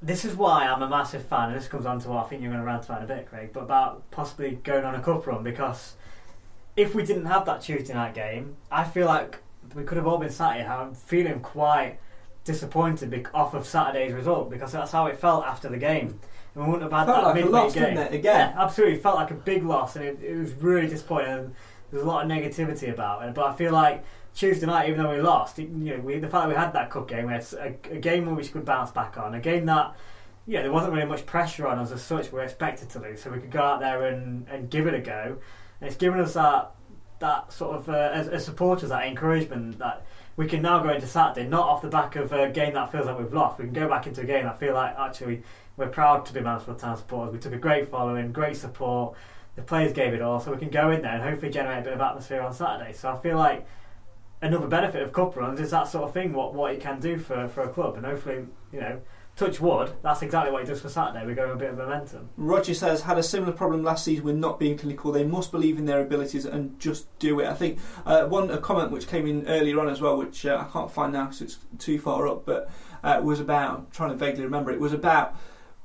this 0.00 0.24
is 0.24 0.34
why 0.34 0.66
I'm 0.66 0.82
a 0.82 0.88
massive 0.88 1.24
fan, 1.26 1.50
and 1.50 1.58
this 1.58 1.68
comes 1.68 1.86
on 1.86 2.00
to 2.00 2.08
what 2.08 2.24
I 2.24 2.28
think 2.28 2.42
you're 2.42 2.50
going 2.50 2.60
to 2.60 2.66
rant 2.66 2.84
about 2.84 2.98
in 2.98 3.10
a 3.10 3.14
bit, 3.14 3.28
Craig. 3.28 3.50
But 3.52 3.64
about 3.64 4.10
possibly 4.10 4.52
going 4.62 4.84
on 4.84 4.94
a 4.94 5.00
cup 5.00 5.26
run 5.26 5.42
because 5.42 5.94
if 6.76 6.94
we 6.94 7.04
didn't 7.04 7.26
have 7.26 7.44
that 7.46 7.62
Tuesday 7.62 7.94
night 7.94 8.14
game, 8.14 8.56
I 8.70 8.84
feel 8.84 9.06
like 9.06 9.38
we 9.74 9.82
could 9.82 9.96
have 9.96 10.06
all 10.06 10.18
been 10.18 10.30
sat 10.30 10.56
here 10.56 10.66
I'm 10.66 10.94
feeling 10.94 11.40
quite 11.40 11.98
disappointed 12.44 13.28
off 13.34 13.52
of 13.52 13.66
Saturday's 13.66 14.14
result 14.14 14.50
because 14.50 14.72
that's 14.72 14.92
how 14.92 15.06
it 15.06 15.18
felt 15.18 15.44
after 15.44 15.68
the 15.68 15.76
game. 15.76 16.18
And 16.54 16.64
we 16.64 16.70
wouldn't 16.70 16.90
have 16.90 16.98
had 16.98 17.06
Felt 17.12 17.22
that 17.22 17.26
like 17.26 17.32
a 17.32 17.38
midweek 17.38 17.52
loss, 17.52 17.74
game. 17.74 17.84
didn't 17.84 17.98
it, 17.98 18.14
again? 18.14 18.52
Yeah, 18.54 18.62
absolutely. 18.62 18.96
It 18.96 19.02
felt 19.02 19.16
like 19.16 19.30
a 19.30 19.34
big 19.34 19.64
loss, 19.64 19.96
and 19.96 20.04
it, 20.04 20.18
it 20.22 20.36
was 20.36 20.52
really 20.54 20.88
disappointing. 20.88 21.32
And 21.32 21.54
there's 21.90 22.02
a 22.02 22.06
lot 22.06 22.24
of 22.24 22.30
negativity 22.30 22.92
about 22.92 23.22
it, 23.26 23.34
but 23.34 23.46
I 23.46 23.54
feel 23.54 23.72
like 23.72 24.04
Tuesday 24.34 24.66
night, 24.66 24.88
even 24.88 25.02
though 25.02 25.12
we 25.14 25.20
lost, 25.20 25.58
it, 25.58 25.68
you 25.68 25.96
know, 25.96 26.00
we, 26.00 26.18
the 26.18 26.28
fact 26.28 26.44
that 26.44 26.48
we 26.48 26.54
had 26.54 26.72
that 26.72 26.90
cup 26.90 27.08
game, 27.08 27.26
we 27.26 27.32
had 27.32 27.46
a, 27.54 27.94
a 27.94 27.98
game 27.98 28.26
where 28.26 28.34
we 28.34 28.44
could 28.46 28.64
bounce 28.64 28.90
back 28.90 29.18
on, 29.18 29.34
a 29.34 29.40
game 29.40 29.66
that. 29.66 29.94
Yeah, 30.50 30.62
there 30.62 30.72
wasn't 30.72 30.94
really 30.94 31.06
much 31.06 31.26
pressure 31.26 31.66
on 31.66 31.78
us 31.78 31.92
as 31.92 32.02
such. 32.02 32.32
We 32.32 32.38
were 32.38 32.44
expected 32.44 32.88
to 32.90 33.00
lose, 33.00 33.20
so 33.20 33.30
we 33.30 33.38
could 33.38 33.50
go 33.50 33.60
out 33.60 33.80
there 33.80 34.06
and, 34.06 34.48
and 34.48 34.70
give 34.70 34.86
it 34.86 34.94
a 34.94 34.98
go. 34.98 35.36
And 35.78 35.88
it's 35.88 35.98
given 35.98 36.20
us 36.20 36.32
that 36.32 36.70
that 37.18 37.52
sort 37.52 37.76
of 37.76 37.88
uh, 37.88 38.10
as, 38.14 38.28
as 38.28 38.44
supporters 38.44 38.88
that 38.90 39.06
encouragement 39.06 39.78
that 39.78 40.06
we 40.36 40.46
can 40.46 40.62
now 40.62 40.82
go 40.82 40.90
into 40.90 41.06
Saturday 41.06 41.46
not 41.48 41.68
off 41.68 41.82
the 41.82 41.88
back 41.88 42.16
of 42.16 42.32
a 42.32 42.48
game 42.48 42.74
that 42.74 42.90
feels 42.92 43.06
like 43.06 43.18
we've 43.18 43.32
lost. 43.32 43.58
We 43.58 43.64
can 43.64 43.74
go 43.74 43.88
back 43.88 44.06
into 44.06 44.20
a 44.20 44.24
game 44.24 44.44
that 44.44 44.58
feel 44.58 44.74
like 44.74 44.94
actually 44.98 45.42
we're 45.78 45.88
proud 45.88 46.26
to 46.26 46.34
be 46.34 46.40
Mansfield 46.40 46.80
Town 46.80 46.96
supporters. 46.96 47.32
We 47.32 47.38
took 47.38 47.54
a 47.54 47.58
great 47.58 47.88
following, 47.88 48.32
great 48.32 48.56
support. 48.56 49.16
The 49.54 49.62
players 49.62 49.92
gave 49.92 50.12
it 50.12 50.20
all, 50.20 50.40
so 50.40 50.52
we 50.52 50.58
can 50.58 50.68
go 50.68 50.90
in 50.90 51.02
there 51.02 51.14
and 51.14 51.22
hopefully 51.22 51.50
generate 51.50 51.78
a 51.78 51.82
bit 51.82 51.92
of 51.94 52.00
atmosphere 52.00 52.42
on 52.42 52.52
Saturday. 52.52 52.92
So 52.92 53.10
I 53.10 53.16
feel 53.18 53.36
like 53.36 53.66
another 54.42 54.66
benefit 54.66 55.02
of 55.02 55.12
cup 55.12 55.36
runs 55.36 55.60
is 55.60 55.70
that 55.70 55.88
sort 55.88 56.04
of 56.04 56.12
thing. 56.12 56.32
What 56.32 56.52
what 56.54 56.74
it 56.74 56.80
can 56.80 57.00
do 57.00 57.16
for 57.16 57.48
for 57.48 57.62
a 57.62 57.68
club, 57.68 57.96
and 57.96 58.04
hopefully 58.04 58.46
you 58.72 58.80
know. 58.80 59.00
Touch 59.36 59.60
wood, 59.60 59.92
that's 60.02 60.20
exactly 60.22 60.50
what 60.50 60.64
it 60.64 60.66
does 60.66 60.80
for 60.80 60.88
Saturday. 60.88 61.24
We're 61.24 61.36
going 61.36 61.52
a 61.52 61.54
bit 61.54 61.70
of 61.70 61.78
momentum. 61.78 62.28
Roger 62.36 62.74
says 62.74 63.02
had 63.02 63.18
a 63.18 63.22
similar 63.22 63.52
problem 63.52 63.84
last 63.84 64.04
season 64.04 64.24
with 64.24 64.34
not 64.34 64.58
being 64.58 64.76
clinical. 64.76 65.12
They 65.12 65.22
must 65.22 65.52
believe 65.52 65.78
in 65.78 65.84
their 65.84 66.00
abilities 66.00 66.44
and 66.44 66.76
just 66.80 67.06
do 67.20 67.38
it. 67.38 67.46
I 67.46 67.54
think 67.54 67.78
uh, 68.04 68.24
one 68.24 68.50
a 68.50 68.58
comment 68.58 68.90
which 68.90 69.06
came 69.06 69.28
in 69.28 69.46
earlier 69.46 69.78
on 69.78 69.88
as 69.88 70.00
well, 70.00 70.16
which 70.16 70.44
uh, 70.44 70.64
I 70.66 70.72
can't 70.72 70.90
find 70.90 71.12
now 71.12 71.26
because 71.26 71.42
it's 71.42 71.58
too 71.78 72.00
far 72.00 72.26
up, 72.26 72.46
but 72.46 72.68
uh, 73.04 73.20
was 73.22 73.38
about 73.38 73.92
trying 73.92 74.10
to 74.10 74.16
vaguely 74.16 74.42
remember. 74.42 74.72
It 74.72 74.80
was 74.80 74.92
about 74.92 75.36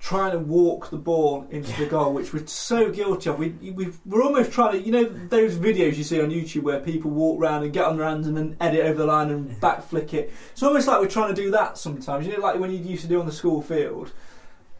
trying 0.03 0.33
to 0.33 0.37
walk 0.37 0.89
the 0.89 0.97
ball 0.97 1.47
into 1.49 1.71
the 1.79 1.85
goal, 1.85 2.11
which 2.11 2.33
we're 2.33 2.45
so 2.45 2.91
guilty 2.91 3.29
of. 3.29 3.39
We 3.39 3.51
we 3.71 3.89
we're 4.05 4.21
almost 4.21 4.51
trying 4.51 4.73
to, 4.73 4.85
you 4.85 4.91
know, 4.91 5.05
those 5.05 5.55
videos 5.55 5.95
you 5.95 6.03
see 6.03 6.19
on 6.21 6.29
YouTube 6.29 6.63
where 6.63 6.81
people 6.81 7.09
walk 7.09 7.39
around 7.39 7.63
and 7.63 7.71
get 7.71 7.85
on 7.85 7.95
their 7.95 8.05
hands 8.05 8.27
and 8.27 8.35
then 8.35 8.57
edit 8.59 8.81
over 8.85 8.99
the 8.99 9.05
line 9.05 9.29
and 9.29 9.57
back 9.61 9.81
flick 9.81 10.13
it. 10.13 10.33
It's 10.51 10.61
almost 10.61 10.87
like 10.89 10.99
we're 10.99 11.07
trying 11.07 11.33
to 11.33 11.41
do 11.41 11.51
that 11.51 11.77
sometimes. 11.77 12.27
You 12.27 12.33
know, 12.33 12.39
like 12.39 12.59
when 12.59 12.69
you 12.69 12.79
used 12.79 13.03
to 13.03 13.07
do 13.07 13.21
on 13.21 13.25
the 13.25 13.31
school 13.31 13.61
field. 13.61 14.11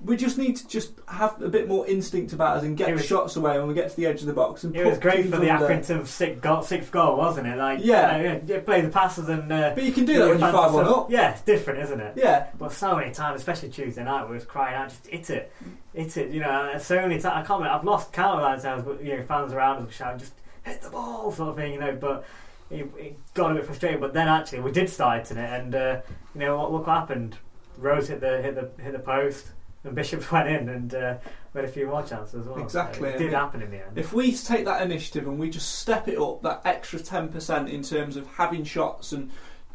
We 0.04 0.18
just 0.18 0.38
need 0.38 0.58
to 0.58 0.68
just 0.68 0.92
have 1.08 1.42
a 1.42 1.48
bit 1.48 1.68
more 1.68 1.88
instinct 1.88 2.34
about 2.34 2.58
us 2.58 2.64
and 2.64 2.76
get 2.78 2.90
It 2.90 2.92
the 2.92 2.98
was- 2.98 3.06
shots 3.06 3.36
away 3.36 3.58
when 3.58 3.68
we 3.68 3.74
get 3.74 3.90
to 3.90 3.96
the 3.96 4.06
edge 4.06 4.20
of 4.22 4.28
the 4.28 4.34
box. 4.34 4.64
And 4.64 4.76
It 4.76 4.84
put 4.84 4.90
was 4.90 5.00
great 5.00 5.30
for 5.30 5.38
the 5.38 5.50
under. 5.50 5.66
Accrington 5.68 6.06
sixth 6.06 6.42
goal, 6.42 6.62
sixth 6.62 6.92
goal, 6.92 7.16
wasn't 7.16 7.48
it? 7.48 7.58
Like, 7.58 7.80
Yeah. 7.82 8.18
you 8.18 8.24
know, 8.24 8.42
yeah, 8.46 8.60
play 8.60 8.82
the 8.82 8.90
passes 8.90 9.30
and. 9.30 9.52
Uh, 9.52 9.72
But 9.74 9.84
you 9.84 9.94
can 9.94 10.06
do 10.06 10.18
that 10.20 10.30
when 10.30 10.40
you're 10.40 10.52
5-1 10.52 10.86
up. 10.86 11.10
Yeah, 11.10 11.32
it's 11.32 11.42
different, 11.42 11.80
isn't 11.84 12.00
it? 12.00 12.14
Yeah. 12.18 12.48
But 12.60 12.72
so 12.74 12.96
many 12.96 13.12
times, 13.12 13.40
especially 13.40 13.70
Tuesday 13.70 14.04
night, 14.04 14.28
we 14.28 14.36
was 14.36 14.46
crying 14.46 14.76
out, 14.76 14.90
just 14.90 15.08
hit 15.08 15.30
it, 15.30 15.52
hit 15.94 16.18
it. 16.18 16.32
You 16.32 16.42
know, 16.42 16.70
and 16.74 16.82
so 16.82 16.96
many 17.02 17.16
times. 17.20 17.26
I 17.26 17.42
can't. 17.44 17.60
Remember, 17.62 17.70
I've 17.80 17.86
lost 17.86 18.12
count 18.12 18.42
of 18.42 18.62
times, 18.62 18.84
but 18.84 19.04
you 19.04 19.16
know, 19.18 19.24
fans 19.24 19.54
around 19.54 19.88
us 19.88 19.94
shouting, 19.94 20.20
just 20.20 20.34
hit 20.64 20.82
the 20.82 20.90
ball, 20.90 21.32
sort 21.32 21.50
of 21.50 21.56
thing. 21.56 21.74
You 21.74 21.80
know, 21.80 21.98
but. 22.00 22.26
It, 22.72 22.90
it 22.98 23.34
got 23.36 23.52
a 23.52 23.56
bit 23.56 23.66
frustrating, 23.66 24.00
but 24.00 24.14
then 24.14 24.28
actually 24.28 24.62
we 24.62 24.72
did 24.72 24.90
start 24.90 25.20
hitting 25.28 25.38
it, 25.38 25.62
and 25.62 25.76
uh, 25.76 25.98
you 26.34 26.40
know 26.42 26.58
what? 26.58 26.72
Look 26.72 26.88
what 26.88 26.98
happened. 26.98 27.38
Rose 27.78 28.08
hit 28.08 28.20
the 28.20 28.42
hit 28.42 28.56
the 28.56 28.82
hit 28.82 28.94
the 28.94 29.00
post, 29.00 29.52
and 29.84 29.96
Bishop 29.96 30.30
went 30.32 30.48
in, 30.50 30.70
and 30.70 30.94
uh, 30.96 31.16
we 31.54 31.62
had 31.62 31.70
a 31.70 31.72
few 31.72 31.88
more 31.88 32.04
chances 32.04 32.42
as 32.42 32.46
well. 32.48 32.58
So 32.58 32.64
Exactly. 32.64 33.10
it 33.10 33.16
I 33.16 33.18
did 33.18 33.26
mean, 33.26 33.34
happen 33.34 33.62
in 33.62 33.72
the 33.72 33.86
end. 33.86 33.98
If 33.98 34.14
we 34.14 34.34
take 34.36 34.66
that 34.66 34.82
initiative 34.82 35.28
and 35.28 35.38
we 35.40 35.50
just 35.50 35.80
step 35.80 36.08
it 36.08 36.18
up, 36.18 36.42
that 36.44 36.62
extra 36.66 37.00
10% 37.00 37.70
in 37.70 37.84
terms 37.84 38.16
of 38.16 38.28
having 38.28 38.64
shots 38.64 39.12
and 39.12 39.30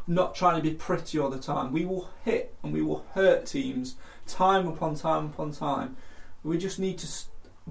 not 0.07 0.33
trying 0.35 0.55
to 0.55 0.61
be 0.67 0.73
pretty 0.75 1.19
all 1.19 1.29
the 1.29 1.37
time, 1.39 1.71
we 1.71 1.85
will 1.85 2.09
hit 2.25 2.55
and 2.63 2.73
we 2.73 2.81
will 2.81 3.05
hurt 3.13 3.45
teams 3.45 3.95
time 4.27 4.67
upon 4.67 4.95
time 4.95 5.25
upon 5.27 5.51
time. 5.51 5.95
We 6.43 6.57
just 6.57 6.79
need 6.79 6.97
to 6.99 7.05
s- 7.05 7.27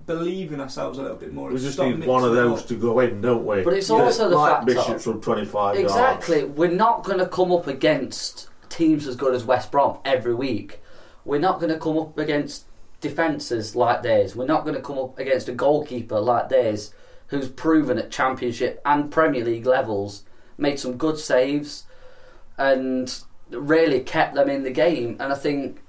believe 0.07 0.53
in 0.53 0.61
ourselves 0.61 0.99
a 0.99 1.03
little 1.03 1.17
bit 1.17 1.33
more. 1.33 1.51
We 1.51 1.59
just 1.59 1.73
stop 1.75 1.87
need 1.89 2.07
one 2.07 2.23
of 2.23 2.33
those 2.35 2.61
up. 2.63 2.67
to 2.69 2.75
go 2.77 3.01
in, 3.01 3.21
don't 3.21 3.45
we? 3.45 3.63
But 3.63 3.75
it's 3.75 3.89
Yeah. 3.89 3.97
also 3.97 4.29
the 4.29 4.37
like 4.37 4.53
fact 4.53 4.67
Bishops 4.67 5.05
from 5.05 5.21
25 5.21 5.75
yards. 5.81 5.81
Exactly. 5.93 6.45
We're 6.45 6.71
not 6.71 7.03
going 7.03 7.19
to 7.19 7.27
come 7.27 7.51
up 7.51 7.67
against 7.67 8.49
teams 8.69 9.09
as 9.09 9.17
good 9.17 9.35
as 9.35 9.45
West 9.45 9.73
Brom 9.73 9.99
every 10.05 10.35
week. 10.35 10.81
We're 11.29 11.39
not 11.39 11.61
going 11.61 11.73
to 11.73 11.79
come 11.79 11.99
up 11.99 12.17
against 12.17 12.65
defences 13.03 13.77
like 13.77 14.03
theirs. 14.03 14.35
We're 14.35 14.47
not 14.47 14.65
going 14.65 14.77
to 14.77 14.81
come 14.83 14.99
up 14.99 15.19
against 15.19 15.49
a 15.49 15.53
goalkeeper 15.53 16.19
like 16.19 16.49
theirs 16.49 16.93
who's 17.27 17.49
proven 17.49 17.99
at 17.99 18.11
Championship 18.11 18.81
and 18.87 19.11
Premier 19.11 19.45
League 19.45 19.67
levels, 19.67 20.25
made 20.57 20.81
some 20.81 20.97
good 20.97 21.19
saves, 21.19 21.85
and 22.57 23.23
really 23.51 24.01
kept 24.01 24.35
them 24.35 24.49
in 24.49 24.63
the 24.63 24.71
game. 24.71 25.17
And 25.21 25.31
I 25.31 25.37
think. 25.37 25.81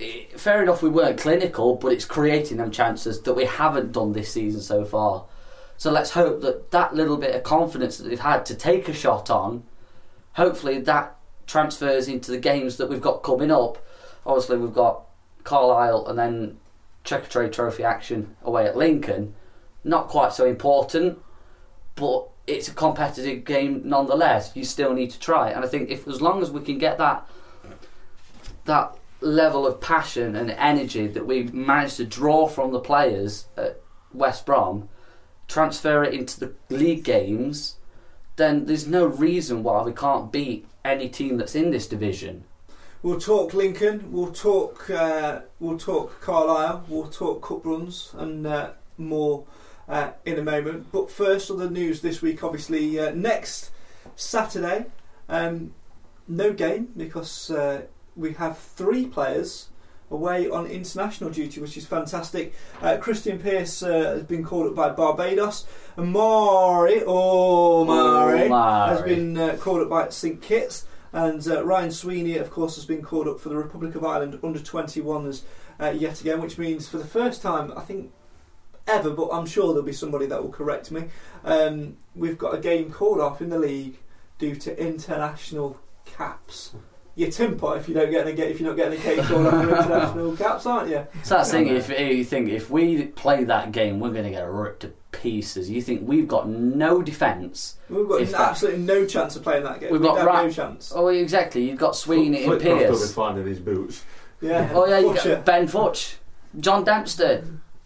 eh, 0.00 0.26
Fair 0.36 0.62
enough, 0.62 0.80
we 0.80 0.88
weren't 0.88 1.18
clinical, 1.18 1.74
but 1.74 1.92
it's 1.92 2.04
creating 2.04 2.58
them 2.58 2.70
chances 2.70 3.20
that 3.22 3.34
we 3.34 3.44
haven't 3.44 3.90
done 3.92 4.12
this 4.12 4.32
season 4.32 4.60
so 4.60 4.84
far. 4.84 5.24
So 5.76 5.90
let's 5.90 6.10
hope 6.10 6.40
that 6.42 6.70
that 6.70 6.94
little 6.94 7.16
bit 7.16 7.34
of 7.34 7.42
confidence 7.42 7.98
that 7.98 8.08
they've 8.08 8.20
had 8.20 8.46
to 8.46 8.54
take 8.54 8.88
a 8.88 8.92
shot 8.94 9.28
on, 9.28 9.64
hopefully 10.34 10.78
that 10.82 11.16
transfers 11.48 12.06
into 12.06 12.30
the 12.30 12.38
games 12.38 12.76
that 12.76 12.88
we've 12.88 13.00
got 13.00 13.24
coming 13.24 13.50
up. 13.50 13.84
Obviously, 14.24 14.58
we've 14.58 14.74
got 14.74 15.04
Carlisle 15.44 16.06
and 16.06 16.18
then 16.18 16.58
Checkatrade 17.04 17.52
Trophy 17.52 17.84
action 17.84 18.36
away 18.42 18.66
at 18.66 18.76
Lincoln. 18.76 19.34
Not 19.84 20.08
quite 20.08 20.32
so 20.32 20.46
important, 20.46 21.18
but 21.96 22.28
it's 22.46 22.68
a 22.68 22.74
competitive 22.74 23.44
game 23.44 23.82
nonetheless. 23.84 24.52
You 24.54 24.64
still 24.64 24.94
need 24.94 25.10
to 25.10 25.18
try, 25.18 25.50
and 25.50 25.64
I 25.64 25.68
think 25.68 25.90
if 25.90 26.06
as 26.06 26.20
long 26.20 26.42
as 26.42 26.50
we 26.50 26.60
can 26.60 26.78
get 26.78 26.98
that 26.98 27.28
that 28.64 28.96
level 29.20 29.66
of 29.66 29.80
passion 29.80 30.36
and 30.36 30.50
energy 30.52 31.06
that 31.06 31.26
we 31.26 31.44
managed 31.44 31.96
to 31.96 32.04
draw 32.04 32.46
from 32.46 32.72
the 32.72 32.80
players 32.80 33.46
at 33.56 33.80
West 34.12 34.46
Brom, 34.46 34.88
transfer 35.48 36.02
it 36.04 36.14
into 36.14 36.40
the 36.40 36.54
league 36.68 37.04
games, 37.04 37.76
then 38.36 38.66
there's 38.66 38.86
no 38.86 39.06
reason 39.06 39.62
why 39.62 39.82
we 39.82 39.92
can't 39.92 40.32
beat 40.32 40.66
any 40.84 41.08
team 41.08 41.36
that's 41.36 41.54
in 41.54 41.70
this 41.70 41.86
division. 41.86 42.44
We'll 43.02 43.18
talk 43.18 43.52
Lincoln. 43.52 44.12
We'll 44.12 44.32
talk. 44.32 44.88
Uh, 44.88 45.40
we'll 45.58 45.78
talk 45.78 46.20
Carlisle. 46.20 46.84
We'll 46.88 47.08
talk 47.08 47.42
cup 47.42 47.66
runs 47.66 48.14
and 48.16 48.46
uh, 48.46 48.70
more 48.96 49.44
uh, 49.88 50.12
in 50.24 50.38
a 50.38 50.42
moment. 50.42 50.92
But 50.92 51.10
first, 51.10 51.50
on 51.50 51.58
the 51.58 51.68
news 51.68 52.00
this 52.00 52.22
week, 52.22 52.44
obviously 52.44 53.00
uh, 53.00 53.10
next 53.12 53.72
Saturday, 54.14 54.86
um, 55.28 55.74
no 56.28 56.52
game 56.52 56.92
because 56.96 57.50
uh, 57.50 57.82
we 58.14 58.34
have 58.34 58.56
three 58.58 59.06
players 59.06 59.68
away 60.08 60.48
on 60.48 60.66
international 60.66 61.30
duty, 61.30 61.60
which 61.60 61.76
is 61.76 61.86
fantastic. 61.86 62.54
Uh, 62.80 62.98
Krystian 63.00 63.42
Pearce 63.42 63.82
uh, 63.82 64.14
has 64.14 64.22
been 64.24 64.44
called 64.44 64.68
up 64.68 64.74
by 64.76 64.90
Barbados, 64.90 65.66
and 65.96 66.12
Mari, 66.12 67.02
oh 67.04 67.84
Mari, 67.84 68.48
Oh, 68.48 68.86
has 68.88 69.02
been 69.02 69.36
uh, 69.36 69.56
called 69.58 69.80
up 69.80 69.88
by 69.88 70.08
St 70.10 70.40
Kitts. 70.40 70.86
And 71.12 71.46
uh, 71.46 71.64
Ryan 71.64 71.90
Sweeney, 71.90 72.38
of 72.38 72.50
course, 72.50 72.76
has 72.76 72.86
been 72.86 73.02
called 73.02 73.28
up 73.28 73.40
for 73.40 73.48
the 73.48 73.56
Republic 73.56 73.94
of 73.94 74.04
Ireland 74.04 74.38
under 74.42 74.58
21s 74.58 75.42
uh, 75.80 75.90
yet 75.90 76.20
again, 76.20 76.40
which 76.40 76.58
means 76.58 76.88
for 76.88 76.98
the 76.98 77.04
first 77.04 77.42
time, 77.42 77.72
I 77.76 77.80
think, 77.80 78.12
ever, 78.86 79.10
but 79.10 79.28
I'm 79.30 79.46
sure 79.46 79.68
there'll 79.68 79.82
be 79.82 79.92
somebody 79.92 80.26
that 80.26 80.42
will 80.42 80.50
correct 80.50 80.90
me. 80.90 81.04
Um, 81.44 81.96
we've 82.14 82.38
got 82.38 82.54
a 82.54 82.58
game 82.58 82.90
called 82.90 83.20
off 83.20 83.40
in 83.40 83.50
the 83.50 83.58
league 83.58 83.98
due 84.38 84.56
to 84.56 84.82
international 84.82 85.80
caps. 86.04 86.74
You're 87.14 87.28
timper 87.28 87.76
if 87.76 87.88
you 87.88 87.94
don't 87.94 88.10
get 88.10 88.26
a 88.26 88.50
if 88.50 88.58
you're 88.58 88.70
not 88.70 88.76
getting 88.76 88.98
a 88.98 89.02
game 89.02 89.22
called 89.24 89.46
off 89.46 89.64
for 89.64 89.70
international 89.70 90.36
caps, 90.36 90.64
aren't 90.64 90.88
you? 90.88 91.06
So 91.24 91.36
that's 91.36 91.50
the 91.50 91.58
thing. 91.58 91.68
If 91.68 91.90
you 91.90 92.24
think 92.24 92.48
if 92.48 92.70
we 92.70 93.04
play 93.04 93.44
that 93.44 93.70
game, 93.70 94.00
we're 94.00 94.12
going 94.12 94.24
to 94.24 94.30
get 94.30 94.48
ripped 94.48 94.80
to 94.80 94.94
pieces. 95.12 95.70
You 95.70 95.80
think 95.82 96.06
we've 96.08 96.26
got 96.26 96.48
no 96.48 97.02
defence? 97.02 97.76
We've 97.88 98.08
got 98.08 98.22
If 98.22 98.34
absolutely 98.34 98.82
no 98.82 99.06
chance 99.06 99.36
of 99.36 99.42
playing 99.42 99.64
that 99.64 99.80
game. 99.80 99.92
We've 99.92 100.00
We'd 100.00 100.06
got 100.08 100.18
have 100.18 100.26
Ra- 100.26 100.42
no 100.42 100.50
chance. 100.50 100.92
Oh, 100.94 101.08
exactly. 101.08 101.68
You've 101.68 101.78
got 101.78 101.94
Sweeney 101.94 102.44
and 102.44 102.52
Flitcroft 102.52 102.64
will 102.64 102.78
be 102.78 102.86
Pearce. 102.86 103.14
finding 103.14 103.46
his 103.46 103.60
boots. 103.60 104.04
Yeah. 104.40 104.68
Oh 104.74 104.86
yeah, 104.86 104.98
you 104.98 105.14
got 105.14 105.18
Futcher. 105.18 105.44
Ben 105.44 105.68
Futch, 105.68 106.14
John 106.58 106.82
Dempster, 106.84 107.44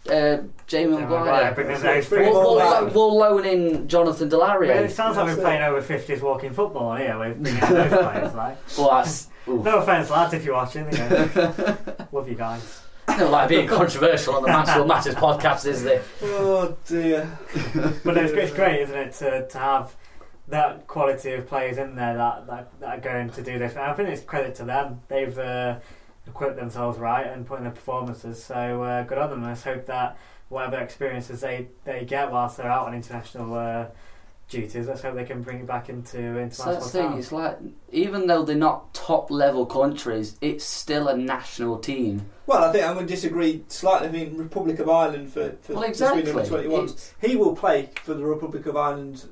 uh, 0.09 0.37
Jamie 0.65 0.93
Maguire, 0.95 1.19
Maguire. 1.19 1.53
bring 1.53 1.67
them 1.67 1.81
That's 1.81 2.09
those 2.09 2.19
it. 2.19 2.31
We'll, 2.31 2.33
three 2.33 2.41
we'll, 2.41 2.55
lo- 2.55 2.91
we'll 2.95 3.17
loan 3.17 3.45
in 3.45 3.87
Jonathan 3.87 4.27
D'Laryea. 4.29 4.67
Well, 4.69 4.83
it 4.85 4.91
sounds 4.91 5.17
like 5.17 5.27
we're 5.27 5.41
playing 5.43 5.61
over 5.61 5.81
50s 5.81 6.21
walking 6.21 6.53
football 6.53 6.95
here. 6.95 7.17
We're 7.19 7.33
bringing 7.35 7.61
in 7.61 7.69
those 7.73 7.89
players, 7.89 8.33
like. 8.35 8.57
Well, 8.77 8.89
that's 8.91 9.27
oof. 9.47 9.63
No 9.63 9.77
offence, 9.79 10.09
lads, 10.09 10.33
if 10.33 10.43
you're 10.45 10.55
watching. 10.55 10.91
You 10.91 10.97
know. 10.97 11.77
Love 12.11 12.27
you 12.27 12.35
guys. 12.35 12.81
Not 13.07 13.31
like 13.31 13.49
being 13.49 13.67
controversial 13.67 14.35
on 14.35 14.43
the 14.43 14.49
Mansfield 14.49 14.87
Matters 14.87 15.15
podcast, 15.15 15.65
is 15.65 15.85
it? 15.85 16.03
Oh 16.23 16.75
dear. 16.85 17.37
But 18.03 18.17
it's, 18.17 18.33
it's 18.33 18.53
great, 18.53 18.81
isn't 18.81 18.97
it, 18.97 19.13
to, 19.13 19.47
to 19.47 19.57
have 19.57 19.95
that 20.47 20.87
quality 20.87 21.33
of 21.33 21.47
players 21.47 21.77
in 21.77 21.95
there 21.95 22.15
that, 22.15 22.47
that, 22.47 22.79
that 22.79 22.97
are 22.97 23.01
going 23.01 23.29
to 23.31 23.41
do 23.41 23.59
this. 23.59 23.73
And 23.73 23.81
I 23.81 23.93
think 23.93 24.09
it's 24.09 24.23
credit 24.23 24.55
to 24.55 24.63
them. 24.63 25.01
They've 25.07 25.37
uh, 25.37 25.79
equipped 26.25 26.55
themselves 26.55 26.97
right 26.99 27.27
and 27.27 27.45
put 27.45 27.59
in 27.59 27.65
the 27.65 27.71
performances. 27.71 28.43
So 28.43 28.83
uh, 28.83 29.03
good 29.03 29.17
on 29.17 29.29
them. 29.29 29.43
Let's 29.43 29.63
hope 29.63 29.85
that 29.87 30.17
whatever 30.49 30.77
experiences 30.77 31.41
they, 31.41 31.67
they 31.83 32.05
get 32.05 32.31
whilst 32.31 32.57
they're 32.57 32.71
out 32.71 32.87
on 32.87 32.93
international 32.93 33.53
uh, 33.53 33.87
duties, 34.49 34.87
let's 34.87 35.01
hope 35.01 35.15
they 35.15 35.25
can 35.25 35.41
bring 35.41 35.59
it 35.59 35.67
back 35.67 35.89
into 35.89 36.17
international. 36.17 36.51
So 36.65 36.71
that's 36.73 36.91
the 36.91 37.01
thing. 37.01 37.17
It's 37.17 37.31
like 37.31 37.57
even 37.91 38.27
though 38.27 38.43
they're 38.43 38.55
not 38.55 38.93
top 38.93 39.29
level 39.29 39.65
countries, 39.65 40.37
it's 40.41 40.63
still 40.63 41.07
a 41.07 41.17
national 41.17 41.79
team. 41.79 42.29
Well, 42.45 42.63
I 42.63 42.71
think 42.71 42.85
I'm 42.85 42.93
going 42.95 43.07
to 43.07 43.13
disagree 43.13 43.63
slightly. 43.67 44.07
I 44.07 44.11
mean, 44.11 44.37
Republic 44.37 44.79
of 44.79 44.89
Ireland 44.89 45.33
for, 45.33 45.51
for 45.61 45.73
Well, 45.73 45.81
the 45.81 45.87
exactly. 45.89 46.23
Sweden 46.23 46.39
under 46.39 46.69
21s. 46.69 46.83
It's- 46.85 47.13
He 47.21 47.35
will 47.35 47.55
play 47.55 47.89
for 48.03 48.13
the 48.13 48.25
Republic 48.25 48.65
of 48.65 48.77
Ireland 48.77 49.25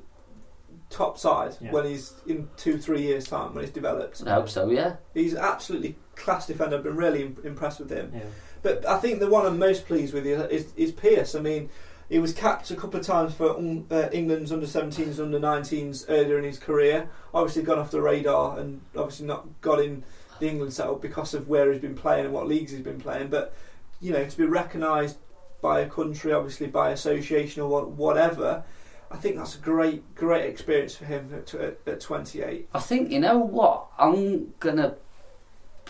top 0.90 1.18
side 1.18 1.56
Yeah. 1.60 1.72
when 1.72 1.84
he's 1.86 2.12
in 2.26 2.48
two, 2.56 2.78
three 2.78 3.02
years' 3.02 3.26
time 3.26 3.54
when 3.54 3.64
he's 3.64 3.72
developed. 3.72 4.22
I 4.26 4.34
hope 4.34 4.48
so. 4.48 4.70
Yeah. 4.70 4.96
He's 5.14 5.34
absolutely 5.34 5.96
class 6.14 6.46
defender. 6.46 6.76
I've 6.76 6.84
been 6.84 6.96
really 6.96 7.22
im- 7.22 7.38
impressed 7.42 7.80
with 7.80 7.90
him. 7.90 8.12
Yeah. 8.14 8.20
But 8.62 8.86
I 8.86 8.98
think 8.98 9.20
the 9.20 9.28
one 9.28 9.46
I'm 9.46 9.58
most 9.58 9.86
pleased 9.86 10.12
with 10.14 10.26
is, 10.26 10.40
is, 10.50 10.72
is 10.76 10.92
Pearce. 10.92 11.34
I 11.34 11.40
mean, 11.40 11.70
he 12.08 12.18
was 12.18 12.32
capped 12.32 12.70
a 12.70 12.76
couple 12.76 13.00
of 13.00 13.06
times 13.06 13.34
for 13.34 13.56
um, 13.56 13.86
uh, 13.90 14.08
England's 14.12 14.52
under 14.52 14.66
17s, 14.66 15.18
under 15.18 15.40
19s 15.40 16.04
earlier 16.08 16.38
in 16.38 16.44
his 16.44 16.58
career. 16.58 17.08
Obviously, 17.34 17.62
gone 17.62 17.78
off 17.78 17.90
the 17.90 18.00
radar 18.00 18.58
and 18.58 18.80
obviously 18.96 19.26
not 19.26 19.60
got 19.60 19.80
in 19.80 20.04
the 20.38 20.48
England 20.48 20.72
setup 20.72 21.02
because 21.02 21.34
of 21.34 21.48
where 21.48 21.72
he's 21.72 21.80
been 21.80 21.94
playing 21.94 22.26
and 22.26 22.34
what 22.34 22.46
leagues 22.46 22.70
he's 22.70 22.80
been 22.80 23.00
playing. 23.00 23.28
But 23.28 23.54
you 24.00 24.12
know, 24.12 24.24
to 24.24 24.36
be 24.36 24.44
recognised 24.44 25.18
by 25.60 25.80
a 25.80 25.88
country, 25.88 26.32
obviously 26.32 26.68
by 26.68 26.90
association 26.90 27.62
or 27.62 27.84
whatever, 27.86 28.62
I 29.10 29.16
think 29.16 29.36
that's 29.36 29.56
a 29.56 29.58
great, 29.58 30.14
great 30.14 30.44
experience 30.46 30.94
for 30.94 31.06
him 31.06 31.32
at, 31.34 31.54
at, 31.54 31.78
at 31.86 32.00
28. 32.00 32.68
I 32.72 32.80
think 32.80 33.10
you 33.10 33.20
know 33.20 33.38
what 33.38 33.88
I'm 33.98 34.54
gonna 34.60 34.96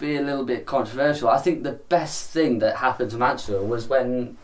be 0.01 0.17
a 0.17 0.23
little 0.23 0.45
bit 0.45 0.67
controversial. 0.67 1.29
I 1.29 1.39
think 1.39 1.63
the 1.63 1.73
best 1.73 2.31
thing 2.31 2.59
that 2.61 2.77
happened 2.77 3.11
to 3.11 3.17
Mansfield 3.17 3.69
was 3.69 3.89
when 3.89 4.37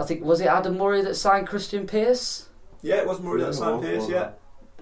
I 0.00 0.04
think 0.04 0.24
was 0.24 0.40
it 0.40 0.46
Adam 0.46 0.78
Murray 0.78 1.02
that 1.02 1.14
signed 1.14 1.46
Krystian 1.46 1.86
Pearce. 1.86 2.48
Yeah, 2.80 2.96
it 2.96 3.06
was 3.06 3.20
Murray 3.20 3.42
that 3.42 3.54
signed 3.54 3.84
it 3.84 3.96
was, 3.96 4.06
Pearce. 4.06 4.10
Yeah. 4.10 4.30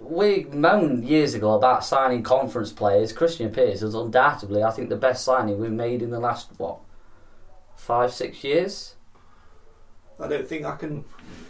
We 0.01 0.45
moaned 0.45 1.05
years 1.05 1.35
ago 1.35 1.55
about 1.55 1.85
signing 1.85 2.23
conference 2.23 2.73
players. 2.73 3.13
Krystian 3.13 3.53
Pearce 3.53 3.83
is 3.83 3.95
undoubtedly, 3.95 4.63
I 4.63 4.71
think, 4.71 4.91
the 4.91 4.97
best 4.97 5.25
signing 5.25 5.59
we've 5.59 5.73
made 5.73 6.03
in 6.03 6.11
the 6.11 6.21
last 6.21 6.51
what 6.57 6.79
five, 7.75 8.13
six 8.13 8.45
years. 8.45 8.95
I 10.21 10.29
don't 10.29 10.47
think 10.47 10.65
I 10.65 10.77
can 10.77 11.05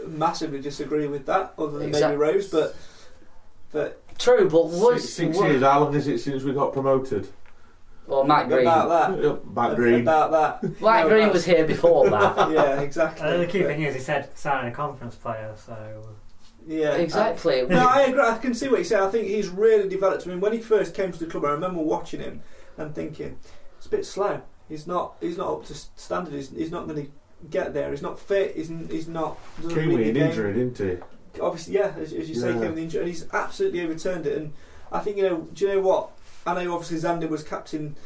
massively 0.07 0.61
disagree 0.61 1.07
with 1.07 1.27
that, 1.27 1.53
other 1.59 1.79
than 1.79 1.89
Exact- 1.89 2.19
maybe 2.19 2.33
Rose. 2.33 2.49
But 2.49 2.75
but 3.71 4.03
True, 4.19 4.49
but 4.49 4.67
was 4.69 5.03
Six, 5.03 5.15
six 5.15 5.37
wa- 5.37 5.47
years. 5.47 5.63
How 5.63 5.85
long 5.85 5.95
is 5.95 6.09
it 6.09 6.19
since 6.19 6.43
we 6.43 6.55
got 6.55 6.73
promoted? 6.73 7.29
Well, 8.09 8.25
Matt 8.25 8.49
Green. 8.49 8.63
about 8.63 8.89
that, 9.13 9.23
Yeah, 9.23 9.37
Back 9.45 9.77
green. 9.77 10.01
about 10.01 10.31
that. 10.33 10.63
Matt 10.81 11.05
No, 11.05 11.09
Green 11.09 11.19
that's- 11.27 11.33
was 11.35 11.45
here 11.45 11.65
before 11.67 12.09
that. 12.11 12.51
yeah, 12.51 12.81
exactly. 12.81 13.27
Uh, 13.29 13.37
the 13.37 13.47
key 13.47 13.63
thing 13.63 13.83
is 13.83 13.95
he 13.95 14.01
said 14.01 14.31
signing 14.37 14.73
a 14.73 14.75
conference 14.75 15.15
player, 15.15 15.55
so 15.57 15.77
yeah, 16.67 16.95
exactly. 16.95 17.63
No, 17.67 17.87
I 17.87 18.03
agree. 18.03 18.21
I 18.23 18.39
can 18.39 18.55
see 18.55 18.69
what 18.69 18.79
you 18.79 18.85
say. 18.85 18.99
I 18.99 19.09
think 19.09 19.27
he's 19.29 19.49
really 19.49 19.89
developed. 19.89 20.27
I 20.27 20.31
mean, 20.31 20.41
when 20.41 20.53
he 20.53 20.59
first 20.61 20.95
came 20.95 21.13
to 21.13 21.19
the 21.19 21.27
club, 21.27 21.45
I 21.45 21.51
remember 21.51 21.81
watching 21.81 22.21
him 22.21 22.43
and 22.77 22.95
thinking 22.95 23.39
it's 23.77 23.87
a 23.87 23.91
bit 23.91 24.05
slow. 24.07 24.41
He's 24.69 24.87
not. 24.87 25.15
He's 25.21 25.37
not 25.39 25.49
up 25.51 25.65
to 25.67 25.75
standard. 25.75 26.35
He's, 26.35 26.51
he's 26.51 26.71
not 26.71 26.87
going 26.89 27.07
to 27.07 27.11
get 27.51 27.73
there. 27.73 27.91
He's 27.91 28.03
not 28.03 28.19
fit. 28.21 28.55
He's, 28.57 28.69
he's 28.91 29.09
not. 29.09 29.39
doesn't 29.57 29.75
Came 29.75 29.89
read 29.91 29.99
with 29.99 30.05
the 30.05 30.09
an 30.11 30.15
game. 30.15 30.27
injury, 30.31 30.53
didn't 30.55 30.79
he? 30.79 31.41
obviously, 31.41 31.75
yeah, 31.75 31.93
as, 31.99 32.13
as 32.13 32.29
you 32.29 32.35
say, 32.35 32.49
Yeah. 32.49 32.53
came 32.55 32.61
with 32.63 32.75
the 32.77 32.83
injury, 32.83 33.01
and 33.03 33.09
he's 33.09 33.27
absolutely 33.33 33.81
overturned 33.83 34.27
it. 34.27 34.37
And 34.37 34.53
I 34.93 34.99
think 35.01 35.17
you 35.19 35.23
know, 35.23 35.49
do 35.53 35.67
you 35.67 35.75
know 35.75 35.81
what? 35.81 36.11
I 36.49 36.65
know 36.65 36.75
obviously 36.75 36.99
Zander 36.99 37.29
was 37.29 37.43
captain 37.43 37.97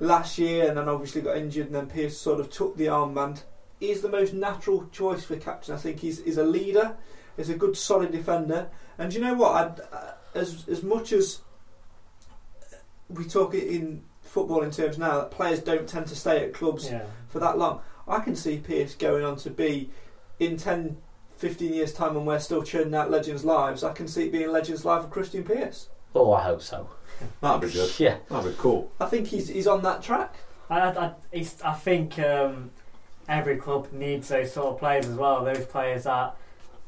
last 0.00 0.38
year, 0.38 0.68
and 0.68 0.76
then 0.76 0.88
obviously 0.88 1.22
got 1.22 1.36
injured, 1.36 1.66
and 1.66 1.74
then 1.74 1.86
Pearce 1.86 2.18
sort 2.18 2.40
of 2.40 2.50
took 2.50 2.76
the 2.76 2.86
armband. 2.86 3.42
He's 3.80 4.00
the 4.02 4.08
most 4.08 4.32
natural 4.32 4.86
choice 4.88 5.24
for 5.24 5.36
captain. 5.36 5.74
I 5.74 5.78
think 5.78 6.00
he's, 6.00 6.22
he's 6.24 6.38
a 6.38 6.44
leader. 6.44 6.96
He's 7.36 7.50
a 7.50 7.54
good, 7.54 7.76
solid 7.76 8.12
defender. 8.12 8.68
And 8.98 9.12
you 9.12 9.20
know 9.20 9.34
what? 9.34 9.52
I'd, 9.52 9.80
uh, 9.92 10.12
as 10.34 10.68
as 10.68 10.82
much 10.82 11.12
as 11.12 11.40
we 13.08 13.24
talk 13.24 13.54
it 13.54 13.68
in 13.68 14.04
football 14.22 14.62
in 14.62 14.70
terms 14.70 14.98
now 14.98 15.18
that 15.18 15.30
players 15.30 15.60
don't 15.60 15.88
tend 15.88 16.06
to 16.08 16.16
stay 16.16 16.44
at 16.44 16.54
clubs 16.54 16.90
yeah. 16.90 17.04
for 17.28 17.38
that 17.38 17.58
long. 17.58 17.80
I 18.06 18.20
can 18.20 18.34
see 18.36 18.58
Pearce 18.58 18.94
going 18.94 19.24
on 19.24 19.36
to 19.36 19.50
be 19.50 19.90
in 20.38 20.56
10, 20.56 20.96
15 21.36 21.72
years' 21.72 21.92
time 21.92 22.14
when 22.14 22.24
we're 22.24 22.40
still 22.40 22.62
churning 22.62 22.94
out 22.94 23.10
Legends 23.10 23.44
Lives. 23.44 23.84
I 23.84 23.92
can 23.92 24.08
see 24.08 24.26
it 24.26 24.32
being 24.32 24.50
Legends 24.50 24.84
Live 24.84 25.04
of 25.04 25.10
Krystian 25.10 25.44
Pearce. 25.44 25.88
Oh, 26.14 26.32
I 26.32 26.42
hope 26.42 26.62
so. 26.62 26.88
That'd 27.40 27.68
be 27.68 27.72
good. 27.74 27.98
Yeah. 27.98 28.16
That'd 28.28 28.52
be 28.52 28.58
cool. 28.60 28.90
I 29.00 29.06
think 29.06 29.26
he's 29.28 29.48
he's 29.48 29.66
on 29.66 29.82
that 29.82 30.02
track. 30.02 30.34
I, 30.70 30.80
I, 30.80 31.04
I- 31.06 31.14
it's, 31.32 31.60
I 31.62 31.72
think 31.74 32.18
um, 32.18 32.70
every 33.28 33.56
club 33.56 33.92
needs 33.92 34.28
those 34.28 34.52
sort 34.52 34.68
of 34.68 34.78
players 34.78 35.06
as 35.06 35.16
well. 35.16 35.44
Those 35.44 35.64
players 35.66 36.04
that 36.04 36.36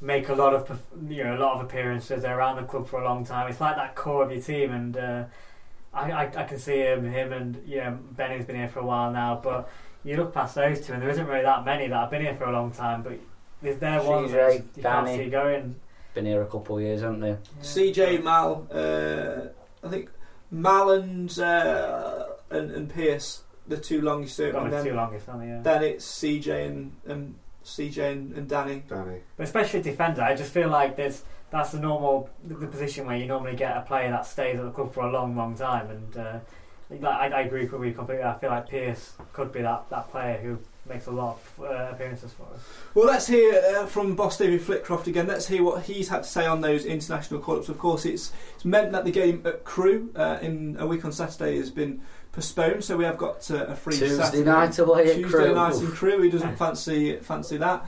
make 0.01 0.29
a 0.29 0.35
lot 0.35 0.55
of 0.55 0.81
you 1.09 1.25
know 1.25 1.37
a 1.37 1.41
lot 1.41 1.57
of 1.59 1.63
appearances. 1.67 2.23
They're 2.23 2.39
around 2.39 2.57
the 2.57 2.63
club 2.63 2.89
for 2.89 3.01
a 3.01 3.05
long 3.05 3.25
time. 3.25 3.51
It's 3.51 3.61
like 3.61 3.77
that 3.77 3.95
core 3.95 4.23
of 4.25 4.31
your 4.33 4.41
team, 4.43 4.73
and 4.73 4.97
uh, 4.97 5.25
I, 5.95 6.11
I 6.11 6.23
I 6.25 6.45
can 6.45 6.59
see 6.59 6.79
him 6.81 7.05
him 7.05 7.33
and 7.33 7.63
you 7.67 7.79
know 7.79 7.99
Benny's 8.13 8.45
been 8.45 8.57
here 8.57 8.69
for 8.69 8.81
a 8.81 8.87
while 8.87 9.11
now, 9.11 9.41
but. 9.43 9.69
You 10.05 10.17
look 10.17 10.33
past 10.33 10.55
those 10.55 10.87
two, 10.87 10.93
and 10.93 11.03
there 11.03 11.11
isn't 11.11 11.27
really 11.27 11.43
that 11.43 11.65
many 11.65 11.89
that 11.89 11.97
have 11.97 12.11
been 12.13 12.23
here 12.23 12.37
for 12.37 12.45
a 12.45 12.53
long 12.53 12.71
time. 12.71 13.03
But 13.03 13.19
there's 13.61 13.79
there 13.81 14.01
ones 14.01 14.31
that 14.31 14.53
CJ, 14.53 14.55
you 14.77 14.83
can't 14.85 15.07
Danny. 15.07 15.19
see 15.25 15.31
going. 15.31 15.75
Been 16.15 16.27
here 16.27 16.43
a 16.43 16.47
couple 16.47 16.77
of 16.77 16.83
years, 16.85 17.01
haven't 17.01 17.19
they? 17.19 17.37
CJ 17.61 18.23
Mal, 18.23 18.69
uh, 18.71 19.49
I 19.85 19.91
think 19.91 20.11
Mal 20.51 20.91
and, 20.91 21.39
uh, 21.39 22.25
and 22.51 22.71
and 22.71 22.89
Pearce, 22.89 23.43
the 23.67 23.77
two 23.77 24.01
longest 24.01 24.37
term, 24.37 24.53
Got 24.53 24.65
and 24.65 24.73
the 24.73 24.83
then, 24.83 24.97
longest, 24.97 25.27
haven't 25.27 25.41
they? 25.41 25.49
Yeah. 25.49 25.61
then 25.63 25.83
it's 25.83 26.07
CJ 26.07 26.67
and, 26.67 26.93
and 27.07 27.35
CJ 27.65 28.13
and, 28.13 28.33
and 28.33 28.49
Danny. 28.49 28.83
Danny. 28.89 29.21
But 29.37 29.45
especially 29.45 29.83
defender, 29.83 30.23
I 30.23 30.35
just 30.37 30.53
feel 30.53 30.69
like 30.69 30.97
there's 30.97 31.23
that's 31.51 31.73
the 31.73 31.81
normal 31.81 32.31
the, 32.45 32.55
the 32.55 32.67
position 32.67 33.07
where 33.07 33.17
you 33.17 33.27
normally 33.27 33.57
get 33.57 33.77
a 33.77 33.81
player 33.83 34.11
that 34.11 34.27
stays 34.27 34.59
at 34.59 34.65
the 34.65 34.71
club 34.71 34.93
for 34.93 35.05
a 35.07 35.11
long, 35.11 35.37
long 35.37 35.57
time. 35.57 35.91
And 35.91 36.17
uh, 36.17 36.39
like, 36.91 37.03
I, 37.05 37.29
I 37.29 37.41
agree 37.43 37.67
with 37.67 37.85
you 37.89 37.93
completely. 37.93 38.25
I 38.25 38.39
feel 38.39 38.51
like 38.51 38.69
Pearce 38.69 39.15
could 39.33 39.53
be 39.53 39.63
that, 39.63 39.89
that 39.91 40.11
player 40.11 40.39
who 40.39 40.59
makes 40.89 41.07
a 41.07 41.11
lot 41.11 41.39
of 41.59 41.65
uh, 41.65 41.89
appearances 41.93 42.33
for 42.33 42.45
us. 42.55 42.61
Well, 42.95 43.07
let's 43.07 43.27
hear 43.27 43.63
uh, 43.77 43.87
from 43.87 44.15
boss 44.15 44.39
David 44.39 44.61
Flitcroft 44.61 45.07
again. 45.07 45.27
Let's 45.27 45.47
hear 45.49 45.63
what 45.63 45.85
he's 45.85 46.09
had 46.09 46.23
to 46.23 46.29
say 46.29 46.47
on 46.47 46.61
those 46.61 46.85
international 46.85 47.41
call-ups. 47.41 47.69
Of 47.69 47.79
course, 47.79 48.05
it's 48.05 48.33
it's 48.55 48.65
meant 48.65 48.93
that 48.93 49.05
the 49.05 49.11
game 49.11 49.43
at 49.45 49.65
Crewe 49.65 50.11
uh, 50.17 50.39
in 50.43 50.77
a 50.79 50.87
week 50.87 51.05
on 51.05 51.13
Saturday 51.13 51.59
has 51.59 51.71
been 51.71 52.03
postponed, 52.33 52.85
so 52.85 52.97
we 52.97 53.05
have 53.05 53.17
got 53.17 53.51
uh, 53.51 53.67
a 53.67 53.77
free 53.77 53.97
Tuesday 53.97 54.17
Saturday 54.17 54.45
night 54.45 54.79
away 54.79 55.11
at 55.11 55.17
Tuesday 55.17 55.29
Crewe. 55.29 55.55
night 55.55 55.75
in 55.75 55.85
Oof. 55.85 55.95
Crewe. 55.95 56.23
He 56.23 56.31
doesn't 56.31 56.57
fancy 56.57 57.17
fancy 57.17 57.57
that. 57.59 57.87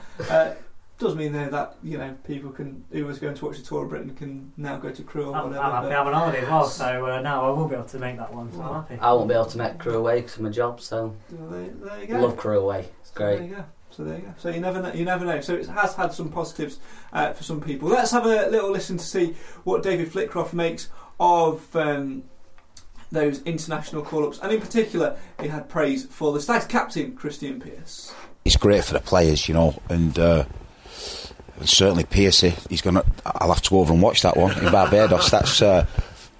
Does 0.98 1.14
mean 1.14 1.32
though 1.32 1.48
that 1.48 1.76
you 1.82 1.96
know 1.96 2.16
people 2.26 2.50
can 2.50 2.84
who 2.90 3.04
was 3.06 3.18
going 3.20 3.34
to 3.36 3.44
watch 3.44 3.56
the 3.56 3.62
tour 3.62 3.84
of 3.84 3.90
Britain 3.90 4.14
can 4.16 4.52
now 4.56 4.76
go 4.78 4.90
to 4.90 5.02
Crewe 5.04 5.26
or 5.30 5.36
I'm, 5.36 5.44
whatever. 5.44 5.62
I'm 5.64 5.72
happy 5.72 5.86
but- 5.88 5.96
I'm 5.96 6.06
on 6.08 6.12
holiday 6.14 6.40
as 6.42 6.48
well, 6.48 6.64
so 6.68 7.06
uh, 7.06 7.20
now 7.20 7.44
I 7.46 7.50
will 7.56 7.68
be 7.68 7.76
able 7.76 7.84
to 7.86 7.98
make 8.00 8.16
that 8.16 8.34
one. 8.34 8.52
So 8.52 8.60
I'm 8.62 8.74
happy. 8.82 8.98
I 9.00 9.12
won't 9.12 9.28
be 9.28 9.34
able 9.34 9.44
to 9.46 9.58
make 9.58 9.78
Crewe 9.78 9.96
away 9.96 10.20
because 10.20 10.36
of 10.36 10.42
my 10.42 10.50
job, 10.50 10.80
so 10.80 11.14
Well, 11.30 11.50
there, 11.50 11.68
there 11.68 12.00
you 12.00 12.06
go. 12.08 12.18
love 12.20 12.36
Crewe 12.36 12.58
away. 12.60 12.88
It's 13.00 13.12
So 13.14 13.18
there 13.20 13.36
great. 13.38 13.48
you 13.50 13.56
go. 13.56 13.64
So 13.90 14.04
there 14.04 14.16
you 14.16 14.22
go. 14.22 14.34
So 14.38 14.48
you 14.50 14.60
never 14.60 14.82
know. 14.82 14.92
You 14.92 15.04
never 15.04 15.24
know. 15.24 15.40
So 15.40 15.54
it 15.54 15.66
has 15.68 15.94
had 15.94 16.12
some 16.12 16.30
positives 16.30 16.78
uh, 17.12 17.32
for 17.32 17.44
some 17.44 17.60
people. 17.60 17.88
Let's 17.88 18.10
have 18.10 18.26
a 18.26 18.48
little 18.50 18.70
listen 18.70 18.96
to 18.96 19.04
see 19.04 19.34
what 19.64 19.82
David 19.84 20.10
Flitcroft 20.12 20.52
makes 20.52 20.88
of 21.20 21.74
um, 21.76 22.24
those 23.12 23.40
international 23.44 24.02
call-ups, 24.02 24.40
and 24.42 24.52
in 24.52 24.60
particular, 24.60 25.16
he 25.40 25.46
had 25.48 25.68
praise 25.68 26.06
for 26.06 26.32
the 26.32 26.40
Stags 26.40 26.66
captain 26.66 27.12
Krystian 27.16 27.60
Pearce. 27.60 28.12
It's 28.44 28.56
great 28.56 28.84
for 28.84 28.94
the 28.94 29.00
players, 29.00 29.48
you 29.48 29.54
know, 29.54 29.80
and 29.88 30.18
uh, 30.18 30.44
and 31.58 31.68
certainly 31.68 32.04
Piercy. 32.04 32.54
He's 32.68 32.82
gonna. 32.82 33.04
I'll 33.24 33.52
have 33.52 33.62
to 33.62 33.70
go 33.70 33.80
over 33.80 33.92
and 33.92 34.02
watch 34.02 34.22
that 34.22 34.36
one 34.36 34.56
in 34.58 34.70
Barbados. 34.70 35.30
That's 35.30 35.62
uh, 35.62 35.86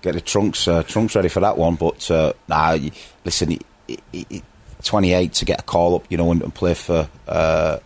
get 0.03 0.15
the 0.15 0.21
trunks 0.21 0.69
uh, 0.69 0.83
trunks 0.83 1.15
ready 1.15 1.29
for 1.29 1.41
that 1.41 1.59
one. 1.59 1.75
But 1.75 2.11
uh, 2.11 2.33
nah, 2.49 2.79
listen, 3.25 3.53
it, 3.53 3.63
it, 3.89 4.27
it, 4.31 4.45
28 4.85 5.33
to 5.35 5.45
get 5.45 5.61
a 5.61 5.63
call 5.65 5.97
up, 5.97 6.07
you 6.09 6.17
know, 6.17 6.31
and, 6.33 6.43
and 6.43 6.55
play 6.55 6.75
for. 6.75 7.09
Uh, 7.27 7.79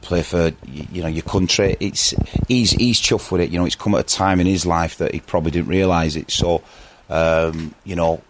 play 0.00 0.22
for 0.22 0.52
you 0.66 1.02
know 1.02 1.08
your 1.08 1.22
country. 1.22 1.76
It's 1.80 2.14
he's 2.46 2.70
he's 2.70 3.00
chuffed 3.00 3.30
with 3.30 3.42
it. 3.42 3.50
You 3.50 3.58
know, 3.58 3.66
it's 3.66 3.76
come 3.76 3.94
at 3.94 4.00
a 4.00 4.04
time 4.04 4.40
in 4.40 4.46
his 4.46 4.64
life 4.64 4.96
that 4.98 5.12
he 5.12 5.20
probably 5.20 5.50
didn't 5.50 5.68
realise 5.68 6.16
it. 6.16 6.30
So, 6.30 6.62
um, 7.10 7.74
you 7.84 7.94
know, 7.94 8.22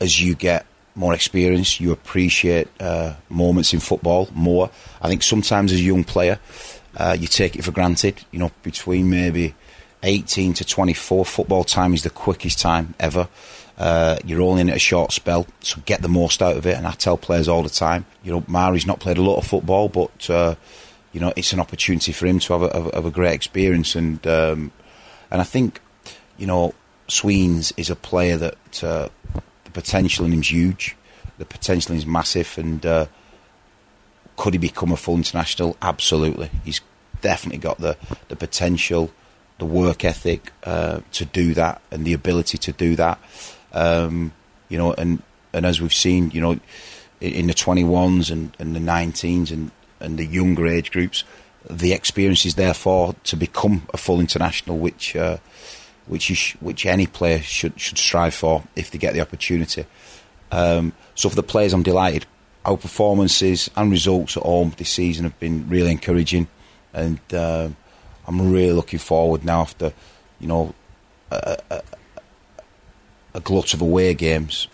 as 0.00 0.20
you 0.20 0.34
get 0.36 0.64
more 0.94 1.12
experience, 1.12 1.80
you 1.80 1.92
appreciate 1.92 2.68
uh, 2.80 3.14
moments 3.28 3.74
in 3.74 3.80
football 3.80 4.28
more. 4.32 4.70
I 5.00 5.08
think 5.08 5.22
sometimes 5.22 5.72
as 5.72 5.80
a 5.80 5.82
young 5.82 6.04
player, 6.04 6.38
uh, 6.96 7.16
you 7.18 7.26
take 7.26 7.56
it 7.56 7.62
for 7.62 7.72
granted. 7.72 8.24
You 8.30 8.38
know, 8.38 8.50
between 8.62 9.10
maybe 9.10 9.54
18 10.02 10.54
to 10.54 10.64
24, 10.64 11.24
football 11.24 11.64
time 11.64 11.94
is 11.94 12.02
the 12.02 12.10
quickest 12.10 12.58
time 12.58 12.94
ever. 12.98 13.28
Uh, 13.78 14.18
you're 14.24 14.40
only 14.40 14.62
in 14.62 14.68
it 14.70 14.76
a 14.76 14.78
short 14.78 15.12
spell, 15.12 15.46
so 15.60 15.80
get 15.84 16.00
the 16.00 16.08
most 16.08 16.40
out 16.40 16.56
of 16.56 16.66
it. 16.66 16.76
And 16.76 16.86
I 16.86 16.92
tell 16.92 17.18
players 17.18 17.46
all 17.46 17.62
the 17.62 17.68
time, 17.68 18.06
you 18.22 18.32
know, 18.32 18.44
Mari's 18.48 18.86
not 18.86 19.00
played 19.00 19.18
a 19.18 19.22
lot 19.22 19.36
of 19.36 19.46
football, 19.46 19.88
but 19.88 20.30
uh, 20.30 20.54
you 21.12 21.20
know, 21.20 21.32
it's 21.36 21.52
an 21.52 21.60
opportunity 21.60 22.12
for 22.12 22.26
him 22.26 22.38
to 22.38 22.52
have 22.52 22.62
a, 22.62 22.94
have 22.94 23.04
a, 23.04 23.10
great 23.10 23.34
experience. 23.34 23.94
And 23.94 24.26
um, 24.26 24.72
and 25.30 25.40
I 25.40 25.44
think, 25.44 25.80
you 26.38 26.46
know, 26.46 26.74
Sweens 27.08 27.72
is 27.76 27.90
a 27.90 27.96
player 27.96 28.36
that 28.38 28.84
uh, 28.84 29.08
the 29.64 29.70
potential 29.72 30.24
in 30.24 30.32
him's 30.32 30.50
huge. 30.50 30.96
The 31.38 31.44
potential 31.44 31.92
in 31.92 32.00
him's 32.00 32.10
massive, 32.10 32.56
and 32.56 32.84
uh, 32.84 33.06
could 34.36 34.54
he 34.54 34.58
become 34.58 34.92
a 34.92 34.96
full 34.96 35.16
international? 35.16 35.76
Absolutely. 35.82 36.50
He's 36.64 36.80
definitely 37.20 37.58
got 37.58 37.78
the, 37.78 37.96
the 38.28 38.36
potential, 38.36 39.10
the 39.58 39.64
work 39.64 40.04
ethic 40.04 40.52
uh, 40.64 41.00
to 41.12 41.24
do 41.24 41.54
that, 41.54 41.80
and 41.90 42.04
the 42.04 42.12
ability 42.12 42.58
to 42.58 42.72
do 42.72 42.96
that. 42.96 43.18
Um, 43.72 44.32
you 44.68 44.78
know, 44.78 44.92
and, 44.94 45.22
and 45.52 45.66
as 45.66 45.80
we've 45.80 45.94
seen, 45.94 46.30
you 46.32 46.40
know, 46.40 46.60
in, 47.20 47.46
the 47.46 47.54
21s 47.54 48.30
and, 48.30 48.54
and 48.58 48.76
the 48.76 48.80
19s 48.80 49.50
and, 49.50 49.70
and 50.00 50.18
the 50.18 50.26
younger 50.26 50.66
age 50.66 50.90
groups, 50.90 51.24
the 51.68 51.92
experience 51.92 52.44
is 52.44 52.54
therefore 52.54 53.14
to 53.24 53.36
become 53.36 53.86
a 53.92 53.96
full 53.96 54.20
international, 54.20 54.78
which 54.78 55.16
uh, 55.16 55.38
which 56.06 56.24
sh- 56.24 56.56
which 56.60 56.86
any 56.86 57.06
player 57.06 57.40
should 57.40 57.78
should 57.80 57.98
strive 57.98 58.34
for 58.34 58.62
if 58.76 58.90
they 58.90 58.98
get 58.98 59.14
the 59.14 59.20
opportunity. 59.20 59.84
Um, 60.52 60.92
so 61.14 61.28
for 61.28 61.34
the 61.34 61.42
players, 61.42 61.72
I'm 61.72 61.82
delighted. 61.82 62.26
Our 62.66 62.76
performances 62.76 63.70
and 63.76 63.92
results 63.92 64.36
at 64.36 64.42
home 64.42 64.74
this 64.76 64.90
season 64.90 65.22
have 65.22 65.38
been 65.38 65.68
really 65.68 65.92
encouraging, 65.92 66.48
and 66.92 67.20
uh, 67.32 67.68
I'm 68.26 68.50
really 68.50 68.72
looking 68.72 68.98
forward 68.98 69.44
now 69.44 69.60
after 69.60 69.92
you 70.40 70.48
know 70.48 70.74
a, 71.30 71.58
a, 71.70 71.82
a 73.34 73.40
glut 73.40 73.72
of 73.72 73.80
away 73.80 74.14
games, 74.14 74.66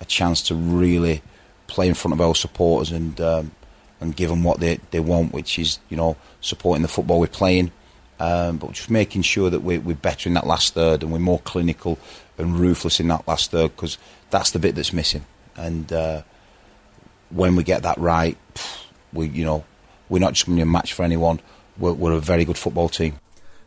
a 0.00 0.06
chance 0.06 0.40
to 0.44 0.54
really 0.54 1.20
play 1.66 1.86
in 1.86 1.92
front 1.92 2.14
of 2.14 2.20
our 2.22 2.34
supporters 2.34 2.90
and 2.90 3.20
um, 3.20 3.50
and 4.00 4.16
give 4.16 4.30
them 4.30 4.42
what 4.42 4.60
they, 4.60 4.80
they 4.90 5.00
want, 5.00 5.34
which 5.34 5.58
is 5.58 5.78
you 5.90 5.98
know 5.98 6.16
supporting 6.40 6.80
the 6.80 6.88
football 6.88 7.20
we're 7.20 7.26
playing, 7.26 7.72
um, 8.20 8.56
but 8.56 8.72
just 8.72 8.88
making 8.88 9.20
sure 9.20 9.50
that 9.50 9.60
we're, 9.60 9.80
we're 9.80 9.94
better 9.94 10.30
in 10.30 10.34
that 10.34 10.46
last 10.46 10.72
third 10.72 11.02
and 11.02 11.12
we're 11.12 11.18
more 11.18 11.40
clinical 11.40 11.98
and 12.38 12.58
ruthless 12.58 13.00
in 13.00 13.08
that 13.08 13.28
last 13.28 13.50
third 13.50 13.76
because 13.76 13.98
that's 14.30 14.50
the 14.52 14.58
bit 14.58 14.74
that's 14.74 14.94
missing. 14.94 15.26
And 15.56 15.92
uh, 15.92 16.22
when 17.30 17.56
we 17.56 17.64
get 17.64 17.82
that 17.82 17.98
right, 17.98 18.38
we 19.12 19.28
you 19.28 19.44
know 19.44 19.64
we're 20.08 20.18
not 20.18 20.34
just 20.34 20.46
going 20.46 20.56
to 20.56 20.64
be 20.64 20.68
a 20.68 20.72
match 20.72 20.92
for 20.92 21.02
anyone. 21.02 21.40
We're, 21.78 21.92
we're 21.92 22.12
a 22.12 22.20
very 22.20 22.44
good 22.44 22.58
football 22.58 22.88
team. 22.88 23.18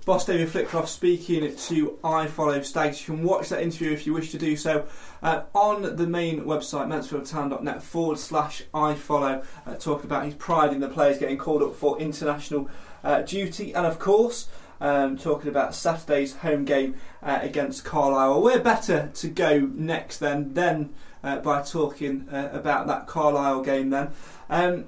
Boss 0.05 0.25
David 0.25 0.47
Flitcroft 0.47 0.87
speaking 0.87 1.53
to 1.53 1.99
iFollow 2.01 2.63
Stags. 2.63 3.01
You 3.01 3.15
can 3.15 3.23
watch 3.25 3.49
that 3.49 3.61
interview 3.61 3.91
if 3.91 4.07
you 4.07 4.13
wish 4.13 4.31
to 4.31 4.37
do 4.37 4.55
so 4.55 4.85
uh, 5.21 5.41
on 5.53 5.97
the 5.97 6.07
main 6.07 6.45
website, 6.45 6.87
mansfieldtown.net 6.87 7.83
forward 7.83 8.17
slash 8.17 8.63
iFollow, 8.73 9.43
uh, 9.65 9.75
talking 9.75 10.05
about 10.05 10.23
his 10.23 10.33
pride 10.35 10.71
in 10.71 10.79
the 10.79 10.87
players 10.87 11.17
getting 11.17 11.37
called 11.37 11.61
up 11.61 11.75
for 11.75 11.99
international 11.99 12.69
uh, 13.03 13.21
duty. 13.23 13.73
And 13.73 13.85
of 13.85 13.99
course, 13.99 14.47
um, 14.79 15.17
talking 15.17 15.49
about 15.49 15.75
Saturday's 15.75 16.35
home 16.37 16.63
game 16.63 16.95
uh, 17.21 17.39
against 17.41 17.83
Carlisle. 17.83 18.41
We're 18.41 18.61
better 18.61 19.11
to 19.13 19.27
go 19.27 19.59
next 19.59 20.19
then, 20.19 20.53
then 20.53 20.93
uh, 21.23 21.37
by 21.39 21.61
talking 21.61 22.27
uh, 22.31 22.49
about 22.53 22.87
that 22.87 23.07
Carlisle 23.07 23.61
game 23.63 23.89
then. 23.89 24.09
Um, 24.49 24.85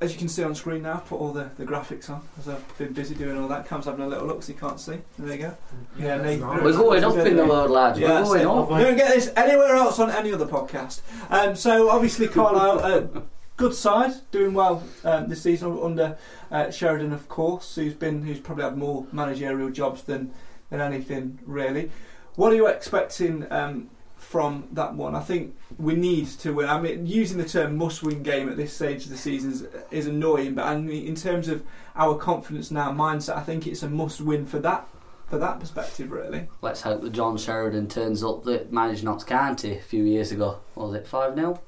as 0.00 0.12
you 0.12 0.18
can 0.18 0.28
see 0.28 0.44
on 0.44 0.54
screen 0.54 0.82
now, 0.82 0.94
I've 0.94 1.06
put 1.06 1.16
all 1.18 1.32
the, 1.32 1.50
the 1.56 1.64
graphics 1.64 2.08
on 2.08 2.22
as 2.38 2.48
I've 2.48 2.78
been 2.78 2.92
busy 2.92 3.16
doing 3.16 3.36
all 3.36 3.48
that. 3.48 3.66
Cam's 3.68 3.86
having 3.86 4.04
a 4.04 4.06
little 4.06 4.28
look 4.28 4.42
so 4.44 4.52
you 4.52 4.58
can't 4.58 4.78
see. 4.78 4.98
There 5.18 5.34
you 5.34 5.42
go. 5.42 5.56
Yeah, 5.98 6.22
Nate- 6.22 6.40
We're 6.40 6.72
going 6.72 7.02
up 7.02 7.16
in 7.16 7.36
the 7.36 7.44
world, 7.44 7.70
lads. 7.70 7.98
We're 7.98 8.06
Yeah, 8.06 8.14
that's 8.14 8.28
going 8.28 8.42
it. 8.42 8.46
up. 8.46 8.70
You 8.70 8.76
don't 8.84 8.96
get 8.96 9.14
this 9.14 9.32
anywhere 9.36 9.74
else 9.74 9.98
on 9.98 10.10
any 10.10 10.32
other 10.32 10.46
podcast. 10.46 11.00
Um, 11.30 11.56
so 11.56 11.90
obviously 11.90 12.28
Carlisle, 12.28 12.78
uh, 12.80 13.20
good 13.56 13.74
side, 13.74 14.12
doing 14.30 14.54
well 14.54 14.84
um, 15.02 15.28
this 15.28 15.42
season 15.42 15.76
under 15.82 16.16
uh, 16.52 16.70
Sheridan, 16.70 17.12
of 17.12 17.28
course, 17.28 17.74
who's 17.74 17.94
been 17.94 18.22
who's 18.22 18.38
probably 18.38 18.64
had 18.64 18.78
more 18.78 19.04
managerial 19.10 19.70
jobs 19.70 20.02
than 20.04 20.32
than 20.70 20.80
anything 20.80 21.40
really. 21.44 21.90
What 22.36 22.52
are 22.52 22.56
you 22.56 22.68
expecting 22.68 23.50
um, 23.50 23.90
from 24.28 24.68
that 24.72 24.94
one? 24.94 25.14
I 25.14 25.20
think 25.20 25.56
we 25.78 25.94
need 25.94 26.26
to 26.40 26.52
win. 26.52 26.68
I 26.68 26.78
mean, 26.78 27.06
using 27.06 27.38
the 27.38 27.48
term 27.48 27.78
must-win 27.78 28.22
game 28.22 28.48
at 28.50 28.58
this 28.58 28.74
stage 28.74 29.04
of 29.04 29.10
the 29.10 29.16
season 29.16 29.52
is, 29.52 29.66
is 29.90 30.06
annoying, 30.06 30.54
but 30.54 30.66
I 30.66 30.76
mean, 30.76 31.06
in 31.06 31.14
terms 31.14 31.48
of 31.48 31.62
our 31.96 32.14
confidence 32.14 32.70
now, 32.70 32.92
mindset, 32.92 33.36
I 33.36 33.42
think 33.42 33.66
it's 33.66 33.82
a 33.82 33.88
must-win 33.88 34.44
for 34.44 34.58
that 34.58 34.86
for 35.28 35.38
that 35.38 35.60
perspective, 35.60 36.10
really. 36.10 36.48
Let's 36.62 36.80
hope 36.80 37.02
that 37.02 37.12
John 37.12 37.36
Sheridan 37.36 37.88
turns 37.88 38.24
up 38.24 38.44
that 38.44 38.72
managed 38.72 39.04
Notts 39.04 39.24
County 39.24 39.76
a 39.76 39.80
few 39.80 40.04
years 40.04 40.32
ago. 40.32 40.60
What 40.74 40.88
was 40.88 40.94
it 40.94 41.06
5 41.06 41.34
0? 41.34 41.60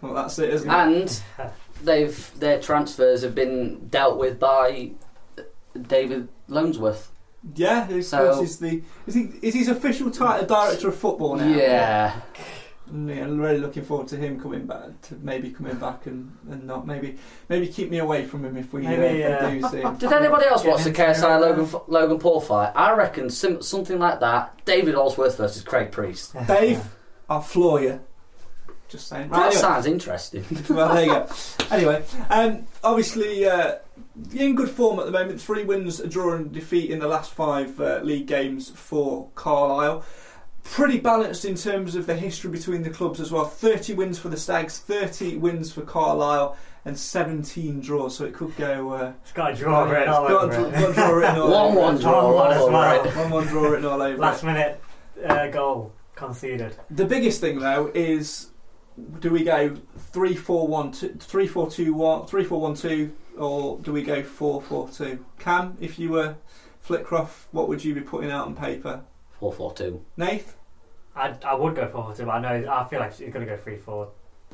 Well, 0.00 0.14
that's 0.14 0.38
it, 0.38 0.50
isn't 0.50 0.70
it? 0.70 0.72
And 0.72 1.22
they've 1.82 2.38
their 2.38 2.60
transfers 2.60 3.22
have 3.22 3.34
been 3.34 3.88
dealt 3.88 4.18
with 4.18 4.38
by 4.38 4.92
David 5.80 6.28
Holdsworth. 6.50 7.11
Yeah, 7.54 7.86
who 7.86 7.98
of 7.98 8.04
So- 8.04 8.32
course 8.34 8.50
is 8.50 8.58
the 8.58 8.82
is 9.06 9.14
he 9.14 9.30
is 9.42 9.54
his 9.54 9.68
official 9.68 10.10
title 10.10 10.46
director 10.46 10.88
of 10.88 10.96
football 10.96 11.36
now? 11.36 11.46
Yeah. 11.48 12.12
Mm, 12.92 13.16
Yeah, 13.16 13.24
I'm 13.24 13.40
really 13.40 13.58
looking 13.58 13.84
forward 13.84 14.08
to 14.08 14.16
him 14.16 14.38
coming 14.40 14.66
back, 14.66 15.00
to 15.02 15.14
maybe 15.22 15.50
coming 15.50 15.76
back 15.76 16.06
and, 16.06 16.30
and 16.50 16.64
not 16.64 16.86
maybe 16.86 17.16
maybe 17.48 17.66
keep 17.66 17.90
me 17.90 17.98
away 17.98 18.24
from 18.26 18.44
him 18.44 18.56
if 18.56 18.72
we, 18.72 18.82
Maybe, 18.82 19.24
uh, 19.24 19.46
if 19.46 19.52
we 19.52 19.58
do 19.60 19.68
see 19.68 19.80
him. 19.80 19.96
Did 19.98 20.12
anybody 20.12 20.46
else 20.46 20.64
watch 20.64 20.84
the 20.84 20.90
Yeah, 20.90 21.14
KSI 21.14 21.40
Logan 21.40 21.80
Logan 21.88 22.18
Paul 22.18 22.40
fight? 22.40 22.72
I 22.76 22.92
reckon 22.94 23.30
sim- 23.30 23.62
something 23.62 23.98
like 23.98 24.20
that. 24.20 24.64
David 24.64 24.94
Holdsworth 24.94 25.36
versus 25.38 25.62
Craig 25.62 25.90
Priest. 25.90 26.34
Dave, 26.46 26.82
I'll 27.30 27.40
floor 27.40 27.80
you. 27.80 28.00
Just 28.88 29.08
saying. 29.08 29.30
That 29.30 29.36
Right, 29.36 29.46
anyway. 29.46 29.60
sounds 29.60 29.86
interesting. 29.86 30.44
well, 30.68 30.94
there 30.94 31.04
you 31.06 31.12
go. 31.12 31.28
Anyway, 31.70 32.04
um, 32.28 32.66
obviously, 32.84 33.46
uh, 33.48 33.76
in 34.34 34.54
good 34.54 34.70
form 34.70 34.98
at 35.00 35.06
the 35.06 35.12
moment. 35.12 35.40
Three 35.40 35.64
wins, 35.64 36.00
a 36.00 36.06
draw, 36.08 36.34
and 36.34 36.52
defeat 36.52 36.90
in 36.90 36.98
the 36.98 37.08
last 37.08 37.32
five 37.32 37.80
uh, 37.80 38.00
league 38.02 38.26
games 38.26 38.70
for 38.70 39.28
Carlisle. 39.34 40.04
Pretty 40.64 40.98
balanced 41.00 41.44
in 41.44 41.56
terms 41.56 41.96
of 41.96 42.06
the 42.06 42.14
history 42.14 42.50
between 42.50 42.82
the 42.82 42.90
clubs 42.90 43.20
as 43.20 43.32
well. 43.32 43.44
30 43.44 43.94
wins 43.94 44.18
for 44.18 44.28
the 44.28 44.36
Stags, 44.36 44.78
30 44.78 45.38
wins 45.38 45.72
for 45.72 45.80
Carlisle, 45.82 46.56
and 46.84 46.96
17 46.96 47.80
draws. 47.80 48.16
So 48.16 48.24
it 48.26 48.34
could 48.34 48.54
go. 48.56 48.90
Uh, 48.92 49.12
It's 49.22 49.32
got 49.32 49.52
a 49.52 49.56
draw 49.56 49.84
written 49.84 50.08
all 50.08 50.26
over 50.26 50.52
it. 50.52 50.72
got 50.72 50.94
draw 50.94 51.08
written 51.10 51.36
all 51.38 51.50
One 51.50 51.70
over 51.72 51.80
one 51.80 51.96
draw. 51.98 52.26
One-one 52.26 52.52
as 52.52 52.60
all 52.60 52.70
well. 52.70 53.02
right. 53.02 53.16
One 53.16 53.30
one 53.30 53.46
draw 53.46 53.62
written 53.68 53.86
all 53.86 54.00
over 54.02 54.16
Last 54.18 54.42
it. 54.44 54.46
minute 54.46 54.80
uh, 55.26 55.48
goal 55.48 55.92
conceded. 56.14 56.76
The 56.90 57.06
biggest 57.06 57.40
thing 57.40 57.58
though 57.58 57.90
is 57.94 58.50
do 59.20 59.30
we 59.30 59.42
go 59.42 59.74
3 60.12 60.36
4 60.36 60.68
1 60.68 60.92
2 60.92 61.08
3 61.18 61.46
4 61.48 61.70
2 61.70 61.94
1 61.94 62.26
3 62.26 62.44
4 62.44 62.60
1 62.60 62.74
2 62.74 63.12
or 63.38 63.78
do 63.78 63.92
we 63.92 64.02
go 64.02 64.22
4 64.22 64.62
4 64.62 64.88
2 64.88 65.24
Cam 65.38 65.76
if 65.80 65.98
you 65.98 66.10
were 66.10 66.36
Flitcroft 66.86 67.46
what 67.52 67.68
would 67.68 67.84
you 67.84 67.94
be 67.94 68.00
putting 68.00 68.30
out 68.30 68.46
on 68.46 68.56
paper 68.56 69.02
4 69.38 69.52
4 69.52 69.74
2. 69.74 70.04
Nath 70.16 70.56
I, 71.14 71.34
I 71.44 71.54
would 71.54 71.74
go 71.74 71.86
4 71.88 72.14
2, 72.14 72.24
but 72.24 72.30
I 72.30 72.40
know 72.40 72.70
I 72.70 72.84
feel 72.88 73.00
like 73.00 73.16
he's 73.16 73.32
going 73.32 73.46
to 73.46 73.56
go 73.56 73.60
3 73.60 73.76
4 73.76 74.08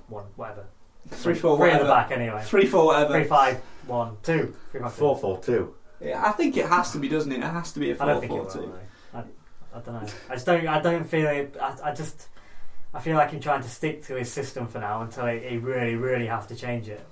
1, 0.09 0.25
whatever. 0.37 0.67
3 1.09 1.35
4 1.35 1.57
Three 1.57 1.71
at 1.71 1.73
whatever 1.73 1.85
the 1.85 1.91
back 1.91 2.11
anyway. 2.11 2.43
3 2.45 2.67
4 2.67 2.87
whatever 2.87 3.13
3 3.13 3.25
5 3.25 3.57
1 3.87 4.17
2. 4.23 4.55
3 4.73 4.81
5 4.81 4.93
Four 4.95 5.17
four 5.19 5.41
two. 5.41 5.75
yeah, 6.01 6.23
I 6.25 6.33
think 6.33 6.57
it 6.57 6.67
has 6.67 6.93
to 6.93 6.99
be 6.99 7.09
doesn't 7.09 7.31
it 7.33 7.39
it 7.39 7.43
has 7.43 7.73
to 7.73 7.81
be 7.81 7.91
a 7.91 7.95
I 7.95 7.99
4 7.99 8.07
don't 8.07 8.21
think 8.21 8.33
it 8.33 8.37
4 8.37 8.45
will. 8.45 8.51
2 8.53 8.61
though. 8.61 9.19
I, 9.19 9.79
I 9.79 9.81
don't 9.81 9.95
know. 10.03 10.09
I 10.31 10.35
just 10.35 10.47
don't. 10.47 10.67
I 10.67 10.81
don't 10.81 11.05
feel 11.05 11.29
it. 11.29 11.57
I, 11.61 11.75
I 11.85 11.95
just. 11.95 12.29
I 12.95 13.01
feel 13.01 13.17
like 13.17 13.33
he's 13.33 13.43
trying 13.43 13.63
to 13.63 13.69
stick 13.69 14.05
to 14.07 14.15
his 14.15 14.33
system 14.33 14.67
for 14.67 14.79
now 14.79 15.03
until 15.03 15.27
he, 15.27 15.41
he 15.41 15.57
really, 15.59 15.95
really 15.95 16.27
has 16.27 16.47
to 16.47 16.57
change 16.57 16.89
it. 16.89 17.05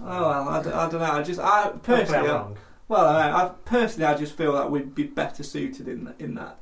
Oh 0.00 0.04
well 0.28 0.48
I, 0.48 0.62
don't- 0.62 1.00
know 1.00 1.04
I 1.12 1.22
just 1.22 1.40
I 1.40 1.70
personally 1.82 2.28
wrong. 2.28 2.56
well 2.88 3.06
I, 3.06 3.30
I 3.44 3.48
personally 3.64 4.06
I 4.06 4.14
just 4.16 4.36
feel 4.36 4.52
that 4.54 4.70
we'd 4.70 4.94
be 4.94 5.04
better 5.04 5.42
suited 5.42 5.88
in 5.88 6.14
in 6.18 6.34
that 6.34 6.58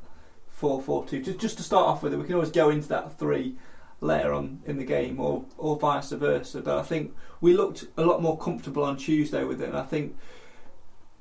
4 0.50 0.80
4 0.82 1.06
2 1.06 1.22
just, 1.22 1.38
just 1.38 1.56
to 1.56 1.62
start 1.62 1.86
off 1.86 2.02
with 2.02 2.12
it, 2.14 2.18
we 2.18 2.24
can 2.24 2.34
always 2.34 2.50
go 2.52 2.70
into 2.70 2.88
that 2.88 3.18
3 3.18 3.56
later 4.00 4.32
on 4.32 4.60
in 4.66 4.78
the 4.78 4.84
game 4.84 5.18
or 5.20 5.44
or 5.59 5.76
vice 5.78 6.10
versa 6.10 6.60
but 6.60 6.78
I 6.78 6.82
think 6.82 7.14
we 7.40 7.54
looked 7.54 7.86
a 7.96 8.04
lot 8.04 8.20
more 8.20 8.36
comfortable 8.38 8.84
on 8.84 8.96
Tuesday 8.96 9.44
with 9.44 9.60
it 9.62 9.68
and 9.70 9.78
I 9.78 9.82
think 9.84 10.16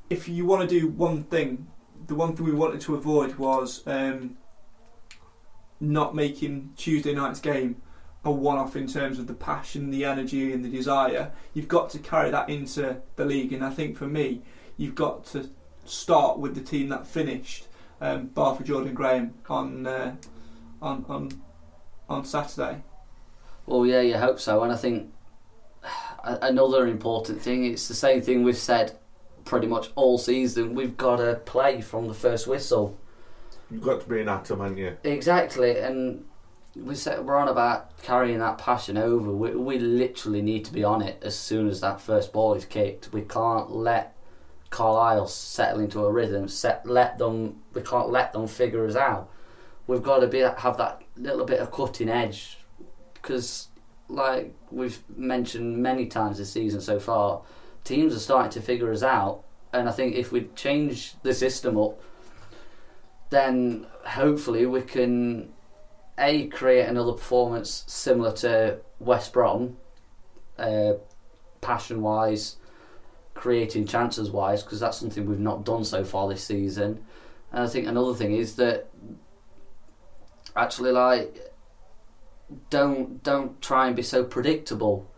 if 0.09 0.27
you 0.27 0.45
want 0.45 0.67
to 0.69 0.79
do 0.79 0.87
one 0.89 1.23
thing, 1.23 1.67
the 2.07 2.15
one 2.15 2.35
thing 2.35 2.45
we 2.45 2.51
wanted 2.51 2.81
to 2.81 2.95
avoid 2.95 3.35
was 3.35 3.81
um, 3.87 4.35
not 5.79 6.13
making 6.13 6.73
Tuesday 6.75 7.13
night's 7.13 7.39
game 7.39 7.81
a 8.23 8.31
one-off 8.31 8.75
in 8.75 8.87
terms 8.87 9.17
of 9.17 9.27
the 9.27 9.33
passion, 9.33 9.89
the 9.89 10.05
energy, 10.05 10.53
and 10.53 10.63
the 10.63 10.69
desire. 10.69 11.31
You've 11.53 11.67
got 11.67 11.89
to 11.91 11.99
carry 11.99 12.29
that 12.31 12.49
into 12.49 13.01
the 13.15 13.25
league, 13.25 13.51
and 13.53 13.63
I 13.63 13.71
think 13.71 13.97
for 13.97 14.07
me, 14.07 14.41
you've 14.77 14.95
got 14.95 15.25
to 15.27 15.49
start 15.85 16.37
with 16.37 16.55
the 16.55 16.61
team 16.61 16.89
that 16.89 17.07
finished, 17.07 17.67
um, 17.99 18.27
bar 18.27 18.55
for 18.55 18.63
Jordan 18.63 18.93
Graham 18.93 19.33
on 19.49 19.87
uh, 19.87 20.15
on 20.81 21.05
on 21.09 21.41
on 22.09 22.25
Saturday. 22.25 22.83
Well, 23.65 23.85
yeah, 23.85 24.01
you 24.01 24.17
hope 24.17 24.39
so. 24.39 24.63
And 24.63 24.71
I 24.71 24.75
think 24.75 25.11
another 26.23 26.87
important 26.87 27.41
thing, 27.41 27.65
it's 27.65 27.87
the 27.87 27.93
same 27.93 28.21
thing 28.21 28.43
we've 28.43 28.57
said 28.57 28.97
pretty 29.45 29.67
much 29.67 29.89
all 29.95 30.17
season. 30.17 30.75
We've 30.75 30.97
got 30.97 31.17
to 31.17 31.35
play 31.45 31.81
from 31.81 32.07
the 32.07 32.13
first 32.13 32.47
whistle. 32.47 32.97
You've 33.69 33.81
got 33.81 34.01
to 34.01 34.09
be 34.09 34.21
an 34.21 34.29
atom, 34.29 34.59
haven't 34.59 34.77
you? 34.77 34.97
Exactly. 35.03 35.79
And 35.79 36.25
we 36.75 36.95
said 36.95 37.25
we're 37.25 37.37
on 37.37 37.49
about 37.49 38.01
carrying 38.01 38.39
that 38.39 38.57
passion 38.57 38.97
over. 38.97 39.31
We, 39.31 39.51
we 39.51 39.79
literally 39.79 40.41
need 40.41 40.65
to 40.65 40.73
be 40.73 40.83
on 40.83 41.01
it 41.01 41.21
as 41.21 41.37
soon 41.37 41.67
as 41.67 41.81
that 41.81 41.99
first 41.99 42.31
ball 42.31 42.53
is 42.53 42.65
kicked. 42.65 43.11
We 43.11 43.21
can't 43.21 43.71
let 43.71 44.15
Carlisle 44.69 45.27
settle 45.27 45.81
into 45.81 46.03
a 46.05 46.11
rhythm. 46.11 46.47
Set, 46.47 46.85
let 46.85 47.17
them. 47.17 47.61
We 47.73 47.81
can't 47.81 48.09
let 48.09 48.31
them 48.31 48.47
figure 48.47 48.85
us 48.85 48.95
out. 48.95 49.29
We've 49.85 50.03
got 50.03 50.19
to 50.19 50.27
be 50.27 50.39
have 50.39 50.77
that 50.77 51.01
little 51.17 51.45
bit 51.45 51.59
of 51.59 51.71
cutting 51.71 52.09
edge 52.09 52.57
because, 53.13 53.67
like 54.07 54.55
we've 54.71 54.99
mentioned 55.15 55.77
many 55.77 56.05
times 56.05 56.37
this 56.37 56.51
season 56.51 56.79
so 56.79 56.99
far, 56.99 57.41
teams 57.83 58.15
are 58.15 58.19
starting 58.19 58.51
to 58.51 58.61
figure 58.61 58.91
us 58.91 59.03
out. 59.03 59.43
And 59.73 59.89
I 59.89 59.91
think 59.91 60.15
if 60.15 60.31
we 60.31 60.49
change 60.55 61.15
the 61.21 61.33
system 61.33 61.77
up, 61.77 62.01
then 63.29 63.87
hopefully 64.05 64.65
we 64.65 64.81
can 64.81 65.51
a 66.21 66.47
create 66.47 66.85
another 66.87 67.13
performance 67.13 67.83
similar 67.87 68.31
to 68.33 68.79
West 68.99 69.33
Brom, 69.33 69.77
uh, 70.57 70.93
passion 71.59 72.01
wise, 72.01 72.57
creating 73.33 73.87
chances 73.87 74.29
wise, 74.29 74.63
because 74.63 74.79
that's 74.79 74.97
something 74.97 75.25
we've 75.25 75.39
not 75.39 75.65
done 75.65 75.83
so 75.83 76.03
far 76.03 76.29
this 76.29 76.43
season. 76.43 77.03
And 77.51 77.63
I 77.63 77.67
think 77.67 77.87
another 77.87 78.13
thing 78.13 78.33
is 78.33 78.55
that 78.55 78.87
actually 80.55 80.91
like 80.91 81.39
don't 82.69 83.23
don't 83.23 83.61
try 83.61 83.87
and 83.87 83.95
be 83.95 84.03
so 84.03 84.23
predictable. 84.23 85.09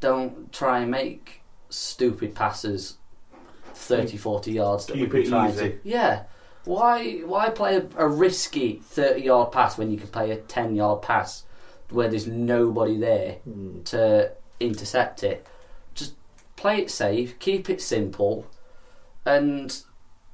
Don't 0.00 0.52
try 0.52 0.80
and 0.80 0.90
make 0.90 1.42
stupid 1.70 2.34
passes 2.34 2.96
30 3.74 4.16
40 4.16 4.52
yards 4.52 4.86
that 4.86 4.94
Keep 4.94 5.12
we've 5.12 5.26
it 5.26 5.30
been 5.30 5.46
easy. 5.50 5.68
to 5.70 5.78
yeah 5.84 6.22
why 6.68 7.20
why 7.20 7.48
play 7.48 7.76
a, 7.76 7.86
a 7.96 8.06
risky 8.06 8.80
30 8.84 9.22
yard 9.22 9.52
pass 9.52 9.78
when 9.78 9.90
you 9.90 9.96
can 9.96 10.08
play 10.08 10.30
a 10.30 10.36
10 10.36 10.76
yard 10.76 11.00
pass 11.00 11.44
where 11.88 12.08
there's 12.08 12.26
nobody 12.26 12.98
there 12.98 13.36
Hmm. 13.44 13.82
to 13.84 14.32
intercept 14.60 15.22
it? 15.22 15.46
Just 15.94 16.14
play 16.56 16.82
it 16.82 16.90
safe 16.90 17.38
keep 17.38 17.70
it 17.70 17.80
simple. 17.80 18.46
And 19.24 19.74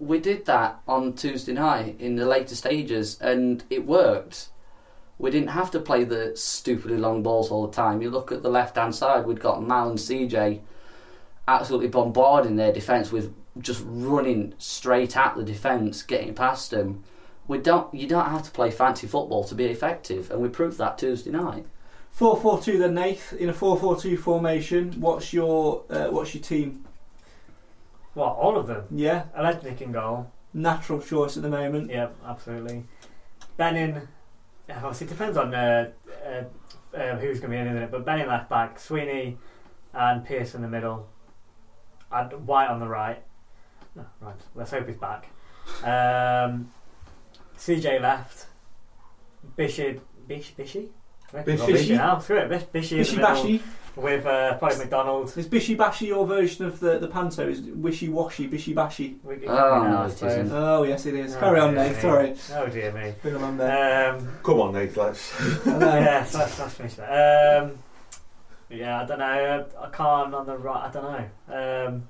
we 0.01 0.19
did 0.19 0.45
that 0.47 0.81
on 0.89 1.13
Tuesday 1.15 1.53
night 1.53 2.01
in 2.01 2.17
the 2.17 2.27
later 2.27 2.57
stages 2.57 3.17
and 3.21 3.63
it 3.71 3.87
worked. 3.87 4.49
We 5.19 5.31
didn't 5.31 5.51
have 5.51 5.71
to 5.71 5.79
play 5.79 6.03
the 6.03 6.33
stupidly 6.35 6.99
long 6.99 7.23
balls 7.23 7.53
all 7.53 7.69
the 7.69 7.73
time. 7.73 8.03
You 8.03 8.11
look 8.11 8.33
at 8.33 8.43
the 8.43 8.51
left 8.51 8.75
hand 8.77 8.97
side 8.97 9.25
we'd 9.25 9.39
got 9.39 9.63
Mal 9.63 9.91
and 9.91 9.99
CJ 9.99 10.63
absolutely 11.47 11.89
bombarding 11.89 12.57
their 12.57 12.73
defence 12.73 13.13
with 13.13 13.33
just 13.61 13.83
running 13.87 14.55
straight 14.59 15.17
at 15.17 15.37
the 15.37 15.45
defence, 15.45 16.03
getting 16.03 16.35
past 16.35 16.71
them. 16.71 17.05
We 17.47 17.59
don't. 17.59 17.93
You 17.95 18.07
don't 18.07 18.31
have 18.31 18.43
to 18.45 18.51
play 18.51 18.71
fancy 18.71 19.07
football 19.07 19.45
to 19.45 19.55
be 19.55 19.67
effective, 19.67 20.31
and 20.31 20.41
we 20.41 20.49
proved 20.49 20.79
that 20.79 20.99
Tuesday 20.99 21.31
night. 21.31 21.67
Four 22.11 22.37
four 22.37 22.61
two 22.61 22.79
then 22.79 22.95
Nath 22.95 23.33
in 23.33 23.49
a 23.49 23.53
four 23.53 23.77
four 23.77 23.97
two 24.01 24.17
formation. 24.17 25.01
What's 25.01 25.33
your 25.33 25.83
uh, 25.91 26.07
what's 26.07 26.35
your 26.35 26.43
team? 26.43 26.85
What, 28.15 28.37
all 28.37 28.57
of 28.57 28.69
them? 28.69 28.85
Yeah, 28.91 29.25
Olejnik 29.37 29.81
in 29.81 29.93
goal. 29.93 30.31
natural 30.55 31.01
choice 31.01 31.37
at 31.37 31.43
the 31.43 31.49
moment. 31.49 31.91
Yeah, 31.91 32.11
absolutely. 32.25 32.85
Benning, 33.57 34.09
obviously, 34.71 35.07
it 35.09 35.11
depends 35.11 35.37
on 35.37 35.53
uh, 35.53 35.91
uh, 36.25 36.97
uh, 36.97 37.17
who's 37.17 37.41
going 37.41 37.51
to 37.51 37.57
be 37.57 37.57
in 37.57 37.77
it, 37.77 37.91
but 37.91 38.05
Benning 38.05 38.29
left 38.29 38.49
back, 38.49 38.79
Sweeney 38.79 39.37
and 39.93 40.25
Pearce 40.25 40.55
in 40.55 40.63
the 40.63 40.69
middle, 40.69 41.09
and 42.11 42.47
White 42.47 42.69
on 42.69 42.81
the 42.81 42.89
right. 42.89 43.23
No, 43.97 44.05
right, 44.21 44.35
let's 44.55 44.71
hope 44.71 44.87
he's 44.89 44.97
back. 44.97 45.27
Um, 45.83 46.71
CJ 47.57 48.01
left, 48.01 48.47
Bishy, 49.57 50.01
Bish, 50.27 50.55
Bishy? 50.57 50.89
Bishy. 51.33 51.57
Bishy 51.57 51.97
now, 51.97 52.19
screw 52.19 52.39
it, 52.39 52.49
Bish, 52.49 52.63
Bishy 52.65 52.93
in 52.93 53.21
the 53.21 53.27
Bishy 53.27 53.59
bashy. 53.59 53.63
with 53.97 54.27
uh, 54.27 54.57
probably 54.59 54.79
McDonald. 54.79 55.37
Is 55.37 55.47
bishy 55.49 55.77
bashy 55.77 56.07
your 56.09 56.27
version 56.27 56.65
of 56.67 56.79
the 56.81 56.99
the 56.99 57.09
panto? 57.09 57.49
Is 57.49 57.61
wishy 57.61 58.09
washy, 58.09 58.49
bishy 58.49 58.75
bashy? 58.75 59.17
We- 59.25 59.35
it 59.37 59.49
Oh, 59.49 59.83
no, 59.85 59.97
I 59.99 60.07
it 60.07 60.11
suppose. 60.11 60.33
isn't. 60.33 60.53
Oh 60.53 60.83
yes, 60.85 61.07
it 61.07 61.15
is. 61.15 61.35
Oh, 61.37 61.41
Carry 61.41 61.61
on, 61.61 61.75
dear 61.75 61.85
Nath. 61.85 61.95
me. 61.97 62.01
Sorry, 62.01 62.35
Oh 62.55 62.67
dear 62.69 62.93
me. 62.93 63.15
been 63.23 63.37
on 63.37 63.57
there. 63.57 64.15
Um, 64.15 64.29
Come 64.43 64.61
on, 64.61 64.73
Nate, 64.75 64.97
let's. 64.97 65.33
I 65.67 65.79
know. 65.79 65.99
yeah, 65.99 66.25
so 66.25 66.39
let's, 66.39 66.59
let's 66.59 66.75
finish 66.75 66.95
that. 66.95 67.63
Um, 67.65 67.79
yeah, 68.71 69.03
I 69.03 69.07
don't 69.07 69.19
know. 69.19 69.67
I 69.81 69.87
can't 69.91 70.35
on 70.35 70.47
the 70.47 70.57
right. 70.59 70.89
I 70.89 70.91
don't 70.93 71.05
know. 71.49 71.87
Um, 71.89 72.09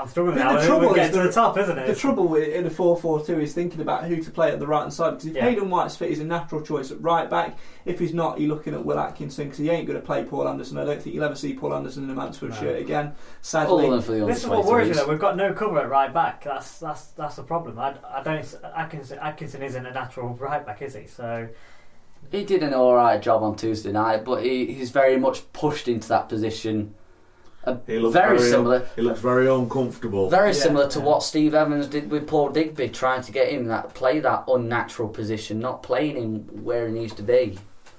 I'm 0.00 0.08
struggling 0.08 0.36
But 0.36 0.42
now. 0.44 0.52
the 0.52 0.58
We're 0.58 0.66
trouble 0.66 0.88
getting 0.94 1.02
is 1.04 1.10
to 1.10 1.16
the- 1.18 1.26
the 1.28 1.32
top, 1.32 1.58
isn't 1.58 1.78
it? 1.78 1.86
The 1.86 1.94
trouble 1.94 2.26
with 2.28 2.48
in 2.48 2.66
a 2.66 2.70
4 2.70 2.96
4 2.96 3.24
2 3.24 3.40
is 3.40 3.52
thinking 3.54 3.80
about 3.80 4.04
who 4.04 4.16
to 4.16 4.30
play 4.30 4.50
at 4.50 4.58
the 4.58 4.66
right 4.66 4.80
hand 4.80 4.92
side 4.92 5.10
because 5.10 5.26
if 5.26 5.36
Yeah. 5.36 5.44
Hayden 5.44 5.70
White's 5.70 5.96
fit, 5.96 6.08
he's 6.08 6.20
a 6.20 6.24
natural 6.24 6.60
choice 6.62 6.90
at 6.90 7.00
right 7.02 7.28
back. 7.28 7.58
If 7.84 7.98
he's 7.98 8.14
not, 8.14 8.40
you're 8.40 8.48
looking 8.48 8.74
at 8.74 8.84
Will 8.84 8.98
Atkinson 8.98 9.44
because 9.44 9.58
he 9.58 9.68
ain't 9.70 9.86
going 9.86 10.00
to 10.00 10.04
play 10.04 10.24
Paul 10.24 10.48
Anderson. 10.48 10.78
I 10.78 10.84
don't 10.84 11.00
think 11.00 11.14
you'll 11.14 11.24
ever 11.24 11.34
see 11.34 11.54
Paul 11.54 11.74
Anderson 11.74 12.04
in 12.04 12.10
a 12.10 12.14
Mansfield 12.14 12.52
No. 12.52 12.56
shirt 12.58 12.80
again, 12.80 13.12
sadly. 13.42 13.84
of 13.86 13.90
them 13.92 14.02
for 14.02 14.12
the 14.12 14.26
This 14.26 14.42
is 14.42 14.46
what 14.48 14.64
worries 14.64 14.88
me 14.88 14.94
though. 14.94 15.08
We've 15.08 15.18
got 15.18 15.36
no 15.36 15.52
cover 15.52 15.78
at 15.80 15.88
right 15.88 16.12
back. 16.12 16.44
That's 16.44 16.78
that's 16.78 17.06
that's 17.12 17.36
the 17.36 17.42
problem. 17.42 17.78
I, 17.78 17.94
I 18.12 18.22
don't. 18.22 18.46
Atkinson, 18.76 19.18
Atkinson 19.20 19.62
isn't 19.62 19.84
a 19.86 19.92
natural 19.92 20.28
right 20.40 20.64
back, 20.64 20.82
is 20.82 20.94
he? 20.94 21.06
So 21.06 21.48
He 22.30 22.44
did 22.44 22.62
an 22.62 22.74
alright 22.74 23.20
job 23.22 23.42
on 23.42 23.56
Tuesday 23.56 23.92
night, 23.92 24.24
but 24.24 24.42
he, 24.42 24.66
he's 24.72 24.90
very 24.90 25.16
much 25.18 25.50
pushed 25.52 25.88
into 25.88 26.08
that 26.08 26.28
position. 26.28 26.94
Uh, 27.64 27.76
He 27.86 27.98
looks 27.98 28.14
very, 28.14 28.38
very, 28.38 28.50
similar. 28.50 28.86
He 28.96 29.02
looks 29.02 29.20
very 29.20 29.48
uncomfortable. 29.48 30.30
Very 30.30 30.48
Yeah, 30.48 30.54
similar 30.54 30.88
to 30.88 30.98
yeah. 30.98 31.04
what 31.04 31.22
Steve 31.22 31.54
Evans 31.54 31.86
did 31.88 32.10
with 32.10 32.26
Paul 32.26 32.48
Digby, 32.50 32.88
trying 32.88 33.22
to 33.22 33.32
get 33.32 33.50
him 33.50 33.66
that 33.66 33.92
play 33.94 34.18
that 34.20 34.44
unnatural 34.48 35.08
position, 35.08 35.60
not 35.60 35.82
playing 35.82 36.16
him 36.16 36.64
where 36.64 36.86
he 36.88 36.92
needs 36.94 37.14
to 37.14 37.22
be. 37.22 37.58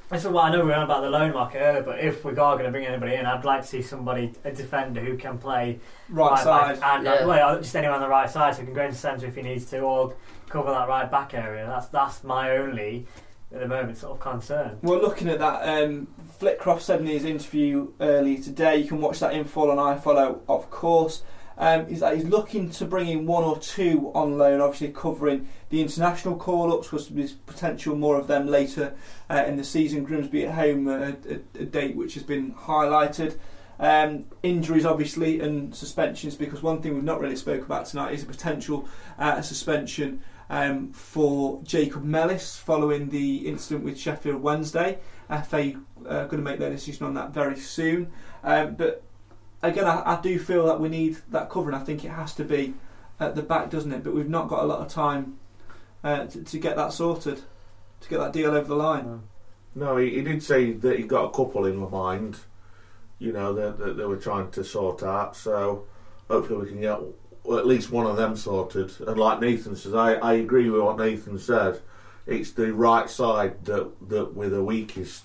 this 0.09 0.25
is 0.25 0.29
what 0.31 0.45
I 0.45 0.51
know 0.51 0.59
we 0.61 0.65
were 0.71 0.73
on 0.75 0.83
about 0.83 1.03
the 1.03 1.09
loan 1.09 1.31
market 1.33 1.59
earlier. 1.59 1.83
But 1.83 1.99
if 1.99 2.25
we 2.25 2.31
are 2.31 2.35
going 2.55 2.65
to 2.65 2.71
bring 2.71 2.85
anybody 2.85 3.15
in, 3.15 3.25
I'd 3.25 3.45
like 3.45 3.61
to 3.61 3.67
see 3.67 3.81
somebody 3.81 4.33
a 4.43 4.51
defender 4.51 4.99
who 4.99 5.15
can 5.15 5.38
play 5.38 5.79
right, 6.09 6.38
side. 6.43 6.79
and 6.83 7.05
Yeah. 7.05 7.25
well, 7.25 7.57
just 7.61 7.75
anyone 7.75 7.95
on 7.95 8.01
the 8.01 8.09
right 8.09 8.29
side, 8.29 8.55
so 8.55 8.61
he 8.61 8.65
can 8.65 8.73
go 8.75 8.83
into 8.83 8.97
centre 8.97 9.27
if 9.27 9.35
he 9.35 9.41
needs 9.41 9.65
to, 9.69 9.79
or 9.79 10.13
cover 10.49 10.69
that 10.71 10.89
right 10.89 11.09
back 11.09 11.33
area. 11.33 11.65
That's 11.67 11.85
that's 11.88 12.23
my 12.25 12.57
only 12.57 13.05
at 13.53 13.60
the 13.60 13.68
moment 13.68 13.98
sort 13.98 14.14
of 14.14 14.19
concern. 14.19 14.78
Well, 14.82 15.02
looking 15.02 15.30
at 15.30 15.40
that, 15.40 15.84
um, 15.84 16.07
Flitcroft 16.40 16.82
said 16.82 17.02
in 17.02 17.07
his 17.07 17.26
interview 17.26 17.91
earlier 17.99 18.41
today, 18.41 18.78
you 18.78 18.88
can 18.88 19.02
watch 19.02 19.19
that 19.19 19.34
in 19.34 19.45
full 19.45 19.72
on 19.72 19.78
iFollow, 19.78 20.40
of 20.48 20.69
course. 20.69 21.23
Um, 21.57 21.86
is 21.88 21.99
that 21.99 22.15
he's 22.15 22.26
looking 22.26 22.72
to 22.72 22.86
bring 22.86 23.07
in 23.07 23.28
one 23.28 23.44
or 23.44 23.60
two 23.60 24.11
on 24.15 24.40
loan, 24.40 24.61
obviously 24.61 24.88
covering 24.88 25.48
the 25.69 25.80
international 25.82 26.36
call 26.36 26.73
ups, 26.73 26.88
because 26.88 27.10
there's 27.10 27.34
potential 27.34 27.95
more 27.95 28.18
of 28.18 28.26
them 28.26 28.48
later 28.48 28.95
uh, 29.30 29.44
in 29.45 29.57
the 29.57 29.64
season. 29.64 30.03
Grimsby 30.03 30.45
at 30.48 30.56
home, 30.56 30.88
uh, 30.88 31.11
a, 31.30 31.61
a 31.61 31.65
date 31.65 31.95
which 31.95 32.15
has 32.15 32.23
been 32.23 32.53
highlighted. 32.53 33.38
Um, 33.80 34.26
injuries, 34.41 34.86
obviously, 34.86 35.40
and 35.40 35.76
suspensions, 35.76 36.36
because 36.36 36.64
one 36.64 36.82
thing 36.82 36.95
we've 36.95 37.03
not 37.03 37.19
really 37.19 37.36
spoke 37.36 37.64
about 37.64 37.86
tonight 37.86 38.14
is 38.14 38.23
a 38.23 38.28
potential 38.28 38.88
uh, 39.19 39.41
suspension 39.41 40.22
um, 40.52 40.91
for 40.91 41.64
Jacob 41.64 42.03
Mellis 42.03 42.57
following 42.57 43.07
the 43.07 43.48
incident 43.48 43.86
with 43.86 43.98
Sheffield 43.98 44.41
Wednesday. 44.41 44.99
FA 45.30 45.73
uh, 46.06 46.26
going 46.26 46.30
to 46.30 46.38
make 46.38 46.60
their 46.60 46.69
decision 46.69 47.06
on 47.06 47.14
that 47.14 47.32
very 47.32 47.57
soon. 47.57 48.11
Um, 48.44 48.76
but 48.76 49.02
again, 49.64 49.86
I, 49.86 50.18
I 50.18 50.22
do 50.22 50.38
feel 50.38 50.65
that 50.68 50.82
we 50.82 50.90
need 50.90 51.18
that 51.30 51.49
covering. 51.49 51.73
I 51.73 51.80
think 51.80 52.03
it 52.03 52.10
has 52.10 52.36
to 52.36 52.44
be 52.44 52.73
at 53.18 53.36
the 53.36 53.41
back, 53.41 53.69
doesn't 53.69 53.94
it? 53.94 54.03
But 54.03 54.14
we've 54.14 54.28
not 54.28 54.49
got 54.49 54.64
a 54.64 54.68
lot 54.68 54.82
of 54.82 54.90
time 54.90 55.38
uh, 56.03 56.26
to, 56.26 56.44
to 56.44 56.60
get 56.60 56.76
that 56.76 56.91
sorted, 56.91 57.41
to 58.02 58.10
get 58.10 58.19
that 58.19 58.34
deal 58.34 58.52
over 58.52 58.68
the 58.68 58.76
line. 58.76 59.23
No, 59.73 59.95
he, 59.95 60.15
he 60.15 60.22
did 60.22 60.44
say 60.44 60.73
that 60.73 60.99
he 60.99 61.06
got 61.06 61.23
a 61.23 61.32
couple 61.32 61.65
in 61.65 61.78
mind, 61.90 62.40
you 63.19 63.32
know, 63.32 63.53
that, 63.53 63.78
that 63.78 63.95
they 63.95 64.03
were 64.03 64.18
trying 64.18 64.52
to 64.52 64.65
sort 64.65 65.02
out. 65.02 65.38
So 65.38 65.86
hopefully 66.28 66.64
we 66.64 66.68
can 66.68 66.82
get 66.82 66.99
at 67.45 67.65
least 67.68 67.91
one 67.91 68.05
of 68.05 68.18
them 68.18 68.35
sorted. 68.35 68.91
And 69.07 69.18
like 69.18 69.39
Nathan 69.39 69.76
says, 69.76 69.93
I, 69.93 70.13
I 70.13 70.34
agree 70.34 70.69
with 70.69 70.81
what 70.81 70.97
Nathan 70.97 71.39
said. 71.39 71.81
It's 72.27 72.51
the 72.51 72.73
right 72.73 73.09
side 73.09 73.65
that 73.65 73.91
that 74.09 74.34
we're 74.35 74.49
the 74.49 74.63
weakest. 74.63 75.23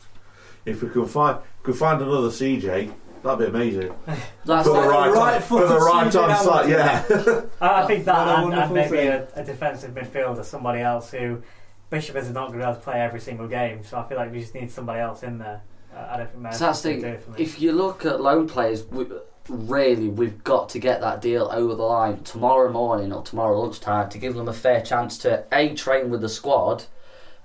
If 0.65 0.83
we 0.83 0.89
can 0.89 1.07
find 1.07 1.39
could 1.63 1.77
find 1.77 2.01
another 2.01 2.29
CJ, 2.29 2.93
That'd 3.27 3.53
be 3.53 3.59
amazing. 3.59 3.95
That's 4.45 4.69
for 4.69 4.75
the 4.83 4.89
like- 4.89 5.13
right, 5.13 5.33
time, 5.33 5.43
for 5.43 5.67
the 5.67 5.79
right 5.79 6.13
time 6.13 6.45
side, 6.45 6.71
yeah. 6.71 7.05
I, 7.61 7.83
I 7.83 7.87
think 7.87 8.05
that 8.05 8.17
What 8.17 8.29
a 8.29 8.45
and, 8.45 8.55
and 8.55 8.75
maybe 8.75 8.99
a, 8.99 9.29
a 9.35 9.45
defensive 9.45 9.93
midfielder, 9.93 10.45
somebody 10.45 10.81
else 10.81 11.11
who 11.11 11.43
Bishop 11.91 12.15
is 12.17 12.31
not 12.31 12.49
going 12.49 12.61
to 12.61 12.65
be 12.67 12.71
able 12.71 12.75
to 12.77 12.81
play 12.81 13.01
every 13.01 13.21
single 13.21 13.49
game. 13.49 13.83
So 13.85 13.99
I 13.99 14.09
feel 14.09 14.17
like 14.17 14.31
we 14.31 14.41
just 14.41 14.55
need 14.55 14.71
somebody 14.71 15.01
else 15.01 15.23
in 15.25 15.39
there. 15.39 15.63
Uh, 15.95 16.07
I 16.11 16.17
don't 16.19 16.31
think 16.31 16.55
So 16.55 16.67
that's 16.67 16.83
the 16.83 16.95
thing. 16.95 17.05
it 17.05 17.21
for 17.23 17.31
me. 17.33 17.37
If 17.43 17.61
you 17.61 17.73
look 17.73 18.05
at 18.05 18.21
loan 18.21 18.49
players, 18.49 18.85
we, 18.85 19.07
really, 19.49 20.09
we've 20.09 20.43
got 20.45 20.69
to 20.71 20.79
get 20.79 21.01
that 21.01 21.21
deal 21.21 21.49
over 21.53 21.75
the 21.75 21.83
line 21.83 22.23
tomorrow 22.23 22.71
morning 22.71 23.13
or 23.13 23.23
tomorrow 23.23 23.61
lunchtime 23.61 24.09
to 24.11 24.19
give 24.19 24.35
them 24.35 24.49
a 24.49 24.53
fair 24.53 24.81
chance 24.81 25.19
to 25.19 25.45
a 25.53 25.75
train 25.75 26.11
with 26.11 26.21
the 26.21 26.29
squad, 26.29 26.85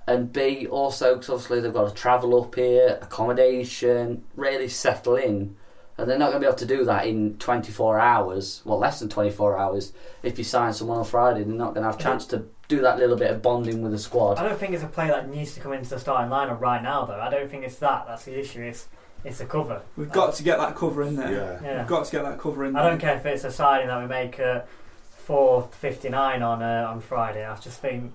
and 0.08 0.34
b 0.34 0.68
also 0.68 1.16
because 1.16 1.30
obviously 1.30 1.62
they've 1.62 1.74
got 1.74 1.90
to 1.90 1.96
travel 1.96 2.42
up 2.42 2.56
here, 2.56 3.00
accommodation, 3.02 4.24
really 4.36 4.68
settle 4.68 5.16
in, 5.16 5.56
and 5.98 6.10
they're 6.10 6.18
not 6.18 6.32
going 6.32 6.42
to 6.42 6.48
be 6.48 6.48
able 6.48 6.58
to 6.58 6.66
do 6.66 6.86
that 6.86 7.06
in 7.06 7.38
24 7.38 8.00
hours. 8.00 8.62
Well, 8.66 8.80
less 8.80 9.00
than 9.00 9.10
24 9.10 9.58
hours. 9.58 9.94
If 10.24 10.38
you 10.38 10.44
sign 10.44 10.74
someone 10.74 10.98
on 10.98 11.06
Friday, 11.06 11.44
they're 11.44 11.54
not 11.54 11.76
going 11.76 11.84
to 11.84 11.92
have 11.92 12.00
a 12.00 12.04
chance 12.04 12.26
to 12.28 12.46
do 12.68 12.82
that 12.82 12.98
little 12.98 13.18
bit 13.18 13.30
of 13.30 13.42
bonding 13.42 13.82
with 13.82 13.92
the 13.92 14.00
squad. 14.00 14.40
I 14.40 14.48
don't 14.48 14.58
think 14.58 14.74
it's 14.74 14.84
a 14.84 14.88
player 14.88 15.10
that 15.10 15.30
needs 15.30 15.54
to 15.56 15.60
come 15.60 15.74
into 15.74 15.90
the 15.90 16.00
starting 16.00 16.32
lineup 16.32 16.60
right 16.60 16.82
now, 16.82 17.06
though. 17.06 17.20
I 17.20 17.30
don't 17.30 17.50
think 17.50 17.66
it's 17.66 17.76
that. 17.78 18.06
That's 18.08 18.24
the 18.24 18.40
issue. 18.40 18.62
It's 18.62 18.88
it's 19.24 19.40
a 19.42 19.46
cover. 19.46 19.82
We've 19.98 20.12
got 20.12 20.34
to 20.36 20.44
get 20.44 20.58
that 20.58 20.76
cover 20.76 21.04
in 21.04 21.16
there. 21.16 21.32
Yeah. 21.32 21.60
Yeah. 21.64 21.78
We've 21.80 21.88
got 21.88 22.06
to 22.06 22.12
get 22.12 22.24
that 22.24 22.40
cover 22.40 22.66
in 22.66 22.74
there. 22.74 22.82
I 22.84 22.90
don't 22.90 23.00
care 23.00 23.18
if 23.18 23.26
it's 23.26 23.44
a 23.44 23.52
signing 23.52 23.88
that 23.88 24.02
we 24.02 24.08
make 24.08 24.40
uh, 24.40 24.62
four 25.10 25.70
fifty 25.72 26.10
nine 26.10 26.42
on 26.42 26.62
uh, 26.62 26.88
on 26.90 27.02
Friday. 27.02 27.46
I 27.46 27.56
just 27.58 27.80
think 27.80 28.14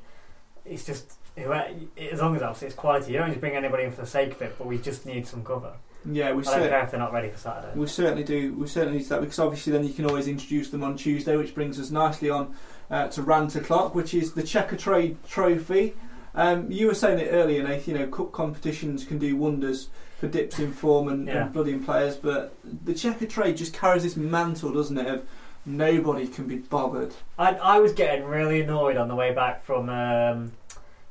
it's 0.65 0.85
just 0.85 1.13
whoever- 1.37 1.71
as 2.11 2.21
long 2.21 2.35
as 2.37 2.43
obviously 2.43 2.69
it's 2.69 2.77
quality. 2.77 3.13
You 3.13 3.19
don't 3.19 3.29
just 3.29 3.41
bring 3.41 3.55
anybody 3.55 3.85
in 3.85 3.93
for 3.93 4.01
the 4.03 4.07
sake 4.07 4.33
of 4.33 4.43
it, 4.43 4.57
but 4.59 4.67
we 4.67 4.79
just 4.79 5.07
need 5.07 5.27
some 5.27 5.45
cover. 5.45 5.73
Yeah, 6.09 6.33
we 6.35 6.47
I 6.47 6.59
don't 6.61 6.69
care 6.69 6.85
if 6.85 6.91
they're 6.93 7.01
not 7.01 7.13
ready 7.13 7.31
for 7.31 7.39
Saturday. 7.39 7.73
We 7.75 7.87
certainly 7.89 8.23
do. 8.23 8.55
We 8.55 8.69
certainly 8.69 8.99
need 8.99 9.09
that 9.09 9.21
because 9.21 9.39
obviously 9.41 9.73
then 9.73 9.85
you 9.85 9.93
can 9.93 10.07
always 10.07 10.29
introduce 10.29 10.71
them 10.71 10.85
on 10.85 10.97
Tuesday, 10.97 11.37
which 11.37 11.55
brings 11.55 11.81
us 11.81 11.91
nicely 11.91 12.31
on 12.31 12.55
uh, 12.91 13.09
to 13.09 13.23
rant 13.23 13.57
o'clock, 13.57 13.95
which 13.95 14.15
is 14.15 14.33
the 14.33 14.43
Checkatrade 14.43 15.17
Trophy. 15.29 15.95
Um, 16.35 16.71
you 16.71 16.87
were 16.87 16.95
saying 16.95 17.19
it 17.19 17.31
earlier, 17.33 17.63
Nath. 17.67 17.89
You 17.89 17.95
know, 17.95 18.07
cup 18.07 18.31
competitions 18.31 19.05
can 19.05 19.19
do 19.19 19.37
wonders 19.37 19.89
for 20.19 20.29
dips 20.29 20.59
in 20.59 20.73
form 20.73 21.09
and, 21.09 21.27
Yeah. 21.27 21.45
and 21.45 21.53
blooding 21.53 21.85
players, 21.85 22.17
but 22.17 22.55
the 22.65 22.93
Checkatrade 22.93 23.57
just 23.57 23.75
carries 23.75 24.03
this 24.03 24.17
mantle, 24.17 24.73
doesn't 24.73 24.97
it? 24.99 25.07
Of 25.07 25.27
nobody 25.67 26.27
can 26.27 26.47
be 26.47 26.57
bothered. 26.57 27.13
I, 27.39 27.51
I 27.57 27.79
was 27.81 27.93
getting 27.93 28.25
really 28.25 28.63
annoyed 28.63 28.97
on 28.97 29.09
the 29.09 29.15
way 29.15 29.35
back 29.35 29.65
from 29.65 29.89
um, 29.91 30.53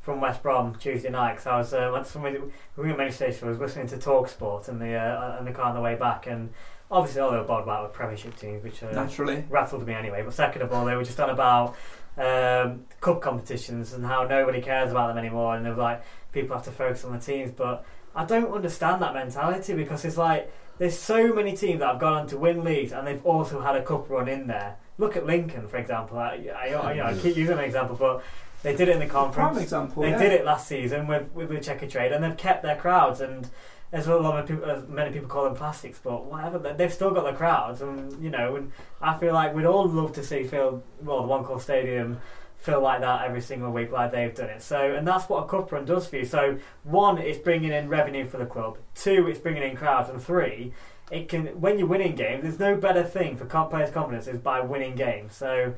from 0.01 0.21
West 0.21 0.41
Brom 0.43 0.75
Tuesday 0.75 1.09
night 1.09 1.33
because 1.33 1.47
I 1.47 1.57
was 1.57 1.73
uh, 1.73 1.89
went 1.93 2.07
somewhere, 2.07 2.39
we 2.77 2.91
were 2.91 3.11
station. 3.11 3.47
I 3.47 3.51
was 3.51 3.59
listening 3.59 3.87
to 3.87 3.97
Talk 3.97 4.29
Sport 4.29 4.67
and 4.69 4.81
the 4.81 4.93
uh, 4.95 5.35
and 5.37 5.45
the 5.47 5.51
car 5.51 5.65
on 5.65 5.75
the 5.75 5.81
way 5.81 5.95
back, 5.95 6.25
and 6.27 6.51
obviously 6.89 7.21
all 7.21 7.31
they 7.31 7.37
were 7.37 7.43
bothered 7.43 7.65
about 7.65 7.83
were 7.83 7.89
Premiership 7.89 8.35
teams, 8.37 8.63
which 8.63 8.81
uh, 8.81 8.91
Naturally. 8.91 9.43
rattled 9.49 9.85
me 9.85 9.93
anyway. 9.93 10.21
But 10.23 10.33
second 10.33 10.61
of 10.63 10.71
all, 10.71 10.85
they 10.85 10.95
were 10.95 11.03
just 11.03 11.19
on 11.19 11.29
about 11.29 11.75
um, 12.17 12.85
cup 13.01 13.21
competitions 13.21 13.93
and 13.93 14.05
how 14.05 14.23
nobody 14.25 14.61
cares 14.61 14.91
about 14.91 15.09
them 15.09 15.17
anymore, 15.17 15.55
and 15.55 15.65
they 15.65 15.69
were 15.69 15.75
like 15.75 16.03
people 16.31 16.55
have 16.55 16.65
to 16.65 16.71
focus 16.71 17.03
on 17.03 17.11
the 17.13 17.19
teams. 17.19 17.51
But 17.51 17.85
I 18.15 18.25
don't 18.25 18.53
understand 18.53 19.01
that 19.01 19.13
mentality 19.13 19.73
because 19.73 20.05
it's 20.05 20.17
like 20.17 20.51
there's 20.77 20.97
so 20.97 21.33
many 21.33 21.55
teams 21.55 21.79
that 21.79 21.87
have 21.87 21.99
gone 21.99 22.13
on 22.13 22.27
to 22.27 22.37
win 22.37 22.63
leagues 22.63 22.91
and 22.91 23.05
they've 23.05 23.25
also 23.25 23.61
had 23.61 23.75
a 23.75 23.83
cup 23.83 24.09
run 24.09 24.27
in 24.27 24.47
there. 24.47 24.77
Look 24.97 25.17
at 25.17 25.25
Lincoln, 25.25 25.67
for 25.67 25.77
example. 25.77 26.17
I, 26.17 26.49
I, 26.55 26.65
you 26.93 26.97
know, 26.97 27.05
I 27.05 27.13
keep 27.13 27.35
using 27.35 27.57
an 27.57 27.63
example, 27.65 27.97
but 27.97 28.23
they 28.63 28.75
did 28.75 28.87
it 28.87 28.93
in 28.93 28.99
the 28.99 29.07
conference. 29.07 29.35
Prime 29.35 29.57
example. 29.57 30.03
They 30.03 30.09
yeah. 30.11 30.17
did 30.17 30.31
it 30.31 30.45
last 30.45 30.67
season 30.67 31.05
with 31.07 31.31
with 31.33 31.49
the 31.49 31.55
Checkatrade, 31.57 32.15
and 32.15 32.23
they've 32.23 32.37
kept 32.37 32.63
their 32.63 32.77
crowds. 32.77 33.19
And 33.19 33.49
as 33.91 34.07
a 34.07 34.15
lot 34.15 34.39
of 34.39 34.47
people, 34.47 34.65
as 34.65 34.87
many 34.87 35.11
people 35.11 35.27
call 35.27 35.43
them 35.43 35.55
plastics, 35.55 35.99
but 36.01 36.25
whatever, 36.25 36.57
they- 36.57 36.73
they've 36.73 36.93
still 36.93 37.11
got 37.11 37.25
their 37.25 37.35
crowds. 37.35 37.81
And 37.81 38.23
you 38.23 38.29
know, 38.29 38.55
and 38.55 38.71
I 39.01 39.17
feel 39.17 39.33
like 39.33 39.53
we'd 39.53 39.65
all 39.65 39.87
love 39.87 40.13
to 40.13 40.23
see 40.23 40.43
fill, 40.45 40.81
well, 41.03 41.21
the 41.21 41.27
One 41.27 41.43
Call 41.43 41.59
Stadium. 41.59 42.19
Feel 42.57 42.81
like 42.81 43.01
that 43.01 43.25
every 43.25 43.41
single 43.41 43.71
week, 43.71 43.91
like 43.91 44.11
they've 44.11 44.33
done 44.33 44.49
it. 44.49 44.61
So, 44.61 44.95
and 44.95 45.07
that's 45.07 45.29
what 45.29 45.43
a 45.43 45.47
cup 45.47 45.71
run 45.71 45.85
does 45.85 46.07
for 46.07 46.17
you. 46.17 46.25
So, 46.25 46.57
one, 46.83 47.19
it's 47.19 47.37
bringing 47.37 47.71
in 47.71 47.89
revenue 47.89 48.25
for 48.25 48.37
the 48.37 48.45
club. 48.45 48.77
Two, 48.95 49.27
it's 49.27 49.39
bringing 49.39 49.63
in 49.63 49.75
crowds, 49.75 50.09
and 50.09 50.21
three, 50.21 50.73
it 51.11 51.29
can 51.29 51.47
when 51.61 51.77
you're 51.77 51.87
winning 51.87 52.15
games. 52.15 52.43
There's 52.43 52.59
no 52.59 52.75
better 52.75 53.03
thing 53.03 53.37
for 53.37 53.45
players' 53.45 53.91
confidence 53.91 54.27
is 54.27 54.39
by 54.39 54.61
winning 54.61 54.95
games. 54.95 55.35
So, 55.35 55.75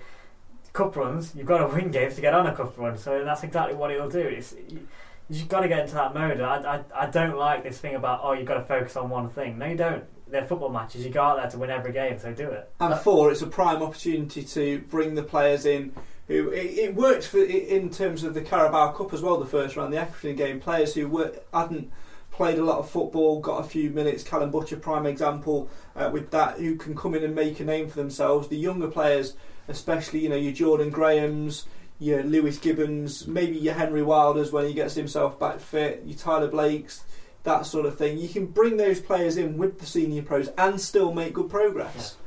cup 0.77 0.95
runs, 0.95 1.33
you've 1.35 1.47
got 1.47 1.57
to 1.57 1.67
win 1.67 1.89
games 1.91 2.15
to 2.15 2.21
get 2.21 2.33
on 2.33 2.45
a 2.45 2.55
cup 2.55 2.77
run. 2.77 2.97
So 2.97 3.23
that's 3.23 3.43
exactly 3.43 3.75
what 3.75 3.91
it'll 3.91 4.09
do. 4.09 4.19
It's 4.19 4.53
you, 4.69 4.87
you've 5.29 5.49
got 5.49 5.61
to 5.61 5.67
get 5.67 5.79
into 5.79 5.95
that 5.95 6.13
mode. 6.13 6.39
I, 6.39 6.83
I, 6.95 7.03
I 7.03 7.05
don't 7.07 7.35
like 7.35 7.63
this 7.63 7.79
thing 7.79 7.95
about 7.95 8.21
oh 8.23 8.33
you've 8.33 8.47
got 8.47 8.55
to 8.55 8.63
focus 8.63 8.95
on 8.95 9.09
one 9.09 9.29
thing. 9.29 9.57
No, 9.57 9.65
you 9.65 9.75
don't. 9.75 10.03
They're 10.29 10.45
football 10.45 10.69
matches. 10.69 11.05
You 11.05 11.11
go 11.11 11.23
out 11.23 11.37
there 11.37 11.49
to 11.49 11.57
win 11.57 11.69
every 11.69 11.93
game, 11.93 12.19
so 12.19 12.33
do 12.33 12.49
it. 12.49 12.71
And 12.79 12.93
four, 12.99 13.31
it's 13.31 13.41
a 13.41 13.47
prime 13.47 13.81
opportunity 13.81 14.43
to 14.43 14.79
bring 14.81 15.15
the 15.15 15.23
players 15.23 15.65
in. 15.65 15.93
It, 16.27 16.41
it 16.41 16.95
worked 16.95 17.25
for 17.25 17.41
in 17.41 17.89
terms 17.89 18.23
of 18.23 18.33
the 18.33 18.41
Carabao 18.41 18.91
Cup 18.91 19.13
as 19.13 19.21
well. 19.21 19.37
The 19.37 19.45
first 19.45 19.77
round, 19.77 19.93
the 19.93 19.97
Accrington 19.97 20.35
game, 20.35 20.59
players 20.59 20.93
who 20.93 21.07
were 21.07 21.39
hadn't 21.53 21.91
played 22.31 22.59
a 22.59 22.63
lot 22.63 22.79
of 22.79 22.89
football, 22.89 23.39
got 23.39 23.63
a 23.63 23.67
few 23.67 23.89
minutes. 23.89 24.23
Callum 24.23 24.51
Butcher, 24.51 24.77
prime 24.77 25.05
example 25.05 25.69
uh, 25.95 26.09
with 26.11 26.29
that, 26.31 26.59
who 26.59 26.75
can 26.75 26.95
come 26.95 27.15
in 27.15 27.23
and 27.23 27.33
make 27.33 27.59
a 27.59 27.63
name 27.63 27.87
for 27.87 27.95
themselves. 27.95 28.49
The 28.49 28.57
younger 28.57 28.89
players, 28.89 29.35
especially, 29.67 30.19
you 30.19 30.29
know, 30.29 30.35
your 30.35 30.53
Jordan 30.53 30.89
Grahams, 30.89 31.65
your 31.99 32.23
Lewis 32.23 32.59
Gibbens, 32.59 33.25
maybe 33.25 33.57
your 33.57 33.73
Henry 33.73 34.03
Wilders 34.03 34.51
when 34.51 34.67
he 34.67 34.73
gets 34.73 34.95
himself 34.95 35.39
back 35.39 35.59
fit, 35.59 36.03
your 36.05 36.17
Tyler 36.17 36.47
Blakes, 36.47 37.03
that 37.43 37.65
sort 37.65 37.85
of 37.85 37.97
thing. 37.97 38.17
You 38.17 38.27
can 38.27 38.45
bring 38.45 38.77
those 38.77 38.99
players 38.99 39.37
in 39.37 39.57
with 39.57 39.79
the 39.79 39.85
senior 39.85 40.21
pros 40.21 40.49
and 40.57 40.79
still 40.79 41.13
make 41.13 41.33
good 41.33 41.49
progress. 41.49 42.17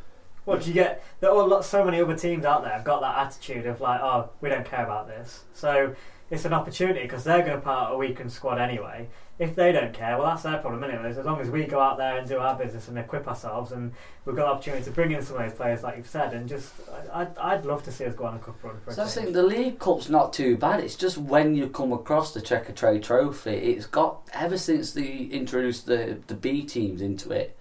What 0.51 0.67
you 0.67 0.73
get? 0.75 1.03
There 1.21 1.31
are 1.31 1.47
lot- 1.47 1.65
so 1.65 1.85
many 1.85 2.01
other 2.01 2.17
teams 2.17 2.45
out 2.45 2.63
there 2.63 2.73
have 2.73 2.85
got 2.85 3.01
that 3.01 3.17
attitude 3.19 3.67
of 3.67 3.81
like, 3.81 4.01
oh, 4.01 4.31
we 4.41 4.49
don't 4.49 4.65
care 4.65 4.85
about 4.85 5.07
this. 5.07 5.45
So 5.55 5.95
it's 6.31 6.45
an 6.45 6.53
opportunity 6.53 7.03
because 7.03 7.25
they're 7.25 7.41
going 7.43 7.55
to 7.57 7.61
put 7.61 7.71
out 7.71 7.93
a 7.93 7.97
weakened 7.97 8.33
squad 8.33 8.59
anyway. 8.59 9.09
If 9.39 9.55
they 9.55 9.73
don't 9.73 9.95
care, 9.95 10.19
well, 10.19 10.27
that's 10.27 10.43
their 10.43 10.59
problem, 10.59 10.85
anyway. 10.85 11.09
As 11.09 11.17
long 11.25 11.41
as 11.41 11.49
we 11.49 11.65
go 11.65 11.81
out 11.81 11.97
there 11.97 12.19
and 12.19 12.29
do 12.29 12.37
our 12.37 12.55
business 12.55 12.89
and 12.89 12.99
equip 12.99 13.27
ourselves, 13.27 13.73
and 13.73 13.91
we've 14.27 14.37
got 14.37 14.45
the 14.45 14.51
opportunity 14.53 14.85
to 14.85 14.91
bring 14.91 15.13
in 15.13 15.23
some 15.23 15.37
of 15.37 15.43
those 15.43 15.55
players, 15.55 15.83
like 15.83 15.97
you've 15.97 16.07
said, 16.07 16.35
and 16.35 16.47
just, 16.47 16.71
I, 17.11 17.23
I'd, 17.23 17.39
I'd 17.39 17.65
love 17.65 17.83
to 17.85 17.91
see 17.93 18.05
us 18.05 18.15
go 18.15 18.27
on 18.27 18.37
a 18.37 18.39
cup 18.39 18.63
run 18.63 18.79
for 18.85 18.93
So 18.93 19.01
I 19.01 19.05
change. 19.07 19.15
think 19.15 19.33
the 19.33 19.43
League 19.43 19.79
Cup's 19.79 20.11
not 20.11 20.35
too 20.35 20.59
bad. 20.59 20.81
It's 20.81 20.95
just 20.95 21.17
when 21.17 21.55
you 21.55 21.69
come 21.69 21.91
across 21.91 22.35
the 22.35 22.41
Checkatrade 22.43 23.03
Trophy, 23.03 23.53
it's 23.53 23.87
got 23.87 24.29
ever 24.35 24.59
since 24.59 24.93
they 24.93 25.29
introduced 25.33 25.87
the 25.87 26.19
the 26.27 26.35
B 26.35 26.63
teams 26.63 27.01
into 27.01 27.31
it. 27.33 27.57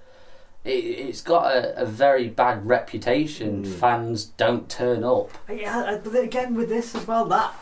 It, 0.65 0.69
it's 0.69 1.21
got 1.21 1.51
a, 1.55 1.81
a 1.81 1.85
very 1.85 2.27
bad 2.27 2.65
reputation. 2.65 3.63
Fans 3.63 4.25
don't 4.25 4.69
turn 4.69 5.03
up. 5.03 5.31
Yeah, 5.49 5.79
uh, 5.79 5.97
but 6.03 6.15
again 6.21 6.55
with 6.55 6.69
this 6.69 6.93
as 6.95 7.07
well, 7.07 7.25
that 7.25 7.53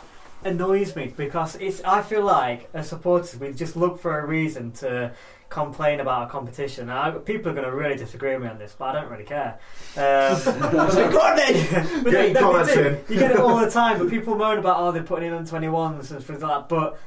annoys 0.44 0.94
me 0.96 1.12
because 1.16 1.56
it's. 1.56 1.82
I 1.84 2.02
feel 2.02 2.22
like 2.24 2.68
as 2.74 2.88
supporters, 2.88 3.38
we 3.38 3.52
just 3.52 3.76
look 3.76 4.00
for 4.00 4.18
a 4.18 4.26
reason 4.26 4.72
to 4.72 5.12
complain 5.48 6.00
about 6.00 6.28
a 6.28 6.30
competition. 6.30 6.88
Now, 6.88 7.02
I- 7.02 7.10
people 7.12 7.50
are 7.50 7.54
going 7.54 7.66
to 7.66 7.74
really 7.74 7.96
disagree 7.96 8.34
with 8.34 8.42
me 8.42 8.48
on 8.48 8.58
this, 8.58 8.74
but 8.78 8.94
I 8.94 9.00
don't 9.00 9.10
really 9.10 9.24
care. 9.24 9.58
Um, 9.96 10.60
but 10.60 10.90
they- 10.90 11.08
Go 11.10 11.20
on 11.20 11.36
then! 11.36 12.02
but 12.04 12.10
Get 12.10 12.12
they- 12.12 12.24
your 12.26 12.34
they 12.34 12.40
comments 12.40 12.74
do. 12.74 12.80
in. 12.84 12.98
You 13.08 13.18
get 13.18 13.30
it 13.30 13.38
all 13.40 13.56
the 13.58 13.70
time, 13.70 13.98
but 13.98 14.10
people 14.10 14.34
moan 14.34 14.58
about 14.58 14.76
oh 14.80 14.92
they're 14.92 15.02
putting 15.04 15.28
in 15.28 15.34
on 15.34 15.46
twenty 15.46 15.68
ones 15.68 16.10
and 16.10 16.22
things 16.22 16.42
like 16.42 16.50
that. 16.50 16.68
But 16.68 16.98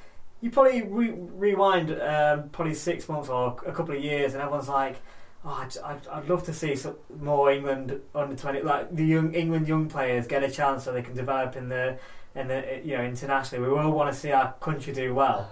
you 0.41 0.49
probably 0.49 0.81
re- 0.83 1.13
rewind 1.15 1.91
um, 2.01 2.49
probably 2.49 2.73
six 2.73 3.07
months 3.09 3.29
or 3.29 3.57
a 3.67 3.71
couple 3.73 3.93
of 3.95 4.01
years, 4.01 4.33
and 4.33 4.41
everyone's 4.41 4.69
like. 4.69 4.95
Oh, 5.43 5.49
I'd, 5.49 5.75
I'd, 5.83 6.07
I'd 6.07 6.29
love 6.29 6.43
to 6.45 6.53
see 6.53 6.75
some 6.75 6.95
more 7.19 7.51
England 7.51 7.99
under 8.13 8.35
twenty, 8.35 8.61
like 8.61 8.95
the 8.95 9.03
young 9.05 9.33
England 9.33 9.67
young 9.67 9.89
players 9.89 10.27
get 10.27 10.43
a 10.43 10.51
chance 10.51 10.83
so 10.83 10.91
they 10.91 11.01
can 11.01 11.15
develop 11.15 11.55
in 11.55 11.67
the 11.69 11.97
in 12.35 12.47
the 12.47 12.81
you 12.83 12.95
know 12.95 13.03
internationally. 13.03 13.67
We 13.67 13.75
all 13.75 13.91
want 13.91 14.13
to 14.13 14.19
see 14.19 14.31
our 14.31 14.53
country 14.53 14.93
do 14.93 15.15
well. 15.15 15.51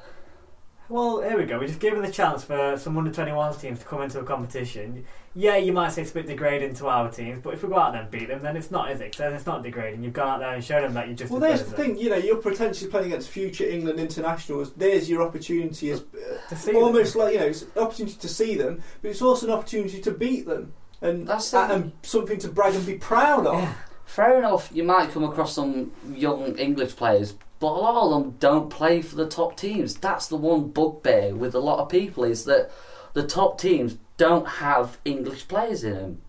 Well, 0.90 1.22
here 1.22 1.38
we 1.38 1.46
go. 1.46 1.60
We're 1.60 1.68
just 1.68 1.80
giving 1.80 2.02
the 2.02 2.12
chance 2.12 2.44
for 2.44 2.76
some 2.78 2.98
under 2.98 3.12
21s 3.12 3.62
teams 3.62 3.78
to 3.80 3.86
come 3.86 4.02
into 4.02 4.20
a 4.20 4.24
competition. 4.24 5.06
Yeah, 5.36 5.56
you 5.58 5.72
might 5.72 5.92
say 5.92 6.02
it's 6.02 6.10
a 6.10 6.16
bit 6.16 6.26
degrading 6.26 6.74
to 6.78 6.88
our 6.88 7.12
teams, 7.12 7.40
but 7.44 7.54
if 7.54 7.62
we 7.62 7.70
go 7.70 7.78
out 7.78 7.92
there 7.94 8.02
and 8.02 8.10
beat 8.10 8.28
them, 8.28 8.42
then 8.42 8.58
it's 8.58 8.72
not, 8.72 8.92
is 8.92 9.00
it? 9.00 9.12
'Cause 9.12 9.20
Then 9.20 9.34
it's 9.34 9.46
not 9.46 9.62
degrading. 9.62 10.02
You've 10.04 10.14
gone 10.14 10.28
out 10.28 10.40
there 10.40 10.54
and 10.56 10.64
shown 10.64 10.82
them 10.82 10.96
that 10.96 11.06
you're 11.06 11.16
just 11.16 11.30
Well, 11.32 11.40
there's 11.40 11.62
the 11.64 11.72
thing, 11.76 11.96
you 11.96 12.10
know, 12.10 12.16
you're 12.16 12.38
potentially 12.38 12.90
playing 12.90 13.08
against 13.08 13.30
future 13.30 13.66
England 13.66 14.00
internationals. 14.00 14.72
There's 14.76 15.08
your 15.08 15.22
opportunity 15.22 15.92
as 15.92 16.04
To 16.50 16.56
see 16.56 16.74
almost 16.74 17.14
them. 17.14 17.22
like 17.22 17.34
you 17.36 17.40
know, 17.40 17.46
it's 17.46 17.62
an 17.62 17.70
opportunity 17.84 18.18
to 18.18 18.28
see 18.28 18.56
them, 18.56 18.82
but 19.04 19.12
it's 19.12 19.22
also 19.22 19.46
an 19.46 19.54
opportunity 19.54 20.02
to 20.02 20.12
beat 20.12 20.48
them 20.48 20.74
and 21.04 21.28
That's 21.28 21.54
and, 21.54 21.72
and 21.72 21.92
something 22.02 22.40
to 22.40 22.48
brag 22.50 22.74
and 22.74 22.86
be 22.88 22.96
proud 22.96 23.46
of. 23.46 23.60
Yeah. 23.60 23.74
Fair 24.06 24.40
enough, 24.40 24.72
you 24.74 24.84
might 24.84 25.12
come 25.12 25.24
across 25.24 25.54
some 25.54 25.92
young 26.16 26.58
English 26.58 26.96
players, 26.96 27.36
but 27.60 27.68
a 27.68 27.80
lot 27.80 28.04
of 28.04 28.12
them 28.12 28.36
don't 28.40 28.70
play 28.70 29.02
for 29.02 29.16
the 29.16 29.28
top 29.28 29.58
teams. 29.58 29.96
That's 29.96 30.28
the 30.28 30.38
one 30.38 30.70
bugbear 30.70 31.36
with 31.36 31.54
a 31.56 31.60
lot 31.60 31.80
of 31.80 31.90
people 31.90 32.24
is 32.24 32.46
that 32.46 32.72
the 33.14 33.26
top 33.26 33.60
teams 33.60 33.98
don't 34.18 34.48
have 34.48 34.98
English 35.06 35.48
players 35.48 35.84
in 35.84 35.94
them. 35.94 36.22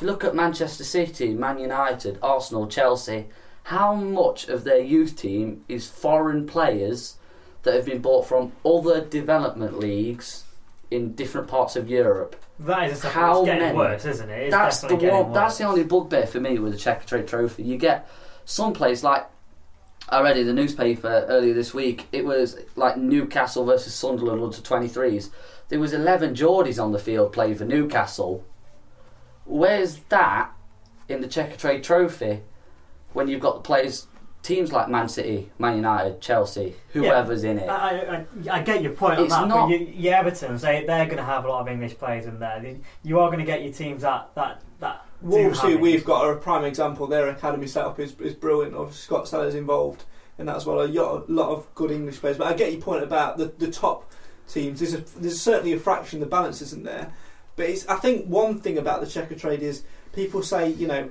You 0.00 0.06
look 0.06 0.24
at 0.24 0.34
Manchester 0.34 0.84
City, 0.84 1.32
Man 1.34 1.58
United, 1.58 2.18
Arsenal, 2.22 2.66
Chelsea. 2.66 3.26
How 3.64 3.94
much 3.94 4.48
of 4.48 4.64
their 4.64 4.80
youth 4.80 5.16
team 5.16 5.64
is 5.68 5.88
foreign 5.88 6.46
players 6.46 7.16
that 7.62 7.74
have 7.74 7.86
been 7.86 8.00
bought 8.00 8.26
from 8.26 8.52
other 8.64 9.00
development 9.04 9.78
leagues 9.78 10.44
in 10.90 11.14
different 11.14 11.48
parts 11.48 11.76
of 11.76 11.88
Europe. 11.90 12.36
That 12.60 12.90
is 12.90 13.04
a 13.04 13.08
How 13.08 13.40
it's 13.40 13.46
getting 13.46 13.62
many? 13.62 13.76
worse, 13.78 14.04
isn't 14.04 14.30
it? 14.30 14.42
It's 14.44 14.50
that's 14.52 14.80
the 14.82 14.94
one. 14.94 15.32
That's 15.32 15.58
the 15.58 15.64
only 15.64 15.82
bugbear 15.82 16.26
for 16.26 16.40
me 16.40 16.58
with 16.58 16.72
the 16.72 16.78
Checkatrade 16.78 17.26
Trophy. 17.26 17.64
You 17.64 17.76
get 17.76 18.08
some 18.44 18.72
place 18.72 19.02
like 19.02 19.26
I 20.08 20.20
read 20.20 20.36
in 20.36 20.46
the 20.46 20.52
newspaper 20.52 21.24
earlier 21.28 21.54
this 21.54 21.72
week. 21.72 22.06
It 22.12 22.24
was 22.24 22.56
like 22.76 22.96
Newcastle 22.96 23.64
versus 23.64 23.94
Sunderland 23.94 24.42
under 24.42 24.58
twenty 24.60 24.88
threes. 24.88 25.30
There 25.68 25.80
was 25.80 25.92
eleven 25.92 26.34
Geordies 26.34 26.82
on 26.82 26.92
the 26.92 26.98
field 26.98 27.32
playing 27.32 27.56
for 27.56 27.64
Newcastle. 27.64 28.44
Where's 29.44 29.96
that 30.08 30.50
in 31.08 31.20
the 31.20 31.28
Checkatrade 31.28 31.82
Trophy 31.82 32.40
when 33.12 33.28
you've 33.28 33.40
got 33.40 33.54
the 33.56 33.60
players? 33.60 34.06
Teams 34.42 34.72
like 34.72 34.90
Man 34.90 35.08
City, 35.08 35.50
Man 35.58 35.74
United, 35.76 36.20
Chelsea, 36.20 36.74
whoever's 36.92 37.44
in 37.44 37.58
it. 37.58 37.66
I, 37.66 38.26
I, 38.50 38.58
I 38.58 38.62
get 38.62 38.82
your 38.82 38.92
point 38.92 39.16
on 39.18 39.24
It's 39.24 39.34
that, 39.34 39.48
not- 39.48 39.70
but 39.70 39.80
you, 39.80 39.86
your 39.86 40.12
Everton's, 40.16 40.60
they, 40.60 40.84
they're 40.84 41.06
going 41.06 41.16
to 41.16 41.24
have 41.24 41.46
a 41.46 41.48
lot 41.48 41.62
of 41.62 41.68
English 41.68 41.96
players 41.96 42.26
in 42.26 42.38
there. 42.38 42.62
You 43.02 43.20
are 43.20 43.28
going 43.28 43.38
to 43.38 43.46
get 43.46 43.62
your 43.64 43.72
teams 43.72 44.02
that 44.02 44.34
that 44.34 44.60
that. 44.80 45.03
Wolves, 45.24 45.60
who 45.60 45.78
we've 45.78 46.04
got 46.04 46.30
a 46.30 46.36
prime 46.36 46.64
example. 46.64 47.06
Their 47.06 47.28
academy 47.28 47.66
setup 47.66 47.98
is, 47.98 48.14
is 48.20 48.34
brilliant. 48.34 48.74
Obviously, 48.74 49.02
Scott 49.02 49.28
Sellars 49.28 49.54
involved 49.54 50.04
in 50.38 50.46
that 50.46 50.56
as 50.56 50.66
well. 50.66 50.80
A 50.82 50.86
lot, 50.86 51.28
a 51.28 51.32
lot 51.32 51.50
of 51.50 51.74
good 51.74 51.90
English 51.90 52.18
players. 52.20 52.38
But 52.38 52.46
I 52.48 52.54
get 52.54 52.72
your 52.72 52.80
point 52.80 53.02
about 53.02 53.38
the, 53.38 53.46
the 53.46 53.70
top 53.70 54.12
teams. 54.48 54.80
There's, 54.80 54.94
a, 54.94 55.00
there's 55.18 55.40
certainly 55.40 55.72
a 55.72 55.78
fraction. 55.78 56.20
The 56.20 56.26
balance 56.26 56.60
isn't 56.62 56.84
there. 56.84 57.12
But 57.56 57.70
it's, 57.70 57.86
I 57.86 57.96
think 57.96 58.26
one 58.26 58.60
thing 58.60 58.78
about 58.78 59.00
the 59.00 59.06
Checkatrade 59.06 59.60
is 59.60 59.84
people 60.12 60.42
say 60.42 60.70
you 60.70 60.86
know 60.86 61.10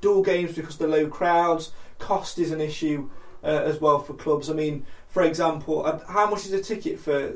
dual 0.00 0.22
games 0.22 0.54
because 0.54 0.78
the 0.78 0.88
low 0.88 1.08
crowds. 1.08 1.72
Cost 1.98 2.38
is 2.38 2.50
an 2.50 2.60
issue 2.60 3.08
uh, 3.42 3.46
as 3.46 3.80
well 3.80 4.00
for 4.00 4.14
clubs. 4.14 4.50
I 4.50 4.52
mean, 4.54 4.84
for 5.08 5.22
example, 5.22 5.86
uh, 5.86 6.00
how 6.08 6.28
much 6.28 6.44
is 6.44 6.52
a 6.52 6.60
ticket 6.60 6.98
for 6.98 7.34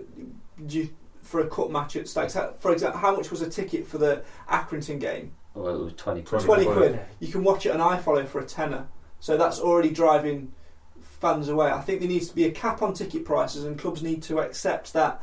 you, 0.68 0.90
for 1.22 1.40
a 1.40 1.46
cup 1.46 1.70
match 1.70 1.94
at? 1.94 2.12
How- 2.12 2.54
For 2.58 2.72
example, 2.72 2.98
how 2.98 3.14
much 3.14 3.30
was 3.30 3.40
a 3.40 3.48
ticket 3.48 3.86
for 3.86 3.98
the 3.98 4.24
Accrington 4.50 4.98
game? 4.98 5.32
Well, 5.59 5.74
it 5.74 5.85
was 5.85 5.93
twenty 5.94 6.22
quid. 6.22 6.43
20 6.43 6.64
quid. 6.66 7.01
You 7.20 7.28
can 7.28 7.43
watch 7.43 7.66
it 7.66 7.70
on 7.70 7.98
iFollow 7.98 8.26
for 8.26 8.40
a 8.40 8.44
tenner. 8.44 8.86
So 9.20 9.36
that's 9.36 9.59
already 9.59 9.90
driving 9.90 10.52
fans 11.01 11.48
away. 11.48 11.70
I 11.70 11.80
think 11.80 12.01
there 12.01 12.09
needs 12.09 12.28
to 12.28 12.35
be 12.35 12.44
a 12.44 12.51
cap 12.51 12.82
on 12.82 12.94
ticket 12.94 13.24
prices, 13.24 13.64
and 13.64 13.78
clubs 13.78 14.02
need 14.02 14.22
to 14.24 14.39
accept 14.39 14.93
that 14.93 15.20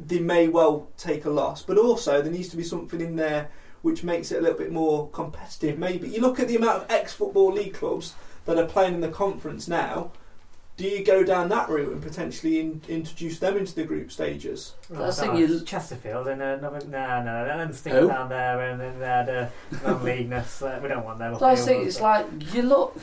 they 0.00 0.18
may 0.18 0.48
well 0.48 0.88
take 0.96 1.24
a 1.24 1.30
loss. 1.30 1.62
But 1.62 1.78
also, 1.78 2.22
there 2.22 2.32
needs 2.32 2.48
to 2.48 2.56
be 2.56 2.64
something 2.64 3.00
in 3.00 3.16
there 3.16 3.50
which 3.82 4.04
makes 4.04 4.30
it 4.30 4.38
a 4.38 4.40
little 4.40 4.58
bit 4.58 4.72
more 4.72 5.08
competitive. 5.10 5.78
Maybe 5.78 6.08
you 6.08 6.20
look 6.20 6.40
at 6.40 6.48
the 6.48 6.56
amount 6.56 6.82
of 6.82 6.90
ex 6.90 7.12
football 7.12 7.52
league 7.52 7.74
clubs 7.74 8.14
that 8.44 8.56
are 8.58 8.66
playing 8.66 8.94
in 8.94 9.00
the 9.00 9.08
conference 9.08 9.68
now. 9.68 10.12
Do 10.82 10.88
you 10.88 11.04
go 11.04 11.22
down 11.22 11.48
that 11.50 11.68
route 11.68 11.92
and 11.92 12.02
potentially 12.02 12.58
in, 12.58 12.82
introduce 12.88 13.38
them 13.38 13.56
into 13.56 13.72
the 13.72 13.84
group 13.84 14.10
stages? 14.10 14.74
Well, 14.90 15.02
That's 15.04 15.18
the 15.20 15.26
no, 15.26 15.32
thing, 15.34 15.40
you- 15.48 15.60
Chesterfield 15.60 16.26
and 16.26 16.42
uh, 16.42 16.56
no, 16.56 16.70
no, 16.70 17.22
no, 17.22 17.44
let 17.46 17.56
them 17.58 17.72
stick 17.72 17.92
Who? 17.92 18.08
down 18.08 18.28
there 18.28 18.60
and 18.68 18.80
then 18.80 18.98
they 18.98 19.06
had 19.06 19.28
uh, 19.28 19.46
non-leagueness. 19.84 20.60
Uh, 20.60 20.80
we 20.82 20.88
don't 20.88 21.04
want 21.04 21.20
them. 21.20 21.34
up 21.34 21.38
So 21.38 21.46
I 21.46 21.54
here, 21.54 21.64
think 21.64 21.78
but- 21.82 21.86
it's 21.86 22.00
like 22.00 22.26
you 22.52 22.62
look 22.62 22.98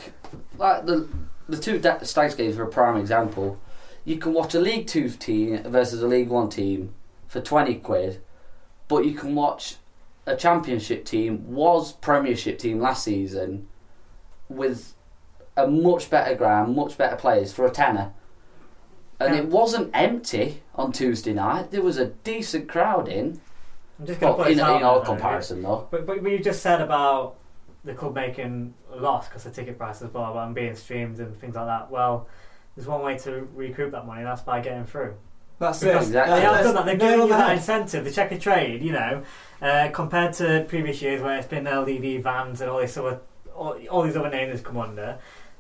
like 0.57 0.87
the 0.87 1.07
the 1.47 1.55
two 1.55 1.79
da- 1.79 1.99
Stags 2.03 2.35
games 2.35 2.57
are 2.57 2.63
a 2.63 2.67
prime 2.67 2.97
example. 2.97 3.57
You 4.03 4.17
can 4.17 4.33
watch 4.33 4.53
a 4.55 4.59
League 4.59 4.87
Two 4.87 5.07
team 5.09 5.63
versus 5.63 6.03
a 6.03 6.07
League 6.07 6.27
One 6.27 6.49
team 6.49 6.93
for 7.29 7.39
twenty 7.39 7.75
quid, 7.75 8.21
but 8.89 9.05
you 9.05 9.13
can 9.13 9.35
watch 9.35 9.77
a 10.25 10.35
Championship 10.35 11.05
team 11.05 11.49
was 11.49 11.93
Premiership 11.93 12.59
team 12.59 12.81
last 12.81 13.05
season 13.05 13.69
with 14.49 14.95
a 15.63 15.67
much 15.67 16.09
better 16.09 16.35
ground, 16.35 16.75
much 16.75 16.97
better 16.97 17.15
players 17.15 17.53
for 17.53 17.65
a 17.65 17.71
tenner. 17.71 18.13
And 19.19 19.33
Yeah. 19.35 19.41
it 19.41 19.47
wasn't 19.47 19.91
empty 19.93 20.63
on 20.75 20.91
Tuesday 20.91 21.33
night. 21.33 21.71
There 21.71 21.81
was 21.81 21.97
a 21.97 22.05
decent 22.07 22.69
crowd 22.69 23.07
in. 23.07 23.41
I'm 23.99 24.05
just 24.05 24.19
gonna 24.19 24.33
put 24.35 24.47
in, 24.47 24.57
this 24.57 24.59
in 24.59 24.65
out 24.65 24.81
all 24.83 24.95
there, 24.95 25.03
though. 25.03 25.11
comparison, 25.11 25.61
though. 25.61 25.87
But, 25.91 26.05
but 26.05 26.21
you 26.23 26.39
just 26.39 26.61
said 26.61 26.81
about 26.81 27.35
the 27.83 27.93
club 27.93 28.15
making 28.15 28.73
a 28.93 28.97
loss 28.97 29.27
because 29.27 29.43
the 29.43 29.51
ticket 29.51 29.77
prices 29.77 30.09
blah 30.09 30.31
blah 30.31 30.45
and 30.45 30.55
being 30.55 30.75
streamed 30.75 31.19
and 31.19 31.35
things 31.35 31.55
like 31.55 31.65
that. 31.65 31.91
Well, 31.91 32.27
there's 32.75 32.87
one 32.87 33.01
way 33.01 33.17
to 33.19 33.47
recoup 33.53 33.91
that 33.91 34.05
money, 34.05 34.21
and 34.21 34.27
that's 34.27 34.41
by 34.41 34.61
getting 34.61 34.85
through. 34.85 35.15
That's 35.59 35.79
Because 35.79 36.05
it. 36.05 36.07
Exactly. 36.07 36.35
They 36.35 36.41
have 36.41 36.51
That's 36.53 36.65
done 36.67 36.75
that. 36.75 36.85
They've 36.85 36.99
given 36.99 37.19
on 37.19 37.27
you 37.27 37.33
that 37.33 37.51
incentive, 37.57 38.05
the 38.05 38.11
check 38.11 38.29
Checkatrade, 38.31 38.81
you 38.81 38.93
know, 38.93 39.23
uh, 39.61 39.89
compared 39.91 40.31
to 40.35 40.65
previous 40.69 41.01
years 41.01 41.21
where 41.21 41.37
it's 41.37 41.47
been 41.47 41.65
LDV 41.65 42.23
vans 42.23 42.61
and 42.61 42.69
all 42.69 42.79
these 42.79 42.97
other, 42.97 43.19
all, 43.53 43.77
all 43.91 44.03
these 44.03 44.15
other 44.15 44.29
names 44.29 44.61
come 44.61 44.77
under. 44.77 45.17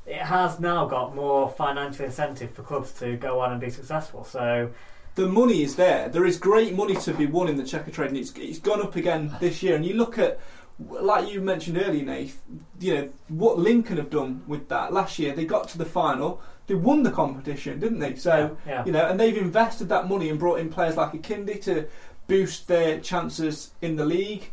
It 0.09 0.21
has 0.21 0.59
now 0.59 0.85
got 0.85 1.15
more 1.15 1.49
financial 1.49 2.05
incentive 2.05 2.51
for 2.51 2.63
clubs 2.63 2.91
to 2.93 3.15
go 3.15 3.39
on 3.39 3.51
and 3.51 3.61
be 3.61 3.69
successful. 3.69 4.23
So 4.23 4.71
the 5.15 5.27
money 5.27 5.61
is 5.61 5.75
there. 5.75 6.09
There 6.09 6.25
is 6.25 6.37
great 6.37 6.73
money 6.75 6.95
to 6.95 7.13
be 7.13 7.27
won 7.27 7.47
in 7.47 7.57
the 7.57 7.63
Checkatrade, 7.63 8.07
and 8.07 8.17
it's, 8.17 8.31
it's 8.35 8.59
gone 8.59 8.81
up 8.81 8.95
again 8.95 9.35
this 9.39 9.61
year. 9.61 9.75
And 9.75 9.85
you 9.85 9.93
look 9.93 10.17
at, 10.17 10.39
like 10.79 11.31
you 11.31 11.41
mentioned 11.41 11.77
earlier, 11.77 12.03
Nath, 12.03 12.41
you 12.79 12.95
know 12.95 13.09
what 13.27 13.59
Lincoln 13.59 13.97
have 13.97 14.09
done 14.09 14.43
with 14.47 14.67
that 14.69 14.91
last 14.91 15.19
year. 15.19 15.35
They 15.35 15.45
got 15.45 15.67
to 15.69 15.77
the 15.77 15.85
final, 15.85 16.41
they 16.67 16.75
won 16.75 17.03
the 17.03 17.11
competition, 17.11 17.79
didn't 17.79 17.99
they? 17.99 18.15
So 18.15 18.57
yeah. 18.65 18.85
you 18.85 18.91
know, 18.91 19.05
and 19.07 19.19
they've 19.19 19.37
invested 19.37 19.89
that 19.89 20.07
money 20.07 20.29
and 20.29 20.39
brought 20.39 20.59
in 20.59 20.69
players 20.69 20.97
like 20.97 21.11
Akinde 21.11 21.61
to 21.63 21.87
boost 22.27 22.67
their 22.67 22.99
chances 22.99 23.71
in 23.81 23.95
the 23.95 24.05
league. 24.05 24.51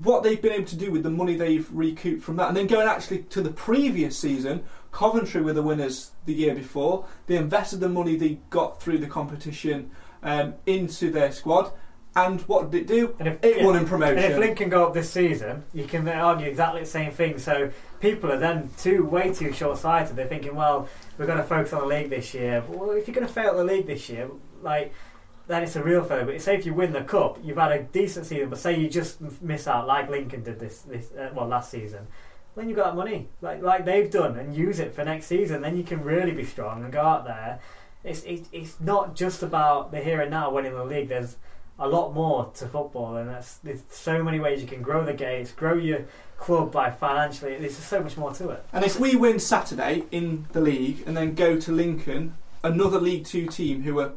What 0.00 0.22
they've 0.22 0.40
been 0.40 0.52
able 0.52 0.66
to 0.66 0.76
do 0.76 0.90
with 0.90 1.02
the 1.02 1.10
money 1.10 1.36
they've 1.36 1.68
recouped 1.70 2.22
from 2.22 2.36
that, 2.36 2.48
and 2.48 2.56
then 2.56 2.66
going 2.66 2.88
actually 2.88 3.24
to 3.24 3.42
the 3.42 3.50
previous 3.50 4.18
season, 4.18 4.64
Coventry 4.90 5.42
were 5.42 5.52
the 5.52 5.62
winners 5.62 6.12
the 6.24 6.32
year 6.32 6.54
before. 6.54 7.06
They 7.26 7.36
invested 7.36 7.80
the 7.80 7.88
money 7.88 8.16
they 8.16 8.38
got 8.48 8.80
through 8.80 8.98
the 8.98 9.06
competition 9.06 9.90
um, 10.22 10.54
into 10.66 11.10
their 11.10 11.30
squad, 11.30 11.72
and 12.14 12.40
what 12.42 12.70
did 12.70 12.82
it 12.82 12.86
do? 12.86 13.14
And 13.18 13.28
if, 13.28 13.44
It 13.44 13.58
yeah, 13.58 13.64
won 13.64 13.76
in 13.76 13.86
promotion. 13.86 14.18
And 14.18 14.32
if 14.32 14.38
Lincoln 14.38 14.68
go 14.68 14.86
up 14.86 14.94
this 14.94 15.10
season, 15.10 15.64
you 15.72 15.84
can 15.84 16.06
argue 16.08 16.46
exactly 16.46 16.80
the 16.80 16.86
same 16.86 17.10
thing. 17.10 17.38
So 17.38 17.70
people 18.00 18.30
are 18.30 18.38
then 18.38 18.70
too 18.78 19.04
way 19.04 19.32
too 19.32 19.52
short 19.52 19.78
sighted. 19.78 20.16
They're 20.16 20.26
thinking, 20.26 20.54
well, 20.54 20.88
we're 21.16 21.26
going 21.26 21.38
to 21.38 21.44
focus 21.44 21.72
on 21.72 21.80
the 21.80 21.86
league 21.86 22.10
this 22.10 22.34
year. 22.34 22.62
Well, 22.68 22.90
if 22.90 23.06
you're 23.06 23.14
going 23.14 23.26
to 23.26 23.32
fail 23.32 23.56
the 23.56 23.64
league 23.64 23.86
this 23.86 24.10
year, 24.10 24.30
like 24.60 24.92
then 25.46 25.62
it's 25.62 25.76
a 25.76 25.82
real 25.82 26.04
failure. 26.04 26.24
But 26.24 26.40
say 26.40 26.56
if 26.56 26.66
you 26.66 26.74
win 26.74 26.92
the 26.92 27.02
cup, 27.02 27.38
you've 27.42 27.58
had 27.58 27.72
a 27.72 27.82
decent 27.82 28.26
season. 28.26 28.48
But 28.48 28.58
say 28.58 28.78
you 28.78 28.88
just 28.88 29.20
miss 29.42 29.66
out, 29.66 29.86
like 29.86 30.08
Lincoln 30.08 30.42
did 30.42 30.58
this 30.58 30.80
this 30.80 31.10
uh, 31.12 31.30
well 31.34 31.46
last 31.46 31.70
season. 31.70 32.06
Then 32.54 32.68
you've 32.68 32.76
got 32.76 32.90
that 32.90 32.96
money, 32.96 33.28
like 33.40 33.62
like 33.62 33.84
they've 33.84 34.10
done, 34.10 34.38
and 34.38 34.54
use 34.54 34.78
it 34.78 34.94
for 34.94 35.04
next 35.04 35.26
season. 35.26 35.62
Then 35.62 35.76
you 35.76 35.84
can 35.84 36.02
really 36.04 36.32
be 36.32 36.44
strong 36.44 36.84
and 36.84 36.92
go 36.92 37.00
out 37.00 37.24
there. 37.24 37.60
It's 38.04 38.22
it, 38.24 38.46
it's 38.52 38.80
not 38.80 39.14
just 39.14 39.42
about 39.42 39.90
the 39.90 40.00
here 40.00 40.20
and 40.20 40.30
now 40.30 40.50
winning 40.50 40.74
the 40.74 40.84
league. 40.84 41.08
There's 41.08 41.36
a 41.78 41.88
lot 41.88 42.12
more 42.12 42.50
to 42.54 42.66
football, 42.66 43.16
and 43.16 43.28
that's, 43.28 43.54
there's 43.56 43.82
so 43.90 44.22
many 44.22 44.38
ways 44.38 44.60
you 44.60 44.68
can 44.68 44.82
grow 44.82 45.04
the 45.04 45.14
gates, 45.14 45.50
grow 45.52 45.74
your 45.74 46.04
club 46.36 46.70
by 46.70 46.90
financially. 46.90 47.56
There's 47.56 47.76
so 47.76 48.00
much 48.00 48.16
more 48.16 48.32
to 48.34 48.50
it. 48.50 48.64
And 48.72 48.84
if 48.84 49.00
we 49.00 49.16
win 49.16 49.38
Saturday 49.38 50.04
in 50.10 50.46
the 50.52 50.60
league 50.60 51.02
and 51.06 51.16
then 51.16 51.34
go 51.34 51.58
to 51.58 51.72
Lincoln, 51.72 52.36
another 52.62 53.00
League 53.00 53.24
Two 53.24 53.46
team 53.46 53.82
who 53.82 53.98
are 54.00 54.12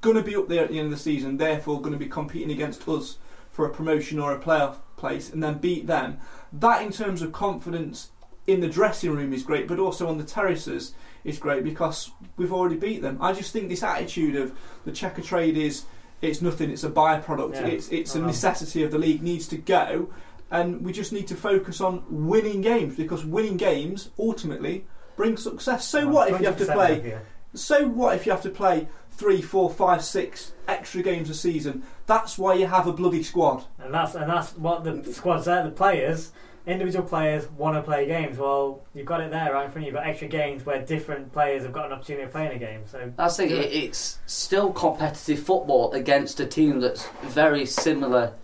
going 0.00 0.16
to 0.16 0.22
be 0.22 0.36
up 0.36 0.48
there 0.48 0.64
at 0.64 0.70
the 0.70 0.78
end 0.78 0.86
of 0.86 0.92
the 0.92 0.98
season, 0.98 1.36
therefore 1.36 1.80
going 1.80 1.92
to 1.92 1.98
be 1.98 2.06
competing 2.08 2.50
against 2.50 2.88
us 2.88 3.18
for 3.50 3.66
a 3.66 3.70
promotion 3.70 4.18
or 4.18 4.32
a 4.32 4.38
playoff 4.38 4.76
place, 4.96 5.32
and 5.32 5.42
then 5.42 5.58
beat 5.58 5.86
them, 5.86 6.18
that 6.52 6.82
in 6.82 6.92
terms 6.92 7.22
of 7.22 7.32
confidence 7.32 8.10
in 8.46 8.60
the 8.60 8.68
dressing 8.68 9.10
room 9.10 9.32
is 9.32 9.42
great, 9.42 9.68
but 9.68 9.78
also 9.78 10.08
on 10.08 10.16
the 10.18 10.24
terraces 10.24 10.94
is 11.24 11.38
great 11.38 11.62
because 11.64 12.10
we've 12.36 12.52
already 12.52 12.76
beat 12.76 13.02
them. 13.02 13.18
I 13.20 13.32
just 13.32 13.52
think 13.52 13.68
this 13.68 13.82
attitude 13.82 14.36
of 14.36 14.56
the 14.84 14.92
Checkatrade 14.92 15.56
is 15.56 15.84
it's 16.22 16.40
nothing, 16.40 16.70
it's 16.70 16.84
a 16.84 16.90
byproduct, 16.90 17.54
Yeah. 17.54 17.66
it's 17.66 17.88
it's 17.90 18.14
a 18.14 18.18
Uh-huh. 18.18 18.26
necessity 18.28 18.82
of 18.82 18.90
the 18.90 18.98
league 18.98 19.22
needs 19.22 19.46
to 19.48 19.56
go, 19.56 20.08
and 20.50 20.82
we 20.84 20.92
just 20.92 21.12
need 21.12 21.26
to 21.28 21.34
focus 21.36 21.80
on 21.80 22.02
winning 22.08 22.60
games 22.60 22.96
because 22.96 23.24
winning 23.24 23.56
games 23.56 24.10
ultimately 24.18 24.86
bring 25.16 25.36
success. 25.36 25.86
So 25.86 26.08
what 26.08 26.30
if 26.30 26.40
you 26.40 26.46
have 26.46 26.56
to 26.58 26.64
play? 26.72 27.18
So 27.54 27.86
what 27.88 28.14
if 28.16 28.24
you 28.24 28.32
have 28.32 28.42
to 28.42 28.50
play 28.50 28.88
three, 29.18 29.42
four, 29.42 29.68
five, 29.68 30.02
six 30.02 30.52
extra 30.68 31.02
games 31.02 31.28
a 31.28 31.34
season? 31.34 31.82
That's 32.06 32.38
why 32.38 32.54
you 32.54 32.66
have 32.66 32.86
a 32.86 32.92
bloody 32.92 33.22
squad. 33.22 33.64
And 33.78 33.92
that's 33.92 34.14
and 34.14 34.30
that's 34.30 34.56
what 34.56 34.84
the 34.84 35.12
squad's 35.12 35.44
there. 35.46 35.64
The 35.64 35.70
players, 35.70 36.30
individual 36.66 37.04
players, 37.04 37.50
want 37.50 37.76
to 37.76 37.82
play 37.82 38.06
games. 38.06 38.38
Well, 38.38 38.80
you've 38.94 39.06
got 39.06 39.20
it 39.20 39.30
there 39.30 39.52
right 39.52 39.66
in 39.66 39.72
front 39.72 39.76
of 39.76 39.80
you. 39.82 39.86
You've 39.86 39.94
got 39.94 40.06
extra 40.06 40.28
games 40.28 40.64
where 40.64 40.80
different 40.80 41.32
players 41.32 41.64
have 41.64 41.72
got 41.72 41.86
an 41.86 41.92
opportunity 41.92 42.24
of 42.24 42.30
playing 42.30 42.52
a 42.52 42.58
game. 42.58 42.82
So 42.86 43.12
That's 43.16 43.36
the 43.36 43.48
thing. 43.48 43.56
It, 43.56 43.72
it's 43.72 44.20
still 44.26 44.72
competitive 44.72 45.40
football 45.40 45.92
against 45.92 46.38
a 46.38 46.46
team 46.46 46.80
that's 46.80 47.08
very 47.24 47.66
similar 47.66 48.34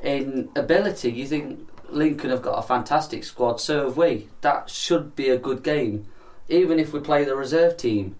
in 0.00 0.48
ability. 0.54 1.10
You 1.10 1.26
think 1.26 1.68
Lincoln 1.90 2.30
have 2.30 2.42
got 2.42 2.58
a 2.58 2.62
fantastic 2.62 3.24
squad, 3.24 3.60
so 3.60 3.86
have 3.86 3.96
we. 3.96 4.28
That 4.42 4.70
should 4.70 5.16
be 5.16 5.28
a 5.28 5.38
good 5.38 5.64
game, 5.64 6.06
even 6.48 6.78
if 6.78 6.92
we 6.92 7.00
play 7.00 7.24
the 7.24 7.34
reserve 7.34 7.76
team. 7.76 8.14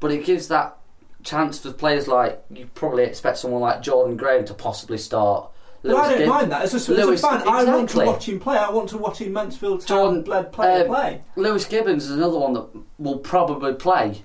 But 0.00 0.10
it 0.10 0.24
gives 0.24 0.48
that 0.48 0.78
chance 1.24 1.58
for 1.58 1.72
players 1.72 2.06
like 2.06 2.42
you 2.50 2.66
probably 2.74 3.02
expect 3.04 3.38
someone 3.38 3.60
like 3.62 3.82
Jordan 3.82 4.16
Graham 4.16 4.44
to 4.44 4.54
possibly 4.54 4.98
start. 4.98 5.50
But 5.82 5.96
I 5.96 6.08
don't 6.10 6.18
Gibb- 6.18 6.28
mind 6.28 6.52
that. 6.52 6.62
As 6.62 6.72
a, 6.72 6.76
as 6.76 6.88
a 6.88 6.92
Lewis- 6.94 7.20
fan, 7.20 7.46
I 7.46 7.64
want 7.64 7.90
to 7.90 7.98
watch 8.06 8.28
him 8.28 8.40
play. 8.40 8.56
I 8.56 8.70
want 8.70 8.88
to 8.90 8.98
watch 8.98 9.18
him 9.20 9.32
Mansfield 9.32 9.86
Jordan- 9.86 10.16
Town 10.16 10.22
bled 10.24 10.52
player 10.52 10.82
um, 10.82 10.86
play. 10.94 11.20
Lewis 11.36 11.66
Gibbens 11.66 11.98
is 11.98 12.10
another 12.10 12.38
one 12.38 12.54
that 12.54 12.68
will 12.98 13.18
probably 13.18 13.74
play. 13.74 14.22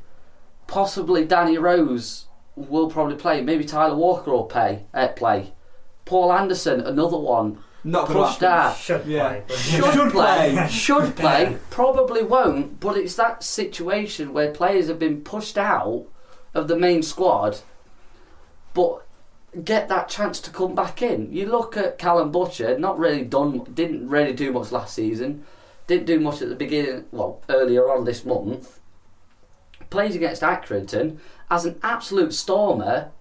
Possibly 0.68 1.26
Danny 1.26 1.58
Rose 1.58 2.26
will 2.56 2.90
probably 2.90 3.16
play. 3.16 3.42
Maybe 3.42 3.66
Tyler 3.66 3.96
Walker 3.96 4.32
will 4.32 4.44
pay, 4.44 4.86
uh, 4.94 5.08
play. 5.10 5.54
Paul 6.06 6.32
Anderson, 6.32 6.80
another 6.82 7.18
one. 7.18 7.60
Not 7.84 8.08
gonna 8.08 8.26
pushed 8.26 8.44
out. 8.44 8.76
Should 8.76 9.06
Yeah. 9.06 9.40
play. 9.42 9.56
Should, 9.56 9.84
Should 9.94 10.12
play. 10.12 10.52
play. 10.54 10.68
Should 10.70 11.16
play. 11.16 11.58
Probably 11.70 12.24
won't. 12.24 12.80
But 12.80 12.98
it's 12.98 13.16
that 13.16 13.42
situation 13.44 14.34
where 14.34 14.52
players 14.52 14.88
have 14.90 15.00
been 15.00 15.22
pushed 15.22 15.58
out 15.58 16.06
of 16.54 16.68
the 16.68 16.78
main 16.78 17.04
squad, 17.04 17.60
but 18.74 19.06
get 19.64 19.88
that 19.90 20.10
chance 20.10 20.40
to 20.42 20.52
come 20.52 20.76
back 20.76 21.02
in. 21.02 21.32
You 21.34 21.48
look 21.48 21.76
at 21.76 21.98
Callum 21.98 22.32
Butcher. 22.32 22.78
Not 22.78 23.00
really 23.00 23.24
done. 23.24 23.64
Didn't 23.74 24.08
really 24.08 24.34
do 24.34 24.52
much 24.52 24.72
last 24.72 24.94
season. 24.94 25.46
Didn't 25.88 26.06
do 26.06 26.20
much 26.20 26.42
at 26.42 26.50
the 26.50 26.56
beginning. 26.56 27.06
Well, 27.12 27.42
earlier 27.50 27.90
on 27.90 28.06
this 28.06 28.26
month. 28.26 28.80
Plays 29.90 30.16
against 30.16 30.44
Accrington 30.44 31.18
as 31.50 31.66
an 31.66 31.80
absolute 31.82 32.34
stormer. 32.34 33.12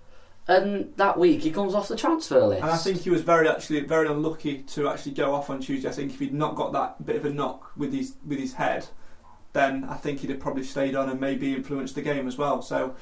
And 0.47 0.95
that 0.97 1.19
week 1.19 1.43
he 1.43 1.51
comes 1.51 1.75
off 1.75 1.89
the 1.89 1.97
transfer 1.97 2.47
list. 2.47 2.63
And 2.63 2.71
I 2.71 2.77
think 2.77 3.03
he 3.03 3.11
was 3.11 3.21
very 3.21 3.49
actually 3.49 3.81
very 3.81 4.09
unlucky 4.09 4.63
to 4.63 4.89
actually 4.89 5.13
go 5.13 5.35
off 5.35 5.51
on 5.51 5.61
Tuesday. 5.61 5.89
I 5.89 5.93
think 5.93 6.13
if 6.13 6.19
he'd 6.19 6.33
not 6.33 6.57
got 6.57 6.73
that 6.73 7.05
bit 7.05 7.17
of 7.17 7.27
a 7.27 7.31
knock 7.31 7.73
with 7.77 7.93
his 7.93 8.15
with 8.27 8.39
his 8.39 8.55
head, 8.55 8.87
then 9.53 9.85
I 9.85 9.97
think 9.97 10.21
he'd 10.21 10.31
have 10.31 10.41
probably 10.41 10.65
stayed 10.65 10.95
on 10.95 11.11
and 11.11 11.21
maybe 11.21 11.55
influenced 11.55 11.95
the 11.95 12.03
game 12.03 12.27
as 12.27 12.39
well. 12.39 12.63
So 12.63 12.95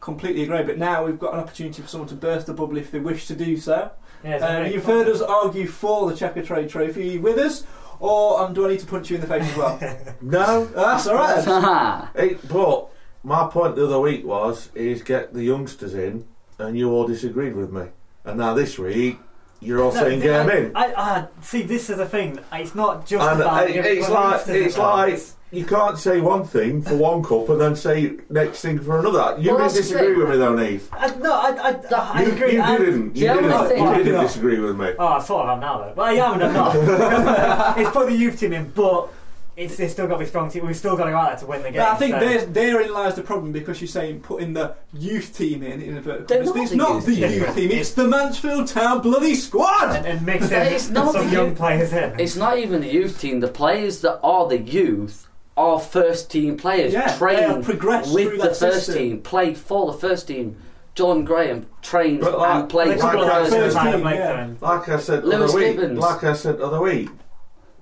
completely 0.00 0.42
agree. 0.42 0.62
But 0.62 0.78
now 0.78 1.04
we've 1.04 1.18
got 1.18 1.34
an 1.34 1.40
opportunity 1.40 1.82
for 1.82 1.88
someone 1.88 2.08
to 2.08 2.14
burst 2.14 2.46
the 2.46 2.54
bubble 2.54 2.76
if 2.76 2.90
they 2.90 2.98
wish 2.98 3.26
to 3.28 3.34
do 3.36 3.56
so. 3.56 3.90
Yeah, 4.24 4.34
it's 4.36 4.44
Uh, 4.44 4.70
you've 4.72 4.84
heard 4.84 5.08
us 5.08 5.20
argue 5.20 5.66
for 5.66 6.10
the 6.10 6.14
Checkatrade 6.16 6.68
Trophy. 6.68 7.02
Are 7.08 7.12
you 7.12 7.20
with 7.20 7.38
us, 7.38 7.64
or 8.00 8.40
um, 8.42 8.52
do 8.54 8.66
I 8.66 8.70
need 8.70 8.80
to 8.80 8.86
punch 8.86 9.10
you 9.10 9.16
in 9.16 9.20
the 9.20 9.28
face 9.28 9.48
as 9.50 9.56
well? 9.56 9.78
No, 10.20 10.64
That's 10.66 11.06
all 11.06 11.14
right. 11.14 12.08
It, 12.16 12.48
but 12.48 12.88
my 13.22 13.46
point 13.48 13.76
the 13.76 13.84
other 13.86 14.00
week 14.00 14.24
was 14.24 14.70
is 14.74 15.02
get 15.02 15.34
the 15.34 15.44
youngsters 15.44 15.94
in, 15.94 16.26
and 16.58 16.76
you 16.76 16.90
all 16.92 17.06
disagreed 17.06 17.54
with 17.54 17.72
me. 17.72 17.86
And 18.24 18.38
now 18.38 18.54
this 18.54 18.78
week 18.78 19.18
you're 19.60 19.82
all 19.82 19.92
No, 19.92 20.00
saying 20.02 20.20
get 20.20 20.46
them 20.46 20.66
in. 20.66 20.76
I, 20.76 20.94
I, 20.94 21.26
see, 21.42 21.62
this 21.62 21.90
is 21.90 21.96
the 21.98 22.06
thing. 22.06 22.38
It's 22.52 22.74
not 22.74 23.06
just 23.06 23.24
And 23.28 23.40
about. 23.40 23.68
it- 23.70 23.84
it's 23.84 24.08
well, 24.08 24.30
like 24.30 24.48
it's 24.48 24.76
involved. 24.76 25.10
like 25.12 25.20
you 25.50 25.64
can't 25.64 25.96
say 25.98 26.20
one 26.20 26.44
thing 26.44 26.82
for 26.82 26.94
one 26.96 27.22
cup 27.22 27.48
and 27.48 27.60
then 27.60 27.74
say 27.76 28.16
next 28.28 28.60
thing 28.60 28.78
for 28.78 28.98
another. 28.98 29.40
You 29.40 29.54
Well, 29.54 29.68
didn't 29.68 29.76
disagree 29.82 30.14
with 30.16 30.28
me 30.28 30.36
though, 30.36 30.54
Neve. 30.54 30.88
I, 30.92 31.14
no, 31.16 31.32
I, 31.32 31.48
I, 31.70 31.80
I 31.96 32.22
You, 32.22 32.32
agree. 32.32 32.52
you 32.52 32.60
and- 32.62 32.78
didn't. 32.84 33.16
You 33.16 33.20
The 33.22 33.28
only 33.30 33.42
didn't. 33.48 33.68
thing- 33.68 33.84
You 33.86 33.94
didn't 33.94 34.12
No. 34.12 34.22
disagree 34.22 34.58
with 34.58 34.76
me. 34.76 34.90
Oh, 34.98 35.06
I 35.06 35.20
sort 35.22 35.44
of 35.46 35.50
am 35.50 35.60
now 35.60 35.78
though. 35.78 35.92
But 35.96 36.02
I 36.02 36.12
am 36.14 36.34
and 36.34 36.44
I'm 36.44 36.52
not. 36.54 37.78
it's 37.78 37.90
put 37.90 38.08
the 38.08 38.14
youth 38.16 38.38
team 38.38 38.52
in, 38.52 38.70
but 38.74 39.08
it's, 39.56 39.80
it's 39.80 39.92
still 39.92 40.06
got 40.06 40.14
to 40.14 40.18
be 40.20 40.24
a 40.24 40.28
strong 40.28 40.48
team. 40.50 40.64
We've 40.66 40.76
still 40.76 40.96
got 40.96 41.06
to 41.06 41.10
go 41.10 41.16
out 41.16 41.30
there 41.30 41.38
to 41.38 41.46
win 41.46 41.62
the 41.62 41.70
game. 41.70 41.80
But 41.80 41.88
I 41.88 41.94
think 41.96 42.14
so- 42.14 42.20
there, 42.20 42.44
therein 42.46 42.92
lies 42.92 43.14
the 43.16 43.22
problem 43.22 43.50
because 43.50 43.80
you're 43.80 43.88
saying 43.88 44.20
putting 44.20 44.52
the 44.52 44.74
youth 44.92 45.36
team 45.36 45.62
in 45.62 45.80
in 45.80 45.96
inverted 45.96 46.28
They're 46.28 46.44
commas. 46.44 46.54
not 46.54 46.62
It's 46.62 46.70
the 46.72 46.76
not 46.76 46.94
youth 46.94 47.06
the 47.06 47.14
team. 47.16 47.32
youth 47.32 47.54
team. 47.54 47.70
It's 47.72 47.90
the 47.92 48.06
Mansfield 48.06 48.68
Town 48.68 49.00
bloody 49.00 49.34
squad. 49.34 49.96
and, 49.96 50.06
and 50.06 50.26
mix 50.26 50.50
in 50.50 50.78
some 50.94 51.12
the 51.12 51.24
young 51.32 51.48
youth- 51.48 51.56
players 51.58 51.92
in. 51.92 52.20
It's 52.20 52.36
not 52.36 52.58
even 52.58 52.82
the 52.82 52.92
youth 52.92 53.18
team. 53.20 53.40
The 53.40 53.48
players 53.48 54.02
that 54.02 54.20
are 54.22 54.46
the 54.46 54.58
youth 54.58 55.24
are 55.58 55.80
first 55.80 56.30
team 56.30 56.56
players 56.56 56.92
Yeah, 56.92 57.16
trained 57.16 57.64
progressed 57.64 58.14
with 58.14 58.40
the 58.40 58.48
first 58.54 58.86
system. 58.86 58.94
team, 58.94 59.20
played 59.22 59.58
for 59.58 59.92
the 59.92 59.98
first 59.98 60.28
team. 60.28 60.56
John 60.94 61.24
Graham 61.24 61.66
trained 61.82 62.20
But 62.20 62.38
like- 62.38 62.50
and 62.54 62.68
played 62.68 62.98
Like, 62.98 63.12
for 63.12 63.18
like 63.18 63.26
the 63.26 63.32
I 63.34 63.50
first 63.50 63.76
said- 63.76 63.92
team. 63.92 64.00
Team, 64.04 64.08
yeah. 64.14 64.48
Like 64.60 64.88
I 64.88 64.96
said 64.98 65.24
Lewis 65.24 65.50
other 65.54 65.58
week. 65.60 65.98
Like 66.00 66.24
I 66.24 66.32
said 66.32 66.60
other 66.60 66.80
week. 66.80 67.08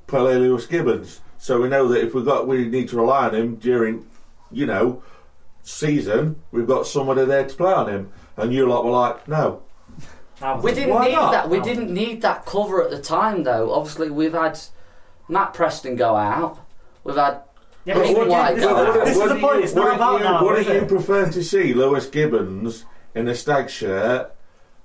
Play 0.07 0.37
Lewis 0.37 0.67
Gibbens. 0.67 1.21
So 1.39 1.61
we 1.61 1.69
know 1.69 1.87
that 1.89 2.03
if 2.05 2.15
we 2.15 2.23
got 2.23 2.47
we 2.47 2.67
need 2.69 2.89
to 2.91 2.97
rely 2.97 3.29
on 3.29 3.35
him 3.35 3.57
during, 3.57 4.07
you 4.51 4.67
know, 4.67 5.03
season, 5.63 6.37
we've 6.53 6.67
got 6.67 6.87
somebody 6.87 7.25
there 7.25 7.45
to 7.47 7.55
play 7.55 7.73
on 7.73 7.89
him. 7.89 8.11
And 8.37 8.53
you 8.53 8.67
lot 8.67 8.85
were 8.85 8.91
like, 8.91 9.27
no. 9.29 9.63
We 10.63 10.73
didn't 10.75 10.93
Why 10.95 11.07
need 11.07 11.13
not? 11.15 11.33
that. 11.33 11.49
We 11.49 11.59
No. 11.59 11.65
didn't 11.65 11.91
need 11.93 12.21
that 12.23 12.45
cover 12.45 12.83
at 12.83 12.91
the 12.91 12.99
time, 13.01 13.45
though. 13.45 13.73
Obviously, 13.73 14.11
we've 14.11 14.35
had 14.35 14.59
Matt 15.29 15.55
Preston 15.55 15.97
go 15.97 16.15
out. 16.17 16.59
We've 17.05 17.17
had 17.17 17.41
Yeah, 17.87 17.95
But 17.95 18.03
but 18.15 18.17
what 18.17 18.27
again, 18.27 18.55
do 18.57 18.61
you- 18.61 18.67
this, 18.67 18.67
is 18.67 18.73
what- 18.75 19.05
this 19.05 19.17
is 19.17 19.23
the 19.29 19.35
point. 19.39 19.57
you- 19.59 19.63
It's 19.63 19.75
not 19.75 19.95
about 19.97 20.19
you, 20.19 20.25
now. 20.25 20.43
Wouldn't 20.45 20.61
is 20.67 20.67
you 20.75 20.81
it? 20.81 20.89
prefer 20.89 21.27
to 21.31 21.43
see 21.45 21.73
Lewis 21.73 22.07
Gibbens 22.09 22.83
in 23.15 23.29
a 23.29 23.35
stag 23.35 23.71
shirt, 23.71 24.33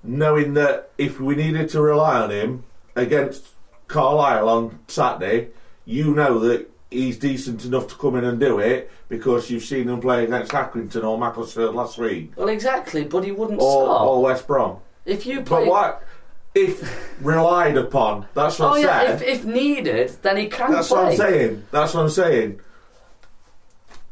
knowing 0.04 0.54
that 0.54 0.90
if 0.98 1.20
we 1.20 1.34
needed 1.34 1.68
to 1.70 1.82
rely 1.82 2.20
on 2.20 2.30
him 2.30 2.62
against 2.94 3.44
Carlisle 3.88 4.48
on 4.48 4.78
Saturday, 4.86 5.48
you 5.84 6.14
know 6.14 6.38
that 6.38 6.70
he's 6.90 7.18
decent 7.18 7.64
enough 7.64 7.88
to 7.88 7.96
come 7.96 8.14
in 8.16 8.22
and 8.24 8.38
do 8.38 8.60
it 8.60 8.88
because 9.08 9.50
you've 9.50 9.64
seen 9.64 9.88
him 9.88 10.00
play 10.00 10.22
against 10.24 10.52
Accrington 10.52 11.02
or 11.04 11.18
Macclesfield 11.18 11.74
last 11.74 11.98
week 11.98 12.32
well, 12.36 12.48
exactly, 12.48 13.02
but 13.04 13.24
he 13.24 13.32
wouldn't 13.32 13.60
or, 13.60 13.84
start. 13.86 14.02
or 14.08 14.22
West 14.22 14.46
Brom. 14.46 14.76
if 15.06 15.26
you 15.26 15.40
play, 15.42 15.64
But 15.64 15.66
what 15.66 16.02
if 16.54 17.16
relied 17.22 17.76
upon? 17.78 18.26
That's 18.34 18.58
what 18.58 18.70
oh 18.70 18.74
I'm 18.74 18.82
yeah, 18.82 19.00
saying. 19.00 19.12
if, 19.14 19.22
if 19.40 19.44
needed, 19.44 20.12
then 20.22 20.36
he 20.36 20.46
can 20.48 20.70
That's 20.70 20.88
play. 20.88 21.02
what 21.02 21.10
I'm 21.12 21.16
saying. 21.16 21.64
That's 21.72 21.94
what 21.94 22.02
I'm 22.02 22.10
saying. 22.10 22.60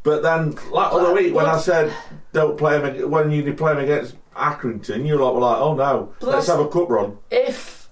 But 0.02 0.22
then, 0.22 0.52
like 0.70 0.92
uh, 0.92 0.96
other 0.96 1.12
week, 1.14 1.34
when 1.34 1.46
I 1.46 1.58
said 1.58 1.92
don't 2.32 2.56
play 2.56 2.80
him 2.80 3.10
when 3.10 3.30
you 3.30 3.52
play 3.54 3.72
him 3.72 3.78
against 3.78 4.14
Accrington, 4.34 5.06
you 5.06 5.16
lot 5.18 5.34
were 5.34 5.40
like, 5.40 5.58
"Oh 5.58 5.74
no, 5.74 6.14
But 6.20 6.28
let's 6.30 6.46
have 6.46 6.60
a 6.60 6.68
cup 6.68 6.88
run." 6.88 7.18
If 7.30 7.88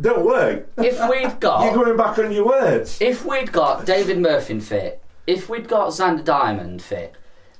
Don't 0.00 0.24
work. 0.24 0.70
if 0.78 0.98
we'd 1.10 1.38
got 1.40 1.64
You're 1.64 1.84
going 1.84 1.96
back 1.96 2.18
on 2.18 2.32
your 2.32 2.46
words. 2.46 2.98
if 3.00 3.24
we'd 3.24 3.52
got 3.52 3.84
David 3.86 4.18
Murphy 4.18 4.58
fit, 4.60 5.02
if 5.26 5.48
we'd 5.48 5.68
got 5.68 5.90
Zander 5.90 6.24
Diamond 6.24 6.82
fit, 6.82 7.14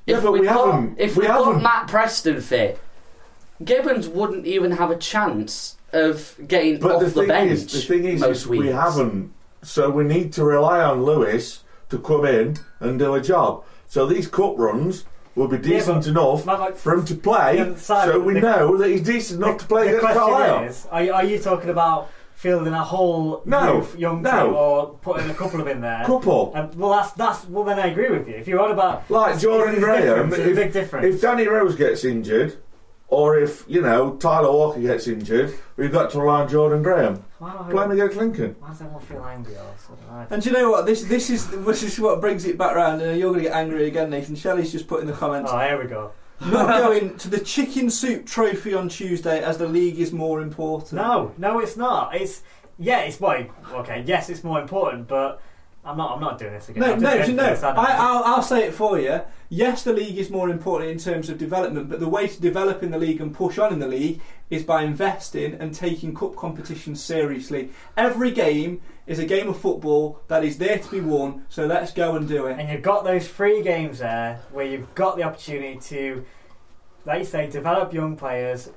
Yeah, 0.07 0.17
if 0.19 0.23
but 0.25 0.33
we'd 0.33 0.41
we 0.41 0.47
got, 0.47 0.73
haven't. 0.75 0.99
if 0.99 1.17
We 1.17 1.23
we'd 1.23 1.31
haven't. 1.31 1.63
Matt 1.63 1.87
Preston 1.89 2.41
fit, 2.41 2.81
Gibbens 3.63 4.09
wouldn't 4.09 4.47
even 4.47 4.73
have 4.73 4.91
a 4.91 4.97
chance 4.97 5.77
of 5.93 6.35
getting 6.47 6.79
But 6.81 6.97
off 6.97 7.03
the 7.15 7.23
the, 7.23 7.27
bench. 7.27 7.51
is, 7.53 7.73
the 7.73 7.81
thing 7.81 8.05
is, 8.05 8.21
most 8.21 8.37
is 8.39 8.47
weeks. 8.49 8.65
we 8.65 8.69
haven't. 8.71 9.33
So 9.63 9.91
we 9.91 10.05
need 10.05 10.33
to 10.35 10.45
rely 10.45 10.81
on 10.83 11.03
Lewis 11.05 11.65
to 11.91 11.99
come 11.99 12.25
in 12.27 12.57
and 12.81 12.99
do 12.99 13.15
a 13.15 13.21
job. 13.21 13.65
So 13.87 14.07
these 14.07 14.27
cup 14.29 14.55
runs 14.59 15.05
will 15.35 15.49
be 15.49 15.59
decent 15.59 15.99
but- 15.99 16.07
enough 16.09 16.47
Like- 16.47 16.59
like- 16.59 16.77
for 16.77 16.95
him 16.95 17.05
to 17.07 17.15
play, 17.15 17.75
so 17.77 18.19
we 18.21 18.35
the- 18.35 18.41
know 18.41 18.77
that 18.77 18.89
he's 18.89 19.03
decent 19.03 19.43
enough 19.43 19.59
to 19.59 19.67
play 19.67 19.85
the 19.85 19.99
against 19.99 20.05
question 20.05 20.21
Carlisle. 20.23 20.65
is, 20.65 20.87
are 20.91 21.03
you, 21.03 21.13
are 21.13 21.25
you 21.25 21.39
talking 21.39 21.71
about 21.71 22.09
fielding 22.35 22.73
a 22.73 22.85
whole 22.85 23.43
No, 23.45 23.77
youth, 23.79 23.99
young 23.99 24.23
no. 24.23 24.31
team 24.47 24.55
or 24.55 24.87
putting 25.03 25.31
a 25.31 25.35
couple 25.35 25.61
of 25.61 25.67
in 25.69 25.81
there? 25.81 26.03
Couple. 26.05 26.53
And, 26.55 26.75
well, 26.75 26.91
that's 26.91 27.13
that's 27.13 27.49
well. 27.49 27.65
Then 27.65 27.79
I 27.81 27.87
agree 27.89 28.11
with 28.11 28.29
you. 28.29 28.35
If 28.35 28.47
you're 28.47 28.61
on 28.61 28.71
about 28.71 29.03
Like 29.11 29.39
Jordan 29.41 29.81
Graham, 29.81 30.29
it's 30.29 30.39
a 30.39 30.51
if, 30.51 30.57
big 30.57 30.73
difference. 30.73 31.07
if 31.15 31.21
Danny 31.21 31.47
Rose 31.49 31.75
gets 31.77 32.05
injured, 32.05 32.57
or 33.09 33.39
if 33.39 33.65
you 33.69 33.81
know 33.81 34.17
Tyler 34.17 34.51
Walker 34.53 34.81
gets 34.81 35.09
injured, 35.09 35.55
we've 35.77 35.91
got 35.93 36.11
to 36.11 36.21
rely 36.21 36.43
on 36.43 36.49
Jordan 36.49 36.83
Graham. 36.83 37.25
why, 37.39 37.53
do 37.53 37.59
I- 37.59 37.71
Play 37.71 37.85
him 37.85 37.91
against 37.93 38.17
Lincoln. 38.17 38.57
why 38.61 38.69
does 38.69 38.81
everyone 38.83 39.03
feel 39.03 39.25
angry 39.25 39.55
or 39.55 39.75
something? 39.79 40.05
I 40.11 40.19
don't- 40.21 40.33
And 40.33 40.43
do 40.43 40.51
you 40.51 40.57
know 40.57 40.71
what? 40.71 40.87
This 40.87 41.05
this 41.05 41.31
is 41.31 41.49
this 41.65 41.83
is 41.83 41.99
what 41.99 42.21
brings 42.21 42.45
it 42.45 42.59
back 42.59 42.75
round. 42.77 43.01
And 43.03 43.19
you're 43.19 43.31
going 43.31 43.43
to 43.45 43.49
get 43.49 43.57
angry 43.57 43.87
again, 43.87 44.11
Nathan. 44.11 44.37
Shelley's 44.37 44.71
just 44.73 44.87
put 44.89 45.01
in 45.01 45.07
the 45.07 45.13
comments. 45.15 45.51
Oh, 45.53 45.59
here 45.59 45.81
we 45.83 45.89
go. 45.89 46.13
Not 46.41 46.83
going 46.83 47.17
to 47.17 47.29
the 47.29 47.41
chicken 47.41 47.91
soup 47.91 48.25
trophy 48.27 48.73
on 48.73 48.89
Tuesday 48.89 49.43
as 49.43 49.59
the 49.59 49.67
league 49.67 49.99
is 49.99 50.13
more 50.13 50.41
important. 50.41 50.93
No, 50.93 51.33
no, 51.37 51.59
it's 51.59 51.77
not. 51.77 52.15
It's 52.15 52.43
yeah, 52.79 53.01
it's 53.01 53.19
why. 53.19 53.51
Okay, 53.73 54.05
yes, 54.07 54.29
it's 54.31 54.45
more 54.45 54.61
important, 54.61 55.09
but 55.09 55.41
I'm 55.89 55.97
not. 55.97 56.13
I'm 56.13 56.21
not 56.21 56.39
doing 56.39 56.53
this 56.53 56.69
again. 56.69 56.83
No, 56.83 56.93
I'm 56.93 57.01
no, 57.01 57.17
no. 57.17 57.51
this, 57.51 57.63
I, 57.63 57.73
I'll, 57.73 58.23
I'll 58.25 58.43
say 58.43 58.67
it 58.67 58.75
for 58.75 58.99
you. 59.01 59.23
Yes, 59.49 59.85
the 59.85 59.95
league 59.95 60.19
is 60.19 60.29
more 60.29 60.51
important 60.51 60.91
in 60.91 60.99
terms 60.99 61.31
of 61.31 61.39
development, 61.39 61.89
but 61.89 61.99
the 61.99 62.09
way 62.09 62.29
to 62.29 62.41
develop 62.41 62.83
in 62.83 62.91
the 62.91 62.99
league 62.99 63.23
and 63.23 63.35
push 63.35 63.59
on 63.59 63.73
in 63.73 63.79
the 63.79 63.89
league 63.89 64.21
is 64.51 64.63
by 64.63 64.83
investing 64.83 65.55
and 65.55 65.75
taking 65.75 66.15
cup 66.15 66.37
competitions 66.37 67.03
seriously. 67.03 67.71
Every 67.97 68.31
game 68.31 68.83
is 69.07 69.19
a 69.19 69.25
game 69.25 69.49
of 69.49 69.59
football 69.59 70.21
that 70.29 70.45
is 70.45 70.59
there 70.59 70.79
to 70.79 70.91
be 70.91 71.01
won, 71.01 71.47
so 71.49 71.65
let's 71.65 71.93
go 71.93 72.17
and 72.17 72.29
do 72.29 72.47
it. 72.47 72.59
And 72.59 72.69
you've 72.69 72.83
got 72.83 73.05
those 73.05 73.27
free 73.27 73.63
games 73.63 74.01
there 74.01 74.43
where 74.53 74.67
you've 74.67 74.95
got 74.95 75.17
the 75.17 75.23
opportunity 75.23 75.79
to, 75.79 76.27
like 77.07 77.21
you 77.21 77.25
say, 77.25 77.49
develop 77.49 77.95
young 77.95 78.15
players. 78.17 78.69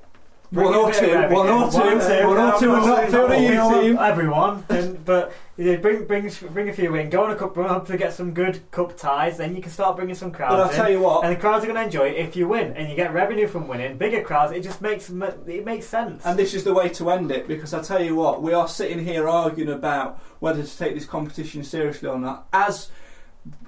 One 0.52 0.76
or 0.76 0.92
two, 0.92 1.08
one 1.30 1.48
or 1.48 1.72
two, 1.72 1.78
one 1.78 2.38
or 2.38 2.60
two, 2.60 2.76
and 2.76 2.86
not 2.86 3.10
field 3.10 3.32
a 3.32 3.56
Not 3.56 3.82
team. 3.82 3.98
Everyone, 3.98 4.66
and, 4.68 5.06
but 5.06 5.32
you 5.56 5.64
know, 5.64 5.78
bring 5.78 6.04
bring 6.04 6.30
bring 6.52 6.68
a 6.68 6.74
few 6.74 6.94
in. 6.96 7.10
Go 7.10 7.24
on 7.24 7.32
a 7.32 7.38
cup 7.38 7.56
run, 7.56 7.70
hopefully 7.70 7.98
get 7.98 8.12
some 8.12 8.34
good 8.34 8.70
cup 8.70 8.98
ties. 8.98 9.38
Then 9.38 9.56
you 9.56 9.62
can 9.62 9.72
start 9.72 9.96
bringing 9.96 10.14
some 10.14 10.30
crowds. 10.30 10.56
But 10.56 10.60
I'll 10.60 10.70
in. 10.70 10.76
tell 10.76 10.92
you 10.92 11.00
what, 11.00 11.24
and 11.24 11.34
the 11.34 11.40
crowds 11.40 11.64
are 11.64 11.68
going 11.68 11.78
to 11.78 11.84
enjoy 11.86 12.10
it 12.10 12.18
if 12.18 12.36
you 12.36 12.50
win, 12.50 12.74
and 12.74 12.90
you 12.90 12.98
get 12.98 13.14
revenue 13.14 13.48
from 13.48 13.70
winning. 13.70 13.98
Bigger 13.98 14.24
crowds, 14.24 14.52
it 14.52 14.62
just 14.62 14.82
makes 14.82 15.10
it 15.10 15.66
makes 15.66 15.86
sense. 15.86 16.26
And 16.26 16.38
this 16.38 16.54
is 16.54 16.66
the 16.66 16.74
way 16.74 16.90
to 16.90 17.10
end 17.12 17.32
it 17.32 17.48
because 17.48 17.74
I 17.74 17.82
tell 17.82 18.04
you 18.04 18.16
what, 18.16 18.42
we 18.42 18.52
are 18.52 18.68
sitting 18.68 19.06
here 19.06 19.30
arguing 19.30 19.72
about 19.72 20.22
whether 20.42 20.62
to 20.62 20.78
take 20.78 20.96
this 20.96 21.06
competition 21.06 21.64
seriously 21.64 22.10
or 22.10 22.20
not. 22.20 22.48
As 22.52 22.90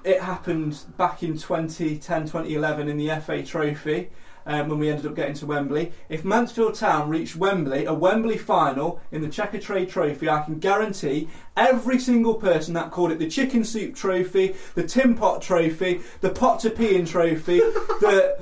it 0.04 0.20
happened 0.20 0.78
back 0.98 1.22
in 1.22 1.38
2010 1.38 2.26
2011 2.26 2.88
in 2.88 2.98
the 2.98 3.08
FA 3.20 3.42
Trophy. 3.42 4.10
Um, 4.46 4.68
when 4.68 4.78
we 4.78 4.90
ended 4.90 5.06
up 5.06 5.14
getting 5.14 5.34
to 5.36 5.46
Wembley, 5.46 5.92
if 6.10 6.22
Mansfield 6.22 6.74
Town 6.74 7.08
reached 7.08 7.34
Wembley, 7.34 7.86
a 7.86 7.94
Wembley 7.94 8.36
final 8.36 9.00
in 9.10 9.22
the 9.22 9.28
Checkatrade 9.28 9.88
Trophy, 9.90 10.28
I 10.28 10.42
can 10.42 10.58
guarantee 10.58 11.28
every 11.56 11.98
single 11.98 12.34
person 12.34 12.74
that 12.74 12.90
called 12.90 13.10
it 13.10 13.18
the 13.18 13.28
Chicken 13.30 13.64
Soup 13.64 13.94
Trophy, 13.94 14.54
the 14.74 14.82
Tin 14.86 15.14
Pot 15.14 15.40
Trophy, 15.40 16.02
the 16.20 16.28
Pot 16.28 16.60
to 16.60 16.68
Pee 16.70 16.94
in 16.94 17.06
Trophy, 17.06 17.58
the 18.00 18.38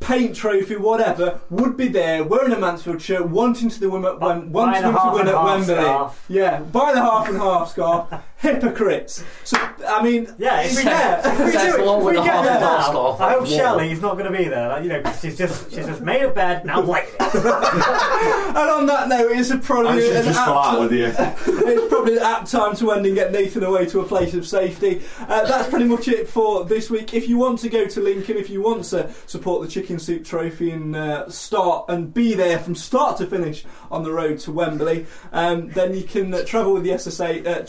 paint 0.00 0.36
trophy, 0.36 0.76
whatever, 0.76 1.40
would 1.50 1.76
be 1.78 1.88
there 1.88 2.22
wearing 2.22 2.52
a 2.52 2.58
Mansfield 2.58 3.00
shirt, 3.00 3.26
wanting 3.28 3.70
to, 3.70 3.80
the 3.80 3.88
win 3.88 4.04
at, 4.04 4.20
Wem- 4.20 4.52
wanting 4.52 4.82
the 4.82 4.90
to 4.92 4.98
half 4.98 5.12
win 5.14 5.20
and 5.22 5.30
at 5.30 5.34
half 5.34 5.46
Wembley. 5.46 5.74
scarf. 5.74 6.24
Yeah, 6.28 6.60
buy 6.60 6.92
the 6.92 7.00
half 7.00 7.28
and 7.28 7.38
half 7.38 7.70
scarf. 7.70 8.08
Hypocrites. 8.44 9.24
So, 9.44 9.56
I 9.88 10.02
mean, 10.02 10.32
Yeah, 10.38 10.60
if 10.60 10.76
we, 10.76 10.82
yeah. 10.84 11.32
if 11.32 11.38
we, 11.46 11.50
Says 11.52 11.72
do, 11.74 11.78
the 11.82 11.84
one 11.90 12.00
if 12.00 12.04
we 12.06 12.12
get 12.14 12.26
half 12.26 12.44
there 12.44 12.60
now. 12.60 12.76
I 13.18 13.32
hope 13.32 13.40
Whoa. 13.40 13.46
Shelley's 13.56 14.00
not 14.02 14.18
going 14.18 14.30
to 14.30 14.36
be 14.38 14.44
there. 14.48 14.68
Like, 14.68 14.82
you 14.82 14.88
know, 14.90 15.02
'cause 15.02 15.20
she's 15.20 15.36
just 15.38 15.70
she's 15.72 15.86
just 15.86 16.00
made 16.02 16.22
a 16.22 16.30
bed 16.30 16.64
now. 16.66 16.82
Wait, 16.82 17.04
and 17.20 18.56
on 18.70 18.86
that 18.86 19.08
note, 19.08 19.30
it's 19.32 19.50
a 19.50 19.58
probably 19.58 19.90
I 19.92 20.00
should 20.00 20.16
an 20.16 20.24
just 20.24 20.38
apt- 20.38 20.48
fall 20.48 20.58
out 20.58 20.80
with 20.80 20.92
you. 20.92 21.06
it's 21.16 21.88
probably 21.88 22.16
an 22.18 22.22
apt 22.22 22.50
time 22.50 22.76
to 22.76 22.90
end 22.92 23.06
and 23.06 23.14
get 23.14 23.32
Nathan 23.32 23.64
away 23.64 23.86
to 23.86 24.00
a 24.00 24.04
place 24.04 24.34
of 24.34 24.46
safety. 24.46 25.02
Uh, 25.20 25.46
that's 25.46 25.68
pretty 25.68 25.86
much 25.86 26.08
it 26.08 26.28
for 26.28 26.64
this 26.64 26.90
week. 26.90 27.14
If 27.14 27.28
you 27.28 27.38
want 27.38 27.60
to 27.60 27.68
go 27.68 27.86
to 27.86 28.00
Lincoln, 28.00 28.36
if 28.36 28.50
you 28.50 28.60
want 28.62 28.84
to 28.86 29.10
support 29.26 29.62
the 29.62 29.68
Chicken 29.68 29.98
Soup 29.98 30.24
Trophy 30.24 30.70
and 30.70 30.94
uh, 30.94 31.28
start 31.30 31.86
and 31.88 32.12
be 32.12 32.34
there 32.34 32.58
from 32.58 32.74
start 32.74 33.16
to 33.18 33.26
finish 33.26 33.64
on 33.90 34.02
the 34.02 34.12
road 34.12 34.38
to 34.40 34.52
Wembley, 34.52 35.06
um, 35.32 35.68
then 35.70 35.94
you 35.94 36.02
can 36.02 36.32
uh, 36.34 36.44
travel 36.44 36.74
with 36.74 36.84
the 36.84 36.90
SSA. 36.90 37.46
Uh, 37.46 37.62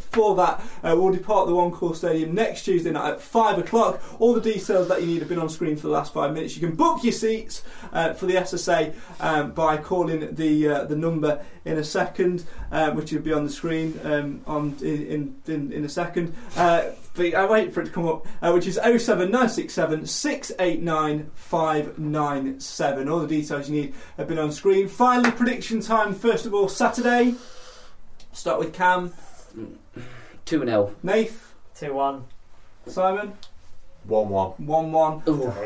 for 0.00 0.34
that 0.36 0.62
uh, 0.82 0.94
will 0.96 1.12
depart 1.12 1.46
the 1.46 1.54
One 1.54 1.70
Call 1.70 1.94
Stadium 1.94 2.34
next 2.34 2.64
Tuesday 2.64 2.90
night 2.90 3.12
at 3.12 3.20
5 3.20 3.58
o'clock. 3.58 4.02
All 4.20 4.34
the 4.34 4.40
details 4.40 4.88
that 4.88 5.00
you 5.02 5.06
need 5.06 5.20
have 5.20 5.28
been 5.28 5.38
on 5.38 5.48
screen 5.48 5.76
for 5.76 5.88
the 5.88 5.92
last 5.92 6.12
five 6.12 6.32
minutes. 6.32 6.56
You 6.56 6.66
can 6.66 6.76
book 6.76 7.02
your 7.04 7.12
seats 7.12 7.62
uh, 7.92 8.12
for 8.14 8.26
the 8.26 8.34
SSA 8.34 8.94
um, 9.20 9.52
by 9.52 9.76
calling 9.76 10.34
the 10.34 10.68
uh, 10.68 10.84
the 10.84 10.96
number 10.96 11.44
in 11.64 11.78
a 11.78 11.84
second, 11.84 12.44
uh, 12.70 12.90
which 12.92 13.12
will 13.12 13.22
be 13.22 13.32
on 13.32 13.44
the 13.44 13.50
screen 13.50 13.98
um, 14.04 14.40
on 14.46 14.76
in, 14.82 15.34
in 15.46 15.72
in 15.72 15.84
a 15.84 15.88
second. 15.88 16.34
Uh, 16.56 16.90
but 17.14 17.32
I 17.34 17.46
wait 17.46 17.72
for 17.72 17.80
it 17.80 17.86
to 17.86 17.90
come 17.92 18.08
up, 18.08 18.26
uh, 18.42 18.50
which 18.52 18.66
is 18.66 18.74
07967 18.74 20.06
689 20.06 21.30
597. 21.34 23.08
All 23.08 23.20
the 23.20 23.28
details 23.28 23.70
you 23.70 23.82
need 23.82 23.94
have 24.16 24.26
been 24.26 24.38
on 24.38 24.50
screen. 24.50 24.88
Finally, 24.88 25.30
prediction 25.30 25.80
time. 25.80 26.12
First 26.14 26.44
of 26.44 26.54
all, 26.54 26.68
Saturday. 26.68 27.34
Start 28.32 28.58
with 28.58 28.72
Cam, 28.72 29.12
2 30.46 30.64
0. 30.64 30.94
Nath, 31.02 31.54
two 31.74 31.94
one. 31.94 32.24
Simon. 32.86 33.32
1 34.06 34.28
1. 34.28 34.50
1 34.66 34.92
1. 34.92 35.22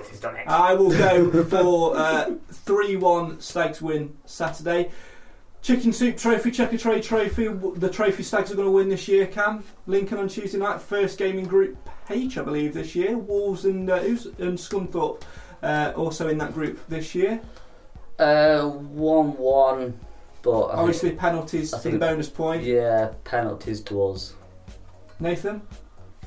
He's 0.08 0.20
done 0.20 0.36
it. 0.36 0.46
I 0.46 0.72
will 0.74 0.90
go 0.90 1.42
for 1.44 2.38
3 2.52 2.96
1 2.96 3.40
Stags 3.40 3.82
win 3.82 4.16
Saturday. 4.24 4.90
Chicken 5.60 5.92
Soup 5.92 6.16
Trophy, 6.16 6.52
Checkatrade 6.52 7.02
Trophy. 7.02 7.48
The 7.48 7.90
trophy 7.90 8.22
Stags 8.22 8.52
are 8.52 8.54
going 8.54 8.68
to 8.68 8.72
win 8.72 8.88
this 8.88 9.08
year, 9.08 9.26
Cam. 9.26 9.64
Lincoln 9.88 10.18
on 10.18 10.28
Tuesday 10.28 10.56
night. 10.58 10.80
First 10.80 11.18
game 11.18 11.36
in 11.36 11.46
Group 11.46 11.76
H, 12.08 12.38
I 12.38 12.42
believe, 12.42 12.74
this 12.74 12.94
year. 12.94 13.18
Wolves 13.18 13.64
and, 13.64 13.90
uh, 13.90 13.96
and 13.96 14.56
Scunthorpe 14.56 15.22
uh, 15.64 15.92
also 15.96 16.28
in 16.28 16.38
that 16.38 16.54
group 16.54 16.78
this 16.88 17.16
year. 17.16 17.40
Uh, 18.20 18.68
1 18.68 19.36
1. 19.36 20.00
But 20.42 20.60
I 20.66 20.74
Obviously, 20.76 21.10
penalties 21.10 21.74
I 21.74 21.78
for 21.78 21.82
the 21.82 21.90
think- 21.90 22.00
bonus 22.00 22.28
point. 22.30 22.62
yeah, 22.62 23.10
penalties 23.24 23.80
to 23.82 24.04
us. 24.06 24.34
Nathan? 25.20 25.62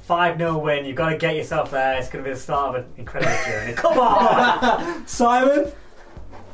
5 0.04 0.38
0 0.38 0.58
win. 0.58 0.86
You've 0.86 0.96
got 0.96 1.10
to 1.10 1.18
get 1.18 1.36
yourself 1.36 1.72
there. 1.72 1.98
It's 1.98 2.10
going 2.10 2.24
to 2.24 2.30
be 2.30 2.34
the 2.34 2.40
start 2.40 2.76
of 2.76 2.86
an 2.86 2.92
incredible 2.98 3.36
journey. 3.46 3.74
Come 3.74 3.98
on! 3.98 5.08
Simon? 5.08 5.72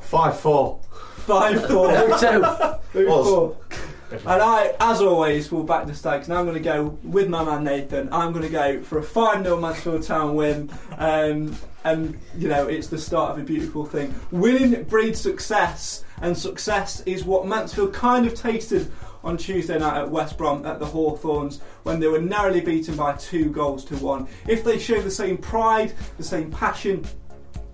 5 0.01 0.39
4. 0.39 0.80
5 0.81 1.68
4. 1.68 1.91
Who 1.95 2.19
two? 2.19 2.43
Who 2.93 3.14
Us. 3.14 3.27
for? 3.27 3.57
And 4.09 4.41
I, 4.41 4.73
as 4.80 5.01
always, 5.01 5.51
will 5.51 5.64
back 5.64 5.85
the 5.85 5.93
Stags. 5.93 6.30
Now 6.30 6.38
I'm 6.38 6.45
going 6.45 6.55
to 6.55 6.64
go 6.64 6.97
with 7.03 7.27
my 7.27 7.43
man 7.43 7.65
Nathan. 7.65 8.07
I'm 8.14 8.31
going 8.31 8.45
to 8.45 8.51
go 8.51 8.81
for 8.81 8.99
a 8.99 9.03
5 9.03 9.43
0 9.43 9.59
Mansfield 9.59 10.03
Town 10.03 10.35
win. 10.35 10.69
Um, 10.97 11.55
and, 11.84 12.18
you 12.38 12.47
know, 12.47 12.68
it's 12.68 12.88
the 12.88 12.97
start 12.97 13.31
of 13.31 13.39
a 13.39 13.43
beautiful 13.43 13.85
thing. 13.85 14.14
Winning 14.31 14.84
breeds 14.84 15.19
success, 15.19 16.05
and 16.22 16.38
success 16.38 17.01
is 17.01 17.26
what 17.26 17.47
Mansfield 17.47 17.93
kind 17.93 18.26
of 18.26 18.34
tasted 18.34 18.91
on 19.28 19.36
Tuesday 19.36 19.78
night 19.78 19.98
at 19.98 20.10
West 20.10 20.38
Brom 20.38 20.66
at 20.66 20.80
the 20.80 20.86
Hawthorns 20.86 21.60
when 21.84 21.99
they 21.99 22.08
were 22.08 22.22
narrowly 22.22 22.62
beaten 22.62 22.95
by 22.95 23.12
two 23.14 23.52
goals 23.52 23.84
to 23.84 23.98
one. 23.98 24.26
If 24.48 24.64
they 24.64 24.80
show 24.80 25.02
the 25.02 25.12
same 25.12 25.38
pride, 25.38 25.94
the 26.18 26.24
same 26.24 26.49
passion, 26.49 27.06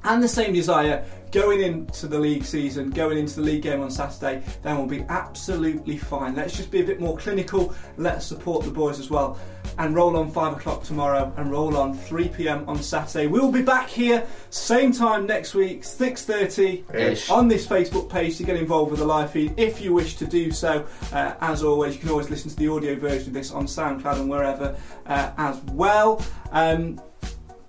and 0.04 0.24
the 0.24 0.28
same 0.28 0.54
desire 0.54 1.06
going 1.34 1.62
into 1.62 2.08
the 2.08 2.18
league 2.18 2.46
season, 2.46 2.92
going 2.92 3.18
into 3.18 3.38
the 3.38 3.42
league 3.42 3.64
game 3.64 3.82
on 3.82 3.90
Saturday, 3.90 4.44
then 4.62 4.78
we'll 4.78 4.86
be 4.86 5.04
absolutely 5.10 5.98
fine. 5.98 6.36
Let's 6.36 6.56
just 6.56 6.70
be 6.70 6.82
a 6.82 6.86
bit 6.86 7.02
more 7.02 7.18
clinical. 7.18 7.74
Let's 7.98 8.26
support 8.26 8.64
the 8.64 8.72
boys 8.72 9.00
as 9.00 9.10
well. 9.10 9.40
And 9.80 9.96
roll 9.96 10.16
on 10.16 10.30
5 10.30 10.58
o'clock 10.58 10.84
tomorrow 10.84 11.34
and 11.36 11.50
roll 11.52 11.76
on 11.76 11.98
3 11.98 12.30
pm 12.30 12.70
on 12.70 12.82
Saturday. 12.84 13.26
We'll 13.26 13.52
be 13.52 13.64
back 13.64 13.90
here, 13.90 14.28
same 14.52 14.92
time 14.92 15.26
next 15.26 15.56
week, 15.56 15.82
6.30 15.82 16.94
Ish. 16.94 17.30
on 17.32 17.48
this 17.48 17.66
Facebook 17.66 18.10
page 18.12 18.38
to 18.38 18.44
get 18.44 18.56
involved 18.56 18.92
with 18.92 19.00
the 19.00 19.06
live 19.06 19.32
feed 19.32 19.56
if 19.58 19.82
you 19.82 19.92
wish 19.92 20.16
to 20.18 20.28
do 20.28 20.52
so. 20.52 20.86
Uh, 21.12 21.34
as 21.42 21.64
always, 21.64 21.96
you 21.96 22.02
can 22.02 22.10
always 22.10 22.30
listen 22.30 22.52
to 22.52 22.56
the 22.56 22.68
audio 22.68 22.94
version 22.96 23.30
of 23.30 23.34
this 23.34 23.52
on 23.52 23.66
SoundCloud 23.66 24.20
and 24.20 24.30
wherever 24.30 24.78
uh, 25.08 25.32
as 25.38 25.58
well. 25.72 26.24
Um, 26.52 27.02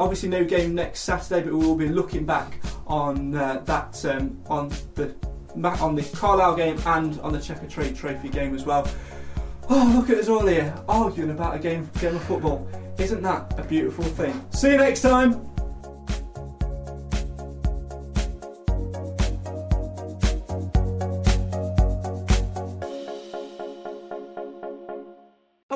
obviously 0.01 0.29
no 0.29 0.45
game 0.45 0.75
next 0.75 1.01
Saturday, 1.01 1.43
but 1.43 1.55
we 1.55 1.67
will 1.67 1.77
be 1.77 1.89
looking 1.89 2.25
back 2.25 2.61
on 2.87 3.35
uh, 3.35 3.61
that 3.65 4.05
um, 4.05 4.41
on 4.47 4.69
the 4.95 5.15
on 5.81 5.95
the 5.95 6.03
Carlisle 6.17 6.57
game 6.57 6.79
and 6.87 7.21
on 7.21 7.33
the 7.33 7.39
Checkatrade 7.39 7.97
Trophy 7.97 8.29
game 8.29 8.55
as 8.55 8.65
well. 8.65 8.89
Oh, 9.71 9.93
look 9.97 10.11
at 10.11 10.19
us 10.19 10.29
all 10.29 10.47
here 10.47 10.75
arguing 10.89 11.31
about 11.31 11.55
a 11.55 11.59
game 11.59 11.89
game 12.01 12.17
of 12.17 12.25
football. 12.25 12.69
Isn't 12.99 13.23
that 13.23 13.59
a 13.59 13.63
beautiful 13.63 14.05
thing? 14.05 14.45
See 14.51 14.73
you 14.73 14.77
next 14.77 15.03
time. 15.03 15.54